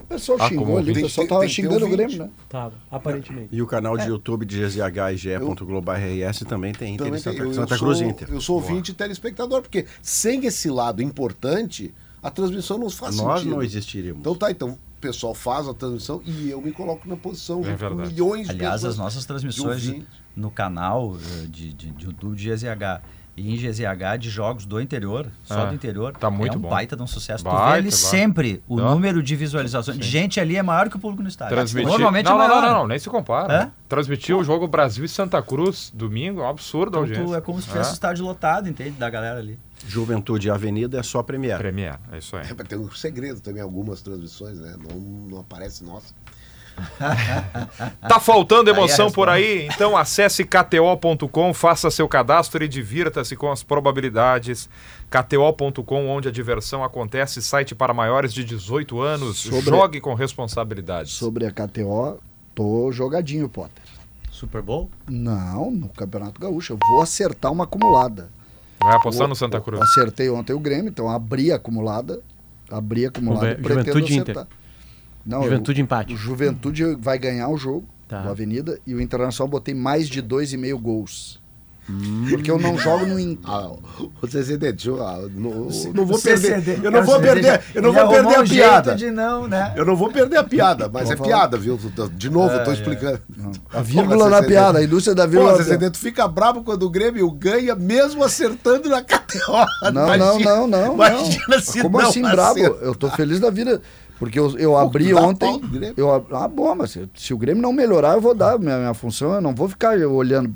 O 0.00 0.06
pessoal 0.06 0.38
Ah, 0.40 0.48
xingou 0.48 0.78
ali, 0.78 0.90
o 0.90 0.94
pessoal 0.94 1.24
Tem- 1.24 1.28
tava 1.28 1.40
tem 1.42 1.48
que 1.48 1.54
xingando 1.54 1.86
o. 1.86 1.88
Grêmio, 1.90 2.18
né? 2.18 2.30
Tava, 2.48 2.72
aparentemente. 2.90 3.48
E 3.52 3.62
o 3.62 3.66
canal 3.66 3.96
É. 3.96 4.02
de 4.02 4.08
YouTube 4.08 4.44
de 4.44 4.56
GZH 4.58 5.12
e 5.12 5.16
GE.globo.rs 5.16 6.40
também 6.48 6.72
tem 6.72 6.94
Inter 6.94 7.06
Também 7.06 7.20
Santa, 7.20 7.36
tem- 7.36 7.46
eu, 7.46 7.54
Santa 7.54 7.74
eu 7.74 7.78
Cruz 7.78 7.98
sou, 7.98 8.06
Inter. 8.08 8.28
Eu 8.30 8.40
sou 8.40 8.56
ouvinte 8.56 8.90
e 8.90 8.94
telespectador, 8.94 9.62
porque 9.62 9.86
sem 10.02 10.46
esse 10.46 10.68
lado 10.68 11.00
importante, 11.02 11.94
a 12.24 12.30
transmissão 12.30 12.78
não 12.78 12.90
faz 12.90 13.16
Nós 13.16 13.40
sentido. 13.40 13.54
não 13.54 13.62
existiríamos. 13.62 14.20
Então 14.20 14.34
tá, 14.34 14.50
então 14.50 14.70
o 14.70 14.78
pessoal 15.00 15.34
faz 15.34 15.68
a 15.68 15.74
transmissão 15.74 16.22
e 16.24 16.50
eu 16.50 16.60
me 16.60 16.72
coloco 16.72 17.06
na 17.08 17.16
posição 17.16 17.60
É 17.60 17.74
verdade. 17.74 18.08
milhões 18.10 18.46
de 18.48 18.52
Aliás, 18.54 18.76
pessoas. 18.76 18.92
as 18.94 18.98
nossas 18.98 19.20
de 19.20 19.26
transmissões 19.28 19.82
de- 19.82 20.04
no 20.34 20.50
canal 20.50 21.14
eh, 21.16 21.46
de, 21.46 21.72
de, 21.72 21.90
de 21.90 22.06
YouTube 22.06 22.34
de 22.34 22.48
GZH 22.50 23.02
e 23.36 23.52
em 23.52 23.56
GZH 23.56 24.16
de 24.18 24.30
jogos 24.30 24.64
do 24.64 24.80
interior, 24.80 25.26
só 25.42 25.62
Ah, 25.62 25.64
do 25.66 25.74
interior, 25.74 26.12
tá 26.16 26.30
muito 26.30 26.54
é 26.54 26.56
um 26.56 26.60
bom. 26.60 26.68
baita 26.68 26.96
de 26.96 27.02
um 27.02 27.06
sucesso. 27.06 27.42
tu 27.42 27.50
Baita, 27.50 27.64
vê 27.66 27.72
ali 27.72 27.82
baita. 27.82 27.96
sempre 27.96 28.62
o 28.68 28.76
Ó. 28.80 28.90
número 28.94 29.20
de 29.22 29.34
visualizações. 29.34 29.98
De 29.98 30.06
gente 30.08 30.38
ali 30.38 30.56
é 30.56 30.62
maior 30.62 30.88
que 30.88 30.96
o 30.96 31.00
público 31.00 31.20
no 31.22 31.28
estádio. 31.28 31.54
Transmitir... 31.56 31.88
Normalmente 31.90 32.26
não, 32.26 32.36
é 32.40 32.48
não, 32.48 32.54
maior. 32.54 32.62
não, 32.70 32.78
não, 32.82 32.86
nem 32.86 32.98
se 32.98 33.08
compara. 33.10 33.54
É? 33.64 33.70
Transmitir 33.88 34.36
o 34.36 34.44
jogo 34.44 34.68
Brasil 34.68 35.04
e 35.04 35.08
Santa 35.08 35.42
Cruz 35.42 35.90
domingo 35.92 36.40
é 36.40 36.44
um 36.44 36.48
absurdo 36.48 36.98
a 37.00 37.06
Então, 37.06 37.26
tu- 37.26 37.34
é 37.34 37.40
como 37.40 37.60
se 37.60 37.66
tivesse 37.68 37.90
o 37.90 37.94
estádio 37.94 38.24
lotado, 38.24 38.68
entende? 38.68 38.92
Da 38.92 39.10
galera 39.10 39.40
ali. 39.40 39.58
Juventude 39.86 40.50
Avenida 40.50 40.98
é 40.98 41.02
só 41.02 41.22
Premier. 41.22 41.58
Premier, 41.58 41.98
é 42.12 42.18
isso 42.18 42.36
aí. 42.36 42.46
É, 42.50 42.54
mas 42.56 42.66
tem 42.68 42.78
um 42.78 42.90
segredo 42.90 43.40
também, 43.40 43.62
algumas 43.62 44.00
transmissões, 44.02 44.58
né? 44.58 44.76
Não, 44.78 44.96
não 44.98 45.40
aparece 45.40 45.84
nossa. 45.84 46.14
Tá 48.08 48.18
faltando 48.20 48.70
Aí 48.70 48.76
emoção 48.76 49.10
por 49.10 49.28
resposta. 49.28 49.32
aí? 49.32 49.66
Então 49.72 49.96
acesse 49.96 50.44
kto.com, 50.44 51.54
faça 51.54 51.90
seu 51.90 52.08
cadastro 52.08 52.64
e 52.64 52.68
divirta-se 52.68 53.36
com 53.36 53.50
as 53.50 53.62
probabilidades. 53.62 54.68
kto.com, 55.10 56.08
onde 56.08 56.28
a 56.28 56.32
diversão 56.32 56.82
acontece, 56.82 57.40
site 57.42 57.74
para 57.74 57.94
maiores 57.94 58.32
de 58.34 58.44
18 58.44 59.00
anos. 59.00 59.38
Sobre- 59.38 59.60
Jogue 59.70 60.00
com 60.00 60.14
responsabilidade. 60.14 61.10
Sobre 61.10 61.46
a 61.46 61.50
KTO, 61.52 62.18
tô 62.54 62.90
jogadinho, 62.92 63.48
Potter. 63.48 63.82
Super 64.30 64.60
Bowl? 64.62 64.90
Não, 65.08 65.70
no 65.70 65.88
Campeonato 65.90 66.40
Gaúcho. 66.40 66.72
Eu 66.72 66.78
vou 66.88 67.00
acertar 67.00 67.52
uma 67.52 67.64
acumulada. 67.64 68.28
Vai 68.84 68.96
apostar 68.96 69.24
Eu- 69.24 69.28
no 69.28 69.34
Santa 69.36 69.60
Cruz. 69.60 69.80
Acertei 69.80 70.28
ontem 70.30 70.52
o 70.52 70.58
Grêmio, 70.60 70.88
então 70.90 71.08
abri 71.08 71.50
a 71.50 71.56
acumulada. 71.56 72.20
Abri 72.70 73.04
a 73.04 73.08
acumulada 73.08 73.56
Juventude 73.60 74.20
acertar. 74.20 74.46
Não, 75.24 75.42
Juventude 75.42 75.80
eu- 75.80 75.84
empate. 75.84 76.12
O 76.12 76.16
Juventude 76.16 76.84
vai 76.96 77.18
ganhar 77.18 77.48
o 77.48 77.56
jogo 77.56 77.84
Tá. 78.08 78.20
do 78.22 78.28
Avenida 78.30 78.78
e 78.86 78.94
o 78.94 79.00
Internacional 79.00 79.48
botei 79.48 79.74
mais 79.74 80.08
de 80.08 80.20
2,5 80.20 80.78
gols. 80.78 81.40
Porque 82.30 82.50
eu 82.50 82.58
não 82.58 82.78
jogo 82.78 83.04
no 83.04 83.20
Inter. 83.20 83.50
Ah, 83.50 83.72
o 84.22 84.26
CCD, 84.26 84.72
deixa 84.72 84.88
eu, 84.88 85.02
ah, 85.02 85.20
não, 85.34 85.68
não 85.94 86.06
vou 86.06 86.18
perder. 86.18 86.80
Eu 86.82 86.90
não 86.90 87.04
vou 87.04 87.20
perder. 87.20 87.60
Eu 87.74 87.82
não 87.82 87.92
vou 87.92 88.08
perder 88.08 88.34
a 88.36 88.42
piada. 88.42 88.94
de 88.94 89.10
não, 89.10 89.46
né? 89.46 89.74
Eu 89.76 89.84
não 89.84 89.94
vou 89.94 90.10
perder 90.10 90.38
a 90.38 90.44
piada, 90.44 90.88
mas 90.90 91.10
é 91.10 91.16
piada, 91.16 91.58
viu? 91.58 91.78
De 92.14 92.30
novo, 92.30 92.54
eu 92.54 92.64
tô 92.64 92.72
explicando. 92.72 93.20
A 93.70 93.82
vírgula 93.82 94.30
na 94.30 94.42
piada, 94.42 94.78
a 94.78 94.84
indústria 94.84 95.14
da 95.14 95.24
Pô, 95.24 95.30
vírgula. 95.30 95.52
na 95.52 95.58
CCD, 95.58 95.90
tu 95.90 95.98
fica 95.98 96.26
bravo 96.26 96.62
quando 96.62 96.84
o 96.84 96.90
Grêmio 96.90 97.30
ganha, 97.30 97.74
mesmo 97.74 98.24
acertando 98.24 98.88
na 98.88 99.02
KTO. 99.04 99.92
Não, 99.92 100.16
não, 100.16 100.38
não, 100.38 100.66
não. 100.66 100.94
Imagina 100.94 101.60
se 101.60 101.82
Como 101.82 102.00
assim 102.00 102.22
brabo? 102.22 102.60
acerta. 102.60 102.84
Eu 102.84 102.94
tô 102.94 103.10
feliz 103.10 103.40
da 103.40 103.50
vida. 103.50 103.82
Porque 104.18 104.38
eu, 104.38 104.56
eu 104.58 104.76
abri 104.78 105.12
ontem. 105.12 105.60
Eu, 105.96 106.10
ah, 106.32 106.48
bom, 106.48 106.74
mas 106.74 106.92
se, 106.92 107.08
se 107.14 107.34
o 107.34 107.38
Grêmio 107.38 107.62
não 107.62 107.72
melhorar, 107.72 108.14
eu 108.14 108.20
vou 108.20 108.34
dar. 108.34 108.58
Minha, 108.58 108.78
minha 108.78 108.94
função, 108.94 109.34
eu 109.34 109.40
não 109.40 109.54
vou 109.54 109.68
ficar 109.68 109.98
olhando. 109.98 110.54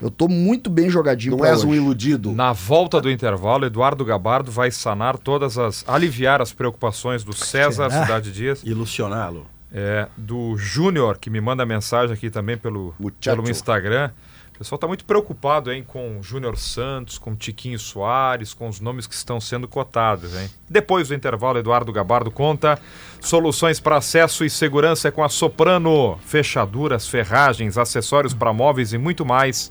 Eu 0.00 0.10
tô 0.10 0.28
muito 0.28 0.70
bem 0.70 0.88
jogadinho 0.88 1.36
Não 1.36 1.44
és 1.44 1.64
um 1.64 1.70
hoje. 1.70 1.78
iludido. 1.78 2.32
Na 2.32 2.52
volta 2.52 3.00
do 3.00 3.10
intervalo, 3.10 3.64
Eduardo 3.66 4.04
Gabardo 4.04 4.50
vai 4.50 4.70
sanar 4.70 5.18
todas 5.18 5.58
as. 5.58 5.84
aliviar 5.88 6.40
as 6.40 6.52
preocupações 6.52 7.24
do 7.24 7.34
César 7.34 7.90
Cidade 7.90 8.30
Dias, 8.32 8.62
Ilusioná-lo. 8.64 9.46
é, 9.72 10.06
do 10.16 10.56
Júnior, 10.56 11.18
que 11.18 11.28
me 11.30 11.40
manda 11.40 11.66
mensagem 11.66 12.14
aqui 12.14 12.30
também 12.30 12.56
pelo, 12.56 12.94
Muchacho. 12.98 13.36
pelo 13.36 13.50
Instagram. 13.50 14.10
O 14.54 14.58
pessoal 14.58 14.76
está 14.76 14.88
muito 14.88 15.04
preocupado 15.04 15.70
hein, 15.70 15.84
com 15.86 16.18
Júnior 16.20 16.56
Santos, 16.56 17.16
com 17.16 17.36
Tiquinho 17.36 17.78
Soares, 17.78 18.52
com 18.52 18.66
os 18.68 18.80
nomes 18.80 19.06
que 19.06 19.14
estão 19.14 19.40
sendo 19.40 19.68
cotados. 19.68 20.34
Hein? 20.36 20.50
Depois 20.68 21.06
do 21.08 21.14
intervalo, 21.14 21.58
Eduardo 21.58 21.92
Gabardo 21.92 22.28
conta 22.28 22.76
soluções 23.20 23.78
para 23.78 23.98
acesso 23.98 24.44
e 24.44 24.50
segurança 24.50 25.12
com 25.12 25.22
a 25.22 25.28
Soprano. 25.28 26.18
Fechaduras, 26.24 27.06
ferragens, 27.06 27.78
acessórios 27.78 28.34
para 28.34 28.52
móveis 28.52 28.92
e 28.92 28.98
muito 28.98 29.24
mais. 29.24 29.70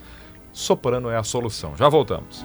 Soprano 0.58 1.08
é 1.08 1.16
a 1.16 1.22
solução. 1.22 1.78
Já 1.78 1.88
voltamos. 1.88 2.44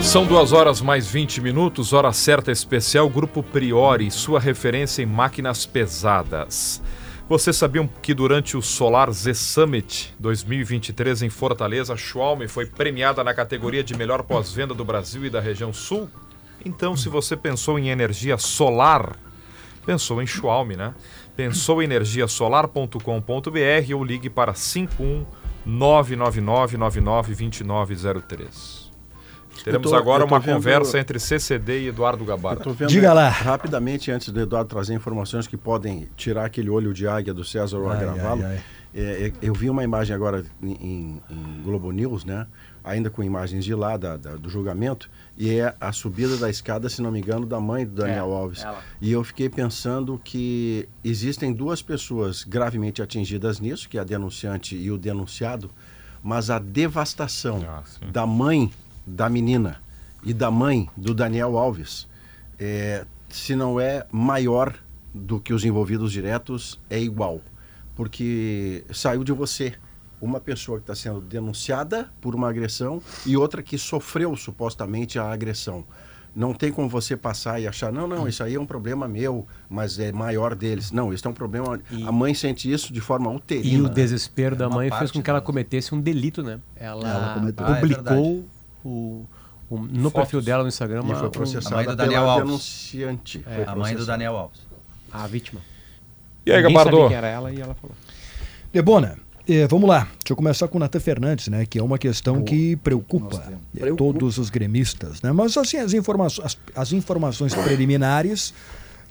São 0.00 0.24
duas 0.26 0.52
horas 0.52 0.80
mais 0.80 1.08
20 1.08 1.40
minutos, 1.40 1.92
hora 1.92 2.12
certa 2.12 2.52
especial, 2.52 3.10
Grupo 3.10 3.42
Priori, 3.42 4.12
sua 4.12 4.38
referência 4.38 5.02
em 5.02 5.06
máquinas 5.06 5.66
pesadas. 5.66 6.80
Vocês 7.28 7.56
sabiam 7.56 7.88
que 8.00 8.14
durante 8.14 8.56
o 8.56 8.62
Solar 8.62 9.10
Z 9.10 9.34
Summit 9.34 10.14
2023 10.20 11.22
em 11.22 11.30
Fortaleza, 11.30 11.94
a 11.94 11.96
Schwalm 11.96 12.46
foi 12.46 12.66
premiada 12.66 13.24
na 13.24 13.34
categoria 13.34 13.82
de 13.82 13.96
melhor 13.96 14.22
pós-venda 14.22 14.72
do 14.72 14.84
Brasil 14.84 15.26
e 15.26 15.30
da 15.30 15.40
região 15.40 15.72
sul? 15.72 16.08
Então, 16.64 16.96
se 16.96 17.08
você 17.08 17.36
pensou 17.36 17.76
em 17.76 17.88
energia 17.88 18.38
solar, 18.38 19.18
pensou 19.84 20.22
em 20.22 20.26
Schwalm, 20.26 20.70
né? 20.72 20.94
Pensou 21.36 21.82
em 21.82 21.86
energiasolar.com.br 21.86 23.94
ou 23.94 24.04
ligue 24.04 24.30
para 24.30 24.54
51 24.54 25.24
999 25.66 26.76
99 26.76 27.34
2903. 27.34 28.84
Teremos 29.62 29.90
tô- 29.90 29.96
agora 29.96 30.24
uma 30.24 30.40
vendo- 30.40 30.54
conversa 30.56 30.98
entre 30.98 31.18
CCD 31.18 31.82
e 31.84 31.88
Eduardo 31.88 32.24
vendo 32.74 32.88
Diga 32.88 33.12
lá. 33.12 33.28
rapidamente, 33.28 34.10
antes 34.10 34.28
do 34.30 34.40
Eduardo 34.40 34.68
trazer 34.68 34.94
informações 34.94 35.46
que 35.46 35.56
podem 35.56 36.08
tirar 36.16 36.44
aquele 36.44 36.68
olho 36.68 36.92
de 36.92 37.06
águia 37.06 37.32
do 37.32 37.44
César 37.44 37.78
ou 37.78 37.88
agravá-lo. 37.88 38.42
É, 38.42 38.58
é, 38.96 39.32
eu 39.40 39.54
vi 39.54 39.70
uma 39.70 39.82
imagem 39.82 40.14
agora 40.14 40.44
em, 40.62 41.20
em 41.30 41.62
Globo 41.62 41.90
News, 41.92 42.24
né? 42.24 42.46
Ainda 42.84 43.08
com 43.08 43.22
imagens 43.22 43.64
de 43.64 43.74
lá 43.74 43.96
da, 43.96 44.16
da- 44.18 44.36
do 44.36 44.50
julgamento, 44.50 45.08
e 45.38 45.50
é 45.58 45.74
a 45.80 45.90
subida 45.90 46.36
da 46.36 46.50
escada, 46.50 46.86
se 46.90 47.00
não 47.00 47.10
me 47.10 47.18
engano, 47.18 47.46
da 47.46 47.58
mãe 47.58 47.86
do 47.86 47.92
Daniel 47.92 48.30
É, 48.30 48.36
Alves. 48.36 48.62
ela. 48.62 48.78
E 49.00 49.10
eu 49.10 49.24
fiquei 49.24 49.48
pensando 49.48 50.20
que 50.22 50.86
existem 51.02 51.50
duas 51.52 51.80
pessoas 51.80 52.44
gravemente 52.44 53.00
atingidas 53.00 53.58
nisso, 53.58 53.88
que 53.88 53.96
é 53.96 54.02
a 54.02 54.04
denunciante 54.04 54.76
e 54.76 54.90
o 54.90 54.98
denunciado, 54.98 55.70
mas 56.22 56.50
a 56.50 56.58
devastação 56.58 57.64
Ah, 57.66 57.82
da 58.12 58.26
mãe 58.26 58.70
da 59.06 59.28
menina 59.30 59.80
e 60.22 60.34
da 60.34 60.50
mãe 60.50 60.88
do 60.96 61.14
Daniel 61.14 61.56
Alves, 61.56 62.06
é, 62.58 63.06
se 63.30 63.54
não 63.56 63.80
é 63.80 64.06
maior 64.12 64.74
do 65.14 65.40
que 65.40 65.54
os 65.54 65.64
envolvidos 65.64 66.12
diretos, 66.12 66.78
é 66.90 67.00
igual. 67.00 67.40
Porque 67.94 68.84
saiu 68.92 69.22
de 69.24 69.32
você 69.32 69.74
uma 70.20 70.40
pessoa 70.40 70.78
que 70.78 70.82
está 70.84 70.94
sendo 70.94 71.20
denunciada 71.20 72.10
por 72.20 72.34
uma 72.34 72.48
agressão 72.48 73.00
e 73.26 73.36
outra 73.36 73.62
que 73.62 73.76
sofreu 73.78 74.34
supostamente 74.36 75.18
a 75.18 75.30
agressão. 75.32 75.84
Não 76.36 76.52
tem 76.52 76.72
como 76.72 76.88
você 76.88 77.16
passar 77.16 77.60
e 77.60 77.66
achar, 77.68 77.92
não, 77.92 78.08
não, 78.08 78.26
isso 78.26 78.42
aí 78.42 78.54
é 78.56 78.60
um 78.60 78.66
problema 78.66 79.06
meu, 79.06 79.46
mas 79.70 80.00
é 80.00 80.10
maior 80.10 80.56
deles. 80.56 80.90
Não, 80.90 81.12
isso 81.12 81.24
é 81.28 81.30
um 81.30 81.34
problema. 81.34 81.78
A 82.04 82.10
mãe 82.10 82.34
sente 82.34 82.68
isso 82.72 82.92
de 82.92 83.00
forma 83.00 83.30
uterina. 83.30 83.72
E 83.76 83.80
o 83.80 83.84
né? 83.84 83.90
desespero 83.90 84.56
da 84.56 84.66
uma 84.66 84.76
mãe 84.78 84.90
fez 84.90 85.12
com 85.12 85.22
que 85.22 85.30
ela 85.30 85.40
cometesse 85.40 85.94
um 85.94 86.00
delito, 86.00 86.42
né? 86.42 86.58
Ela, 86.74 87.08
Ela 87.08 87.34
cometeu. 87.34 87.64
Ah, 87.66 87.70
é 87.76 87.80
publicou 87.80 88.44
o, 88.84 89.24
o- 89.70 89.78
no 89.78 90.10
Fotos. 90.10 90.12
perfil 90.12 90.42
dela 90.42 90.62
no 90.64 90.68
Instagram 90.68 91.02
E 91.02 91.04
uma- 91.04 91.14
foi 91.14 91.30
processada 91.30 91.72
A 91.76 91.78
mãe 91.78 91.84
do 91.84 91.90
pela 91.90 91.96
Daniel 92.04 92.28
Alves. 92.28 92.46
denunciante. 92.46 93.38
Foi 93.38 93.64
A 93.64 93.76
mãe 93.76 93.94
do. 93.94 94.04
Daniel 94.04 94.36
Alves. 94.36 94.60
a 95.12 95.26
vítima. 95.28 95.60
E 96.44 96.50
aí, 96.50 96.62
Ninguém 96.62 96.76
sabia 96.76 96.90
Gabardo? 96.90 97.08
que 97.10 97.14
era 97.14 97.28
ela 97.28 97.52
e 97.52 97.60
ela 97.60 97.74
falou. 97.74 97.94
Debona, 98.72 99.18
eh, 99.48 99.66
vamos 99.66 99.88
lá. 99.88 100.00
Deixa 100.04 100.32
eu 100.32 100.36
começar 100.36 100.68
com 100.68 100.76
o 100.78 100.80
Natan 100.80 101.00
Fernandes, 101.00 101.48
né? 101.48 101.66
Que 101.66 101.78
é 101.78 101.82
uma 101.82 101.98
questão 101.98 102.42
que 102.42 102.76
preocupa 102.76 103.36
Nós 103.36 103.46
temos. 103.46 103.60
eh, 103.76 103.80
Preocupa. 103.80 104.04
todos 104.18 104.38
os 104.38 104.50
gremistas, 104.50 105.20
né? 105.22 105.32
Mas 105.32 105.56
assim, 105.56 105.76
as, 105.78 105.92
informações, 105.92 106.46
as, 106.46 106.58
as 106.74 106.92
informações 106.92 107.54
preliminares 107.54 108.54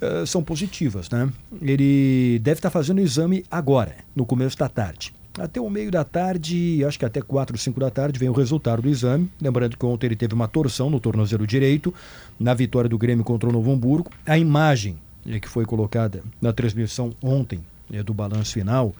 eh, 0.01 0.25
são 0.25 0.43
positivas, 0.43 1.09
né? 1.09 1.29
Ele 1.61 2.39
deve 2.39 2.59
estar 2.59 2.69
fazendo 2.69 2.97
o 2.99 3.01
exame 3.01 3.43
agora, 3.49 3.95
no 4.15 4.25
começo 4.25 4.57
da 4.57 4.67
tarde. 4.69 5.13
Até 5.39 5.59
o 5.59 5.67
meio 5.67 5.89
da 5.89 6.03
tarde, 6.03 6.85
acho 6.85 6.99
que 6.99 7.05
até 7.05 7.19
4, 7.19 7.57
5 7.57 7.79
da 7.79 7.89
tarde, 7.89 8.19
vem 8.19 8.29
o 8.29 8.33
resultado 8.33 8.83
do 8.83 8.89
exame. 8.89 9.27
Lembrando 9.41 9.75
que 9.75 9.83
ontem 9.83 10.05
ele 10.05 10.15
teve 10.15 10.35
uma 10.35 10.47
torção 10.47 10.91
no 10.91 10.99
tornozelo 10.99 11.47
direito, 11.47 11.91
na 12.39 12.53
vitória 12.53 12.87
do 12.87 12.99
Grêmio 12.99 13.23
contra 13.25 13.49
o 13.49 13.51
Novo 13.51 13.71
Hamburgo. 13.71 14.11
A 14.27 14.37
imagem 14.37 14.95
eh, 15.27 15.39
que 15.39 15.49
foi 15.49 15.65
colocada 15.65 16.21
na 16.39 16.53
transmissão 16.53 17.13
ontem 17.21 17.61
eh, 17.91 18.03
do 18.03 18.13
balanço 18.13 18.53
final, 18.53 18.93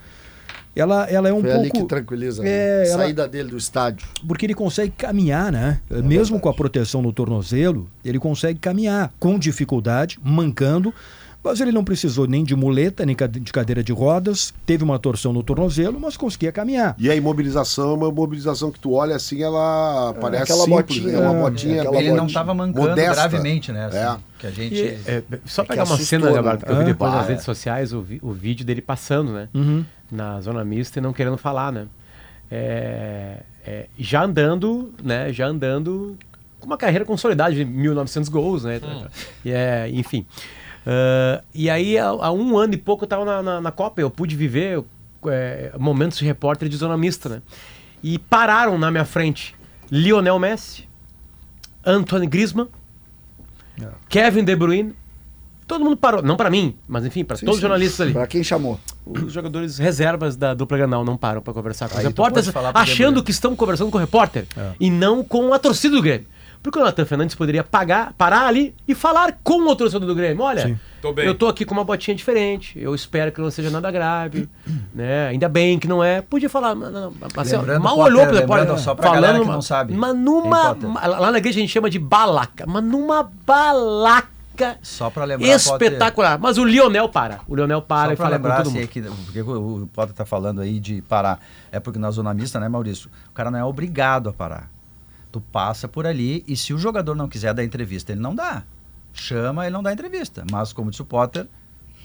ela, 0.76 1.06
ela 1.10 1.30
é 1.30 1.34
um 1.34 1.42
Foi 1.42 1.52
ali 1.52 1.70
pouco. 1.70 1.80
que 1.82 1.86
tranquiliza. 1.90 2.44
É, 2.44 2.84
né? 2.84 2.90
ela- 2.90 2.98
Saída 3.04 3.28
dele 3.28 3.50
do 3.50 3.58
estádio. 3.58 4.08
Porque 4.28 4.46
ele 4.46 4.56
consegue 4.56 4.92
caminhar, 4.98 5.52
né? 5.52 5.80
Mesmo 5.90 6.40
com 6.40 6.50
a 6.50 6.54
proteção 6.54 7.02
no 7.02 7.14
tornozelo, 7.14 7.90
ele 8.04 8.20
consegue 8.20 8.60
caminhar 8.60 9.12
com 9.20 9.38
dificuldade, 9.38 10.18
mancando. 10.24 10.94
Mas 11.46 11.60
ele 11.60 11.74
não 11.74 11.84
precisou 11.84 12.26
nem 12.26 12.42
de 12.42 12.56
muleta, 12.56 13.06
nem 13.06 13.14
de 13.42 13.52
cadeira 13.52 13.84
de 13.84 13.92
rodas. 13.92 14.54
Teve 14.66 14.82
uma 14.82 14.98
torção 14.98 15.34
no 15.34 15.44
tornozelo, 15.44 16.00
mas 16.00 16.16
conseguia 16.16 16.54
caminhar. 16.54 16.96
E 16.98 17.12
a 17.12 17.16
imobilização 17.18 17.92
é 17.92 17.94
uma 17.96 18.08
imobilização 18.08 18.72
que 18.72 18.80
tu 18.80 18.94
olha 18.94 19.18
assim, 19.18 19.44
ela 19.44 20.14
parece 20.22 20.44
aquela 20.44 20.64
simples, 20.64 21.00
botinha, 21.00 21.20
né? 21.20 21.28
Uma 21.30 21.38
é, 21.38 21.42
botinha 21.42 21.82
aquela 21.82 21.98
Ele 22.02 22.14
não 22.14 22.28
estava 22.28 22.54
mancando 22.54 22.88
modesta. 22.88 23.14
gravemente, 23.28 23.74
né? 23.74 23.88
assim, 23.88 23.98
É. 23.98 24.16
Que 24.40 24.48
a 24.48 24.52
gente. 24.52 24.76
E, 24.76 24.88
é, 25.06 25.24
só 25.46 25.64
que 25.64 25.68
pegar 25.70 25.84
uma 25.84 25.96
assustou, 25.96 26.06
cena, 26.20 26.30
né? 26.30 26.34
Gabardo, 26.36 26.66
que 26.66 26.72
eu 26.72 26.76
vi 26.78 26.82
Ah, 26.82 26.86
depois 26.86 27.12
pá, 27.12 27.18
nas 27.18 27.26
é. 27.26 27.30
redes 27.32 27.44
sociais, 27.44 27.92
o, 27.92 28.02
vi- 28.02 28.20
o 28.24 28.32
vídeo 28.32 28.66
dele 28.66 28.82
passando, 28.82 29.34
né? 29.34 29.50
Na 30.12 30.40
zona 30.42 30.64
mista 30.64 31.00
e 31.00 31.02
não 31.02 31.14
querendo 31.14 31.38
falar, 31.38 31.72
né? 31.72 31.88
É, 32.52 33.40
é, 33.66 33.88
já 33.98 34.24
andando, 34.24 34.94
né? 35.02 35.34
Já 35.34 35.48
andando 35.48 36.18
com 36.60 36.68
uma 36.68 36.78
carreira 36.78 37.04
consolidada 37.04 37.54
de 37.54 37.66
1.900 37.66 38.30
gols, 38.30 38.64
né? 38.64 38.80
E 39.44 39.52
é, 39.52 39.90
enfim. 39.90 40.26
Ah, 40.86 41.42
e 41.54 41.70
aí, 41.70 41.98
há, 41.98 42.08
há 42.08 42.32
um 42.32 42.58
ano 42.58 42.74
e 42.74 42.78
pouco 42.78 43.04
eu 43.04 43.06
estava 43.06 43.26
na, 43.26 43.42
na, 43.42 43.62
na 43.62 43.72
Copa, 43.72 44.02
eu 44.02 44.10
pude 44.10 44.36
viver 44.36 44.84
é, 45.28 45.72
momentos 45.80 46.18
de 46.18 46.26
repórter 46.26 46.70
de 46.70 46.78
zona 46.78 46.98
mista, 46.98 47.30
né? 47.30 47.42
E 48.02 48.20
pararam 48.20 48.78
na 48.78 48.92
minha 48.92 49.06
frente 49.06 49.56
Lionel 49.90 50.38
Messi, 50.38 50.88
Antoine 51.86 52.28
Griezmann, 52.28 52.68
Kevin 54.10 54.44
De 54.44 54.56
Bruyne. 54.56 54.94
Todo 55.66 55.84
mundo 55.84 55.96
parou, 55.96 56.22
não 56.22 56.36
para 56.36 56.50
mim, 56.50 56.76
mas 56.86 57.06
enfim, 57.06 57.24
para 57.24 57.38
Sim, 57.38 57.46
todos 57.46 57.56
os 57.56 57.60
sim. 57.60 57.68
jornalistas 57.68 58.02
ali. 58.02 58.14
Pra 58.14 58.28
quem 58.28 58.44
chamou? 58.44 58.78
Os 59.06 59.34
jogadores 59.34 59.78
reservas 59.78 60.36
da 60.36 60.54
dupla 60.54 60.78
Granal 60.78 61.04
não 61.04 61.18
param 61.18 61.42
para 61.42 61.54
conversar 61.54 61.88
com 61.90 61.96
os 61.96 62.00
Aí 62.00 62.06
repórteres, 62.06 62.52
achando 62.74 63.22
que 63.24 63.32
estão 63.32 63.56
conversando 63.56 63.92
com 63.92 63.98
o 63.98 64.02
repórter 64.02 64.46
e 64.80 64.90
não 64.90 65.24
com 65.24 65.54
a 65.54 65.60
torcida 65.60 65.96
do 65.96 66.02
Grêmio. 66.02 66.28
Porque 66.62 66.80
o 66.80 66.82
Nathan 66.82 67.04
Fernandes 67.04 67.36
poderia 67.36 67.62
pagar, 67.62 68.14
parar 68.18 68.48
ali 68.48 68.74
e 68.88 68.96
falar 68.96 69.38
com 69.44 69.68
o 69.68 69.76
torcedor 69.76 70.08
do 70.08 70.16
Grêmio. 70.16 70.42
Olha, 70.42 70.80
Tô 71.02 71.12
bem. 71.12 71.26
eu 71.26 71.36
tô 71.36 71.50
aqui 71.50 71.66
com 71.66 71.74
uma 71.74 71.84
botinha 71.84 72.16
diferente, 72.16 72.80
eu 72.80 72.96
espero 72.96 73.34
que 73.34 73.42
não 73.42 73.52
seja 73.52 73.70
nada 73.70 73.92
grave, 73.92 74.48
né? 74.96 75.28
Ainda 75.28 75.50
bem 75.50 75.78
que 75.78 75.90
não 75.90 76.02
é. 76.02 76.22
Podia 76.22 76.50
falar, 76.50 76.74
mas, 76.74 76.94
não, 76.94 77.12
mas, 77.36 77.54
assim, 77.54 77.58
mal 77.80 77.98
Potter, 77.98 78.04
olhou 78.06 78.26
pro 78.28 78.36
repórter. 78.38 78.80
só 78.80 78.96
pra 78.96 79.12
galera 79.12 79.38
que 79.42 79.46
não 79.46 79.62
sabe, 79.62 79.94
Mas 79.94 80.16
numa. 80.16 80.74
Potter? 80.74 80.90
Lá 81.20 81.32
na 81.34 81.38
igreja 81.38 81.60
a 81.60 81.62
gente 81.62 81.72
chama 81.72 81.90
de 81.90 82.00
balaca, 82.00 82.64
mas 82.66 82.82
numa 82.82 83.30
balaca 83.46 84.33
Só 84.82 85.10
pra 85.10 85.26
lembrar. 85.26 85.48
espetacular. 85.48 86.40
Mas 86.40 86.58
o 86.58 86.64
Lionel 86.64 87.10
para. 87.10 87.42
O 87.48 87.56
Lionel 87.56 87.82
para 87.82 88.08
Só 88.10 88.14
e 88.14 88.16
pra 88.16 88.26
fala 88.26 88.38
com 88.38 88.44
lembrar, 88.44 88.58
todo 88.64 88.68
assim, 88.68 88.78
mundo. 88.80 88.84
é 88.84 88.88
que, 88.88 89.02
porque 89.02 89.42
o 89.42 89.84
o 89.84 89.88
Potter 89.88 90.16
tá 90.16 90.26
falando 90.26 90.62
aí 90.62 90.80
de 90.80 91.02
parar. 91.04 91.40
É 91.72 91.80
porque 91.80 92.00
na 92.00 92.12
zona 92.12 92.34
mista, 92.34 92.60
né, 92.60 92.68
Maurício? 92.70 93.10
O 93.30 93.34
cara 93.34 93.50
não 93.52 93.60
é 93.60 93.64
obrigado 93.64 94.30
a 94.30 94.34
parar. 94.34 94.70
Tu 95.32 95.42
passa 95.42 95.88
por 95.88 96.06
ali 96.06 96.44
e 96.48 96.56
se 96.56 96.74
o 96.74 96.78
jogador 96.78 97.16
não 97.16 97.28
quiser 97.28 97.54
dar 97.54 97.64
entrevista, 97.64 98.12
ele 98.12 98.22
não 98.22 98.36
dá. 98.36 98.64
Chama, 99.14 99.66
ele 99.66 99.74
não 99.74 99.82
dá 99.84 99.92
entrevista. 99.92 100.44
Mas, 100.52 100.72
como 100.74 100.90
disse 100.92 101.02
o 101.02 101.06
Potter, 101.06 101.48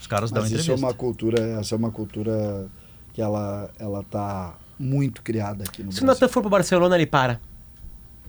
os 0.00 0.06
caras 0.06 0.30
dão 0.30 0.42
Mas 0.42 0.50
isso 0.52 0.60
é 0.60 0.62
entrevista. 0.62 0.86
uma 0.86 0.94
cultura, 0.94 1.40
essa 1.60 1.74
é 1.74 1.78
uma 1.78 1.90
cultura 1.90 2.66
que 3.12 3.20
ela, 3.20 3.70
ela 3.78 4.02
tá 4.04 4.54
muito 4.78 5.22
criada 5.22 5.64
aqui 5.64 5.82
no 5.82 5.90
Se 5.92 5.98
o 5.98 6.04
Brasil. 6.04 6.22
Natan 6.22 6.28
for 6.32 6.40
pro 6.40 6.50
Barcelona, 6.50 6.94
ele 6.96 7.06
para. 7.06 7.40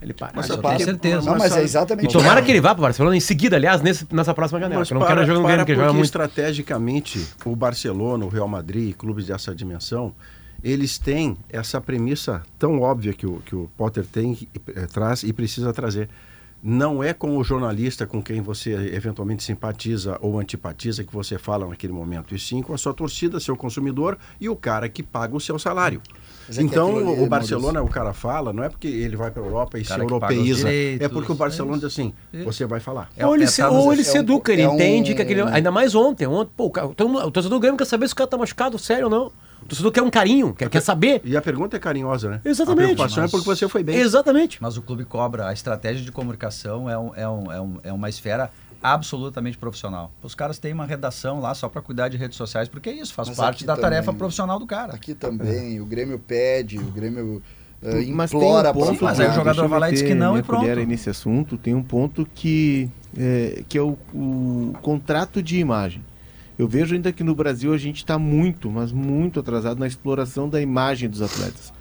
Ele 0.01 0.13
para. 0.13 0.31
Mas 0.35 0.45
Só 0.45 0.53
eu 0.53 0.61
para. 0.61 0.75
tenho 0.77 0.85
certeza. 0.89 1.29
Não, 1.29 1.37
mas 1.37 1.55
é 1.55 1.61
E 1.61 1.63
exatamente 1.65 2.11
tomara 2.13 2.35
isso. 2.39 2.45
que 2.45 2.51
ele 2.51 2.61
vá 2.61 2.73
pro 2.73 2.81
Barcelona 2.83 3.15
em 3.17 3.19
seguida, 3.19 3.55
aliás, 3.57 3.81
nesse- 3.81 4.07
nessa 4.11 4.33
próxima 4.33 4.59
janela. 4.59 4.79
Mas 4.79 4.87
que 4.87 4.93
eu 4.93 4.99
não 4.99 5.05
para, 5.05 5.15
quero 5.15 5.27
jogar 5.27 5.39
no 5.39 5.43
para 5.43 5.51
Grêmio, 5.51 5.65
porque 5.65 5.73
porque 5.73 5.81
joga 5.85 5.93
muito. 5.93 6.05
estrategicamente 6.05 7.27
o 7.45 7.55
Barcelona, 7.55 8.25
o 8.25 8.29
Real 8.29 8.47
Madrid, 8.47 8.95
clubes 8.95 9.27
dessa 9.27 9.53
dimensão, 9.53 10.13
eles 10.63 10.97
têm 10.97 11.37
essa 11.49 11.79
premissa 11.79 12.41
tão 12.57 12.81
óbvia 12.81 13.13
que 13.13 13.25
o, 13.25 13.41
que 13.45 13.55
o 13.55 13.69
Potter 13.77 14.05
tem, 14.05 14.37
eh, 14.75 14.87
traz 14.91 15.23
e 15.23 15.31
precisa 15.33 15.71
trazer. 15.73 16.09
Não 16.61 17.01
é 17.01 17.13
com 17.13 17.37
o 17.37 17.43
jornalista 17.43 18.05
com 18.05 18.21
quem 18.21 18.41
você 18.41 18.73
eventualmente 18.93 19.43
simpatiza 19.43 20.17
ou 20.21 20.37
antipatiza 20.37 21.05
que 21.05 21.13
você 21.13 21.37
fala 21.37 21.65
naquele 21.65 21.93
momento, 21.93 22.35
e 22.35 22.39
sim 22.39 22.61
com 22.61 22.73
a 22.73 22.77
sua 22.77 22.93
torcida, 22.93 23.39
seu 23.39 23.55
consumidor 23.55 24.17
e 24.41 24.49
o 24.49 24.55
cara 24.57 24.89
que 24.89 25.01
paga 25.01 25.33
o 25.35 25.39
seu 25.39 25.57
salário. 25.57 26.01
É 26.53 26.61
então, 26.61 26.97
ali, 26.97 27.21
o 27.21 27.27
Barcelona, 27.27 27.73
Maurício- 27.79 27.85
o 27.91 27.93
cara 27.93 28.11
fala, 28.11 28.51
não 28.51 28.61
é 28.63 28.67
porque 28.69 28.87
ele 28.87 29.15
vai 29.15 29.31
para 29.31 29.41
a 29.41 29.45
Europa 29.45 29.79
e 29.79 29.85
se 29.85 29.93
europeiza, 29.93 30.67
é 30.67 30.71
direitos, 30.71 31.07
porque 31.09 31.31
o 31.31 31.35
Barcelona 31.35 31.75
é 31.75 31.79
diz 31.79 31.85
assim, 31.85 32.13
você 32.43 32.65
vai 32.65 32.79
falar. 32.81 33.09
É- 33.15 33.25
ou 33.25 33.35
ele, 33.35 33.45
é, 33.45 33.47
se, 33.47 33.63
ou 33.63 33.93
ele 33.93 34.01
é 34.01 34.03
se 34.03 34.17
educa, 34.17 34.51
ele 34.51 34.63
é 34.63 34.65
entende 34.65 35.13
um- 35.13 35.15
que 35.15 35.21
aquele. 35.21 35.41
Ainda 35.43 35.71
mais 35.71 35.95
ontem. 35.95 36.25
ontem 36.27 36.51
pô, 36.57 36.69
cara- 36.69 36.87
o 36.87 36.93
torcedor 37.31 37.57
do 37.57 37.61
Grêmio 37.61 37.77
quer 37.77 37.85
saber 37.85 38.05
se 38.07 38.13
o 38.13 38.17
cara 38.17 38.27
tá 38.29 38.37
machucado, 38.37 38.77
sério 38.77 39.05
ou 39.05 39.09
não. 39.09 39.31
O 39.69 39.75
torcedor 39.77 39.91
quer 39.91 40.01
um 40.01 40.09
carinho, 40.09 40.51
quer, 40.55 40.67
quer 40.67 40.81
saber. 40.81 41.21
E 41.23 41.37
a 41.37 41.41
pergunta 41.43 41.77
é 41.77 41.79
carinhosa, 41.79 42.27
né? 42.27 42.41
Exatamente. 42.43 42.81
A 42.81 42.85
preocupação 42.95 43.21
Mas- 43.23 43.31
é 43.31 43.37
porque 43.37 43.45
você 43.47 43.67
foi 43.69 43.83
bem. 43.83 43.97
Exatamente. 43.97 44.57
Mas 44.59 44.77
o 44.77 44.81
clube 44.81 45.05
cobra. 45.05 45.47
A 45.47 45.53
estratégia 45.53 46.03
de 46.03 46.11
comunicação 46.11 46.89
é, 46.89 46.97
um- 46.97 47.13
é, 47.15 47.29
um- 47.29 47.51
é, 47.51 47.61
um- 47.61 47.77
é 47.83 47.93
uma 47.93 48.09
esfera 48.09 48.49
absolutamente 48.81 49.59
profissional. 49.59 50.11
Os 50.23 50.33
caras 50.33 50.57
têm 50.57 50.73
uma 50.73 50.87
redação 50.87 51.39
lá 51.39 51.53
só 51.53 51.69
para 51.69 51.83
cuidar 51.83 52.09
de 52.09 52.17
redes 52.17 52.35
sociais, 52.35 52.67
porque 52.67 52.89
é 52.89 52.93
isso, 52.93 53.13
faz 53.13 53.27
Mas 53.27 53.37
parte 53.37 53.63
da 53.63 53.75
também- 53.75 53.91
tarefa 53.91 54.11
profissional 54.11 54.57
do 54.57 54.65
cara. 54.65 54.95
Aqui 54.95 55.13
também, 55.13 55.79
o 55.79 55.85
Grêmio 55.85 56.17
pede, 56.17 56.79
o 56.79 56.85
Grêmio 56.85 57.39
Mas 58.11 58.31
tem 58.31 58.39
implora 58.39 58.71
um 58.71 58.73
ponto, 58.73 59.03
Mas 59.03 59.19
aí 59.19 59.29
o 59.29 59.33
jogador 59.33 59.67
vai 59.67 59.79
lá 59.79 59.89
e 59.89 59.93
diz 59.93 60.01
que 60.01 60.15
não 60.15 60.35
e 60.35 60.41
pronto. 60.41 60.61
colher 60.61 60.79
aí 60.79 60.85
nesse 60.87 61.11
assunto, 61.11 61.57
tem 61.59 61.75
um 61.75 61.83
ponto 61.83 62.27
que 62.33 62.89
é, 63.15 63.63
que 63.69 63.77
é 63.77 63.81
o, 63.81 63.97
o 64.13 64.73
contrato 64.81 65.43
de 65.43 65.59
imagem. 65.59 66.03
Eu 66.59 66.67
vejo 66.67 66.93
ainda 66.93 67.13
que 67.13 67.23
no 67.23 67.33
Brasil 67.33 67.73
a 67.73 67.77
gente 67.77 67.99
está 67.99 68.19
muito, 68.19 68.69
mas 68.69 68.91
muito 68.91 69.39
atrasado 69.39 69.79
na 69.79 69.87
exploração 69.87 70.49
da 70.49 70.61
imagem 70.61 71.09
dos 71.09 71.21
atletas. 71.21 71.71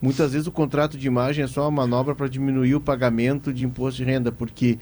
Muitas 0.00 0.30
vezes 0.30 0.46
o 0.46 0.52
contrato 0.52 0.96
de 0.96 1.08
imagem 1.08 1.42
é 1.42 1.48
só 1.48 1.62
uma 1.62 1.82
manobra 1.82 2.14
para 2.14 2.28
diminuir 2.28 2.76
o 2.76 2.80
pagamento 2.80 3.52
de 3.52 3.64
imposto 3.64 3.96
de 3.96 4.04
renda, 4.04 4.30
porque 4.30 4.78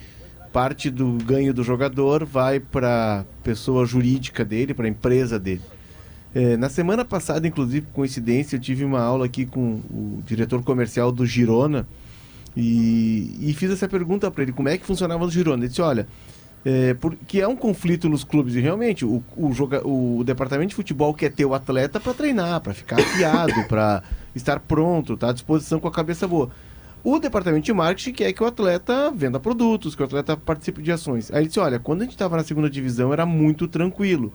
parte 0.53 0.91
do 0.91 1.13
ganho 1.25 1.55
do 1.55 1.65
jogador 1.65 2.23
vai 2.27 2.61
para 2.61 3.25
pessoa 3.43 3.87
jurídica 3.87 4.45
dele, 4.45 4.75
para 4.75 4.85
a 4.85 4.91
empresa 4.91 5.39
dele. 5.39 5.63
É, 6.35 6.55
na 6.59 6.69
semana 6.69 7.03
passada, 7.03 7.49
inclusive, 7.49 7.87
coincidência, 7.95 8.57
eu 8.57 8.61
tive 8.61 8.85
uma 8.85 9.01
aula 9.01 9.25
aqui 9.25 9.47
com 9.47 9.81
o 9.91 10.23
diretor 10.27 10.63
comercial 10.63 11.11
do 11.11 11.25
Girona 11.25 11.89
e, 12.55 13.35
e 13.41 13.55
fiz 13.55 13.71
essa 13.71 13.89
pergunta 13.89 14.31
para 14.31 14.43
ele: 14.43 14.53
como 14.53 14.69
é 14.69 14.77
que 14.77 14.85
funcionava 14.85 15.25
no 15.25 15.31
Girona? 15.31 15.63
Ele 15.63 15.69
disse: 15.69 15.81
olha, 15.81 16.07
É, 16.69 16.95
porque 16.95 17.41
é 17.41 17.47
um 17.47 17.55
conflito 17.55 18.09
nos 18.09 18.25
clubes 18.25 18.57
e 18.57 18.61
realmente 18.61 19.05
o, 19.05 19.23
o, 19.37 19.53
joga, 19.53 19.87
o 19.87 20.25
departamento 20.25 20.71
de 20.71 20.75
futebol 20.75 21.15
quer 21.15 21.31
ter 21.31 21.45
o 21.45 21.55
atleta 21.55 22.01
para 22.01 22.13
treinar, 22.13 22.61
para 22.61 22.75
ficar 22.75 22.99
afiado, 22.99 23.63
para 23.69 24.03
estar 24.35 24.59
pronto, 24.59 25.15
estar 25.15 25.29
tá 25.29 25.31
à 25.31 25.33
disposição 25.33 25.79
com 25.79 25.87
a 25.87 25.93
cabeça 25.93 26.27
boa. 26.27 26.51
O 27.05 27.21
departamento 27.21 27.67
de 27.67 27.73
marketing 27.73 28.13
quer 28.15 28.33
que 28.33 28.43
o 28.43 28.47
atleta 28.47 29.13
venda 29.13 29.39
produtos, 29.39 29.95
que 29.95 30.03
o 30.03 30.07
atleta 30.07 30.37
participe 30.37 30.83
de 30.83 30.91
ações. 30.91 31.31
Aí 31.31 31.39
ele 31.39 31.47
disse: 31.47 31.61
olha, 31.61 31.79
quando 31.79 32.01
a 32.01 32.05
gente 32.05 32.15
estava 32.15 32.37
na 32.37 32.43
segunda 32.43 32.69
divisão 32.69 33.13
era 33.13 33.25
muito 33.25 33.69
tranquilo. 33.69 34.33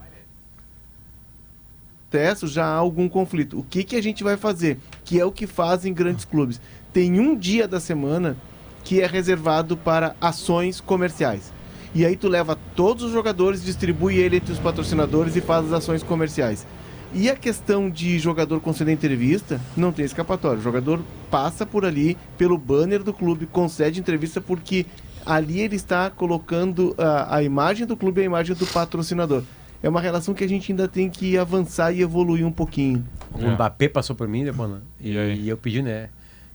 Testo 2.09 2.47
já 2.47 2.63
há 2.63 2.75
algum 2.75 3.09
conflito. 3.09 3.59
O 3.59 3.63
que, 3.63 3.83
que 3.83 3.97
a 3.97 4.01
gente 4.01 4.23
vai 4.23 4.37
fazer? 4.37 4.79
Que 5.03 5.19
é 5.19 5.25
o 5.25 5.33
que 5.33 5.45
fazem 5.45 5.93
grandes 5.93 6.23
clubes. 6.23 6.61
Tem 6.93 7.19
um 7.19 7.35
dia 7.35 7.67
da 7.67 7.81
semana 7.81 8.37
que 8.85 9.01
é 9.01 9.05
reservado 9.05 9.75
para 9.75 10.15
ações 10.21 10.79
comerciais. 10.79 11.51
E 11.93 12.05
aí 12.05 12.15
tu 12.15 12.27
leva 12.27 12.57
todos 12.75 13.03
os 13.03 13.11
jogadores, 13.11 13.63
distribui 13.63 14.17
ele 14.17 14.37
entre 14.37 14.53
os 14.53 14.59
patrocinadores 14.59 15.35
e 15.35 15.41
faz 15.41 15.65
as 15.65 15.73
ações 15.73 16.01
comerciais. 16.01 16.65
E 17.13 17.29
a 17.29 17.35
questão 17.35 17.89
de 17.89 18.17
jogador 18.17 18.61
conceder 18.61 18.93
entrevista, 18.93 19.59
não 19.75 19.91
tem 19.91 20.05
escapatório. 20.05 20.59
O 20.59 20.63
jogador 20.63 21.01
passa 21.29 21.65
por 21.65 21.83
ali, 21.83 22.17
pelo 22.37 22.57
banner 22.57 23.03
do 23.03 23.11
clube, 23.11 23.45
concede 23.45 23.99
entrevista 23.99 24.39
porque 24.39 24.85
ali 25.25 25.59
ele 25.59 25.75
está 25.75 26.09
colocando 26.09 26.95
a, 26.97 27.37
a 27.37 27.43
imagem 27.43 27.85
do 27.85 27.97
clube 27.97 28.21
e 28.21 28.23
a 28.23 28.25
imagem 28.25 28.55
do 28.55 28.65
patrocinador. 28.65 29.43
É 29.83 29.89
uma 29.89 29.99
relação 29.99 30.33
que 30.33 30.43
a 30.43 30.47
gente 30.47 30.71
ainda 30.71 30.87
tem 30.87 31.09
que 31.09 31.37
avançar 31.37 31.91
e 31.91 32.01
evoluir 32.01 32.45
um 32.45 32.51
pouquinho. 32.51 33.05
O 33.33 33.45
Mbappé 33.45 33.89
passou 33.89 34.15
por 34.15 34.27
mim, 34.27 34.45
depois, 34.45 34.71
e, 34.99 35.11
e, 35.11 35.49
eu 35.49 35.57
pedi, 35.57 35.81
né? 35.81 36.09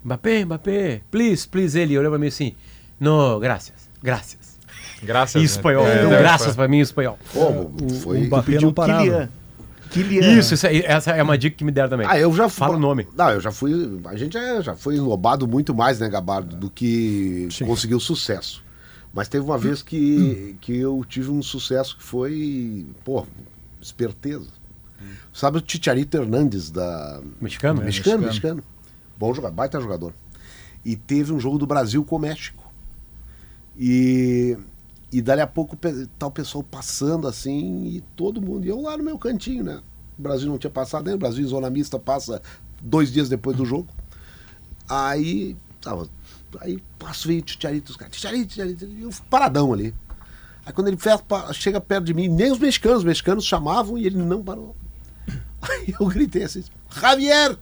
Mbappé, 0.05 0.45
Mbappé, 0.45 1.03
please, 1.11 1.47
please. 1.47 1.79
Ele 1.79 1.99
olhou 1.99 2.11
para 2.11 2.19
mim 2.19 2.29
assim, 2.29 2.55
não, 2.99 3.39
graças, 3.41 3.91
graças. 4.03 4.46
Graças. 5.03 5.41
Em 5.41 5.45
espanhol. 5.45 5.87
É, 5.87 5.99
então, 5.99 6.13
é, 6.13 6.19
graças 6.19 6.55
para 6.55 6.69
mim 6.69 6.79
em 6.79 6.81
espanhol. 6.81 7.19
Como? 7.33 7.75
Foi. 8.01 8.19
O 8.19 8.25
Mbappé 8.25 8.61
não 8.61 8.73
parava. 8.73 9.03
Kylian. 9.03 9.29
Kylian. 9.91 10.39
Isso, 10.39 10.55
isso, 10.55 10.67
essa 10.67 11.13
é 11.13 11.23
uma 11.23 11.39
dica 11.39 11.57
que 11.57 11.65
me 11.65 11.71
deram 11.71 11.89
também. 11.89 12.07
Ah, 12.09 12.19
eu 12.19 12.33
já 12.35 12.49
fui. 12.49 12.59
Fala 12.59 12.77
o 12.77 12.81
nome. 12.81 13.07
Não, 13.17 13.31
eu 13.31 13.41
já 13.41 13.51
fui. 13.51 14.01
A 14.07 14.17
gente 14.17 14.33
já, 14.33 14.61
já 14.61 14.75
foi 14.75 14.97
enlobado 14.97 15.47
muito 15.47 15.75
mais, 15.75 16.01
né, 16.01 16.09
Gabardo, 16.09 16.57
do 16.57 16.71
que 16.71 17.49
Sim. 17.51 17.67
conseguiu 17.67 18.01
sucesso. 18.01 18.65
Mas 19.13 19.29
teve 19.29 19.45
uma 19.45 19.57
vez 19.57 19.83
que, 19.83 20.57
que 20.61 20.77
eu 20.77 21.05
tive 21.09 21.31
um 21.31 21.43
sucesso 21.43 21.97
que 21.97 22.03
foi, 22.03 22.87
pô, 23.03 23.27
esperteza. 23.81 24.49
Sabe 25.33 25.59
o 25.59 25.61
Ticharito 25.61 26.17
Hernandes 26.17 26.71
da. 26.71 27.21
Mexicano? 27.41 27.83
Mexicano, 27.83 27.85
mexicano. 27.85 28.27
mexicano. 28.27 28.65
Bom 29.19 29.33
jogador, 29.33 29.55
baita 29.55 29.81
jogador. 29.81 30.13
E 30.85 30.97
teve 30.97 31.33
um 31.33 31.41
jogo 31.41 31.59
do 31.59 31.67
Brasil 31.67 32.05
com 32.05 32.17
o 32.17 32.19
México. 32.19 32.65
E 33.79 34.57
e 35.13 35.23
dali 35.23 35.41
a 35.41 35.47
pouco 35.47 35.77
tá 36.19 36.27
o 36.27 36.31
pessoal 36.31 36.65
passando 36.65 37.29
assim 37.29 37.87
e 37.87 38.01
todo 38.17 38.43
mundo. 38.43 38.67
E 38.67 38.69
eu 38.69 38.81
lá 38.81 38.97
no 38.97 39.05
meu 39.05 39.19
cantinho, 39.19 39.63
né? 39.63 39.81
O 40.19 40.23
Brasil 40.23 40.49
não 40.49 40.59
tinha 40.59 40.71
passado, 40.71 41.07
nem 41.07 41.15
o 41.15 41.19
Brasil 41.19 41.47
zona 41.47 41.71
mista 41.71 41.99
passa 41.99 42.43
dois 42.81 43.13
dias 43.13 43.29
depois 43.29 43.57
do 43.57 43.65
jogo. 43.65 43.89
Aí, 44.89 45.57
tava, 45.81 46.09
aí 46.61 46.83
passo 46.99 47.29
veio 47.29 47.41
o 47.41 47.45
Titiarito, 47.45 47.91
os 47.91 47.97
caras, 47.97 48.21
eu 49.01 49.11
paradão 49.29 49.73
ali. 49.73 49.95
Aí 50.65 50.73
quando 50.73 50.89
ele 50.89 50.99
chega 51.53 51.81
perto 51.81 52.05
de 52.05 52.15
mim, 52.15 52.29
nem 52.29 52.51
os 52.51 52.59
mexicanos, 52.59 52.99
os 52.99 53.05
mexicanos 53.05 53.45
chamavam 53.45 53.97
e 53.97 54.07
ele 54.07 54.17
não 54.17 54.43
parou. 54.43 54.75
Aí 55.63 55.95
eu 55.99 56.07
gritei 56.07 56.43
assim, 56.43 56.65
Javier! 56.91 57.57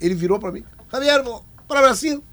Ele 0.00 0.14
virou 0.14 0.38
para 0.38 0.52
mim, 0.52 0.64
Javier, 0.90 1.22
para 1.22 1.80
o 1.80 1.82
Brasil! 1.82 2.24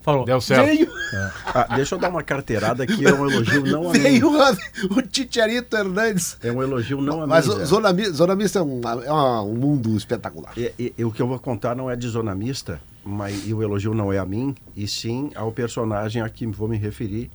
Falou. 0.00 0.24
Deu 0.24 0.40
certo. 0.40 0.66
Veio. 0.66 0.90
É. 1.12 1.30
Ah, 1.46 1.76
deixa 1.76 1.94
eu 1.94 1.98
dar 1.98 2.08
uma 2.08 2.22
carteirada 2.22 2.84
aqui, 2.84 3.06
é 3.06 3.12
um 3.12 3.28
elogio 3.28 3.64
não 3.64 3.90
a 3.90 3.92
Veio 3.92 4.30
mim. 4.30 4.38
o, 4.38 4.98
o 4.98 5.02
Titiarito 5.02 5.76
Hernandes. 5.76 6.38
É 6.42 6.50
um 6.50 6.62
elogio 6.62 7.02
não 7.02 7.22
a 7.22 7.26
Mas 7.26 7.46
mim. 7.46 7.54
Mas 7.56 7.68
Zona, 7.68 8.10
Zona 8.10 8.34
Mista 8.34 8.60
é 8.60 8.62
um, 8.62 8.80
é 9.04 9.12
um 9.42 9.54
mundo 9.54 9.94
espetacular. 9.96 10.52
E, 10.56 10.72
e, 10.78 10.94
e, 10.96 11.04
o 11.04 11.12
que 11.12 11.20
eu 11.20 11.26
vou 11.26 11.38
contar 11.38 11.76
não 11.76 11.90
é 11.90 11.96
de 11.96 12.08
Zona 12.08 12.34
Mista, 12.34 12.80
mas, 13.04 13.46
e 13.46 13.52
o 13.52 13.62
elogio 13.62 13.92
não 13.92 14.10
é 14.10 14.18
a 14.18 14.24
mim, 14.24 14.54
e 14.74 14.88
sim 14.88 15.30
ao 15.34 15.52
personagem 15.52 16.22
a 16.22 16.28
que 16.28 16.46
vou 16.46 16.68
me 16.68 16.78
referir. 16.78 17.30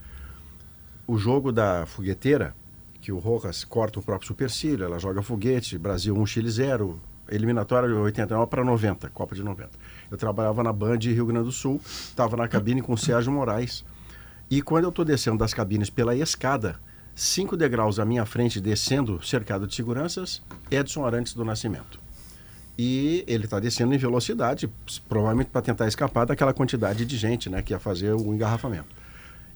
O 1.08 1.20
jogo 1.20 1.52
da 1.52 1.86
fogueteira, 1.86 2.56
que 3.00 3.12
o 3.12 3.20
Rojas 3.20 3.64
corta 3.64 4.00
o 4.00 4.02
próprio 4.02 4.28
supercílio, 4.28 4.86
ela 4.86 4.98
joga 4.98 5.22
foguete, 5.22 5.78
Brasil 5.78 6.18
1, 6.18 6.26
Chile 6.26 6.50
0, 6.50 7.00
eliminatória 7.30 7.88
de 7.88 7.96
89 7.96 8.50
para 8.50 8.64
90, 8.64 9.10
Copa 9.10 9.36
de 9.36 9.44
90. 9.44 9.70
Eu 10.10 10.18
trabalhava 10.18 10.64
na 10.64 10.72
Band 10.72 11.00
Rio 11.00 11.26
Grande 11.26 11.46
do 11.46 11.52
Sul, 11.52 11.82
estava 11.86 12.38
na 12.38 12.48
cabine 12.48 12.82
com 12.82 12.94
o 12.94 12.98
Sérgio 12.98 13.32
Moraes. 13.32 13.84
E 14.50 14.62
quando 14.62 14.84
eu 14.84 14.90
estou 14.90 15.04
descendo 15.04 15.38
das 15.38 15.54
cabines 15.54 15.90
pela 15.90 16.16
escada, 16.16 16.80
cinco 17.16 17.58
degraus 17.58 18.00
à 18.00 18.06
minha 18.06 18.26
frente, 18.26 18.62
descendo, 18.62 19.26
cercado 19.26 19.66
de 19.66 19.74
seguranças, 19.74 20.42
Edson 20.70 21.06
Arantes 21.06 21.34
do 21.34 21.44
Nascimento. 21.44 22.00
E 22.78 23.24
ele 23.26 23.46
está 23.46 23.60
descendo 23.60 23.94
em 23.94 23.98
velocidade, 23.98 24.70
provavelmente 25.08 25.50
para 25.50 25.62
tentar 25.62 25.88
escapar 25.88 26.26
daquela 26.26 26.54
quantidade 26.54 27.06
de 27.06 27.18
gente 27.18 27.50
né, 27.50 27.62
que 27.62 27.74
ia 27.74 27.80
fazer 27.80 28.14
o 28.14 28.34
engarrafamento. 28.34 29.06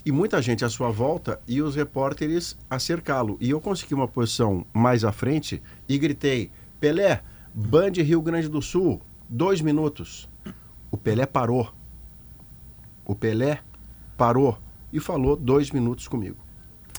E 0.06 0.12
muita 0.12 0.42
gente 0.42 0.64
à 0.64 0.70
sua 0.70 0.90
volta 0.90 1.40
e 1.46 1.62
os 1.62 1.76
repórteres 1.76 2.58
a 2.70 2.80
cercá-lo. 2.80 3.38
E 3.42 3.50
eu 3.50 3.60
consegui 3.60 3.94
uma 3.94 4.08
posição 4.08 4.66
mais 4.74 5.04
à 5.04 5.12
frente 5.12 5.62
e 5.88 5.98
gritei: 5.98 6.50
Pelé, 6.80 7.22
Band 7.54 7.92
Rio 7.98 8.22
Grande 8.22 8.48
do 8.48 8.62
Sul, 8.62 9.02
dois 9.28 9.62
minutos. 9.62 10.30
O 10.92 10.98
Pelé 10.98 11.26
parou. 11.26 11.72
O 13.06 13.16
Pelé 13.16 13.60
parou 14.18 14.58
e 14.92 15.00
falou 15.00 15.36
dois 15.36 15.72
minutos 15.72 16.08
comigo. 16.08 16.38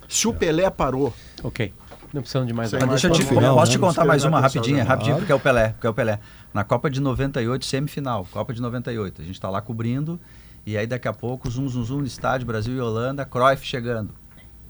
Se 0.09 0.27
o 0.27 0.35
Pelé 0.35 0.68
parou. 0.70 1.12
Ok. 1.43 1.72
Não 2.12 2.22
precisamos 2.22 2.48
de 2.48 2.52
mais 2.55 2.72
nada. 2.72 2.86
Deixa 2.89 3.06
eu 3.06 3.12
te, 3.12 3.24
final, 3.24 3.55
posso 3.55 3.70
te 3.70 3.78
contar 3.78 4.05
mais 4.05 4.24
uma 4.24 4.40
rapidinha, 4.40 4.82
rapidinho, 4.82 5.16
porque 5.18 5.31
é 5.31 5.35
o 5.35 5.39
Pelé, 5.39 5.68
porque 5.68 5.86
é 5.86 5.90
o 5.90 5.94
Pelé. 5.94 6.18
Na 6.52 6.64
Copa 6.64 6.90
de 6.90 7.01
98, 7.01 7.64
semifinal, 7.64 8.27
Copa 8.32 8.52
de 8.52 8.60
98. 8.60 9.22
A 9.22 9.24
gente 9.24 9.35
está 9.35 9.48
lá 9.48 9.60
cobrindo 9.60 10.18
e 10.66 10.77
aí 10.77 10.86
daqui 10.86 11.06
a 11.06 11.12
pouco, 11.12 11.48
zum, 11.48 11.68
zum, 11.68 11.85
zum 11.85 11.98
no 11.98 12.06
estádio, 12.06 12.47
Brasil 12.47 12.74
e 12.74 12.81
Holanda, 12.81 13.24
Cruyff 13.24 13.64
chegando. 13.64 14.12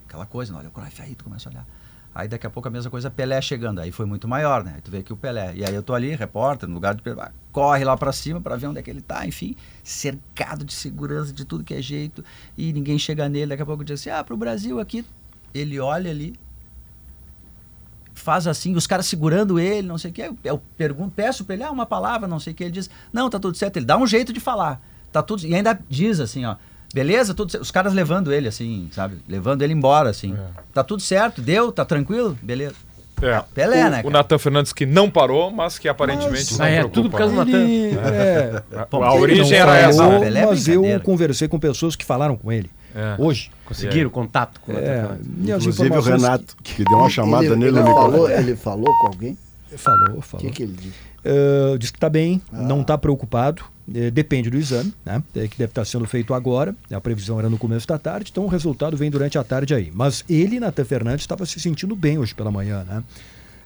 Aquela 0.07 0.27
coisa, 0.27 0.55
olha 0.55 0.67
o 0.67 0.71
Cruyff 0.71 1.01
aí, 1.01 1.15
tu 1.15 1.23
começa 1.23 1.49
a 1.49 1.51
olhar. 1.51 1.65
Aí 2.13 2.27
daqui 2.27 2.45
a 2.45 2.49
pouco 2.49 2.67
a 2.67 2.71
mesma 2.71 2.91
coisa, 2.91 3.09
Pelé 3.09 3.41
chegando. 3.41 3.79
Aí 3.79 3.91
foi 3.91 4.05
muito 4.05 4.27
maior, 4.27 4.63
né? 4.63 4.73
Aí 4.75 4.81
tu 4.81 4.91
vê 4.91 4.97
aqui 4.97 5.13
o 5.13 5.17
Pelé. 5.17 5.53
E 5.55 5.63
aí 5.63 5.73
eu 5.73 5.81
tô 5.81 5.93
ali, 5.93 6.13
repórter, 6.13 6.67
no 6.67 6.75
lugar 6.75 6.93
de 6.93 7.01
Pelé. 7.01 7.31
Corre 7.53 7.85
lá 7.85 7.95
para 7.95 8.11
cima 8.11 8.41
para 8.41 8.57
ver 8.57 8.67
onde 8.67 8.79
é 8.79 8.81
que 8.81 8.89
ele 8.89 9.01
tá, 9.01 9.25
enfim, 9.25 9.55
cercado 9.83 10.65
de 10.65 10.73
segurança 10.73 11.31
de 11.31 11.45
tudo 11.45 11.63
que 11.63 11.73
é 11.73 11.81
jeito. 11.81 12.23
E 12.57 12.73
ninguém 12.73 12.99
chega 12.99 13.29
nele. 13.29 13.47
Daqui 13.47 13.63
a 13.63 13.65
pouco 13.65 13.83
diz 13.83 14.01
assim: 14.01 14.09
ah, 14.09 14.23
pro 14.23 14.35
Brasil 14.35 14.79
aqui. 14.79 15.05
Ele 15.53 15.79
olha 15.79 16.09
ali, 16.11 16.33
faz 18.13 18.47
assim, 18.47 18.73
os 18.75 18.87
caras 18.87 19.05
segurando 19.05 19.59
ele, 19.59 19.87
não 19.87 19.97
sei 19.97 20.11
o 20.11 20.13
que. 20.13 20.31
Eu, 20.43 20.61
pergunto, 20.77 21.11
peço 21.13 21.43
para 21.43 21.55
ele, 21.55 21.63
ah, 21.63 21.71
uma 21.71 21.85
palavra, 21.85 22.27
não 22.27 22.39
sei 22.39 22.51
o 22.51 22.55
que. 22.55 22.63
Ele 22.65 22.71
diz: 22.71 22.89
não, 23.13 23.29
tá 23.29 23.39
tudo 23.39 23.55
certo. 23.57 23.77
Ele 23.77 23.85
dá 23.85 23.97
um 23.97 24.07
jeito 24.07 24.33
de 24.33 24.39
falar. 24.41 24.81
Tá 25.13 25.23
tudo. 25.23 25.45
E 25.45 25.55
ainda 25.55 25.79
diz 25.89 26.19
assim, 26.19 26.45
ó 26.45 26.55
Beleza, 26.93 27.33
tudo, 27.33 27.57
os 27.59 27.71
caras 27.71 27.93
levando 27.93 28.33
ele, 28.33 28.47
assim, 28.47 28.89
sabe? 28.91 29.17
Levando 29.27 29.61
ele 29.61 29.73
embora, 29.73 30.09
assim. 30.09 30.33
É. 30.33 30.61
Tá 30.73 30.83
tudo 30.83 31.01
certo, 31.01 31.41
deu, 31.41 31.71
tá 31.71 31.85
tranquilo? 31.85 32.37
Beleza. 32.41 32.75
É. 33.21 33.43
Pelé, 33.53 33.85
o, 33.85 33.89
né? 33.89 33.97
Cara? 33.97 34.07
O 34.07 34.09
Natan 34.09 34.37
Fernandes 34.39 34.73
que 34.73 34.85
não 34.85 35.09
parou, 35.09 35.51
mas 35.51 35.77
que 35.77 35.87
aparentemente 35.87 36.53
mas, 36.53 36.57
não 36.57 36.65
é, 36.65 36.79
preocupa. 36.79 36.93
tudo 36.93 37.09
por 37.09 37.17
causa 37.17 37.33
do 37.33 37.45
Natan. 37.45 37.65
É, 37.65 38.63
a, 38.75 38.87
a 39.05 39.13
origem 39.13 39.57
era 39.57 39.77
essa. 39.77 40.19
Pelé 40.19 40.39
é 40.41 40.45
mas 40.45 40.67
eu 40.67 40.99
conversei 41.01 41.47
com 41.47 41.59
pessoas 41.59 41.95
que 41.95 42.03
falaram 42.03 42.35
com 42.35 42.51
ele. 42.51 42.69
É. 42.95 43.15
Hoje. 43.17 43.51
Conseguiram 43.65 44.09
é. 44.09 44.13
contato 44.13 44.59
com 44.59 44.73
o 44.73 44.77
é. 44.77 45.07
Inclusive 45.45 45.95
o 45.95 46.01
Renato, 46.01 46.57
que, 46.61 46.75
que 46.75 46.83
deu 46.83 46.97
uma 46.97 47.09
chamada 47.09 47.45
ele, 47.45 47.55
nele. 47.55 47.79
Ele 47.79 47.87
falou, 47.87 48.29
ele 48.29 48.55
falou 48.55 48.97
com 49.01 49.07
alguém? 49.07 49.37
Falou, 49.77 50.21
falou. 50.21 50.45
O 50.45 50.49
que, 50.49 50.51
que 50.51 50.63
ele 50.63 50.73
disse? 50.73 51.11
Uh, 51.23 51.77
diz 51.77 51.91
que 51.91 51.97
está 51.97 52.09
bem, 52.09 52.41
ah. 52.51 52.61
não 52.61 52.81
está 52.81 52.97
preocupado. 52.97 53.63
É, 53.93 54.11
depende 54.11 54.49
do 54.49 54.57
exame, 54.57 54.93
né? 55.05 55.23
É, 55.35 55.47
que 55.47 55.57
deve 55.57 55.71
estar 55.71 55.85
sendo 55.85 56.05
feito 56.05 56.33
agora. 56.33 56.75
A 56.91 57.01
previsão 57.01 57.39
era 57.39 57.49
no 57.49 57.57
começo 57.57 57.87
da 57.87 57.97
tarde, 57.97 58.29
então 58.31 58.45
o 58.45 58.47
resultado 58.47 58.95
vem 58.95 59.09
durante 59.09 59.37
a 59.37 59.43
tarde 59.43 59.73
aí. 59.73 59.91
Mas 59.93 60.23
ele, 60.29 60.59
Natan 60.59 60.85
Fernandes, 60.85 61.23
estava 61.23 61.45
se 61.45 61.59
sentindo 61.59 61.95
bem 61.95 62.17
hoje 62.17 62.33
pela 62.33 62.51
manhã, 62.51 62.83
né? 62.83 63.03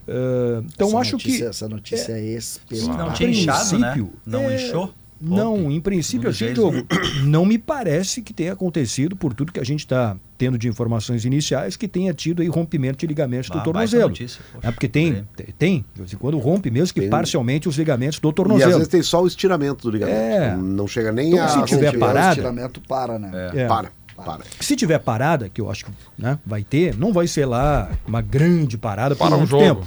Uh, 0.07 0.63
então 0.73 0.89
essa 0.89 0.99
acho 0.99 1.11
notícia, 1.13 1.39
que. 1.39 1.49
Essa 1.49 1.67
notícia 1.67 2.11
é, 2.13 2.19
é 2.19 2.37
espetacular. 2.37 2.97
Não 2.97 3.13
tinha 3.13 3.29
inchado, 3.29 3.79
né? 3.79 4.07
Não 4.25 4.41
é, 4.41 4.55
inchou? 4.55 4.93
Não, 5.29 5.71
em 5.71 5.79
princípio, 5.81 6.29
assim, 6.29 6.53
jogo, 6.53 6.85
não 7.23 7.45
me 7.45 7.57
parece 7.57 8.21
que 8.21 8.33
tenha 8.33 8.53
acontecido, 8.53 9.15
por 9.15 9.33
tudo 9.33 9.51
que 9.51 9.59
a 9.59 9.63
gente 9.63 9.79
está 9.79 10.15
tendo 10.37 10.57
de 10.57 10.67
informações 10.67 11.25
iniciais, 11.25 11.75
que 11.75 11.87
tenha 11.87 12.13
tido 12.13 12.41
aí 12.41 12.47
rompimento 12.47 12.99
de 12.99 13.07
ligamentos 13.07 13.49
bah, 13.49 13.57
do 13.57 13.63
tornozelo. 13.63 14.09
Notícia, 14.09 14.41
é 14.61 14.71
porque 14.71 14.87
tem, 14.87 15.27
tem, 15.57 15.85
de 15.93 16.01
vez 16.01 16.13
em 16.13 16.17
quando 16.17 16.37
rompe, 16.37 16.69
mesmo 16.69 16.93
que 16.93 17.01
tem. 17.01 17.09
parcialmente 17.09 17.69
os 17.69 17.77
ligamentos 17.77 18.19
do 18.19 18.31
tornozelo. 18.31 18.69
E 18.69 18.71
às 18.71 18.77
vezes 18.77 18.89
tem 18.89 19.01
só 19.01 19.23
o 19.23 19.27
estiramento 19.27 19.83
do 19.83 19.91
ligamento. 19.91 20.17
É. 20.17 20.55
Não 20.55 20.87
chega 20.87 21.11
nem 21.11 21.29
então, 21.29 21.43
a. 21.43 21.49
Se 21.49 21.65
tiver 21.65 21.97
parado. 21.97 22.27
O 22.27 22.31
estiramento 22.31 22.81
para, 22.81 23.17
né? 23.17 23.51
É. 23.53 23.67
Para. 23.67 23.91
Para. 24.15 24.43
Se 24.59 24.75
tiver 24.75 24.97
parada, 24.99 25.49
que 25.49 25.59
eu 25.59 25.69
acho 25.69 25.85
que 25.85 25.91
né, 26.17 26.39
vai 26.45 26.63
ter, 26.63 26.95
não 26.95 27.11
vai 27.11 27.27
ser 27.27 27.45
lá 27.45 27.91
uma 28.07 28.21
grande 28.21 28.77
parada 28.77 29.15
por 29.15 29.25
Para 29.25 29.35
um 29.35 29.39
muito 29.39 29.49
jogo. 29.49 29.63
tempo. 29.63 29.85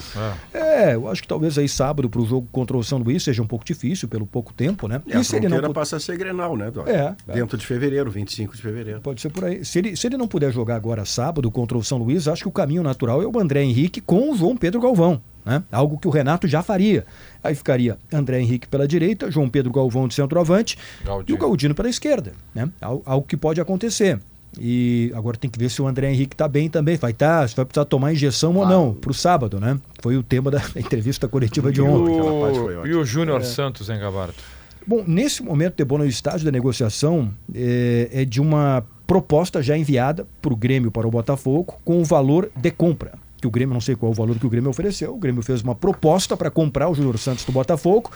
É. 0.53 0.91
É, 0.91 0.95
eu 0.95 1.09
acho 1.09 1.23
que 1.23 1.29
talvez 1.29 1.57
aí 1.59 1.69
sábado 1.69 2.09
para 2.09 2.21
o 2.21 2.27
jogo 2.27 2.49
contra 2.53 2.77
o 2.77 2.85
São 2.85 2.99
Luís 2.99 3.23
seja 3.23 3.43
um 3.43 3.47
pouco 3.47 3.65
difícil 3.65 4.09
pelo 4.09 4.27
pouco 4.27 4.53
tempo, 4.53 4.87
né? 4.87 5.01
E 5.07 5.15
a 5.15 5.25
se 5.25 5.37
ele 5.37 5.49
não 5.49 5.73
passa 5.73 5.97
a 5.97 6.01
ser 6.01 6.17
Grenal, 6.17 6.57
né, 6.57 6.71
Dó? 6.71 6.85
É, 6.87 7.17
é. 7.27 7.33
Dentro 7.33 7.57
de 7.57 7.67
fevereiro, 7.67 8.11
25 8.11 8.55
de 8.55 8.63
fevereiro. 8.63 9.01
Pode 9.01 9.21
ser 9.21 9.31
por 9.31 9.45
aí. 9.45 9.65
Se 9.65 9.79
ele, 9.79 9.97
se 9.97 10.07
ele 10.07 10.17
não 10.17 10.29
puder 10.29 10.53
jogar 10.53 10.77
agora 10.77 11.05
sábado 11.05 11.51
contra 11.51 11.77
o 11.77 11.83
São 11.83 11.99
Luís, 11.99 12.29
acho 12.29 12.43
que 12.43 12.49
o 12.49 12.53
caminho 12.53 12.83
natural 12.83 13.23
é 13.23 13.27
o 13.27 13.39
André 13.41 13.63
Henrique 13.63 14.01
com 14.01 14.31
o 14.31 14.37
João 14.37 14.57
Pedro 14.57 14.81
Galvão. 14.81 15.21
Né? 15.45 15.63
Algo 15.73 15.99
que 15.99 16.07
o 16.07 16.11
Renato 16.11 16.47
já 16.47 16.63
faria. 16.63 17.07
Aí 17.43 17.55
ficaria 17.55 17.97
André 18.13 18.41
Henrique 18.41 18.69
pela 18.69 18.87
direita, 18.87 19.31
João 19.31 19.49
Pedro 19.49 19.73
Galvão 19.73 20.07
de 20.09 20.15
centroavante 20.15 20.77
e 21.03 21.07
Galdino. 21.07 21.39
o 21.39 21.41
Galdino 21.41 21.75
pela 21.75 21.89
esquerda. 21.89 22.33
Né? 22.55 22.69
Al- 22.81 23.03
Algo 23.07 23.27
que 23.27 23.37
pode 23.37 23.61
acontecer. 23.61 24.19
E 24.59 25.13
agora 25.15 25.37
tem 25.37 25.49
que 25.51 25.59
ver 25.59 25.71
se 25.71 25.81
o 25.81 25.87
André 25.87 26.11
Henrique 26.11 26.35
está 26.35 26.49
bem 26.49 26.69
também. 26.69 26.97
Vai 26.97 27.11
estar, 27.13 27.49
se 27.49 27.55
vai 27.55 27.65
precisar 27.65 27.85
tomar 27.85 28.13
injeção 28.13 28.57
ou 28.57 28.67
não 28.67 28.95
para 28.95 29.11
o 29.11 29.15
sábado, 29.15 29.61
né? 29.61 29.79
Foi 30.03 30.17
o 30.17 30.23
tema 30.23 30.51
da 30.51 30.61
entrevista 30.75 31.29
coletiva 31.29 31.71
de 31.71 31.81
E 31.81 31.83
ontem. 31.83 32.19
Aquela 32.19 32.41
parte 32.41 32.59
foi 32.59 32.77
o, 32.77 32.87
e 32.87 32.95
o 32.95 33.05
Júnior 33.05 33.45
Santos, 33.45 33.89
hein, 33.91 33.99
Gabarto? 34.01 34.43
Bom, 34.87 35.05
nesse 35.07 35.43
momento, 35.43 35.77
Debona, 35.77 36.05
o 36.05 36.07
estágio 36.09 36.47
da 36.47 36.51
negociação 36.51 37.31
é, 37.55 38.09
é 38.11 38.25
de 38.25 38.41
uma 38.41 38.83
proposta 39.07 39.63
já 39.63 39.77
enviada 39.77 40.27
para 40.41 40.53
o 40.53 40.57
Grêmio, 40.57 40.91
para 40.91 41.07
o 41.07 41.11
Botafogo, 41.11 41.75
com 41.85 42.01
o 42.01 42.05
valor 42.05 42.51
de 42.57 42.71
compra. 42.71 43.13
Que 43.41 43.47
o 43.47 43.51
Grêmio, 43.51 43.73
não 43.75 43.81
sei 43.81 43.95
qual 43.95 44.11
o 44.11 44.15
valor 44.15 44.39
que 44.39 44.47
o 44.47 44.51
Grêmio 44.51 44.69
ofereceu, 44.71 45.15
o 45.15 45.19
Grêmio 45.19 45.43
fez 45.43 45.63
uma 45.63 45.75
proposta 45.75 46.37
para 46.37 46.51
comprar 46.51 46.89
o 46.89 46.95
Júnior 46.95 47.19
Santos 47.19 47.45
do 47.45 47.53
Botafogo 47.53 48.11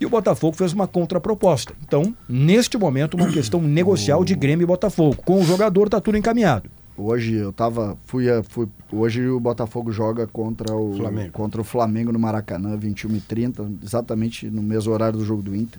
e 0.00 0.04
o 0.04 0.10
Botafogo 0.10 0.54
fez 0.56 0.72
uma 0.74 0.86
contraproposta. 0.86 1.72
Então, 1.82 2.14
neste 2.28 2.76
momento, 2.76 3.14
uma 3.14 3.32
questão 3.32 3.60
negocial 3.62 4.22
de 4.24 4.34
Grêmio 4.34 4.64
e 4.64 4.66
Botafogo. 4.66 5.16
Com 5.24 5.40
o 5.40 5.44
jogador, 5.44 5.86
está 5.86 6.00
tudo 6.00 6.18
encaminhado. 6.18 6.68
Hoje 6.98 7.34
eu 7.34 7.52
tava. 7.52 7.96
Fui, 8.06 8.30
a- 8.30 8.42
fui, 8.42 8.66
hoje 8.92 9.26
o 9.28 9.38
Botafogo 9.38 9.92
joga 9.92 10.26
contra 10.26 10.74
o 10.74 10.94
Flamengo. 10.96 11.30
contra 11.32 11.60
o 11.60 11.64
Flamengo 11.64 12.10
no 12.12 12.18
Maracanã, 12.18 12.74
21 12.76 13.16
e 13.16 13.20
30 13.20 13.70
exatamente 13.82 14.48
no 14.50 14.62
mesmo 14.62 14.92
horário 14.92 15.18
do 15.18 15.24
jogo 15.24 15.42
do 15.42 15.54
Inter. 15.54 15.78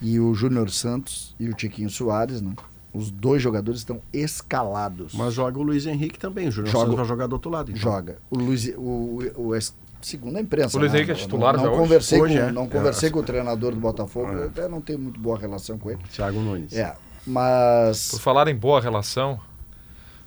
E 0.00 0.18
o 0.18 0.34
Júnior 0.34 0.70
Santos 0.70 1.34
e 1.38 1.48
o 1.48 1.54
Tiquinho 1.54 1.88
Soares, 1.90 2.40
né? 2.40 2.52
Os 2.94 3.10
dois 3.10 3.40
jogadores 3.42 3.80
estão 3.80 4.02
escalados. 4.12 5.14
Mas 5.14 5.32
joga 5.34 5.58
o 5.58 5.62
Luiz 5.62 5.86
Henrique 5.86 6.18
também. 6.18 6.48
O 6.48 6.52
Júnior 6.52 6.70
Joga- 6.72 6.84
Santos 6.84 6.96
vai 6.98 7.06
jogar 7.06 7.26
do 7.26 7.32
outro 7.34 7.50
lado. 7.50 7.70
Então. 7.70 7.80
Joga. 7.80 8.18
O 8.30 8.36
Luiz, 8.38 8.70
o, 8.76 9.18
o, 9.36 9.56
es- 9.56 9.74
segundo 10.02 10.36
a 10.36 10.40
imprensa. 10.40 10.76
O 10.76 10.80
Luiz 10.80 10.92
né? 10.92 10.98
Henrique 10.98 11.12
é 11.12 11.14
titular 11.14 11.54
não, 11.56 11.60
já 11.60 11.66
não 11.66 11.72
hoje? 11.74 11.82
conversei 11.82 12.20
Hoje 12.20 12.38
com, 12.38 12.44
é. 12.44 12.52
não 12.52 12.64
É, 12.64 12.66
conversei 12.68 13.06
acho 13.08 13.14
com 13.14 13.20
o 13.20 13.22
treinador 13.22 13.72
do 13.72 13.80
Botafogo. 13.80 14.30
É. 14.32 14.34
Eu 14.34 14.44
até 14.46 14.68
não 14.68 14.80
tenho 14.80 14.98
muito 14.98 15.18
boa 15.18 15.38
relação 15.38 15.78
com 15.78 15.90
ele. 15.90 16.00
Thiago 16.12 16.38
Nunes. 16.40 16.72
É, 16.74 16.94
mas 17.26 18.10
Por 18.10 18.20
falar 18.20 18.46
em 18.48 18.54
boa 18.54 18.78
relação, 18.80 19.40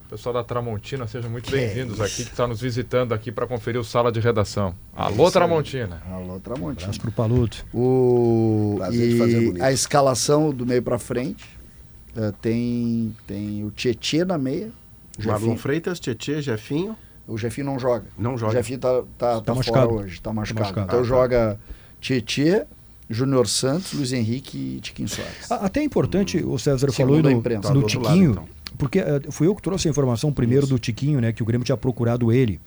o 0.06 0.10
pessoal 0.10 0.34
da 0.34 0.44
Tramontina, 0.44 1.06
sejam 1.08 1.30
muito 1.30 1.52
bem-vindos 1.52 2.02
aqui, 2.02 2.24
que 2.26 2.32
está 2.32 2.48
nos 2.48 2.62
visitando 2.62 3.14
aqui 3.14 3.32
para 3.32 3.46
conferir 3.46 3.80
o 3.80 3.84
sala 3.84 4.12
de 4.12 4.20
redação. 4.20 4.74
Alô, 4.96 5.30
Tramontina. 5.30 6.02
Alô, 6.12 6.40
Tramontina. 6.40 6.84
Abraço 6.90 7.00
para 7.02 7.10
o 7.10 7.14
Paludo. 7.14 7.58
O, 7.74 8.76
Prazer 8.78 9.10
de 9.10 9.18
fazer 9.20 9.42
e 9.42 9.46
bonito. 9.48 9.64
a 9.64 9.72
escalação 9.72 10.52
do 10.52 10.66
meio 10.66 10.82
pra 10.82 10.98
frente 10.98 11.55
eh, 12.16 12.34
tem, 12.42 13.16
tem 13.28 13.64
o 13.64 13.72
Tietê 13.72 14.24
na 14.26 14.38
meia. 14.38 14.70
O 15.18 15.28
Marlon 15.28 15.40
Jefinho, 15.40 15.58
Freitas, 15.58 16.00
Tietê, 16.00 16.42
Jefinho. 16.42 16.96
o 17.28 17.38
Jefinho 17.38 17.66
não 17.68 17.80
joga. 17.80 18.06
Não 18.18 18.36
O 18.36 18.38
joga. 18.38 18.54
Jefinho 18.54 18.80
tá, 18.80 19.04
tá, 19.18 19.42
tá, 19.42 19.56
machucado. 19.56 19.90
fora 19.90 20.04
hoje, 20.06 20.22
tá 20.22 20.34
machucado. 20.34 20.62
machucado. 20.66 20.88
Então 20.88 21.00
Ah, 21.00 21.02
tá. 21.02 21.08
joga 21.08 21.60
Tietê, 22.02 22.66
Júnior 23.10 23.48
Santos, 23.48 23.94
Luiz 23.94 24.12
Henrique 24.14 24.58
e 24.78 24.80
Tiquinho 24.82 25.08
Soares. 25.08 25.52
A- 25.52 25.66
Até 25.66 25.80
é 25.80 25.84
importante, 25.84 26.38
o 26.44 26.58
César 26.60 26.92
Segundo 26.92 27.16
falou 27.18 27.32
no, 27.32 27.32
imprensa. 27.32 27.62
Tá 27.62 27.70
no 27.70 27.76
do 27.80 27.84
outro 27.84 28.00
lado, 28.02 28.14
Tiquinho, 28.14 28.32
então. 28.32 28.46
porque 28.78 29.00
eh, 29.00 29.22
fui 29.30 29.48
eu 29.48 29.56
que 29.56 29.62
trouxe 29.62 29.88
a 29.88 29.92
informação 29.92 30.32
primeiro 30.34 30.68
do 30.68 30.78
Tiquinho, 30.80 31.20
né, 31.22 31.32
que 31.32 31.42
o 31.42 31.46
Grêmio 31.46 31.64
tinha 31.66 31.78
procurado 31.78 32.32
ele. 32.32 32.60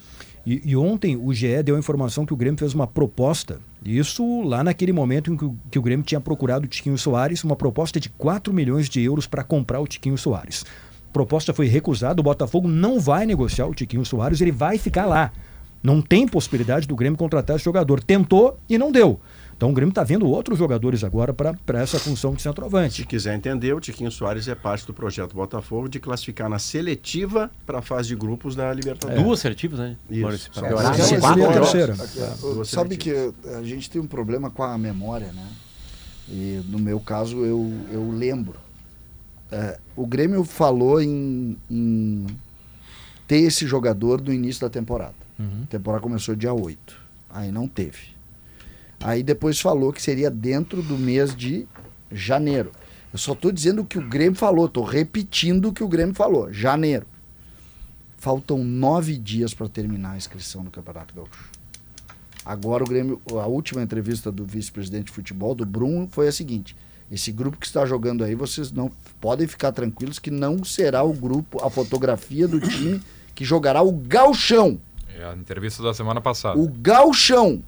E, 0.49 0.63
e 0.65 0.75
ontem 0.75 1.15
o 1.15 1.31
GE 1.31 1.63
deu 1.63 1.77
a 1.77 1.79
informação 1.79 2.25
que 2.25 2.33
o 2.33 2.37
Grêmio 2.37 2.59
fez 2.59 2.73
uma 2.73 2.87
proposta, 2.87 3.61
isso 3.85 4.41
lá 4.41 4.65
naquele 4.65 4.95
momento 4.95 5.31
em 5.31 5.37
que 5.37 5.45
o, 5.45 5.55
que 5.71 5.79
o 5.79 5.83
Grêmio 5.83 6.07
tinha 6.07 6.23
procurado 6.23 6.65
o 6.65 6.67
Tiquinho 6.67 6.97
Soares, 6.97 7.45
uma 7.45 7.55
proposta 7.55 8.01
de 8.01 8.09
4 8.09 8.51
milhões 8.51 8.89
de 8.89 9.03
euros 9.03 9.27
para 9.27 9.45
comprar 9.45 9.79
o 9.79 9.87
Tiquinho 9.87 10.17
Soares. 10.17 10.65
Proposta 11.13 11.53
foi 11.53 11.67
recusada, 11.67 12.19
o 12.23 12.25
Botafogo 12.25 12.67
não 12.67 12.99
vai 12.99 13.27
negociar 13.27 13.67
o 13.67 13.75
Tiquinho 13.75 14.07
Soares, 14.07 14.41
ele 14.41 14.51
vai 14.51 14.79
ficar 14.79 15.05
lá. 15.05 15.33
Não 15.83 16.01
tem 16.01 16.27
possibilidade 16.27 16.89
do 16.89 16.97
Grêmio 16.97 17.19
contratar 17.19 17.57
esse 17.57 17.67
jogador. 17.67 18.03
Tentou 18.03 18.59
e 18.71 18.79
não 18.79 18.91
deu. 18.91 19.21
Então 19.59 19.71
o 19.71 19.73
Grêmio 19.73 19.91
está 19.91 20.05
vendo 20.05 20.25
outros 20.25 20.57
jogadores 20.57 21.03
agora 21.03 21.35
para 21.35 21.81
essa 21.83 21.99
função 21.99 22.33
de 22.33 22.41
centroavante. 22.41 22.99
Se 23.03 23.05
quiser 23.05 23.35
entender, 23.35 23.73
o 23.75 23.81
Tiquinho 23.81 24.09
Soares 24.09 24.47
é 24.47 24.55
parte 24.55 24.87
do 24.87 24.95
projeto 24.95 25.35
Botafogo 25.35 25.89
de 25.89 25.99
classificar 25.99 26.49
na 26.49 26.61
seletiva 26.61 27.51
para 27.67 27.81
a 27.81 27.83
fase 27.83 28.07
de 28.07 28.15
grupos 28.15 28.55
da 28.55 28.73
Libertadores. 28.73 29.21
Duas 29.21 29.41
assertivas, 29.41 29.81
né? 29.81 29.97
Isso. 30.09 30.49
São 30.53 30.63
Para- 30.63 30.75
quatro. 31.35 31.53
Terceira. 31.55 31.93
É, 31.95 32.37
Duas 32.41 32.69
Sabe 32.69 32.97
que 32.97 33.11
seletivas. 33.13 33.55
a 33.57 33.63
gente 33.65 33.91
tem 33.91 34.01
um 34.01 34.07
problema 34.07 34.49
com 34.49 34.63
a 34.63 34.79
memória, 34.79 35.33
né? 35.33 35.49
E 36.29 36.61
no 36.69 36.79
meu 36.79 37.01
caso 37.01 37.45
eu, 37.45 37.69
eu 37.91 38.09
lembro. 38.13 38.55
É, 39.51 39.77
o 39.97 40.07
Grêmio 40.07 40.45
falou 40.45 41.03
em, 41.03 41.57
em 41.69 42.27
ter 43.27 43.39
esse 43.39 43.67
jogador 43.67 44.21
no 44.23 44.33
início 44.33 44.61
da 44.61 44.71
temporada. 44.71 45.15
A 45.37 45.67
temporada 45.67 46.01
começou 46.01 46.37
dia 46.37 46.53
8. 46.53 46.97
Aí 47.31 47.51
não 47.51 47.67
teve. 47.67 48.17
Aí 49.01 49.23
depois 49.23 49.61
falou 49.61 49.93
que 49.93 50.03
seria 50.03 50.31
dentro 50.31 50.83
do 50.83 50.99
mês 50.99 51.35
de 51.35 51.67
janeiro. 52.11 52.73
Eu 53.13 53.19
só 53.19 53.33
estou 53.33 53.53
dizendo 53.53 53.83
o 53.83 53.85
que 53.85 53.99
o 53.99 54.09
Grêmio 54.09 54.35
falou, 54.35 54.67
estou 54.67 54.85
repetindo 54.85 55.69
o 55.69 55.73
que 55.73 55.83
o 55.83 55.89
Grêmio 55.89 56.15
falou. 56.15 56.53
Janeiro. 56.53 57.07
Faltam 58.17 58.65
nove 58.65 59.17
dias 59.17 59.55
para 59.55 59.69
terminar 59.69 60.13
a 60.13 60.17
inscrição 60.17 60.65
no 60.65 60.71
Campeonato 60.71 61.15
Gaúcho. 61.15 61.51
Agora 62.45 62.83
o 62.83 62.87
Grêmio, 62.87 63.21
a 63.31 63.47
última 63.47 63.83
entrevista 63.83 64.33
do 64.33 64.45
vice-presidente 64.45 65.07
de 65.07 65.13
futebol, 65.13 65.55
do 65.55 65.65
Bruno, 65.65 66.09
foi 66.11 66.29
a 66.29 66.33
seguinte: 66.33 66.75
esse 67.11 67.31
grupo 67.31 67.57
que 67.57 67.67
está 67.67 67.87
jogando 67.87 68.25
aí, 68.25 68.35
vocês 68.35 68.73
não 68.73 68.91
podem 69.21 69.47
ficar 69.47 69.71
tranquilos 69.73 70.19
que 70.19 70.31
não 70.31 70.65
será 70.65 71.03
o 71.03 71.13
grupo, 71.13 71.65
a 71.65 71.71
fotografia 71.71 72.49
do 72.49 72.61
time 72.61 73.01
que 73.35 73.45
jogará 73.45 73.83
o 73.83 73.93
Gauchão. 73.93 74.81
É 75.17 75.25
a 75.25 75.35
entrevista 75.35 75.83
da 75.83 75.95
semana 75.95 76.21
passada. 76.21 76.59
O 76.59 76.69
Gauchão. 76.69 77.63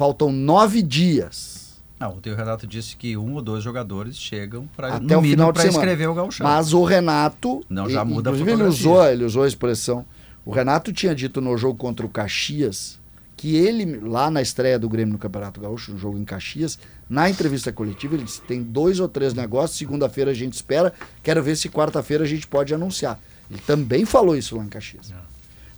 Faltam 0.00 0.32
nove 0.32 0.80
dias. 0.80 1.78
Ah, 2.00 2.08
ontem 2.08 2.32
o 2.32 2.34
Renato 2.34 2.66
disse 2.66 2.96
que 2.96 3.18
um 3.18 3.34
ou 3.34 3.42
dois 3.42 3.62
jogadores 3.62 4.16
chegam 4.16 4.66
para 4.74 4.94
Até 4.94 5.14
o 5.14 5.20
final 5.20 5.52
para 5.52 5.66
escrever 5.66 6.08
o 6.08 6.14
gauchão. 6.14 6.46
Mas 6.46 6.72
o 6.72 6.82
Renato. 6.84 7.62
Não, 7.68 7.86
já 7.86 8.02
muda 8.02 8.30
a 8.30 8.32
Inclusive, 8.32 8.50
ele 8.50 8.62
fotografia. 8.62 8.90
usou, 8.90 9.06
ele 9.06 9.24
usou 9.26 9.42
a 9.42 9.46
expressão. 9.46 10.06
O 10.42 10.52
Renato 10.52 10.90
tinha 10.90 11.14
dito 11.14 11.42
no 11.42 11.54
jogo 11.58 11.76
contra 11.76 12.06
o 12.06 12.08
Caxias 12.08 12.98
que 13.36 13.56
ele, 13.56 14.00
lá 14.00 14.30
na 14.30 14.40
estreia 14.40 14.78
do 14.78 14.88
Grêmio 14.88 15.12
no 15.12 15.18
Campeonato 15.18 15.60
Gaúcho, 15.60 15.92
no 15.92 15.98
jogo 15.98 16.16
em 16.16 16.24
Caxias, 16.24 16.78
na 17.06 17.28
entrevista 17.28 17.70
coletiva, 17.70 18.14
ele 18.14 18.24
disse: 18.24 18.40
tem 18.40 18.62
dois 18.62 19.00
ou 19.00 19.08
três 19.08 19.34
negócios, 19.34 19.78
segunda-feira 19.78 20.30
a 20.30 20.34
gente 20.34 20.54
espera, 20.54 20.94
quero 21.22 21.42
ver 21.42 21.56
se 21.56 21.68
quarta-feira 21.68 22.24
a 22.24 22.26
gente 22.26 22.46
pode 22.46 22.72
anunciar. 22.72 23.20
Ele 23.50 23.60
também 23.66 24.06
falou 24.06 24.34
isso 24.34 24.56
lá 24.56 24.64
em 24.64 24.68
Caxias. 24.68 25.12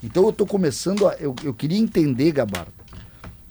Então 0.01 0.23
eu 0.23 0.31
estou 0.31 0.47
começando 0.47 1.09
a. 1.09 1.15
Eu, 1.15 1.35
eu 1.43 1.53
queria 1.53 1.79
entender, 1.79 2.31
Gabardo, 2.31 2.82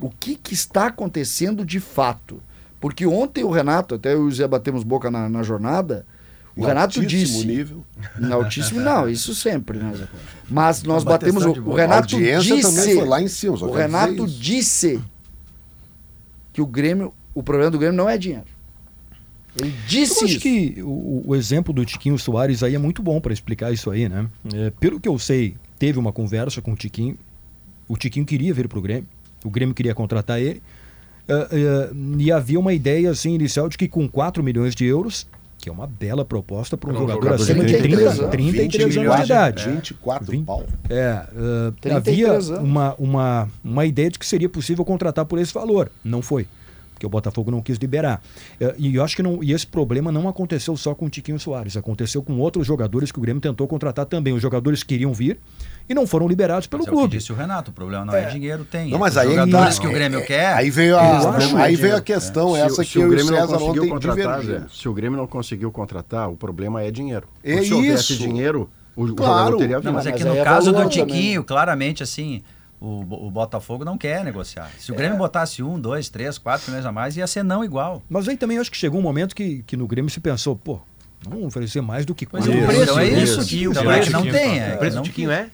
o 0.01 0.09
que, 0.09 0.35
que 0.35 0.53
está 0.53 0.87
acontecendo 0.87 1.63
de 1.65 1.79
fato. 1.79 2.41
Porque 2.79 3.05
ontem 3.05 3.43
o 3.43 3.51
Renato, 3.51 3.95
até 3.95 4.13
eu 4.13 4.25
e 4.25 4.27
o 4.27 4.31
Zé 4.31 4.47
batemos 4.47 4.83
boca 4.83 5.11
na, 5.11 5.29
na 5.29 5.43
jornada, 5.43 6.05
o 6.55 6.61
Em 6.61 6.65
Renato 6.65 6.99
altíssimo 6.99 7.37
disse. 7.39 7.47
nível. 7.47 7.85
Em 8.19 8.31
altíssimo, 8.31 8.79
não, 8.81 9.07
isso 9.07 9.33
sempre, 9.35 9.77
né? 9.77 9.93
Mas 10.49 10.81
nós 10.83 11.03
Uma 11.03 11.11
batemos. 11.11 11.45
O, 11.45 11.51
o 11.51 11.73
Renato 11.75 12.15
audiência 12.15 12.55
disse. 12.55 12.75
também 12.75 12.95
foi 12.95 13.07
lá 13.07 13.21
em 13.21 13.27
cima. 13.27 13.55
O 13.55 13.71
Renato 13.71 14.27
disse 14.27 14.99
que 16.51 16.61
o 16.61 16.65
Grêmio, 16.65 17.13
o 17.33 17.43
problema 17.43 17.71
do 17.71 17.77
Grêmio 17.79 17.95
não 17.95 18.09
é 18.09 18.17
dinheiro. 18.17 18.45
Ele 19.59 19.73
disse 19.87 20.21
Eu 20.21 20.25
acho 20.25 20.25
isso. 20.25 20.39
que 20.39 20.81
o, 20.81 21.23
o 21.27 21.35
exemplo 21.35 21.73
do 21.73 21.85
Tiquinho 21.85 22.17
Soares 22.17 22.63
aí 22.63 22.73
é 22.73 22.77
muito 22.79 23.01
bom 23.03 23.19
para 23.21 23.33
explicar 23.33 23.71
isso 23.71 23.91
aí, 23.91 24.07
né? 24.09 24.25
É, 24.53 24.69
pelo 24.79 24.99
que 24.99 25.07
eu 25.07 25.19
sei, 25.19 25.55
teve 25.77 25.99
uma 25.99 26.11
conversa 26.11 26.61
com 26.61 26.71
o 26.71 26.75
Tiquinho. 26.75 27.17
O 27.87 27.97
Tiquinho 27.97 28.25
queria 28.25 28.53
vir 28.53 28.67
para 28.67 28.79
o 28.79 28.81
Grêmio. 28.81 29.07
O 29.43 29.49
Grêmio 29.49 29.73
queria 29.75 29.93
contratar 29.95 30.39
ele. 30.39 30.61
É, 31.27 31.33
é, 31.33 31.89
e 32.17 32.31
havia 32.31 32.59
uma 32.59 32.73
ideia 32.73 33.09
assim, 33.11 33.33
inicial 33.33 33.69
de 33.69 33.77
que 33.77 33.87
com 33.87 34.07
4 34.07 34.43
milhões 34.43 34.75
de 34.75 34.85
euros, 34.85 35.27
que 35.59 35.69
é 35.69 35.71
uma 35.71 35.85
bela 35.87 36.25
proposta 36.25 36.75
para 36.75 36.89
um 36.89 36.93
um 36.93 36.97
jogador, 36.97 37.21
jogador 37.23 37.43
acima 37.43 37.63
de 37.63 37.77
33 37.77 37.99
30, 37.99 38.21
anos. 38.23 38.31
33 38.31 38.97
anos 38.97 39.15
de 39.17 39.23
idade. 39.25 39.69
24 39.69 40.31
Vinte- 40.31 40.45
pau. 40.45 40.65
É, 40.89 41.23
uh, 41.31 41.71
33 41.79 41.95
havia 41.95 42.31
anos. 42.31 42.49
uma, 42.49 42.95
uma, 42.95 43.49
uma 43.63 43.85
ideia 43.85 44.09
de 44.09 44.17
que 44.17 44.25
seria 44.25 44.49
possível 44.49 44.83
contratar 44.83 45.25
por 45.25 45.37
esse 45.39 45.53
valor. 45.53 45.91
Não 46.03 46.21
foi. 46.21 46.47
que 46.99 47.05
o 47.05 47.09
Botafogo 47.09 47.49
não 47.49 47.63
quis 47.63 47.77
liberar. 47.79 48.21
E 48.77 48.95
eu 48.95 49.03
acho 49.03 49.15
que 49.15 49.23
não, 49.23 49.43
e 49.43 49.53
esse 49.53 49.65
problema 49.65 50.11
não 50.11 50.27
aconteceu 50.29 50.77
só 50.77 50.93
com 50.93 51.05
o 51.05 51.09
Tiquinho 51.09 51.39
Soares, 51.39 51.75
aconteceu 51.75 52.21
com 52.21 52.37
outros 52.37 52.67
jogadores 52.67 53.11
que 53.11 53.17
o 53.17 53.21
Grêmio 53.21 53.41
tentou 53.41 53.67
contratar 53.67 54.05
também. 54.05 54.33
Os 54.33 54.41
jogadores 54.41 54.83
queriam 54.83 55.11
vir 55.11 55.39
e 55.91 55.93
não 55.93 56.07
foram 56.07 56.27
liberados 56.27 56.67
pelo 56.67 56.81
Mas 56.83 56.87
é 56.87 56.91
o 56.91 56.93
que 56.93 56.99
clube. 56.99 57.17
disse 57.17 57.31
o 57.31 57.35
Renato, 57.35 57.71
o 57.71 57.73
problema 57.73 58.05
não 58.05 58.15
é, 58.15 58.25
dinheiro, 58.29 58.63
tem. 58.65 58.89
Não, 58.89 58.97
é 58.97 58.99
mas 58.99 59.17
aí 59.17 59.27
é 59.27 59.29
que 59.29 59.35
jogadores 59.35 59.75
tá. 59.75 59.81
que 59.81 59.87
o 59.87 59.91
Grêmio 59.91 60.19
É, 60.19 60.23
quer. 60.23 60.53
Aí 60.53 60.69
veio 60.69 60.91
Eu 60.91 60.99
a, 60.99 61.35
acho 61.37 61.57
aí 61.57 61.75
que- 61.75 61.81
veio 61.81 61.95
a 61.95 62.01
questão, 62.01 62.53
Se, 62.55 62.59
essa 62.61 62.83
se 62.83 62.89
que 62.91 62.99
o 62.99 63.01
eu 63.01 63.05
e 63.05 63.07
o 63.07 63.11
Grêmio 63.11 63.31
não 63.31 63.47
conseguiu 63.47 63.89
contratar, 63.89 64.41
Zé, 64.41 64.61
se 64.71 64.89
o 64.89 64.93
Grêmio 64.93 65.17
não 65.17 65.27
conseguiu 65.27 65.71
contratar, 65.71 66.29
o 66.29 66.35
problema 66.35 66.81
é 66.81 66.89
dinheiro. 66.91 67.27
É 67.43 67.53
Porque 67.53 67.65
se 67.67 67.73
houvesse 67.73 68.13
isso. 68.13 68.17
dinheiro, 68.21 68.69
o, 68.95 69.03
o 69.05 69.13
Claro. 69.15 69.37
jogador 69.37 69.57
teria 69.57 69.79
Não, 69.81 69.93
mas 69.93 70.05
é 70.05 70.11
mas 70.11 70.19
que 70.21 70.25
no 70.27 70.33
aí 70.33 70.39
é 70.39 70.43
caso 70.43 70.71
do 70.71 70.89
Tiquinho, 70.89 71.41
também. 71.41 71.43
claramente 71.43 72.03
assim, 72.03 72.41
o, 72.79 73.01
o 73.27 73.29
Botafogo 73.31 73.85
não 73.85 73.97
quer 73.97 74.23
negociar. 74.23 74.69
Se 74.79 74.91
o 74.91 74.95
É. 74.95 74.97
Grêmio 74.97 75.17
botasse 75.17 75.61
um, 75.61 75.79
dois, 75.79 76.09
três, 76.09 76.37
quatro 76.37 76.69
milhões 76.71 76.85
a 76.85 76.91
mais, 76.91 77.15
ia 77.15 77.27
ser 77.27 77.43
não 77.43 77.63
igual. 77.63 78.01
Mas 78.09 78.27
aí 78.27 78.35
também 78.37 78.57
acho 78.57 78.71
que 78.71 78.77
chegou 78.77 78.99
um 78.99 79.03
momento 79.03 79.35
que, 79.35 79.63
que 79.67 79.77
no 79.77 79.85
Grêmio 79.87 80.09
se 80.09 80.19
pensou, 80.19 80.55
pô, 80.55 80.79
não 81.23 81.33
vamos 81.33 81.47
oferecer 81.47 81.81
mais 81.81 82.03
do 82.05 82.15
que 82.15 82.27
Mas 82.31 82.45
quatro. 82.45 82.51
e 82.51 82.55
o 82.55 82.57
Isso, 82.63 82.67
preço? 82.67 82.83
então 82.83 82.99
é 82.99 83.05
isso. 83.07 83.41
isso. 83.41 83.69
O 83.69 83.71
Então 83.71 83.91
é 83.91 83.99
que 83.99 84.09
não 84.09 84.21
tem. 84.23 84.31
O 84.59 84.63
É, 84.63 84.75
preço 84.77 84.95
não 84.95 85.03
do 85.03 85.05
Tiquinho 85.09 85.29
é? 85.31 85.49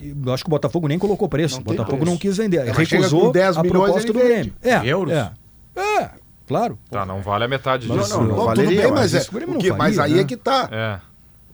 Eu 0.00 0.32
acho 0.32 0.44
que 0.44 0.48
o 0.48 0.50
Botafogo 0.50 0.86
nem 0.88 0.98
colocou 0.98 1.28
preço. 1.28 1.56
Não 1.56 1.62
o 1.62 1.64
Botafogo 1.64 1.96
preço. 1.98 2.10
não 2.12 2.16
quis 2.18 2.36
vender. 2.36 2.64
Chega 2.74 2.96
recusou 2.96 3.20
com 3.26 3.32
10 3.32 3.56
a 3.56 3.62
proposta 3.62 4.00
ele 4.02 4.12
do. 4.12 4.18
Grêmio. 4.18 4.54
É, 4.62 4.86
Euros? 4.86 5.12
É, 5.14 5.30
é, 5.76 6.10
claro. 6.46 6.78
Tá, 6.90 7.04
não 7.06 7.20
vale 7.22 7.44
a 7.44 7.48
metade 7.48 7.88
Não, 7.88 7.96
disso. 7.98 8.10
não, 8.18 8.24
não. 8.24 8.36
Bom, 8.36 8.44
valeria, 8.46 8.82
tudo 8.82 8.82
bem, 8.82 8.92
mas 8.92 9.12
mas, 9.14 9.26
é, 9.26 9.30
o 9.46 9.46
não 9.52 9.58
que- 9.58 9.72
mas 9.72 9.98
aí 9.98 10.14
né? 10.14 10.20
é 10.20 10.24
que 10.24 10.36
tá. 10.36 10.68
É. 10.72 11.00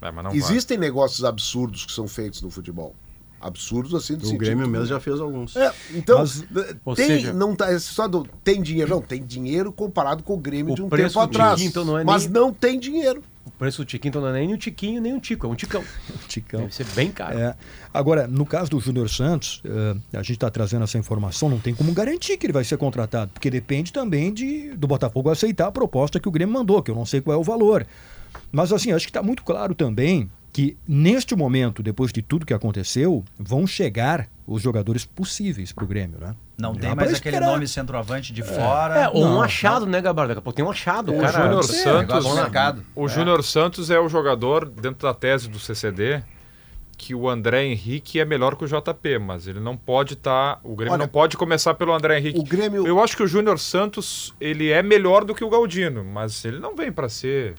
É, 0.06 0.10
mas 0.10 0.14
não 0.16 0.30
vale. 0.30 0.36
Existem 0.38 0.76
negócios 0.76 1.24
absurdos 1.24 1.84
que 1.86 1.92
são 1.92 2.08
feitos 2.08 2.42
no 2.42 2.50
futebol. 2.50 2.94
Absurdos 3.40 3.92
assim 3.94 4.16
de 4.16 4.24
O. 4.32 4.38
Grêmio 4.38 4.68
mesmo 4.68 4.86
já 4.86 5.00
fez 5.00 5.18
alguns. 5.20 5.56
É, 5.56 5.72
então, 5.94 6.18
Mas, 6.20 6.44
tem, 6.94 7.06
seja- 7.08 7.32
não 7.32 7.56
tá, 7.56 7.72
é 7.72 7.78
só 7.80 8.06
do, 8.06 8.24
tem 8.44 8.62
dinheiro, 8.62 8.88
não, 8.90 9.00
tem 9.02 9.20
dinheiro 9.24 9.72
comparado 9.72 10.22
com 10.22 10.34
o 10.34 10.36
Grêmio 10.36 10.72
O 10.72 10.76
de 10.76 10.82
um 10.82 10.88
preço 10.88 11.14
tempo 11.18 11.26
do 11.26 11.30
atrás. 11.36 11.54
Tiquinho, 11.54 11.68
então, 11.70 11.84
não 11.84 11.98
é 11.98 12.04
mas 12.04 12.22
nem- 12.24 12.32
não 12.32 12.52
tem 12.52 12.78
dinheiro. 12.78 13.20
O 13.62 13.64
preço 13.64 13.80
do 13.82 13.84
Tiquinho 13.84 14.10
então 14.10 14.20
não 14.20 14.30
é 14.30 14.32
nem 14.32 14.52
o 14.52 14.58
Tiquinho, 14.58 15.00
nem 15.00 15.14
o 15.14 15.20
Tico, 15.20 15.46
é 15.46 15.48
um 15.48 15.54
Ticão. 15.54 15.84
Ticão. 16.26 16.62
Deve 16.62 16.74
ser 16.74 16.84
bem 16.96 17.12
caro. 17.12 17.38
É. 17.38 17.54
Agora, 17.94 18.26
no 18.26 18.44
caso 18.44 18.68
do 18.68 18.80
Júnior 18.80 19.08
Santos, 19.08 19.62
eh, 19.64 19.94
a 20.14 20.22
gente 20.22 20.32
está 20.32 20.50
trazendo 20.50 20.82
essa 20.82 20.98
informação, 20.98 21.48
não 21.48 21.60
tem 21.60 21.72
como 21.72 21.92
garantir 21.92 22.36
que 22.36 22.44
ele 22.44 22.52
vai 22.52 22.64
ser 22.64 22.76
contratado, 22.76 23.30
porque 23.32 23.48
depende 23.48 23.92
também 23.92 24.34
de, 24.34 24.70
do 24.70 24.88
Botafogo 24.88 25.30
aceitar 25.30 25.68
a 25.68 25.70
proposta 25.70 26.18
que 26.18 26.26
o 26.26 26.32
Grêmio 26.32 26.52
mandou, 26.52 26.82
que 26.82 26.90
eu 26.90 26.94
não 26.96 27.06
sei 27.06 27.20
qual 27.20 27.36
é 27.36 27.40
o 27.40 27.44
valor. 27.44 27.86
Mas 28.50 28.72
assim, 28.72 28.90
acho 28.90 29.06
que 29.06 29.10
está 29.10 29.22
muito 29.22 29.44
claro 29.44 29.76
também 29.76 30.28
que 30.52 30.76
neste 30.86 31.34
momento, 31.34 31.82
depois 31.82 32.12
de 32.12 32.20
tudo 32.20 32.44
que 32.44 32.52
aconteceu, 32.52 33.24
vão 33.38 33.66
chegar 33.66 34.28
os 34.46 34.60
jogadores 34.60 35.04
possíveis 35.04 35.72
para 35.72 35.84
o 35.84 35.86
Grêmio, 35.86 36.18
né? 36.20 36.34
Não 36.58 36.74
Dá 36.74 36.80
tem 36.80 36.94
mais 36.94 37.14
aquele 37.14 37.36
esperar. 37.36 37.52
nome 37.52 37.66
centroavante 37.66 38.32
de 38.32 38.42
fora. 38.42 39.00
É, 39.04 39.08
ou 39.08 39.24
um 39.24 39.30
Não, 39.30 39.42
achado, 39.42 39.86
né, 39.86 40.00
Gabardo? 40.00 40.28
Daqui 40.28 40.38
a 40.40 40.42
pouco 40.42 40.56
tem 40.56 40.64
um 40.64 40.70
achado. 40.70 41.12
O 41.14 41.18
cara. 41.20 41.44
Júnior 41.44 41.60
É, 41.60 41.62
Santos. 41.62 42.34
mercado. 42.34 42.84
O 42.94 43.08
Júnior 43.08 43.42
Santos 43.42 43.90
é 43.90 43.98
o 43.98 44.08
jogador, 44.08 44.66
dentro 44.68 45.06
da 45.06 45.14
tese 45.14 45.48
do 45.48 45.58
CCD, 45.58 46.22
que 46.98 47.14
o 47.14 47.28
André 47.28 47.64
Henrique 47.64 48.20
é 48.20 48.24
melhor 48.24 48.54
que 48.54 48.64
o 48.64 48.68
JP, 48.68 49.18
mas 49.18 49.46
ele 49.48 49.58
não 49.58 49.76
pode 49.76 50.12
estar. 50.14 50.60
o 50.62 50.74
Grêmio 50.76 50.92
Olha, 50.92 51.00
não 51.00 51.08
pode 51.08 51.36
começar 51.36 51.74
pelo 51.74 51.92
André 51.94 52.18
Henrique. 52.18 52.38
O 52.38 52.44
Grêmio. 52.44 52.86
Eu 52.86 53.02
acho 53.02 53.16
que 53.16 53.22
o 53.22 53.26
Júnior 53.26 53.58
Santos 53.58 54.34
ele 54.40 54.70
é 54.70 54.82
melhor 54.82 55.24
do 55.24 55.34
que 55.34 55.42
o 55.42 55.48
Galdino, 55.50 56.04
mas 56.04 56.44
ele 56.44 56.58
não 56.58 56.76
vem 56.76 56.92
para 56.92 57.08
ser. 57.08 57.54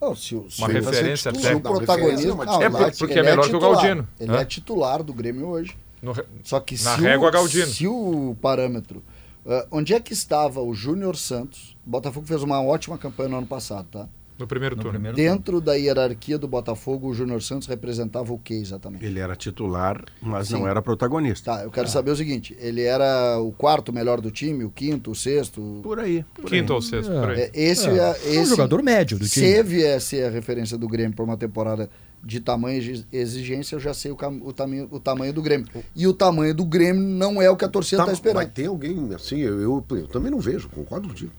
Não, 0.00 0.14
se, 0.14 0.34
o- 0.36 0.48
se 0.50 0.60
Uma 0.60 0.68
referência 0.68 1.30
se 1.32 1.38
o 1.38 1.42
técnica. 1.42 1.70
protagonismo. 1.70 2.44
Não, 2.44 2.44
não, 2.44 2.62
é 2.62 2.66
ele 2.66 2.70
por- 2.76 2.98
porque 2.98 3.14
é 3.14 3.18
ele 3.18 3.30
melhor 3.30 3.48
que 3.48 3.56
o. 3.56 3.60
Galdino, 3.60 4.08
Ele 4.20 4.32
né? 4.32 4.40
é 4.42 4.44
titular 4.44 5.02
do 5.02 5.12
Grêmio 5.12 5.46
hoje. 5.48 5.76
no 6.00 6.14
Só 6.44 6.60
que 6.60 6.80
Na 6.84 6.94
se, 6.94 7.00
régua, 7.00 7.28
o, 7.28 7.32
Galdino. 7.32 7.66
se 7.66 7.86
o 7.88 8.36
parâmetro. 8.40 9.02
ah, 9.46 9.66
onde 9.72 9.94
é 9.94 9.98
que 10.00 10.12
estava 10.12 10.60
o 10.60 10.72
Júnior 10.72 11.16
Santos? 11.16 11.76
O 11.86 11.90
Botafogo 11.90 12.26
fez 12.26 12.42
uma 12.42 12.62
ótima 12.62 12.96
campanha 12.96 13.30
no 13.30 13.38
ano 13.38 13.46
passado, 13.46 13.88
tá? 13.90 14.08
No 14.38 14.46
primeiro 14.46 14.76
No 14.76 14.82
turno. 14.82 14.94
primeiro 14.98 15.16
Dentro 15.16 15.60
da 15.60 15.74
hierarquia 15.74 16.38
do 16.38 16.46
Botafogo, 16.46 17.08
o 17.08 17.14
Júnior 17.14 17.42
Santos 17.42 17.66
representava 17.68 18.32
o 18.32 18.38
que 18.38 18.54
exatamente? 18.54 19.04
Ele 19.04 19.18
era 19.18 19.34
titular, 19.34 20.04
mas 20.22 20.48
Sim. 20.48 20.54
não 20.54 20.68
era 20.68 20.80
protagonista. 20.80 21.52
Tá, 21.56 21.62
eu 21.64 21.70
quero 21.70 21.88
saber 21.88 22.10
o 22.10 22.16
seguinte: 22.16 22.56
ele 22.60 22.82
era 22.82 23.38
o 23.40 23.52
quarto 23.52 23.92
melhor 23.92 24.20
do 24.20 24.30
time, 24.30 24.64
o 24.64 24.70
quinto, 24.70 25.10
o 25.10 25.14
sexto? 25.14 25.80
Por 25.82 25.98
aí. 25.98 26.24
por 26.34 26.44
Quinto 26.50 26.72
aí. 26.72 26.76
ou 26.76 26.82
sexto, 26.82 27.10
É. 27.12 27.20
por 27.20 27.30
aí. 27.30 27.40
É, 27.40 27.50
esse 27.54 27.88
É, 27.88 27.90
é, 27.92 27.96
é 27.96 28.38
um 28.38 28.42
esse, 28.42 28.50
jogador 28.50 28.82
médio 28.82 29.18
do 29.18 29.28
time. 29.28 29.46
Se 29.46 29.62
viesse 29.62 30.22
a 30.22 30.30
referência 30.30 30.78
do 30.78 30.86
Grêmio 30.88 31.14
para 31.16 31.24
uma 31.24 31.36
temporada 31.36 31.90
de 32.22 32.40
tamanho 32.40 32.82
e 32.82 33.16
exigência, 33.16 33.76
eu 33.76 33.80
já 33.80 33.94
sei 33.94 34.10
o, 34.10 34.16
cam- 34.16 34.40
o, 34.42 34.52
tamanho, 34.52 34.88
o 34.90 34.98
tamanho 34.98 35.32
do 35.32 35.40
Grêmio. 35.40 35.66
E 35.94 36.06
o 36.06 36.12
tamanho 36.12 36.52
do 36.52 36.64
Grêmio 36.64 37.00
não 37.00 37.40
é 37.40 37.48
o 37.48 37.56
que 37.56 37.64
a 37.64 37.68
torcida 37.68 37.98
Tá, 37.98 38.02
está 38.04 38.12
esperando. 38.12 38.42
Mas 38.44 38.52
tem 38.52 38.66
alguém 38.66 39.14
assim, 39.14 39.38
eu, 39.38 39.60
eu, 39.60 39.84
eu 39.90 40.06
também 40.08 40.30
não 40.30 40.40
vejo, 40.40 40.68
concordo 40.68 41.08
contigo. 41.08 41.30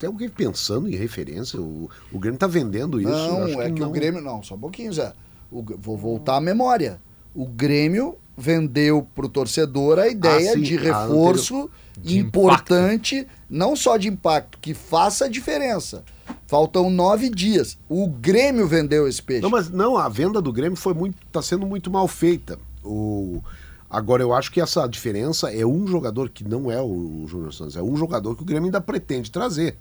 Tem 0.00 0.08
alguém 0.08 0.30
pensando 0.30 0.88
em 0.88 0.96
referência? 0.96 1.60
O, 1.60 1.90
o 2.10 2.18
Grêmio 2.18 2.36
está 2.36 2.46
vendendo 2.46 2.98
isso? 2.98 3.10
Não, 3.10 3.60
é 3.60 3.70
que, 3.70 3.80
não. 3.80 3.90
o 3.90 3.92
Grêmio. 3.92 4.22
Não, 4.22 4.42
só 4.42 4.54
um 4.54 4.58
pouquinho, 4.58 4.90
Zé. 4.92 5.12
O- 5.52 5.62
vou 5.78 5.96
voltar 5.96 6.36
à 6.36 6.40
memória. 6.40 6.98
O 7.34 7.44
Grêmio 7.46 8.16
vendeu 8.34 9.06
para 9.14 9.26
o 9.26 9.28
torcedor 9.28 9.98
a 9.98 10.08
ideia 10.08 10.52
Ah, 10.52 10.54
sim, 10.54 10.62
de 10.62 10.74
reforço 10.76 11.70
De 11.98 12.18
importante, 12.18 13.26
não 13.48 13.76
só 13.76 13.98
de 13.98 14.08
impacto, 14.08 14.58
que 14.58 14.72
faça 14.72 15.26
a 15.26 15.28
diferença. 15.28 16.02
Faltam 16.46 16.88
nove 16.88 17.28
dias. 17.28 17.76
O 17.86 18.06
Grêmio 18.08 18.66
vendeu 18.66 19.06
esse 19.06 19.22
peixe. 19.22 19.42
Não, 19.42 19.50
mas 19.50 19.68
não, 19.68 19.98
a 19.98 20.08
venda 20.08 20.40
do 20.40 20.50
Grêmio 20.50 20.76
foi 20.78 20.94
muito, 20.94 21.18
tá 21.30 21.42
sendo 21.42 21.66
muito 21.66 21.90
mal 21.90 22.08
feita. 22.08 22.58
O, 22.82 23.42
agora 23.90 24.22
eu 24.22 24.32
acho 24.32 24.50
que 24.50 24.62
essa 24.62 24.86
diferença 24.86 25.52
é 25.52 25.66
um 25.66 25.86
jogador 25.86 26.30
que 26.30 26.42
não 26.42 26.70
é 26.70 26.80
o 26.80 27.26
Júnior 27.28 27.52
Santos, 27.52 27.76
é 27.76 27.82
um 27.82 27.94
jogador 27.96 28.34
que 28.34 28.42
o 28.42 28.46
Grêmio 28.46 28.64
ainda 28.68 28.80
pretende 28.80 29.30
trazer. 29.30 29.76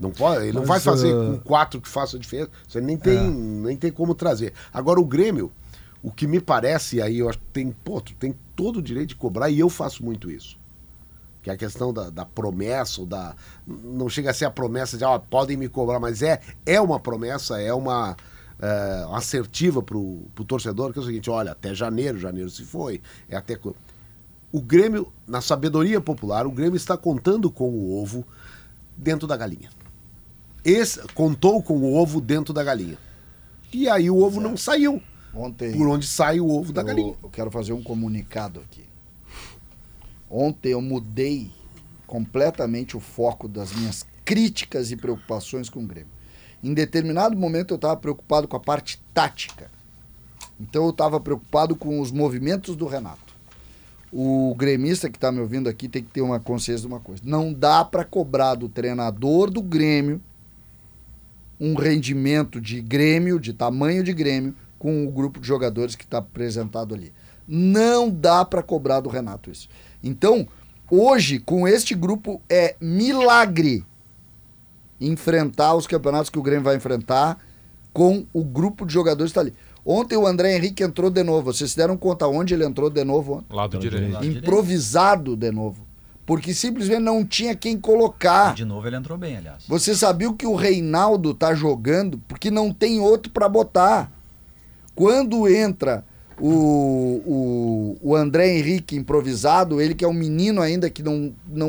Não 0.00 0.10
pode, 0.10 0.44
ele 0.44 0.52
não 0.54 0.60
Mas, 0.62 0.68
vai 0.68 0.80
fazer 0.80 1.12
ah, 1.12 1.32
com 1.32 1.38
quatro 1.40 1.78
que 1.78 1.88
faça 1.88 2.18
diferença. 2.18 2.50
Você 2.66 2.80
nem 2.80 2.96
tem, 2.96 3.30
nem 3.30 3.76
tem 3.76 3.92
como 3.92 4.14
trazer. 4.14 4.54
Agora 4.72 4.98
o 4.98 5.04
Grêmio, 5.04 5.52
o 6.02 6.10
que 6.10 6.26
me 6.26 6.40
parece, 6.40 7.02
aí 7.02 7.18
eu 7.18 7.28
acho 7.28 7.38
que 7.38 7.44
tem, 7.52 7.70
pô, 7.70 8.00
tu 8.00 8.14
tem 8.14 8.34
todo 8.56 8.78
o 8.78 8.82
direito 8.82 9.10
de 9.10 9.16
cobrar, 9.16 9.50
e 9.50 9.60
eu 9.60 9.68
faço 9.68 10.02
muito 10.02 10.30
isso. 10.30 10.58
Que 11.42 11.50
é 11.50 11.52
a 11.52 11.56
questão 11.56 11.92
da, 11.92 12.08
da 12.08 12.24
promessa, 12.24 13.02
ou 13.02 13.06
da. 13.06 13.34
Não 13.66 14.08
chega 14.08 14.30
a 14.30 14.34
ser 14.34 14.46
a 14.46 14.50
promessa 14.50 14.96
de, 14.96 15.04
ó, 15.04 15.18
podem 15.18 15.56
me 15.56 15.68
cobrar, 15.68 16.00
mas 16.00 16.22
é, 16.22 16.40
é 16.64 16.80
uma 16.80 16.98
promessa, 16.98 17.60
é 17.60 17.72
uma. 17.74 18.16
é, 18.58 19.06
assertiva 19.12 19.82
pro, 19.82 20.22
pro 20.34 20.44
torcedor, 20.44 20.92
que 20.92 20.98
é 20.98 21.02
o 21.02 21.04
seguinte, 21.04 21.28
olha, 21.28 21.52
até 21.52 21.74
janeiro, 21.74 22.18
janeiro 22.18 22.48
se 22.48 22.64
foi, 22.64 23.02
é 23.28 23.36
até. 23.36 23.58
O 24.52 24.60
Grêmio, 24.60 25.12
na 25.26 25.40
sabedoria 25.40 26.00
popular, 26.00 26.46
o 26.46 26.50
Grêmio 26.50 26.76
está 26.76 26.96
contando 26.96 27.50
com 27.50 27.68
o 27.68 28.02
ovo 28.02 28.24
dentro 28.96 29.26
da 29.26 29.36
galinha. 29.36 29.70
Esse, 30.64 31.00
contou 31.14 31.62
com 31.62 31.78
o 31.78 31.94
ovo 31.94 32.20
dentro 32.20 32.52
da 32.52 32.62
galinha. 32.62 32.98
E 33.72 33.88
aí 33.88 34.10
o 34.10 34.18
ovo 34.18 34.40
não 34.40 34.56
saiu. 34.56 35.02
Ontem. 35.34 35.72
Por 35.72 35.88
onde 35.88 36.06
sai 36.06 36.40
o 36.40 36.50
ovo 36.50 36.72
da 36.72 36.82
eu, 36.82 36.86
galinha. 36.86 37.14
eu 37.22 37.28
quero 37.28 37.50
fazer 37.50 37.72
um 37.72 37.82
comunicado 37.82 38.60
aqui. 38.60 38.84
Ontem 40.28 40.70
eu 40.72 40.80
mudei 40.80 41.50
completamente 42.06 42.96
o 42.96 43.00
foco 43.00 43.48
das 43.48 43.72
minhas 43.72 44.04
críticas 44.24 44.90
e 44.90 44.96
preocupações 44.96 45.68
com 45.68 45.82
o 45.82 45.86
Grêmio. 45.86 46.10
Em 46.62 46.74
determinado 46.74 47.36
momento 47.36 47.72
eu 47.72 47.76
estava 47.76 47.96
preocupado 47.96 48.46
com 48.46 48.56
a 48.56 48.60
parte 48.60 49.00
tática. 49.14 49.70
Então 50.60 50.84
eu 50.84 50.90
estava 50.90 51.18
preocupado 51.18 51.74
com 51.74 52.00
os 52.00 52.10
movimentos 52.10 52.76
do 52.76 52.86
Renato. 52.86 53.30
O 54.12 54.54
gremista 54.56 55.08
que 55.08 55.16
está 55.16 55.30
me 55.30 55.40
ouvindo 55.40 55.68
aqui 55.68 55.88
tem 55.88 56.02
que 56.02 56.10
ter 56.10 56.20
uma 56.20 56.40
consciência 56.40 56.82
de 56.82 56.88
uma 56.88 57.00
coisa. 57.00 57.22
Não 57.24 57.52
dá 57.52 57.84
para 57.84 58.04
cobrar 58.04 58.56
do 58.56 58.68
treinador 58.68 59.50
do 59.50 59.62
Grêmio 59.62 60.20
um 61.60 61.74
rendimento 61.74 62.60
de 62.60 62.80
Grêmio, 62.80 63.38
de 63.38 63.52
tamanho 63.52 64.02
de 64.02 64.12
Grêmio, 64.12 64.54
com 64.78 65.06
o 65.06 65.10
grupo 65.10 65.38
de 65.38 65.46
jogadores 65.46 65.94
que 65.94 66.04
está 66.04 66.18
apresentado 66.18 66.94
ali. 66.94 67.12
Não 67.46 68.08
dá 68.08 68.44
para 68.44 68.62
cobrar 68.62 69.00
do 69.00 69.10
Renato 69.10 69.50
isso. 69.50 69.68
Então, 70.02 70.48
hoje, 70.90 71.38
com 71.38 71.68
este 71.68 71.94
grupo, 71.94 72.40
é 72.48 72.76
milagre 72.80 73.84
enfrentar 74.98 75.74
os 75.74 75.86
campeonatos 75.86 76.30
que 76.30 76.38
o 76.38 76.42
Grêmio 76.42 76.64
vai 76.64 76.76
enfrentar 76.76 77.38
com 77.92 78.24
o 78.32 78.42
grupo 78.42 78.86
de 78.86 78.94
jogadores 78.94 79.32
que 79.32 79.38
está 79.38 79.40
ali. 79.40 79.54
Ontem 79.84 80.16
o 80.16 80.26
André 80.26 80.56
Henrique 80.56 80.82
entrou 80.82 81.10
de 81.10 81.22
novo. 81.22 81.52
Vocês 81.52 81.72
se 81.72 81.76
deram 81.76 81.96
conta 81.96 82.26
onde 82.26 82.54
ele 82.54 82.64
entrou 82.64 82.90
de 82.90 83.02
novo? 83.04 83.36
ontem? 83.36 83.54
Lado 83.54 83.78
direito. 83.78 84.12
Lado 84.12 84.22
direito. 84.22 84.44
Improvisado 84.44 85.36
de 85.36 85.50
novo. 85.50 85.89
Porque 86.30 86.54
simplesmente 86.54 87.00
não 87.00 87.26
tinha 87.26 87.56
quem 87.56 87.76
colocar. 87.76 88.54
De 88.54 88.64
novo 88.64 88.86
ele 88.86 88.94
entrou 88.94 89.18
bem, 89.18 89.36
aliás. 89.36 89.64
Você 89.66 89.96
sabia 89.96 90.32
que 90.32 90.46
o 90.46 90.54
Reinaldo 90.54 91.34
tá 91.34 91.56
jogando 91.56 92.22
porque 92.28 92.52
não 92.52 92.72
tem 92.72 93.00
outro 93.00 93.32
para 93.32 93.48
botar. 93.48 94.12
Quando 94.94 95.48
entra 95.48 96.04
o, 96.40 97.18
o, 97.26 97.96
o 98.00 98.14
André 98.14 98.56
Henrique 98.56 98.94
improvisado, 98.94 99.80
ele 99.80 99.92
que 99.92 100.04
é 100.04 100.08
um 100.08 100.12
menino 100.12 100.62
ainda 100.62 100.88
que 100.88 101.02
não, 101.02 101.32
não, 101.48 101.68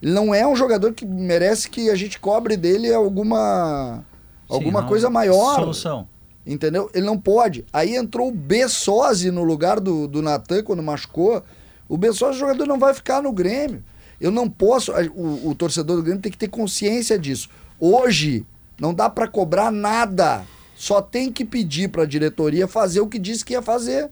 ele 0.00 0.12
não 0.12 0.34
é 0.34 0.46
um 0.46 0.56
jogador 0.56 0.94
que 0.94 1.04
merece 1.04 1.68
que 1.68 1.90
a 1.90 1.94
gente 1.94 2.18
cobre 2.18 2.56
dele 2.56 2.90
alguma, 2.94 4.02
alguma 4.48 4.78
Sim, 4.78 4.82
não- 4.82 4.88
coisa 4.88 5.10
maior. 5.10 5.56
Solução. 5.56 6.08
Entendeu? 6.46 6.90
Ele 6.94 7.04
não 7.04 7.18
pode. 7.18 7.66
Aí 7.70 7.94
entrou 7.96 8.28
o 8.28 8.34
Bessosi 8.34 9.30
no 9.30 9.44
lugar 9.44 9.78
do, 9.78 10.08
do 10.08 10.22
Natan 10.22 10.62
quando 10.62 10.82
machucou. 10.82 11.42
O 11.90 11.98
Bessosi, 11.98 12.36
o 12.36 12.38
jogador 12.38 12.66
não 12.66 12.78
vai 12.78 12.94
ficar 12.94 13.20
no 13.20 13.32
Grêmio. 13.32 13.82
Eu 14.20 14.30
não 14.30 14.48
posso. 14.48 14.92
O, 15.12 15.48
o 15.48 15.54
torcedor 15.56 15.96
do 15.96 16.02
Grêmio 16.04 16.22
tem 16.22 16.30
que 16.30 16.38
ter 16.38 16.46
consciência 16.46 17.18
disso. 17.18 17.50
Hoje, 17.80 18.46
não 18.80 18.94
dá 18.94 19.10
para 19.10 19.26
cobrar 19.26 19.72
nada. 19.72 20.44
Só 20.76 21.02
tem 21.02 21.32
que 21.32 21.44
pedir 21.44 21.88
para 21.88 22.04
a 22.04 22.06
diretoria 22.06 22.68
fazer 22.68 23.00
o 23.00 23.08
que 23.08 23.18
disse 23.18 23.44
que 23.44 23.54
ia 23.54 23.60
fazer. 23.60 24.08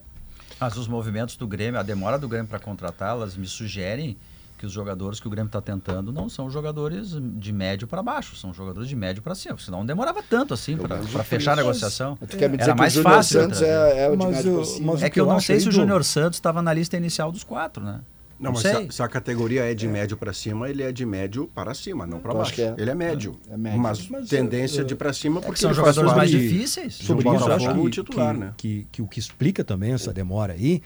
Mas 0.59 0.75
os 0.75 0.89
movimentos 0.89 1.37
do 1.37 1.47
Grêmio, 1.47 1.79
a 1.79 1.83
demora 1.83 2.19
do 2.19 2.27
Grêmio 2.27 2.49
para 2.49 2.59
contratar, 2.59 3.11
elas 3.11 3.37
me 3.37 3.47
sugerem 3.47 4.17
que 4.59 4.65
os 4.65 4.71
jogadores 4.73 5.19
que 5.21 5.25
o 5.27 5.29
Grêmio 5.29 5.47
está 5.47 5.61
tentando 5.61 6.11
não 6.11 6.27
são 6.27 6.49
jogadores 6.51 7.15
de 7.37 7.53
médio 7.53 7.87
para 7.87 8.03
baixo, 8.03 8.35
são 8.35 8.53
jogadores 8.53 8.89
de 8.89 8.95
médio 8.95 9.23
para 9.23 9.33
cima, 9.33 9.57
senão 9.57 9.79
não 9.79 9.85
demorava 9.85 10.21
tanto 10.21 10.53
assim 10.53 10.75
para 10.77 11.23
fechar 11.23 11.53
a 11.53 11.55
negociação. 11.55 12.17
Tu 12.29 12.35
quer 12.37 12.49
me 12.49 12.57
dizer 12.57 12.71
Era 12.71 12.73
que 12.73 12.79
o 12.79 12.81
mais 12.81 12.93
Júnior 12.93 13.13
fácil. 13.13 13.41
Santos 13.41 13.61
é, 13.61 14.05
é 14.05 14.09
o 14.09 14.11
de 14.11 14.17
Mas 14.17 14.35
médio 14.35 14.51
eu- 14.61 14.81
mas 14.81 15.01
É 15.03 15.09
que 15.09 15.19
eu 15.19 15.25
eu 15.25 15.31
não 15.31 15.39
sei 15.39 15.59
se 15.61 15.69
o 15.69 15.71
Júnior 15.71 16.03
Santos 16.03 16.35
estava 16.37 16.61
na 16.61 16.73
lista 16.73 16.97
inicial 16.97 17.31
dos 17.31 17.43
quatro, 17.43 17.83
né? 17.83 18.01
Não, 18.39 18.51
mas 18.53 18.61
sei. 18.61 18.71
se 18.71 18.77
a, 18.77 18.91
se 18.91 19.03
a 19.03 19.07
categoria 19.09 19.69
é 19.69 19.73
de 19.73 19.85
médio 19.87 20.15
para 20.15 20.31
cima, 20.31 20.69
ele 20.69 20.81
é 20.81 20.91
de 20.93 21.05
médio 21.05 21.49
para 21.53 21.73
cima, 21.73 22.07
não 22.07 22.19
para 22.19 22.33
baixo. 22.33 22.61
é. 22.61 22.73
Ele 22.77 22.89
é 22.89 22.95
médio. 22.95 23.37
É 23.49 23.57
médio. 23.57 23.79
Mas, 23.79 24.07
Mas, 24.07 24.29
tendência 24.29 24.81
eh, 24.81 24.83
de 24.85 24.95
para 24.95 25.11
cima 25.11 25.41
porque 25.41 25.59
são 25.59 25.73
jogadores 25.73 26.13
mais 26.13 26.29
difíceis. 26.29 26.93
Sobre 26.95 27.27
isso, 27.29 27.47
eu 27.49 27.53
acho 27.53 27.73
que, 27.73 27.79
o 27.79 27.89
titular, 27.89 28.33
que, 28.33 28.39
né? 28.39 28.53
que, 28.55 28.87
que 28.93 29.01
o 29.01 29.07
que 29.07 29.19
explica 29.19 29.61
também 29.63 29.91
essa 29.91 30.13
demora 30.13 30.53
aí 30.53 30.81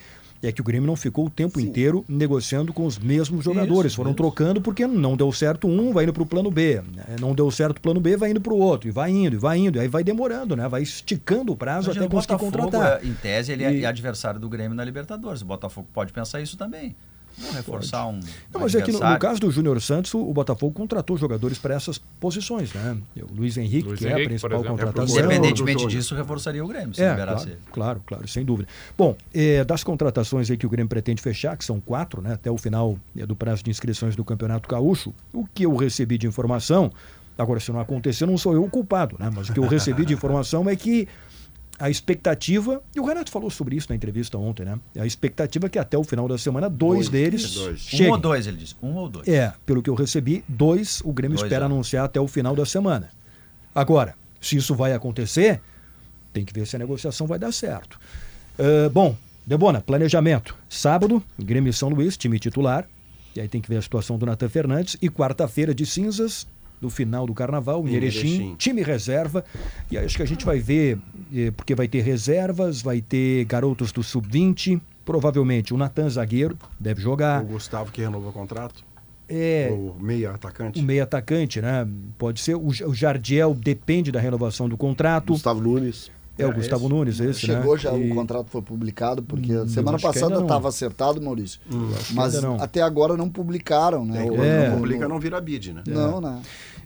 é 0.48 0.52
que 0.52 0.61
o 0.61 0.64
Grêmio 0.64 0.86
não 0.88 0.95
ficou 0.95 1.26
o 1.26 1.30
tempo 1.30 1.60
inteiro 1.60 2.03
negociando 2.07 2.74
com 2.74 2.86
os 2.86 2.98
mesmos 2.98 3.44
jogadores. 3.45 3.94
Foram 3.95 4.14
trocando 4.14 4.60
porque 4.61 4.86
não 4.86 5.15
deu 5.15 5.32
certo 5.32 5.68
um, 5.68 5.91
vai 5.94 6.03
indo 6.03 6.14
para 6.14 6.24
o 6.24 6.26
plano 6.26 6.52
B. 6.52 6.82
né? 6.95 7.15
Não 7.20 7.34
deu 7.34 7.49
certo 7.52 7.78
o 7.78 7.82
plano 7.82 7.99
B, 7.99 8.18
vai 8.18 8.32
indo 8.32 8.41
para 8.41 8.53
o 8.53 8.57
outro. 8.57 8.88
E 8.88 8.91
vai 8.91 9.11
indo, 9.11 9.36
e 9.36 9.40
vai 9.40 9.57
indo. 9.57 9.78
E 9.78 9.82
aí 9.82 9.88
vai 9.88 10.03
demorando, 10.03 10.56
né? 10.56 10.68
Vai 10.68 10.82
esticando 10.82 11.52
o 11.52 11.56
prazo 11.57 11.88
Imagina, 11.88 12.06
até 12.06 12.15
conseguir 12.15 12.34
Botafogo, 12.34 12.52
contratar. 12.70 13.03
é, 13.03 13.07
em 13.07 13.14
tese, 13.14 13.52
ele 13.52 13.64
é 13.64 13.74
E- 13.74 13.86
adversário 13.86 14.40
do 14.40 14.49
Grêmio 14.49 14.76
na 14.76 14.84
Libertadores. 14.84 15.41
O 15.41 15.45
Botafogo 15.45 15.88
pode 15.94 16.11
pensar 16.11 16.41
isso 16.41 16.57
também. 16.57 16.95
Vou 17.38 17.51
reforçar 17.51 18.05
um. 18.07 18.19
Não, 18.53 18.61
mas 18.61 18.76
é 18.76 18.81
que 18.81 18.91
no, 18.91 18.99
no 18.99 19.19
caso 19.19 19.39
do 19.39 19.49
Júnior 19.51 19.81
Santos, 19.81 20.14
o, 20.14 20.19
o 20.19 20.34
Botafogo 20.34 20.72
contratou 20.73 21.18
jogadores 21.18 21.57
para 21.57 21.73
essas 21.76 21.97
posições, 22.19 22.73
né? 22.73 22.97
O 23.18 23.34
Luiz 23.35 23.57
Henrique, 23.57 23.88
Luiz 23.88 23.99
que 23.99 24.05
é 24.07 24.11
Henrique, 24.11 24.22
a 24.22 24.23
por 24.23 24.30
principal 24.30 24.60
exemplo. 24.60 24.77
contratação. 24.77 25.18
Independentemente 25.19 25.88
disso, 25.88 26.15
reforçaria 26.15 26.64
o 26.64 26.68
Grêmio, 26.68 26.93
se 26.93 27.01
É, 27.01 27.10
liberasse 27.10 27.45
claro, 27.45 27.51
ele. 27.51 27.72
claro, 27.72 28.01
claro, 28.05 28.27
sem 28.27 28.45
dúvida. 28.45 28.69
Bom, 28.97 29.15
eh, 29.34 29.64
das 29.64 29.84
contratações 29.84 30.49
aí 30.51 30.57
que 30.57 30.65
o 30.65 30.69
Grêmio 30.69 30.89
pretende 30.89 31.22
fechar, 31.22 31.57
que 31.57 31.65
são 31.65 31.80
quatro, 31.80 32.22
né, 32.22 32.34
até 32.34 32.51
o 32.51 32.57
final 32.57 32.97
eh, 33.18 33.26
do 33.26 33.35
prazo 33.35 33.64
de 33.64 33.72
inscrições 33.72 34.15
do 34.15 34.23
Campeonato 34.23 34.69
Gaúcho, 34.69 35.14
o 35.34 35.45
que 35.45 35.64
eu 35.65 35.76
recebi 35.76 36.18
de 36.18 36.27
informação, 36.27 36.91
agora 37.38 37.60
se 37.60 37.72
não 37.72 37.80
acontecer, 37.80 38.26
não 38.26 38.38
sou 38.38 38.53
eu 38.53 38.64
o 38.64 38.69
culpado, 38.69 39.15
né, 39.19 39.31
mas 39.34 39.49
o 39.49 39.53
que 39.53 39.60
eu 39.60 39.68
recebi 39.68 40.05
de 40.05 40.14
informação 40.14 40.69
é 40.69 40.76
que 40.76 41.07
a 41.84 41.89
expectativa, 41.89 42.81
e 42.95 42.99
o 43.01 43.03
Renato 43.03 43.30
falou 43.30 43.49
sobre 43.49 43.76
isso 43.76 43.88
na 43.89 43.95
entrevista 43.95 44.38
ontem, 44.38 44.64
né, 44.64 44.80
a 44.97 45.05
expectativa 45.05 45.65
é 45.65 45.69
que 45.69 45.77
até 45.77 45.97
o 45.97 46.03
final 46.05 46.30
da 46.30 46.38
semana, 46.38 46.69
dois, 46.69 47.10
deles 47.10 47.55
dois. 47.55 47.80
cheguem. 47.81 48.07
Um 48.07 48.11
ou 48.11 48.18
dois, 48.18 48.47
ele 48.47 48.55
disse. 48.55 48.76
Um 48.81 48.95
ou 48.95 49.10
dois. 49.10 49.27
É, 49.27 49.53
pelo 49.65 49.84
que 49.84 49.89
eu 49.89 49.93
recebi, 49.93 50.45
dois 50.47 51.01
o 51.03 51.11
Grêmio 51.11 51.35
Dois, 51.38 51.45
espera 51.45 51.65
é. 51.65 51.68
anunciar 51.68 52.05
até 52.05 52.22
o 52.22 52.27
final 52.27 52.55
da 52.55 52.65
semana. 52.65 53.10
Agora, 53.76 54.15
se 54.39 54.55
isso 54.55 54.73
vai 54.73 54.93
acontecer, 54.93 55.60
tem 56.31 56.45
que 56.45 56.53
ver 56.53 56.65
se 56.65 56.77
a 56.77 56.80
negociação 56.80 57.27
vai 57.27 57.38
dar 57.38 57.51
certo. 57.51 57.99
Ah, 58.57 58.89
bom, 58.89 59.18
Debona, 59.45 59.81
planejamento. 59.81 60.55
Sábado, 60.69 61.22
Grêmio 61.38 61.69
e 61.69 61.73
São 61.73 61.89
Luís, 61.89 62.15
time 62.15 62.39
titular. 62.39 62.88
E 63.35 63.41
aí 63.41 63.49
tem 63.49 63.60
que 63.60 63.68
ver 63.68 63.76
a 63.76 63.81
situação 63.81 64.18
do 64.18 64.26
Natan 64.26 64.47
Fernandes. 64.47 64.95
E 65.01 65.10
quarta-feira 65.10 65.76
de 65.76 65.85
cinzas, 65.85 66.47
do 66.84 66.89
final 66.89 67.26
do 67.26 67.34
carnaval, 67.34 67.88
em 67.88 67.91
Em 67.91 67.95
Erechim, 67.95 68.27
Erechim. 68.27 68.55
time 68.57 68.81
reserva. 68.84 69.43
E 69.89 69.97
acho 69.97 70.15
que 70.18 70.22
a 70.23 70.26
gente 70.27 70.45
vai 70.45 70.60
ver, 70.60 70.99
eh, 71.34 71.49
porque 71.51 71.73
vai 71.73 71.88
ter 71.88 72.01
reservas, 72.01 72.81
vai 72.81 73.01
ter 73.01 73.45
garotos 73.45 73.91
do 73.91 74.03
sub-20. 74.03 74.80
Provavelmente 75.05 75.73
o 75.73 75.77
Natan 75.77 76.10
zagueiro 76.10 76.57
deve 76.80 77.01
jogar. 77.01 77.41
O 77.41 77.47
Gustavo 77.47 77.91
que 77.91 78.01
renovou 78.01 78.30
o 78.30 78.34
contrato. 78.34 78.84
É, 79.27 79.69
O 79.72 79.95
meia 79.99 80.31
atacante. 80.31 80.80
o 80.80 80.84
meio 80.84 81.01
atacante, 81.01 81.61
né? 81.61 81.88
Pode 82.18 82.39
ser. 82.41 82.55
O 82.55 82.93
Jardiel 82.93 83.53
depende 83.53 84.11
da 84.11 84.19
renovação 84.19 84.68
do 84.68 84.76
contrato. 84.77 85.34
Gustavo 85.34 85.61
Nunes. 85.61 86.11
É 86.38 86.45
o 86.47 86.53
Gustavo 86.53 86.89
Nunes, 86.89 87.19
esse, 87.19 87.41
Chegou 87.41 87.73
né? 87.76 87.80
já, 87.80 87.93
E- 87.93 88.11
o 88.11 88.15
contrato 88.15 88.47
foi 88.49 88.61
publicado, 88.61 89.22
porque 89.22 89.55
Hum, 89.55 89.68
semana 89.68 89.99
passada 89.99 90.34
não. 90.35 90.41
estava 90.43 90.68
acertado, 90.68 91.22
Maurício. 91.22 91.60
que 91.69 92.14
Mas 92.15 92.41
não. 92.41 92.55
até 92.60 92.81
agora 92.81 93.15
não 93.15 93.30
publicaram, 93.30 94.03
né? 94.03 94.26
É, 94.27 94.35
É. 94.65 94.69
não 94.69 94.77
publica, 94.77 95.07
não 95.07 95.19
vira 95.19 95.39
bid, 95.39 95.73
né? 95.73 95.84
Não, 95.88 96.19
né? 96.19 96.41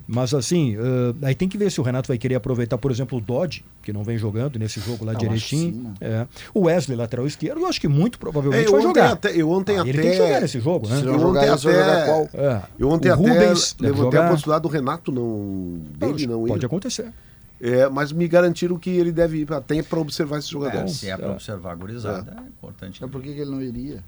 Mas 0.09 0.33
assim, 0.33 0.75
ãh, 0.77 1.13
aí 1.21 1.35
tem 1.35 1.49
que 1.49 1.57
ver 1.57 1.69
se 1.69 1.81
o 1.81 1.83
Renato 1.83 2.07
vai 2.07 2.17
querer 2.17 2.35
aproveitar, 2.35 2.77
por 2.77 2.91
exemplo, 2.91 3.17
o 3.17 3.21
Dodge, 3.21 3.63
que 3.83 3.91
não 3.91 4.03
vem 4.05 4.17
jogando 4.17 4.57
nesse 4.57 4.79
jogo 4.79 5.03
lá 5.03 5.13
Erechim. 5.13 5.57
sim, 5.57 5.71
né? 5.81 5.93
É. 5.99 6.27
O 6.53 6.61
Wesley, 6.65 6.97
lateral 6.97 7.27
esquerdo, 7.27 7.59
eu 7.59 7.67
acho 7.67 7.79
que 7.81 7.89
muito 7.89 8.17
provavelmente 8.17 8.63
É, 8.63 8.67
eu 8.67 8.71
vai 8.71 8.79
ontem 8.81 8.87
jogar. 9.01 9.11
até- 9.11 9.35
eu 9.35 9.49
ontem 9.49 9.77
Ah, 9.77 9.81
até- 9.81 9.89
Ele 9.89 10.01
tem 10.01 10.11
que 10.11 10.17
jogar 10.17 10.41
nesse 10.41 10.59
jogo, 10.61 10.87
né? 10.87 10.95
Se 10.97 11.03
Eu 11.05 11.11
não 11.13 11.19
jogar 11.19 11.39
ontem 11.41 11.49
vai 11.49 11.57
jogar 11.57 11.93
até- 11.97 12.05
qual? 12.05 12.29
É. 12.33 12.61
Eu 12.79 12.89
ontem 12.89 13.09
o 13.09 13.13
até 13.13 13.21
Rubens 13.21 13.75
levantei 13.79 13.89
a 13.89 14.03
jogar. 14.21 14.29
possibilidade 14.31 14.61
do 14.63 14.67
Renato 14.69 15.11
não. 15.11 15.77
dele 15.97 16.27
não 16.27 16.45
ir. 16.45 16.49
Pode 16.49 16.65
acontecer. 16.65 17.11
É, 17.59 17.89
mas 17.89 18.11
me 18.11 18.27
garantiram 18.27 18.77
que 18.77 18.89
ele 18.89 19.11
deve 19.11 19.39
ir 19.39 19.51
até 19.53 19.81
para 19.81 19.99
observar 19.99 20.37
esses 20.37 20.49
É, 20.49 20.53
jogadores. 20.53 20.91
se 20.97 21.09
é 21.09 21.17
para 21.17 21.31
observar 21.31 21.71
a 21.71 21.75
gurizada, 21.75 22.35
é 22.37 22.47
importante. 22.47 22.97
Então 22.97 23.09
por 23.09 23.21
que, 23.21 23.29
ele 23.29 23.45
não 23.45 23.61
iria? 23.61 24.03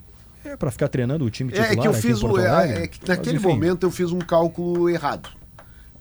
É 0.45 0.55
para 0.55 0.69
ficar 0.71 0.87
treinando 0.87 1.25
o 1.25 1.29
time 1.29 1.51
É, 1.51 1.55
titular 1.55 1.71
é 1.71 1.75
que 1.75 1.87
eu 1.87 1.91
aqui 1.91 2.01
fiz 2.01 2.23
o, 2.23 2.37
é, 2.39 2.83
é 2.83 2.87
que 2.87 2.99
Mas, 3.01 3.09
naquele 3.17 3.37
enfim, 3.37 3.47
momento 3.47 3.85
eu 3.85 3.91
fiz 3.91 4.11
um 4.11 4.19
cálculo 4.19 4.89
errado. 4.89 5.29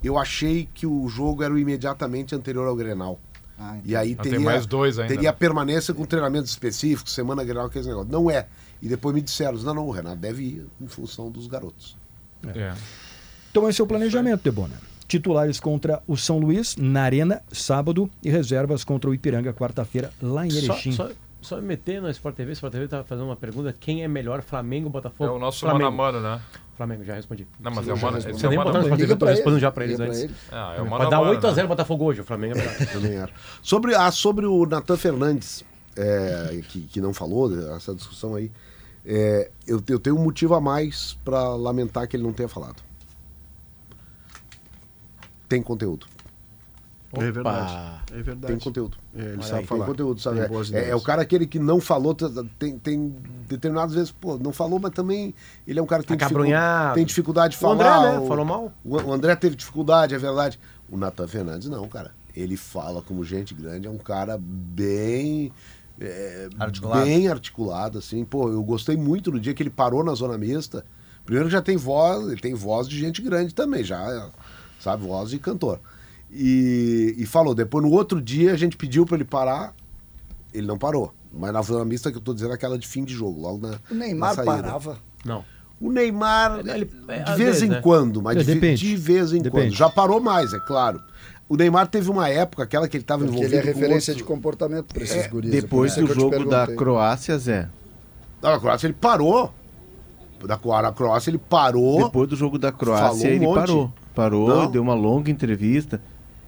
Eu 0.04 0.16
achei 0.18 0.68
que 0.74 0.86
o 0.86 1.08
jogo 1.08 1.42
era 1.42 1.52
o 1.52 1.58
imediatamente 1.58 2.34
anterior 2.34 2.66
ao 2.68 2.76
Grenal. 2.76 3.18
Ah, 3.58 3.76
E 3.84 3.96
aí 3.96 4.14
Ah, 4.16 4.22
teria, 4.22 4.38
mais 4.38 4.64
dois 4.66 4.98
ainda, 4.98 5.12
teria 5.12 5.30
né? 5.30 5.36
permanência 5.36 5.92
com 5.92 6.04
treinamentos 6.04 6.50
específicos, 6.50 7.12
semana 7.12 7.42
Grenal, 7.42 7.66
aqueles 7.66 7.88
negócios. 7.88 8.12
Não 8.12 8.30
é. 8.30 8.46
E 8.80 8.88
depois 8.88 9.12
me 9.12 9.20
disseram, 9.20 9.58
não, 9.58 9.74
não, 9.74 9.86
o 9.86 9.90
Renato 9.90 10.16
deve 10.16 10.42
ir 10.44 10.66
em 10.80 10.86
função 10.86 11.30
dos 11.30 11.48
garotos. 11.48 11.96
É. 12.54 12.72
Então 13.50 13.68
esse 13.68 13.80
é 13.80 13.84
o 13.84 13.86
planejamento, 13.86 14.42
Debona. 14.44 14.74
Titulares 15.08 15.58
contra 15.58 16.02
o 16.06 16.16
São 16.16 16.38
Luís, 16.38 16.76
na 16.76 17.02
Arena, 17.02 17.42
sábado, 17.50 18.10
e 18.22 18.30
reservas 18.30 18.84
contra 18.84 19.08
o 19.08 19.14
Ipiranga, 19.14 19.52
quarta-feira, 19.54 20.12
lá 20.22 20.46
em 20.46 20.50
Só, 20.50 20.58
Erechim. 20.74 20.92
só, 20.92 21.08
só 21.40 21.56
me 21.56 21.62
meter 21.62 22.00
no 22.02 22.10
Sport 22.10 22.36
TV, 22.36 22.52
Sport 22.52 22.72
TV 22.72 22.84
estava 22.84 23.04
fazendo 23.04 23.24
uma 23.24 23.36
pergunta: 23.36 23.74
quem 23.78 24.04
é 24.04 24.08
melhor, 24.08 24.42
Flamengo 24.42 24.86
ou 24.86 24.92
Botafogo? 24.92 25.30
É 25.30 25.34
o 25.34 25.38
nosso 25.38 25.60
Flamengo. 25.60 25.90
mano 25.92 26.18
a 26.18 26.20
mano, 26.20 26.36
né? 26.36 26.42
Flamengo, 26.76 27.04
já 27.04 27.14
respondi. 27.14 27.46
Não, 27.58 27.72
mas 27.72 27.84
Sim, 27.86 27.90
é 27.90 27.94
o 27.94 27.98
mano. 28.00 28.20
Você 28.20 28.28
é 28.28 28.32
o 28.32 28.50
nem 28.50 28.58
mano 28.58 28.70
botar 28.70 28.78
no 28.80 28.86
a 28.86 28.88
mano. 28.90 28.94
Sport 28.94 29.00
TV, 29.00 29.12
eu 29.12 29.16
tô 29.16 29.26
respondendo 29.26 29.60
já 29.60 29.70
pra 29.70 29.84
eles 29.84 29.98
antes. 29.98 30.20
ele. 30.20 30.34
Ah, 30.52 30.74
é 30.76 30.82
o 30.82 30.88
mano 30.88 31.06
a 31.06 31.10
dar 31.10 31.20
mano, 31.20 31.40
8x0 31.40 31.56
né? 31.56 31.66
Botafogo 31.66 32.04
hoje, 32.04 32.20
o 32.20 32.24
Flamengo 32.24 32.54
é 32.54 32.58
melhor. 32.58 32.76
Também 32.92 33.12
era. 33.18 33.30
Sobre, 33.62 33.94
ah, 33.94 34.10
sobre 34.12 34.46
o 34.46 34.66
Natan 34.66 34.96
Fernandes, 34.96 35.64
é, 35.96 36.60
que, 36.68 36.82
que 36.82 37.00
não 37.00 37.12
falou, 37.14 37.48
né, 37.48 37.74
essa 37.76 37.94
discussão 37.94 38.34
aí, 38.36 38.50
é, 39.04 39.50
eu, 39.66 39.82
eu 39.88 39.98
tenho 39.98 40.16
um 40.16 40.22
motivo 40.22 40.54
a 40.54 40.60
mais 40.60 41.18
para 41.24 41.56
lamentar 41.56 42.06
que 42.06 42.16
ele 42.16 42.22
não 42.22 42.32
tenha 42.32 42.48
falado. 42.48 42.76
Tem 45.48 45.62
conteúdo. 45.62 46.06
É 47.14 47.30
verdade. 47.30 48.02
É 48.12 48.22
verdade. 48.22 48.46
Tem 48.52 48.58
conteúdo. 48.58 48.98
É, 49.16 49.20
ele 49.22 49.32
Tem 49.38 49.42
sabe 49.42 49.66
falar. 49.66 49.86
conteúdo, 49.86 50.20
sabe? 50.20 50.40
Tem 50.40 50.48
boas 50.48 50.70
É, 50.70 50.76
é 50.76 50.80
ideias. 50.82 51.00
o 51.00 51.02
cara 51.04 51.22
aquele 51.22 51.46
que 51.46 51.58
não 51.58 51.80
falou, 51.80 52.14
tem, 52.58 52.78
tem 52.78 53.14
determinadas 53.48 53.94
vezes, 53.94 54.10
pô, 54.12 54.36
não 54.36 54.52
falou, 54.52 54.78
mas 54.78 54.92
também 54.92 55.34
ele 55.66 55.78
é 55.78 55.82
um 55.82 55.86
cara 55.86 56.02
que 56.02 56.08
tem, 56.08 56.18
dificu- 56.18 56.34
Acabrunhado. 56.36 56.94
tem 56.96 57.06
dificuldade 57.06 57.56
de 57.58 57.64
O 57.64 57.68
André, 57.70 57.88
falar. 57.88 58.20
né? 58.20 58.26
Falou 58.26 58.44
mal. 58.44 58.72
O, 58.84 58.96
o 58.96 59.12
André 59.12 59.34
teve 59.36 59.56
dificuldade, 59.56 60.14
é 60.14 60.18
verdade. 60.18 60.60
O 60.90 60.98
Natan 60.98 61.26
Fernandes 61.26 61.68
não, 61.70 61.88
cara. 61.88 62.12
Ele 62.36 62.58
fala 62.58 63.00
como 63.00 63.24
gente 63.24 63.54
grande, 63.54 63.86
é 63.86 63.90
um 63.90 63.96
cara 63.96 64.38
bem. 64.38 65.50
é, 65.98 66.48
Articulado. 66.58 67.04
Bem 67.06 67.28
articulado, 67.28 67.98
assim. 67.98 68.22
Pô, 68.22 68.50
eu 68.50 68.62
gostei 68.62 68.98
muito 68.98 69.30
do 69.30 69.40
dia 69.40 69.54
que 69.54 69.62
ele 69.62 69.70
parou 69.70 70.04
na 70.04 70.14
zona 70.14 70.36
mista. 70.36 70.84
Primeiro 71.24 71.48
que 71.48 71.52
já 71.52 71.62
tem 71.62 71.76
voz, 71.78 72.26
ele 72.28 72.40
tem 72.40 72.52
voz 72.54 72.86
de 72.86 72.98
gente 72.98 73.20
grande 73.22 73.54
também, 73.54 73.82
já, 73.82 74.30
sabe, 74.80 75.06
voz 75.06 75.30
de 75.30 75.38
cantor. 75.38 75.80
E, 76.30 77.14
e 77.16 77.26
falou, 77.26 77.54
depois 77.54 77.84
no 77.84 77.90
outro 77.90 78.20
dia 78.20 78.52
a 78.52 78.56
gente 78.56 78.76
pediu 78.76 79.06
para 79.06 79.16
ele 79.16 79.24
parar, 79.24 79.74
ele 80.52 80.66
não 80.66 80.76
parou. 80.78 81.14
Mas 81.32 81.52
na 81.52 81.62
zona 81.62 81.84
mista 81.84 82.10
que 82.10 82.16
eu 82.18 82.22
tô 82.22 82.32
dizendo 82.34 82.52
é 82.52 82.54
aquela 82.54 82.78
de 82.78 82.86
fim 82.86 83.04
de 83.04 83.14
jogo, 83.14 83.40
logo 83.40 83.66
na. 83.66 83.78
O 83.90 83.94
Neymar 83.94 84.30
na 84.30 84.34
saída. 84.34 84.62
parava. 84.62 84.98
Não. 85.24 85.44
O 85.80 85.92
Neymar, 85.92 86.60
Ele- 86.66 86.90
é, 87.08 87.18
de 87.22 87.30
às 87.30 87.36
vez 87.38 87.50
vezes, 87.50 87.62
em 87.62 87.68
né? 87.68 87.80
quando, 87.80 88.20
mas 88.20 88.36
É, 88.36 88.42
de, 88.54 88.74
de 88.74 88.96
vez 88.96 89.32
em 89.32 89.40
Depende. 89.40 89.66
quando. 89.68 89.76
Já 89.76 89.88
parou 89.88 90.20
mais, 90.20 90.52
é 90.52 90.58
claro. 90.58 91.00
O 91.48 91.56
Neymar 91.56 91.86
teve 91.86 92.10
uma 92.10 92.28
época, 92.28 92.62
aquela 92.64 92.88
que 92.88 92.96
ele 92.96 93.04
estava 93.04 93.24
envolvido 93.24 93.46
ele 93.54 93.56
é 93.56 93.60
referência 93.60 94.12
com 94.12 94.16
de 94.16 94.22
outro... 94.22 94.34
comportamento 94.34 94.92
para 94.92 95.02
esses 95.04 95.24
É, 95.24 95.28
guris. 95.28 95.50
Depois 95.50 95.96
é 95.96 96.00
por 96.00 96.08
do 96.08 96.14
jogo 96.14 96.44
da. 96.46 96.66
Croácia, 96.66 97.38
Zé. 97.38 97.68
Não, 98.42 98.50
a 98.54 98.60
Croácia 98.60 98.86
ele 98.86 98.94
parou. 98.94 99.52
Da 100.44 100.56
Croácia 100.92 101.30
ele 101.30 101.38
parou. 101.38 102.04
Depois 102.04 102.28
do 102.28 102.36
jogo 102.36 102.58
da 102.58 102.70
Falou 102.72 102.78
Croácia, 102.96 103.28
um 103.28 103.32
ele 103.32 103.44
monte. 103.46 103.54
parou. 103.54 103.92
Parou, 104.18 104.48
Não. 104.48 104.68
deu 104.68 104.82
uma 104.82 104.94
longa 104.94 105.30
entrevista. 105.30 106.02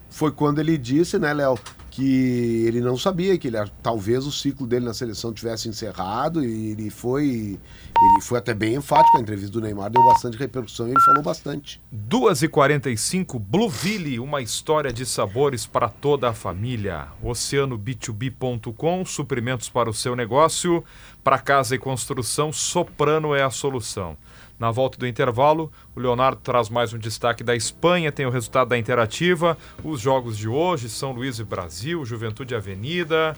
Foi 0.09 0.29
quando 0.29 0.59
ele 0.59 0.77
disse, 0.77 1.17
né, 1.17 1.33
Léo, 1.33 1.57
que 1.89 2.65
ele 2.67 2.81
não 2.81 2.97
sabia 2.97 3.37
que 3.37 3.47
ele, 3.47 3.57
talvez 3.81 4.25
o 4.25 4.31
ciclo 4.31 4.67
dele 4.67 4.83
na 4.83 4.93
seleção 4.93 5.31
tivesse 5.31 5.69
encerrado 5.69 6.43
e 6.43 6.71
ele 6.71 6.89
foi 6.89 7.57
ele 7.97 8.21
foi 8.21 8.39
até 8.39 8.53
bem 8.53 8.75
enfático. 8.75 9.17
A 9.17 9.21
entrevista 9.21 9.53
do 9.53 9.61
Neymar 9.61 9.89
deu 9.89 10.03
bastante 10.03 10.37
repercussão 10.37 10.85
e 10.87 10.91
ele 10.91 10.99
falou 10.99 11.23
bastante. 11.23 11.81
2h45, 12.09 13.39
Blueville, 13.39 14.19
uma 14.19 14.41
história 14.41 14.91
de 14.91 15.05
sabores 15.05 15.65
para 15.65 15.87
toda 15.87 16.27
a 16.27 16.33
família. 16.33 17.07
OceanoB2B.com, 17.23 19.05
suprimentos 19.05 19.69
para 19.69 19.89
o 19.89 19.93
seu 19.93 20.13
negócio. 20.13 20.83
Para 21.23 21.39
casa 21.39 21.75
e 21.75 21.77
construção, 21.79 22.51
Soprano 22.51 23.33
é 23.33 23.43
a 23.43 23.49
solução. 23.49 24.17
Na 24.61 24.69
volta 24.69 24.95
do 24.95 25.07
intervalo, 25.07 25.71
o 25.95 25.99
Leonardo 25.99 26.39
traz 26.39 26.69
mais 26.69 26.93
um 26.93 26.99
destaque 26.99 27.43
da 27.43 27.55
Espanha, 27.55 28.11
tem 28.11 28.27
o 28.27 28.29
resultado 28.29 28.67
da 28.67 28.77
Interativa, 28.77 29.57
os 29.83 29.99
jogos 29.99 30.37
de 30.37 30.47
hoje, 30.47 30.87
São 30.87 31.11
Luís 31.13 31.39
e 31.39 31.43
Brasil, 31.43 32.05
Juventude 32.05 32.53
Avenida, 32.53 33.35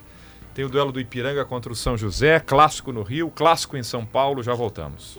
tem 0.54 0.66
o 0.66 0.70
duelo 0.70 0.92
do 0.92 1.00
Ipiranga 1.00 1.46
contra 1.46 1.72
o 1.72 1.76
São 1.78 1.96
José, 1.96 2.42
clássico 2.42 2.92
no 2.92 3.04
Rio, 3.04 3.32
clássico 3.34 3.78
em 3.78 3.84
São 3.84 4.06
Paulo, 4.06 4.44
já 4.44 4.54
voltamos. 4.54 5.18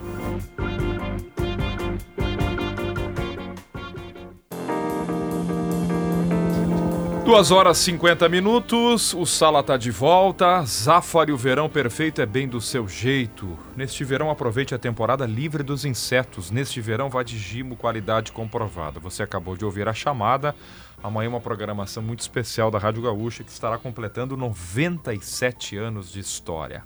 Duas 7.24 7.50
horas 7.50 7.78
50 7.78 8.28
minutos, 8.28 9.14
o 9.14 9.24
Sala 9.24 9.62
tá 9.62 9.78
de 9.78 9.90
volta. 9.90 10.62
Zafari, 10.66 11.32
o 11.32 11.38
verão 11.38 11.70
perfeito 11.70 12.20
é 12.20 12.26
bem 12.26 12.46
do 12.46 12.60
seu 12.60 12.86
jeito. 12.86 13.58
Neste 13.74 14.04
verão, 14.04 14.30
aproveite 14.30 14.74
a 14.74 14.78
temporada 14.78 15.24
livre 15.24 15.62
dos 15.62 15.86
insetos. 15.86 16.50
Neste 16.50 16.82
verão, 16.82 17.08
vá 17.08 17.22
de 17.22 17.38
Gimo, 17.38 17.76
qualidade 17.76 18.30
comprovada. 18.30 19.00
Você 19.00 19.22
acabou 19.22 19.56
de 19.56 19.64
ouvir 19.64 19.88
a 19.88 19.94
chamada. 19.94 20.54
Amanhã, 21.02 21.30
uma 21.30 21.40
programação 21.40 22.02
muito 22.02 22.20
especial 22.20 22.70
da 22.70 22.78
Rádio 22.78 23.02
Gaúcha 23.02 23.42
que 23.42 23.50
estará 23.50 23.78
completando 23.78 24.36
97 24.36 25.78
anos 25.78 26.12
de 26.12 26.20
história. 26.20 26.84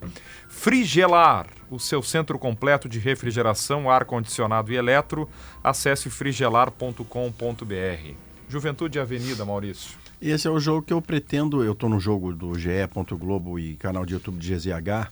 Frigelar, 0.49 1.49
o 1.69 1.81
seu 1.81 2.01
centro 2.01 2.39
completo 2.39 2.89
de 2.89 3.01
refrigeração, 3.01 3.91
ar-condicionado 3.91 4.73
e 4.73 4.77
eletro. 4.77 5.29
Acesse 5.65 6.09
frigelar.com.br. 6.09 8.15
Juventude 8.49 9.01
Avenida, 9.01 9.45
Maurício. 9.45 10.08
Esse 10.21 10.49
é 10.49 10.51
o 10.51 10.59
jogo 10.59 10.83
que 10.83 10.93
eu 10.93 11.01
pretendo. 11.01 11.63
Eu 11.63 11.73
estou 11.73 11.89
no 11.89 12.01
jogo 12.01 12.35
do 12.35 12.59
GE. 12.59 12.71
Globo 13.19 13.59
e 13.59 13.77
canal 13.77 14.05
de 14.05 14.15
YouTube 14.15 14.39
de 14.39 14.55
GZH 14.55 15.09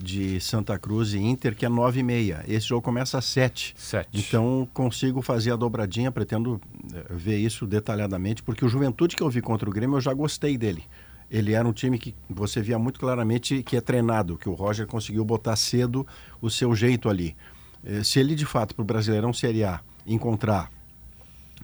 de 0.00 0.40
Santa 0.40 0.78
Cruz 0.78 1.12
e 1.12 1.18
Inter, 1.18 1.56
que 1.56 1.66
é 1.66 1.68
9 1.68 2.00
e 2.00 2.02
meia. 2.02 2.44
Esse 2.46 2.68
jogo 2.68 2.82
começa 2.82 3.18
às 3.18 3.24
7. 3.24 3.74
7. 3.76 4.08
Então 4.12 4.68
consigo 4.72 5.20
fazer 5.22 5.52
a 5.52 5.56
dobradinha, 5.56 6.10
pretendo 6.12 6.60
eh, 6.94 7.04
ver 7.10 7.38
isso 7.38 7.66
detalhadamente, 7.66 8.42
porque 8.42 8.64
o 8.64 8.68
Juventude 8.68 9.16
que 9.16 9.22
eu 9.22 9.28
vi 9.30 9.40
contra 9.40 9.68
o 9.68 9.72
Grêmio, 9.72 9.96
eu 9.96 10.00
já 10.00 10.14
gostei 10.14 10.56
dele. 10.56 10.84
Ele 11.30 11.52
era 11.52 11.66
um 11.66 11.72
time 11.72 11.98
que 11.98 12.14
você 12.30 12.62
via 12.62 12.78
muito 12.78 12.98
claramente 13.00 13.62
que 13.62 13.76
é 13.76 13.80
treinado, 13.80 14.38
que 14.38 14.48
o 14.48 14.54
Roger 14.54 14.86
conseguiu 14.86 15.24
botar 15.24 15.56
cedo 15.56 16.06
o 16.40 16.48
seu 16.48 16.74
jeito 16.74 17.08
ali. 17.08 17.36
Eh, 17.84 18.02
Se 18.04 18.20
ele 18.20 18.34
de 18.36 18.46
fato 18.46 18.74
para 18.76 18.82
o 18.82 18.86
Brasileirão 18.86 19.32
Série 19.32 19.64
A 19.64 19.80
encontrar 20.06 20.70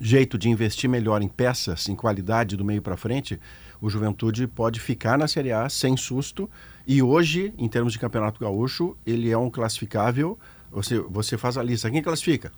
jeito 0.01 0.37
de 0.39 0.49
investir 0.49 0.89
melhor 0.91 1.23
em 1.23 1.29
peças, 1.29 1.89
em 1.89 1.95
qualidade 1.95 2.57
do 2.57 2.65
meio 2.65 2.83
para 2.83 2.97
frente, 2.97 3.41
o 3.81 3.89
Juventude 3.89 4.47
pode 4.47 4.81
ficar 4.81 5.17
na 5.19 5.29
Série 5.29 5.53
A 5.53 5.69
sem 5.69 5.97
susto. 5.97 6.51
E 6.87 7.03
hoje, 7.03 7.55
em 7.57 7.69
termos 7.69 7.93
de 7.93 7.99
Campeonato 7.99 8.41
Gaúcho, 8.41 8.97
ele 9.07 9.31
é 9.31 9.39
um 9.39 9.51
classificável. 9.51 10.39
Você, 10.71 10.99
você 10.99 11.39
faz 11.39 11.57
a 11.57 11.63
lista. 11.63 11.91
Quem 11.91 12.03
classifica? 12.03 12.53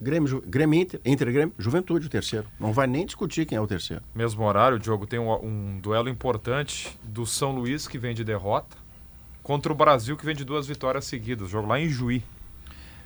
Grêmio, 0.00 0.28
Ju- 0.28 0.42
Grêmio 0.44 0.80
Inter, 0.80 1.00
Inter 1.04 1.32
Grêmio, 1.32 1.54
Juventude, 1.56 2.06
o 2.06 2.10
terceiro. 2.10 2.46
Não 2.58 2.72
vai 2.72 2.88
nem 2.88 3.06
discutir 3.06 3.46
quem 3.46 3.56
é 3.56 3.60
o 3.60 3.66
terceiro. 3.68 4.02
Mesmo 4.14 4.42
horário, 4.44 4.78
Diogo, 4.78 5.06
tem 5.06 5.18
um, 5.20 5.32
um 5.32 5.78
duelo 5.80 6.08
importante 6.08 6.98
do 7.04 7.24
São 7.24 7.52
Luís, 7.54 7.86
que 7.86 7.98
vem 7.98 8.12
de 8.14 8.24
derrota, 8.24 8.76
contra 9.44 9.70
o 9.72 9.76
Brasil, 9.76 10.16
que 10.16 10.24
vem 10.26 10.34
de 10.34 10.44
duas 10.44 10.66
vitórias 10.66 11.04
seguidas. 11.04 11.48
Jogo 11.50 11.68
lá 11.68 11.78
em 11.78 11.88
Juí. 11.88 12.22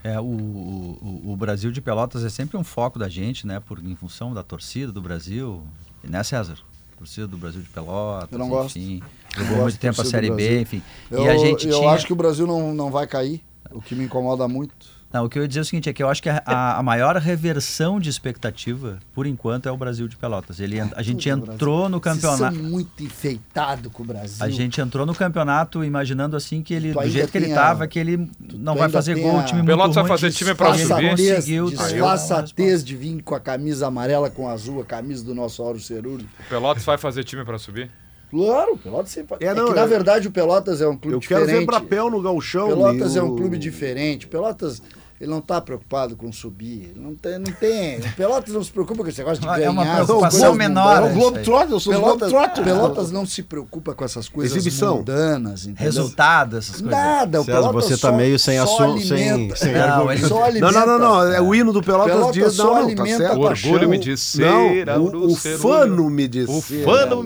É, 0.07 0.20
o, 0.20 0.24
o, 0.24 1.23
o 1.33 1.37
Brasil 1.37 1.73
de 1.73 1.81
Pelotas 1.81 2.24
é 2.24 2.28
sempre 2.28 2.57
um 2.57 2.62
foco 2.62 2.97
da 2.97 3.09
gente, 3.09 3.45
né? 3.45 3.59
Por, 3.59 3.85
em 3.85 3.97
função 3.97 4.33
da 4.33 4.45
torcida 4.45 4.93
do 4.93 5.03
Brasil. 5.03 5.65
Né, 6.05 6.23
César? 6.23 6.59
Torcida 6.97 7.27
do 7.27 7.37
Brasil 7.37 7.61
de 7.61 7.69
Pelotas. 7.69 8.31
Eu 8.31 8.39
não 8.39 8.49
gosto. 8.49 8.78
Enfim, 8.78 9.03
Eu 9.37 9.43
jogou 9.43 9.57
gosto 9.57 9.62
muito 9.62 9.78
tempo 9.81 10.01
a 10.01 10.05
Série 10.05 10.31
B, 10.31 10.61
enfim. 10.61 10.81
Eu, 11.11 11.24
e 11.24 11.28
a 11.28 11.37
gente 11.37 11.66
eu 11.66 11.81
tinha... 11.81 11.91
acho 11.91 12.07
que 12.07 12.12
o 12.12 12.16
Brasil 12.16 12.47
não, 12.47 12.73
não 12.73 12.89
vai 12.89 13.09
cair, 13.09 13.43
o 13.73 13.83
que 13.83 13.97
me 13.97 14.05
incomoda 14.05 14.47
muito. 14.47 14.87
Não, 15.12 15.24
o 15.24 15.28
que 15.31 15.39
eu 15.39 15.43
ia 15.43 15.49
dizer 15.49 15.61
é 15.61 15.62
o 15.62 15.65
seguinte, 15.65 15.89
é 15.89 15.93
que 15.93 16.03
eu 16.03 16.09
acho 16.11 16.23
que 16.23 16.28
a, 16.28 16.43
a- 16.45 16.78
a 16.78 16.83
maior 16.83 17.16
reversão 17.16 17.99
de 18.01 18.11
expectativa, 18.11 18.99
por 19.15 19.24
enquanto, 19.27 19.66
é 19.66 19.73
o 19.73 19.77
Brasil 19.77 20.07
de 20.09 20.16
Pelotas. 20.16 20.61
Ele, 20.61 20.78
a 20.81 21.03
gente 21.03 21.28
entrou 21.28 21.89
no 21.89 21.99
Vocês 22.01 22.16
campeonato... 22.20 22.55
são 22.57 22.65
muito 22.65 23.03
enfeitados 23.03 23.91
com 23.93 24.03
o 24.03 24.07
Brasil. 24.07 24.45
A 24.45 24.51
gente 24.51 24.81
entrou 24.81 25.07
no 25.07 25.15
campeonato 25.15 25.83
imaginando 25.85 26.37
assim 26.37 26.61
que 26.62 26.74
ele, 26.74 26.93
do 26.93 27.09
jeito 27.09 27.31
que 27.31 27.39
ele 27.39 27.47
estava, 27.47 27.85
a- 27.85 27.87
que 27.87 27.99
ele 27.99 28.28
não 28.55 28.74
vai 28.74 28.89
fazer 28.91 29.15
gol, 29.19 29.39
a- 29.39 29.41
o 29.43 29.45
time 29.45 29.62
muito 29.62 29.66
Pelotas 29.69 29.95
vai 29.95 30.07
fazer 30.09 30.33
time 30.33 30.55
pra 30.55 30.74
subir? 30.74 31.11
Conseguiu 31.11 31.70
disfarçatez 31.70 32.85
de 32.85 32.97
vir 32.97 33.23
com 33.23 33.35
a 33.35 33.41
camisa 33.41 33.87
amarela 33.87 34.28
com 34.28 34.49
azul, 34.49 34.81
a 34.81 34.85
camisa 34.85 35.24
do 35.24 35.35
nosso 35.35 35.62
Auro 35.62 35.81
Cerulho. 35.81 36.27
O 36.41 36.49
Pelotas 36.49 36.85
vai 36.85 36.99
fazer 36.99 37.24
time 37.24 37.45
para 37.45 37.59
subir? 37.59 37.91
Claro, 38.31 38.73
o 38.74 38.78
Pelotas 38.78 39.11
sempre... 39.11 39.36
É, 39.40 39.47
É, 39.47 39.55
não, 39.55 39.66
que, 39.69 39.74
na 39.74 39.82
eu- 39.82 39.89
verdade, 39.89 40.28
o 40.28 40.31
Pelotas 40.31 40.81
é 40.81 40.89
um 40.89 40.97
clube 40.97 41.16
Eu 41.16 41.20
quero 41.20 41.40
diferente. 41.43 41.61
ver 41.61 41.66
Brapel 41.66 42.11
no 42.11 42.20
Gauchão. 42.20 42.69
Pelotas 42.69 43.15
e 43.15 43.19
é 43.19 43.23
um 43.23 43.36
clube 43.36 43.57
diferente. 43.59 44.27
Pelotas, 44.27 44.82
ele 45.21 45.31
não 45.31 45.39
está 45.39 45.61
preocupado 45.61 46.17
com 46.17 46.31
subir. 46.33 46.93
Não 46.97 47.15
tem, 47.15 47.39
não 47.39 47.53
tem. 47.53 47.99
O 48.01 48.13
Pelotas 48.17 48.53
não 48.55 48.63
se 48.63 48.71
preocupa 48.71 49.03
com 49.03 49.09
esse 49.09 49.19
negócio 49.19 49.41
de 49.43 49.49
É 49.49 49.57
ganhar. 49.57 49.71
uma 49.71 49.83
essas 49.85 50.05
preocupação 50.07 50.55
menor, 50.55 50.97
É 50.97 51.01
o 51.01 51.07
isso 51.09 51.15
Globetrotter, 51.19 51.71
eu 51.73 51.81
sou 51.81 51.93
os 51.93 51.99
Pelotas, 51.99 52.31
Globetrotters. 52.31 52.67
Pelotas 52.67 53.11
não 53.11 53.27
se 53.27 53.43
preocupa 53.43 53.95
com 53.95 54.05
essas 54.05 54.29
coisas 54.29 54.57
Exibição. 54.57 54.97
mundanas, 54.99 55.63
entendeu? 55.67 55.85
Resultado, 55.85 56.57
essas 56.59 56.77
coisas. 56.81 56.91
Nada, 56.91 57.41
o 57.41 57.45
César, 57.45 57.59
Pelotas 57.59 57.85
você 57.85 57.95
tá 57.95 58.11
só- 58.11 58.17
meio 58.17 58.39
sem 58.39 58.59
assunto, 58.59 59.01
sem- 59.07 59.55
sem 59.57 59.73
não, 59.73 59.81
argumento. 59.83 60.13
ele 60.21 60.29
só 60.29 60.35
Não, 60.37 60.45
alimenta. 60.45 60.73
não, 60.73 60.87
não, 60.87 60.99
não. 60.99 61.23
É 61.33 61.41
o 61.41 61.55
hino 61.55 61.73
do 61.73 61.83
Pelotas 61.83 62.13
Pelotas 62.15 62.35
diz. 62.35 62.53
só 62.55 62.65
Não, 62.65 62.71
não, 62.75 62.81
tá 62.81 62.85
alimenta 63.03 63.19
certo. 63.19 63.43
a 63.45 63.49
paixão. 63.49 63.71
Orgulho-me 63.73 63.99
de 63.99 64.17
ser 64.17 64.47
Não, 64.51 64.67
o, 65.01 65.27
o 65.33 65.37
Cerulho. 65.37 65.59
fano-me 65.61 66.29
de 66.29 66.43
O 66.45 66.61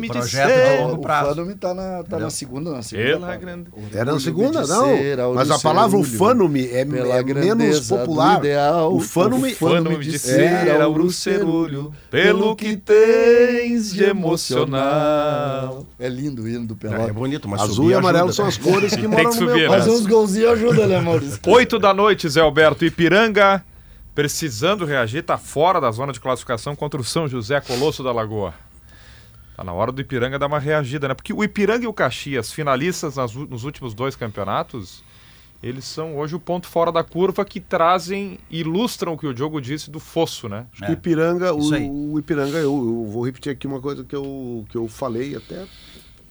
de 0.09 0.19
projeto 0.19 0.47
de 0.49 0.55
ser. 0.55 0.81
longo 0.83 0.95
O 0.95 0.99
prazo. 0.99 1.29
Fano 1.35 1.55
tá 1.57 1.75
na, 1.75 2.03
tá 2.05 2.19
na 2.19 2.31
segunda, 2.31 2.71
na 2.71 2.83
segunda. 2.83 3.09
Era 3.95 4.13
na 4.13 4.21
segunda, 4.21 4.67
não. 4.67 5.35
Mas 5.35 5.51
a 5.51 5.59
palavra 5.59 5.99
o 5.99 6.05
é, 6.71 6.85
Pela 6.85 7.17
é 7.17 7.23
menos 7.23 7.80
do 7.89 7.97
popular. 7.97 8.39
ideal, 8.39 8.93
o 8.93 8.97
o 8.97 9.01
fano- 9.01 9.41
Fano-me 9.55 9.99
de 10.05 10.11
de 10.13 10.19
ser 10.19 10.67
ser 10.67 10.81
Auro 10.81 11.11
Cerulho, 11.11 11.93
pelo 12.11 12.55
que 12.57 12.77
tens 12.77 13.93
de 13.93 14.05
emocional. 14.05 15.87
É 15.99 16.09
lindo 16.09 16.43
o 16.43 16.49
hino 16.49 16.67
do 16.67 16.75
É, 16.75 16.77
Pelotas. 16.77 17.15
bonito, 17.15 17.49
mas 17.49 17.61
Azul 17.63 17.91
e 17.91 17.95
amarelo 17.95 18.25
ajuda, 18.31 18.33
são 18.35 18.45
né? 18.45 18.49
as 18.49 18.57
cores 18.59 18.95
que 18.95 19.01
Tem 19.01 19.09
moram 19.09 19.31
que 19.31 19.41
no 19.41 19.47
subir, 19.49 19.61
meu 19.63 19.71
né? 19.71 19.79
Fazer 19.79 19.91
uns 19.91 20.07
golzinhos 20.07 20.51
ajuda, 20.53 20.87
né, 20.87 21.01
Maurício? 21.01 21.41
Oito 21.47 21.79
da 21.79 21.93
noite, 21.95 22.29
Zé 22.29 22.41
Alberto. 22.41 22.85
Ipiranga, 22.85 23.65
precisando 24.15 24.85
reagir, 24.85 25.23
tá 25.23 25.39
fora 25.39 25.81
da 25.81 25.91
zona 25.91 26.13
de 26.13 26.21
classificação 26.21 26.75
contra 26.77 27.01
o 27.01 27.05
São 27.05 27.29
José 27.29 27.61
Colosso 27.61 28.03
da 28.03 28.13
Lagoa. 28.13 28.55
Tá 29.57 29.65
na 29.65 29.73
hora 29.73 29.93
do 29.93 30.01
Ipiranga 30.01 30.39
dar 30.39 30.47
uma 30.47 30.59
reagida, 30.59 31.07
né? 31.09 31.15
Porque 31.15 31.33
o 31.33 31.45
Ipiranga 31.45 31.85
e 31.85 31.87
o 31.89 31.93
Caxias, 31.93 32.51
finalistas 32.53 33.17
nas 33.17 33.35
nos 33.35 33.65
últimos 33.65 33.93
dois 33.95 34.17
campeonatos, 34.17 35.03
eles 35.63 35.85
são 35.85 36.17
hoje 36.17 36.35
o 36.35 36.41
ponto 36.41 36.67
fora 36.67 36.91
da 36.91 37.05
curva 37.05 37.45
que 37.45 37.61
trazem, 37.61 38.39
ilustram 38.51 39.13
o 39.13 39.19
que 39.19 39.27
o 39.27 39.35
Diogo 39.35 39.61
disse 39.61 39.91
do 39.91 40.01
fosso, 40.01 40.49
né? 40.49 40.67
Acho 40.73 40.85
que 40.85 40.91
o 40.91 40.95
Ipiranga, 40.95 41.55
o, 41.55 42.13
o 42.13 42.19
Ipiranga, 42.19 42.59
eu, 42.59 42.75
eu 42.75 43.07
vou 43.07 43.25
repetir 43.25 43.53
aqui 43.53 43.67
uma 43.67 43.81
coisa 43.81 44.03
que 44.03 44.17
eu, 44.17 44.65
que 44.71 44.77
eu 44.77 44.89
falei 44.89 45.37
até 45.37 45.67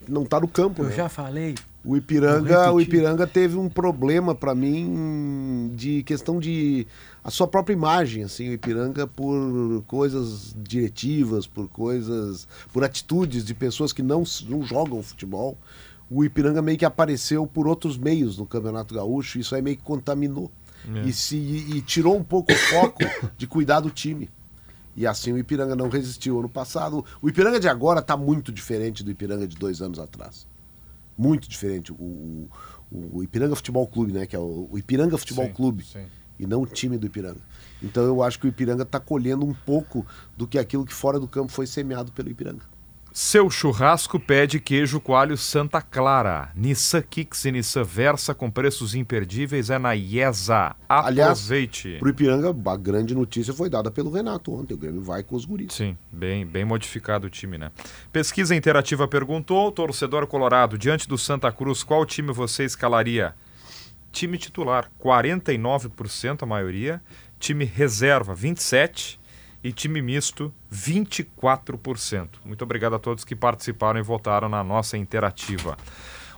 não 0.10 0.26
tá 0.26 0.40
no 0.40 0.48
campo. 0.48 0.84
né? 0.84 1.10
falei. 1.10 1.56
O 1.84 1.96
Ipiranga, 1.96 2.72
o. 2.72 2.82
Ipiranga 2.82 3.26
teve 3.26 3.56
um 3.58 3.70
problema 3.70 4.36
para 4.36 4.54
mim 4.54 5.72
de 5.76 6.04
questão 6.04 6.40
de 6.40 6.86
a 7.24 7.32
sua 7.32 7.48
própria 7.48 7.74
imagem, 7.74 8.24
assim, 8.24 8.50
o 8.50 8.54
Ipiranga 8.54 9.08
por 9.08 9.84
coisas 9.88 10.54
diretivas, 10.58 11.48
por 11.48 11.70
coisas, 11.70 12.48
por 12.74 12.84
atitudes 12.84 13.46
de 13.46 13.54
pessoas 13.54 13.94
que 13.94 14.02
não, 14.02 14.24
não 14.48 14.64
jogam 14.64 15.02
futebol. 15.02 15.58
O 16.10 16.24
Ipiranga 16.24 16.62
meio 16.62 16.78
que 16.78 16.86
apareceu 16.86 17.46
por 17.46 17.68
outros 17.68 17.98
meios 17.98 18.38
no 18.38 18.46
Campeonato 18.46 18.96
Gaúcho, 18.96 19.40
isso 19.40 19.54
aí 19.56 19.62
meio 19.62 19.78
que 19.78 19.84
contaminou 19.84 20.52
e 21.06 21.14
se 21.14 21.36
e 21.38 21.82
tirou 21.82 22.18
um 22.18 22.24
pouco 22.24 22.52
o 22.52 22.56
foco 22.56 23.04
de 23.38 23.46
cuidar 23.46 23.82
do 23.82 23.90
time. 23.90 24.30
E 24.96 25.06
assim 25.06 25.32
o 25.32 25.38
Ipiranga 25.38 25.76
não 25.76 25.88
resistiu 25.88 26.40
ano 26.40 26.50
passado. 26.50 27.06
O 27.22 27.30
Ipiranga 27.30 27.60
de 27.60 27.68
agora 27.68 28.00
está 28.00 28.18
muito 28.18 28.52
diferente 28.52 29.04
do 29.04 29.12
Ipiranga 29.12 29.48
de 29.48 29.56
dois 29.56 29.82
anos 29.82 30.00
atrás 30.00 30.48
muito 31.20 31.50
diferente. 31.50 31.92
O, 31.92 32.48
o, 32.90 33.18
o 33.18 33.24
Ipiranga 33.24 33.54
Futebol 33.56 33.86
Clube, 33.86 34.14
né? 34.14 34.26
Que 34.26 34.36
é 34.36 34.40
o, 34.40 34.70
o 34.72 34.78
Ipiranga 34.78 35.18
Futebol 35.18 35.46
Sim, 35.48 35.54
Clube. 35.54 35.84
sim. 35.84 36.06
E 36.40 36.48
não 36.48 36.62
o 36.62 36.66
time 36.66 36.98
do 36.98 37.06
Ipiranga. 37.06 37.42
Então 37.84 38.02
eu 38.04 38.24
acho 38.24 38.40
que 38.40 38.48
o 38.48 38.50
Ipiranga 38.50 38.84
está 38.84 38.98
colhendo 38.98 39.46
um 39.46 39.54
pouco 39.54 40.06
do 40.38 40.48
que 40.48 40.58
aquilo 40.58 40.86
que 40.86 40.94
fora 40.94 41.20
do 41.20 41.28
campo 41.28 41.52
foi 41.52 41.68
semeado 41.68 42.14
pelo 42.14 42.30
Ipiranga. 42.30 42.64
Seu 43.12 43.50
churrasco 43.50 44.20
pede 44.20 44.60
queijo 44.60 45.00
coalho 45.00 45.36
Santa 45.36 45.82
Clara. 45.82 46.52
Nissan 46.56 47.02
Kicks 47.02 47.44
e 47.46 47.52
Nissan 47.52 47.84
Versa 47.84 48.36
com 48.36 48.52
preços 48.52 48.94
imperdíveis 48.94 49.72
é 49.72 49.80
na 49.80 49.96
IESA. 49.96 50.76
Aliás, 50.88 51.40
Aproveite. 51.40 51.98
Pro 52.00 52.10
Ipiranga, 52.10 52.56
a 52.72 52.78
grande 52.78 53.16
notícia 53.16 53.52
foi 53.52 53.68
dada 53.68 53.90
pelo 53.90 54.12
Renato 54.12 54.54
ontem. 54.54 54.76
O 54.76 54.78
Grêmio 54.78 55.02
vai 55.02 55.24
com 55.24 55.36
os 55.36 55.44
guris. 55.44 55.74
Sim, 55.74 55.98
bem, 56.12 56.46
bem 56.46 56.64
modificado 56.64 57.26
o 57.28 57.30
time, 57.30 57.58
né? 57.58 57.72
Pesquisa 58.12 58.56
Interativa 58.56 59.08
perguntou, 59.08 59.72
torcedor 59.72 60.28
colorado, 60.28 60.78
diante 60.78 61.08
do 61.08 61.18
Santa 61.18 61.52
Cruz, 61.52 61.84
qual 61.84 62.06
time 62.06 62.32
você 62.32 62.64
escalaria? 62.64 63.34
Time 64.12 64.38
titular, 64.38 64.90
49% 65.04 66.44
a 66.44 66.46
maioria, 66.46 67.02
time 67.40 67.66
reserva, 67.66 68.36
27% 68.36 69.19
e 69.64 69.72
time 69.74 70.02
misto, 70.02 70.54
24%. 70.74 72.28
Muito 72.46 72.64
obrigado 72.64 72.96
a 72.96 73.00
todos 73.00 73.26
que 73.26 73.36
participaram 73.36 74.00
e 74.00 74.04
votaram 74.04 74.48
na 74.48 74.64
nossa 74.64 74.98
interativa. 74.98 75.78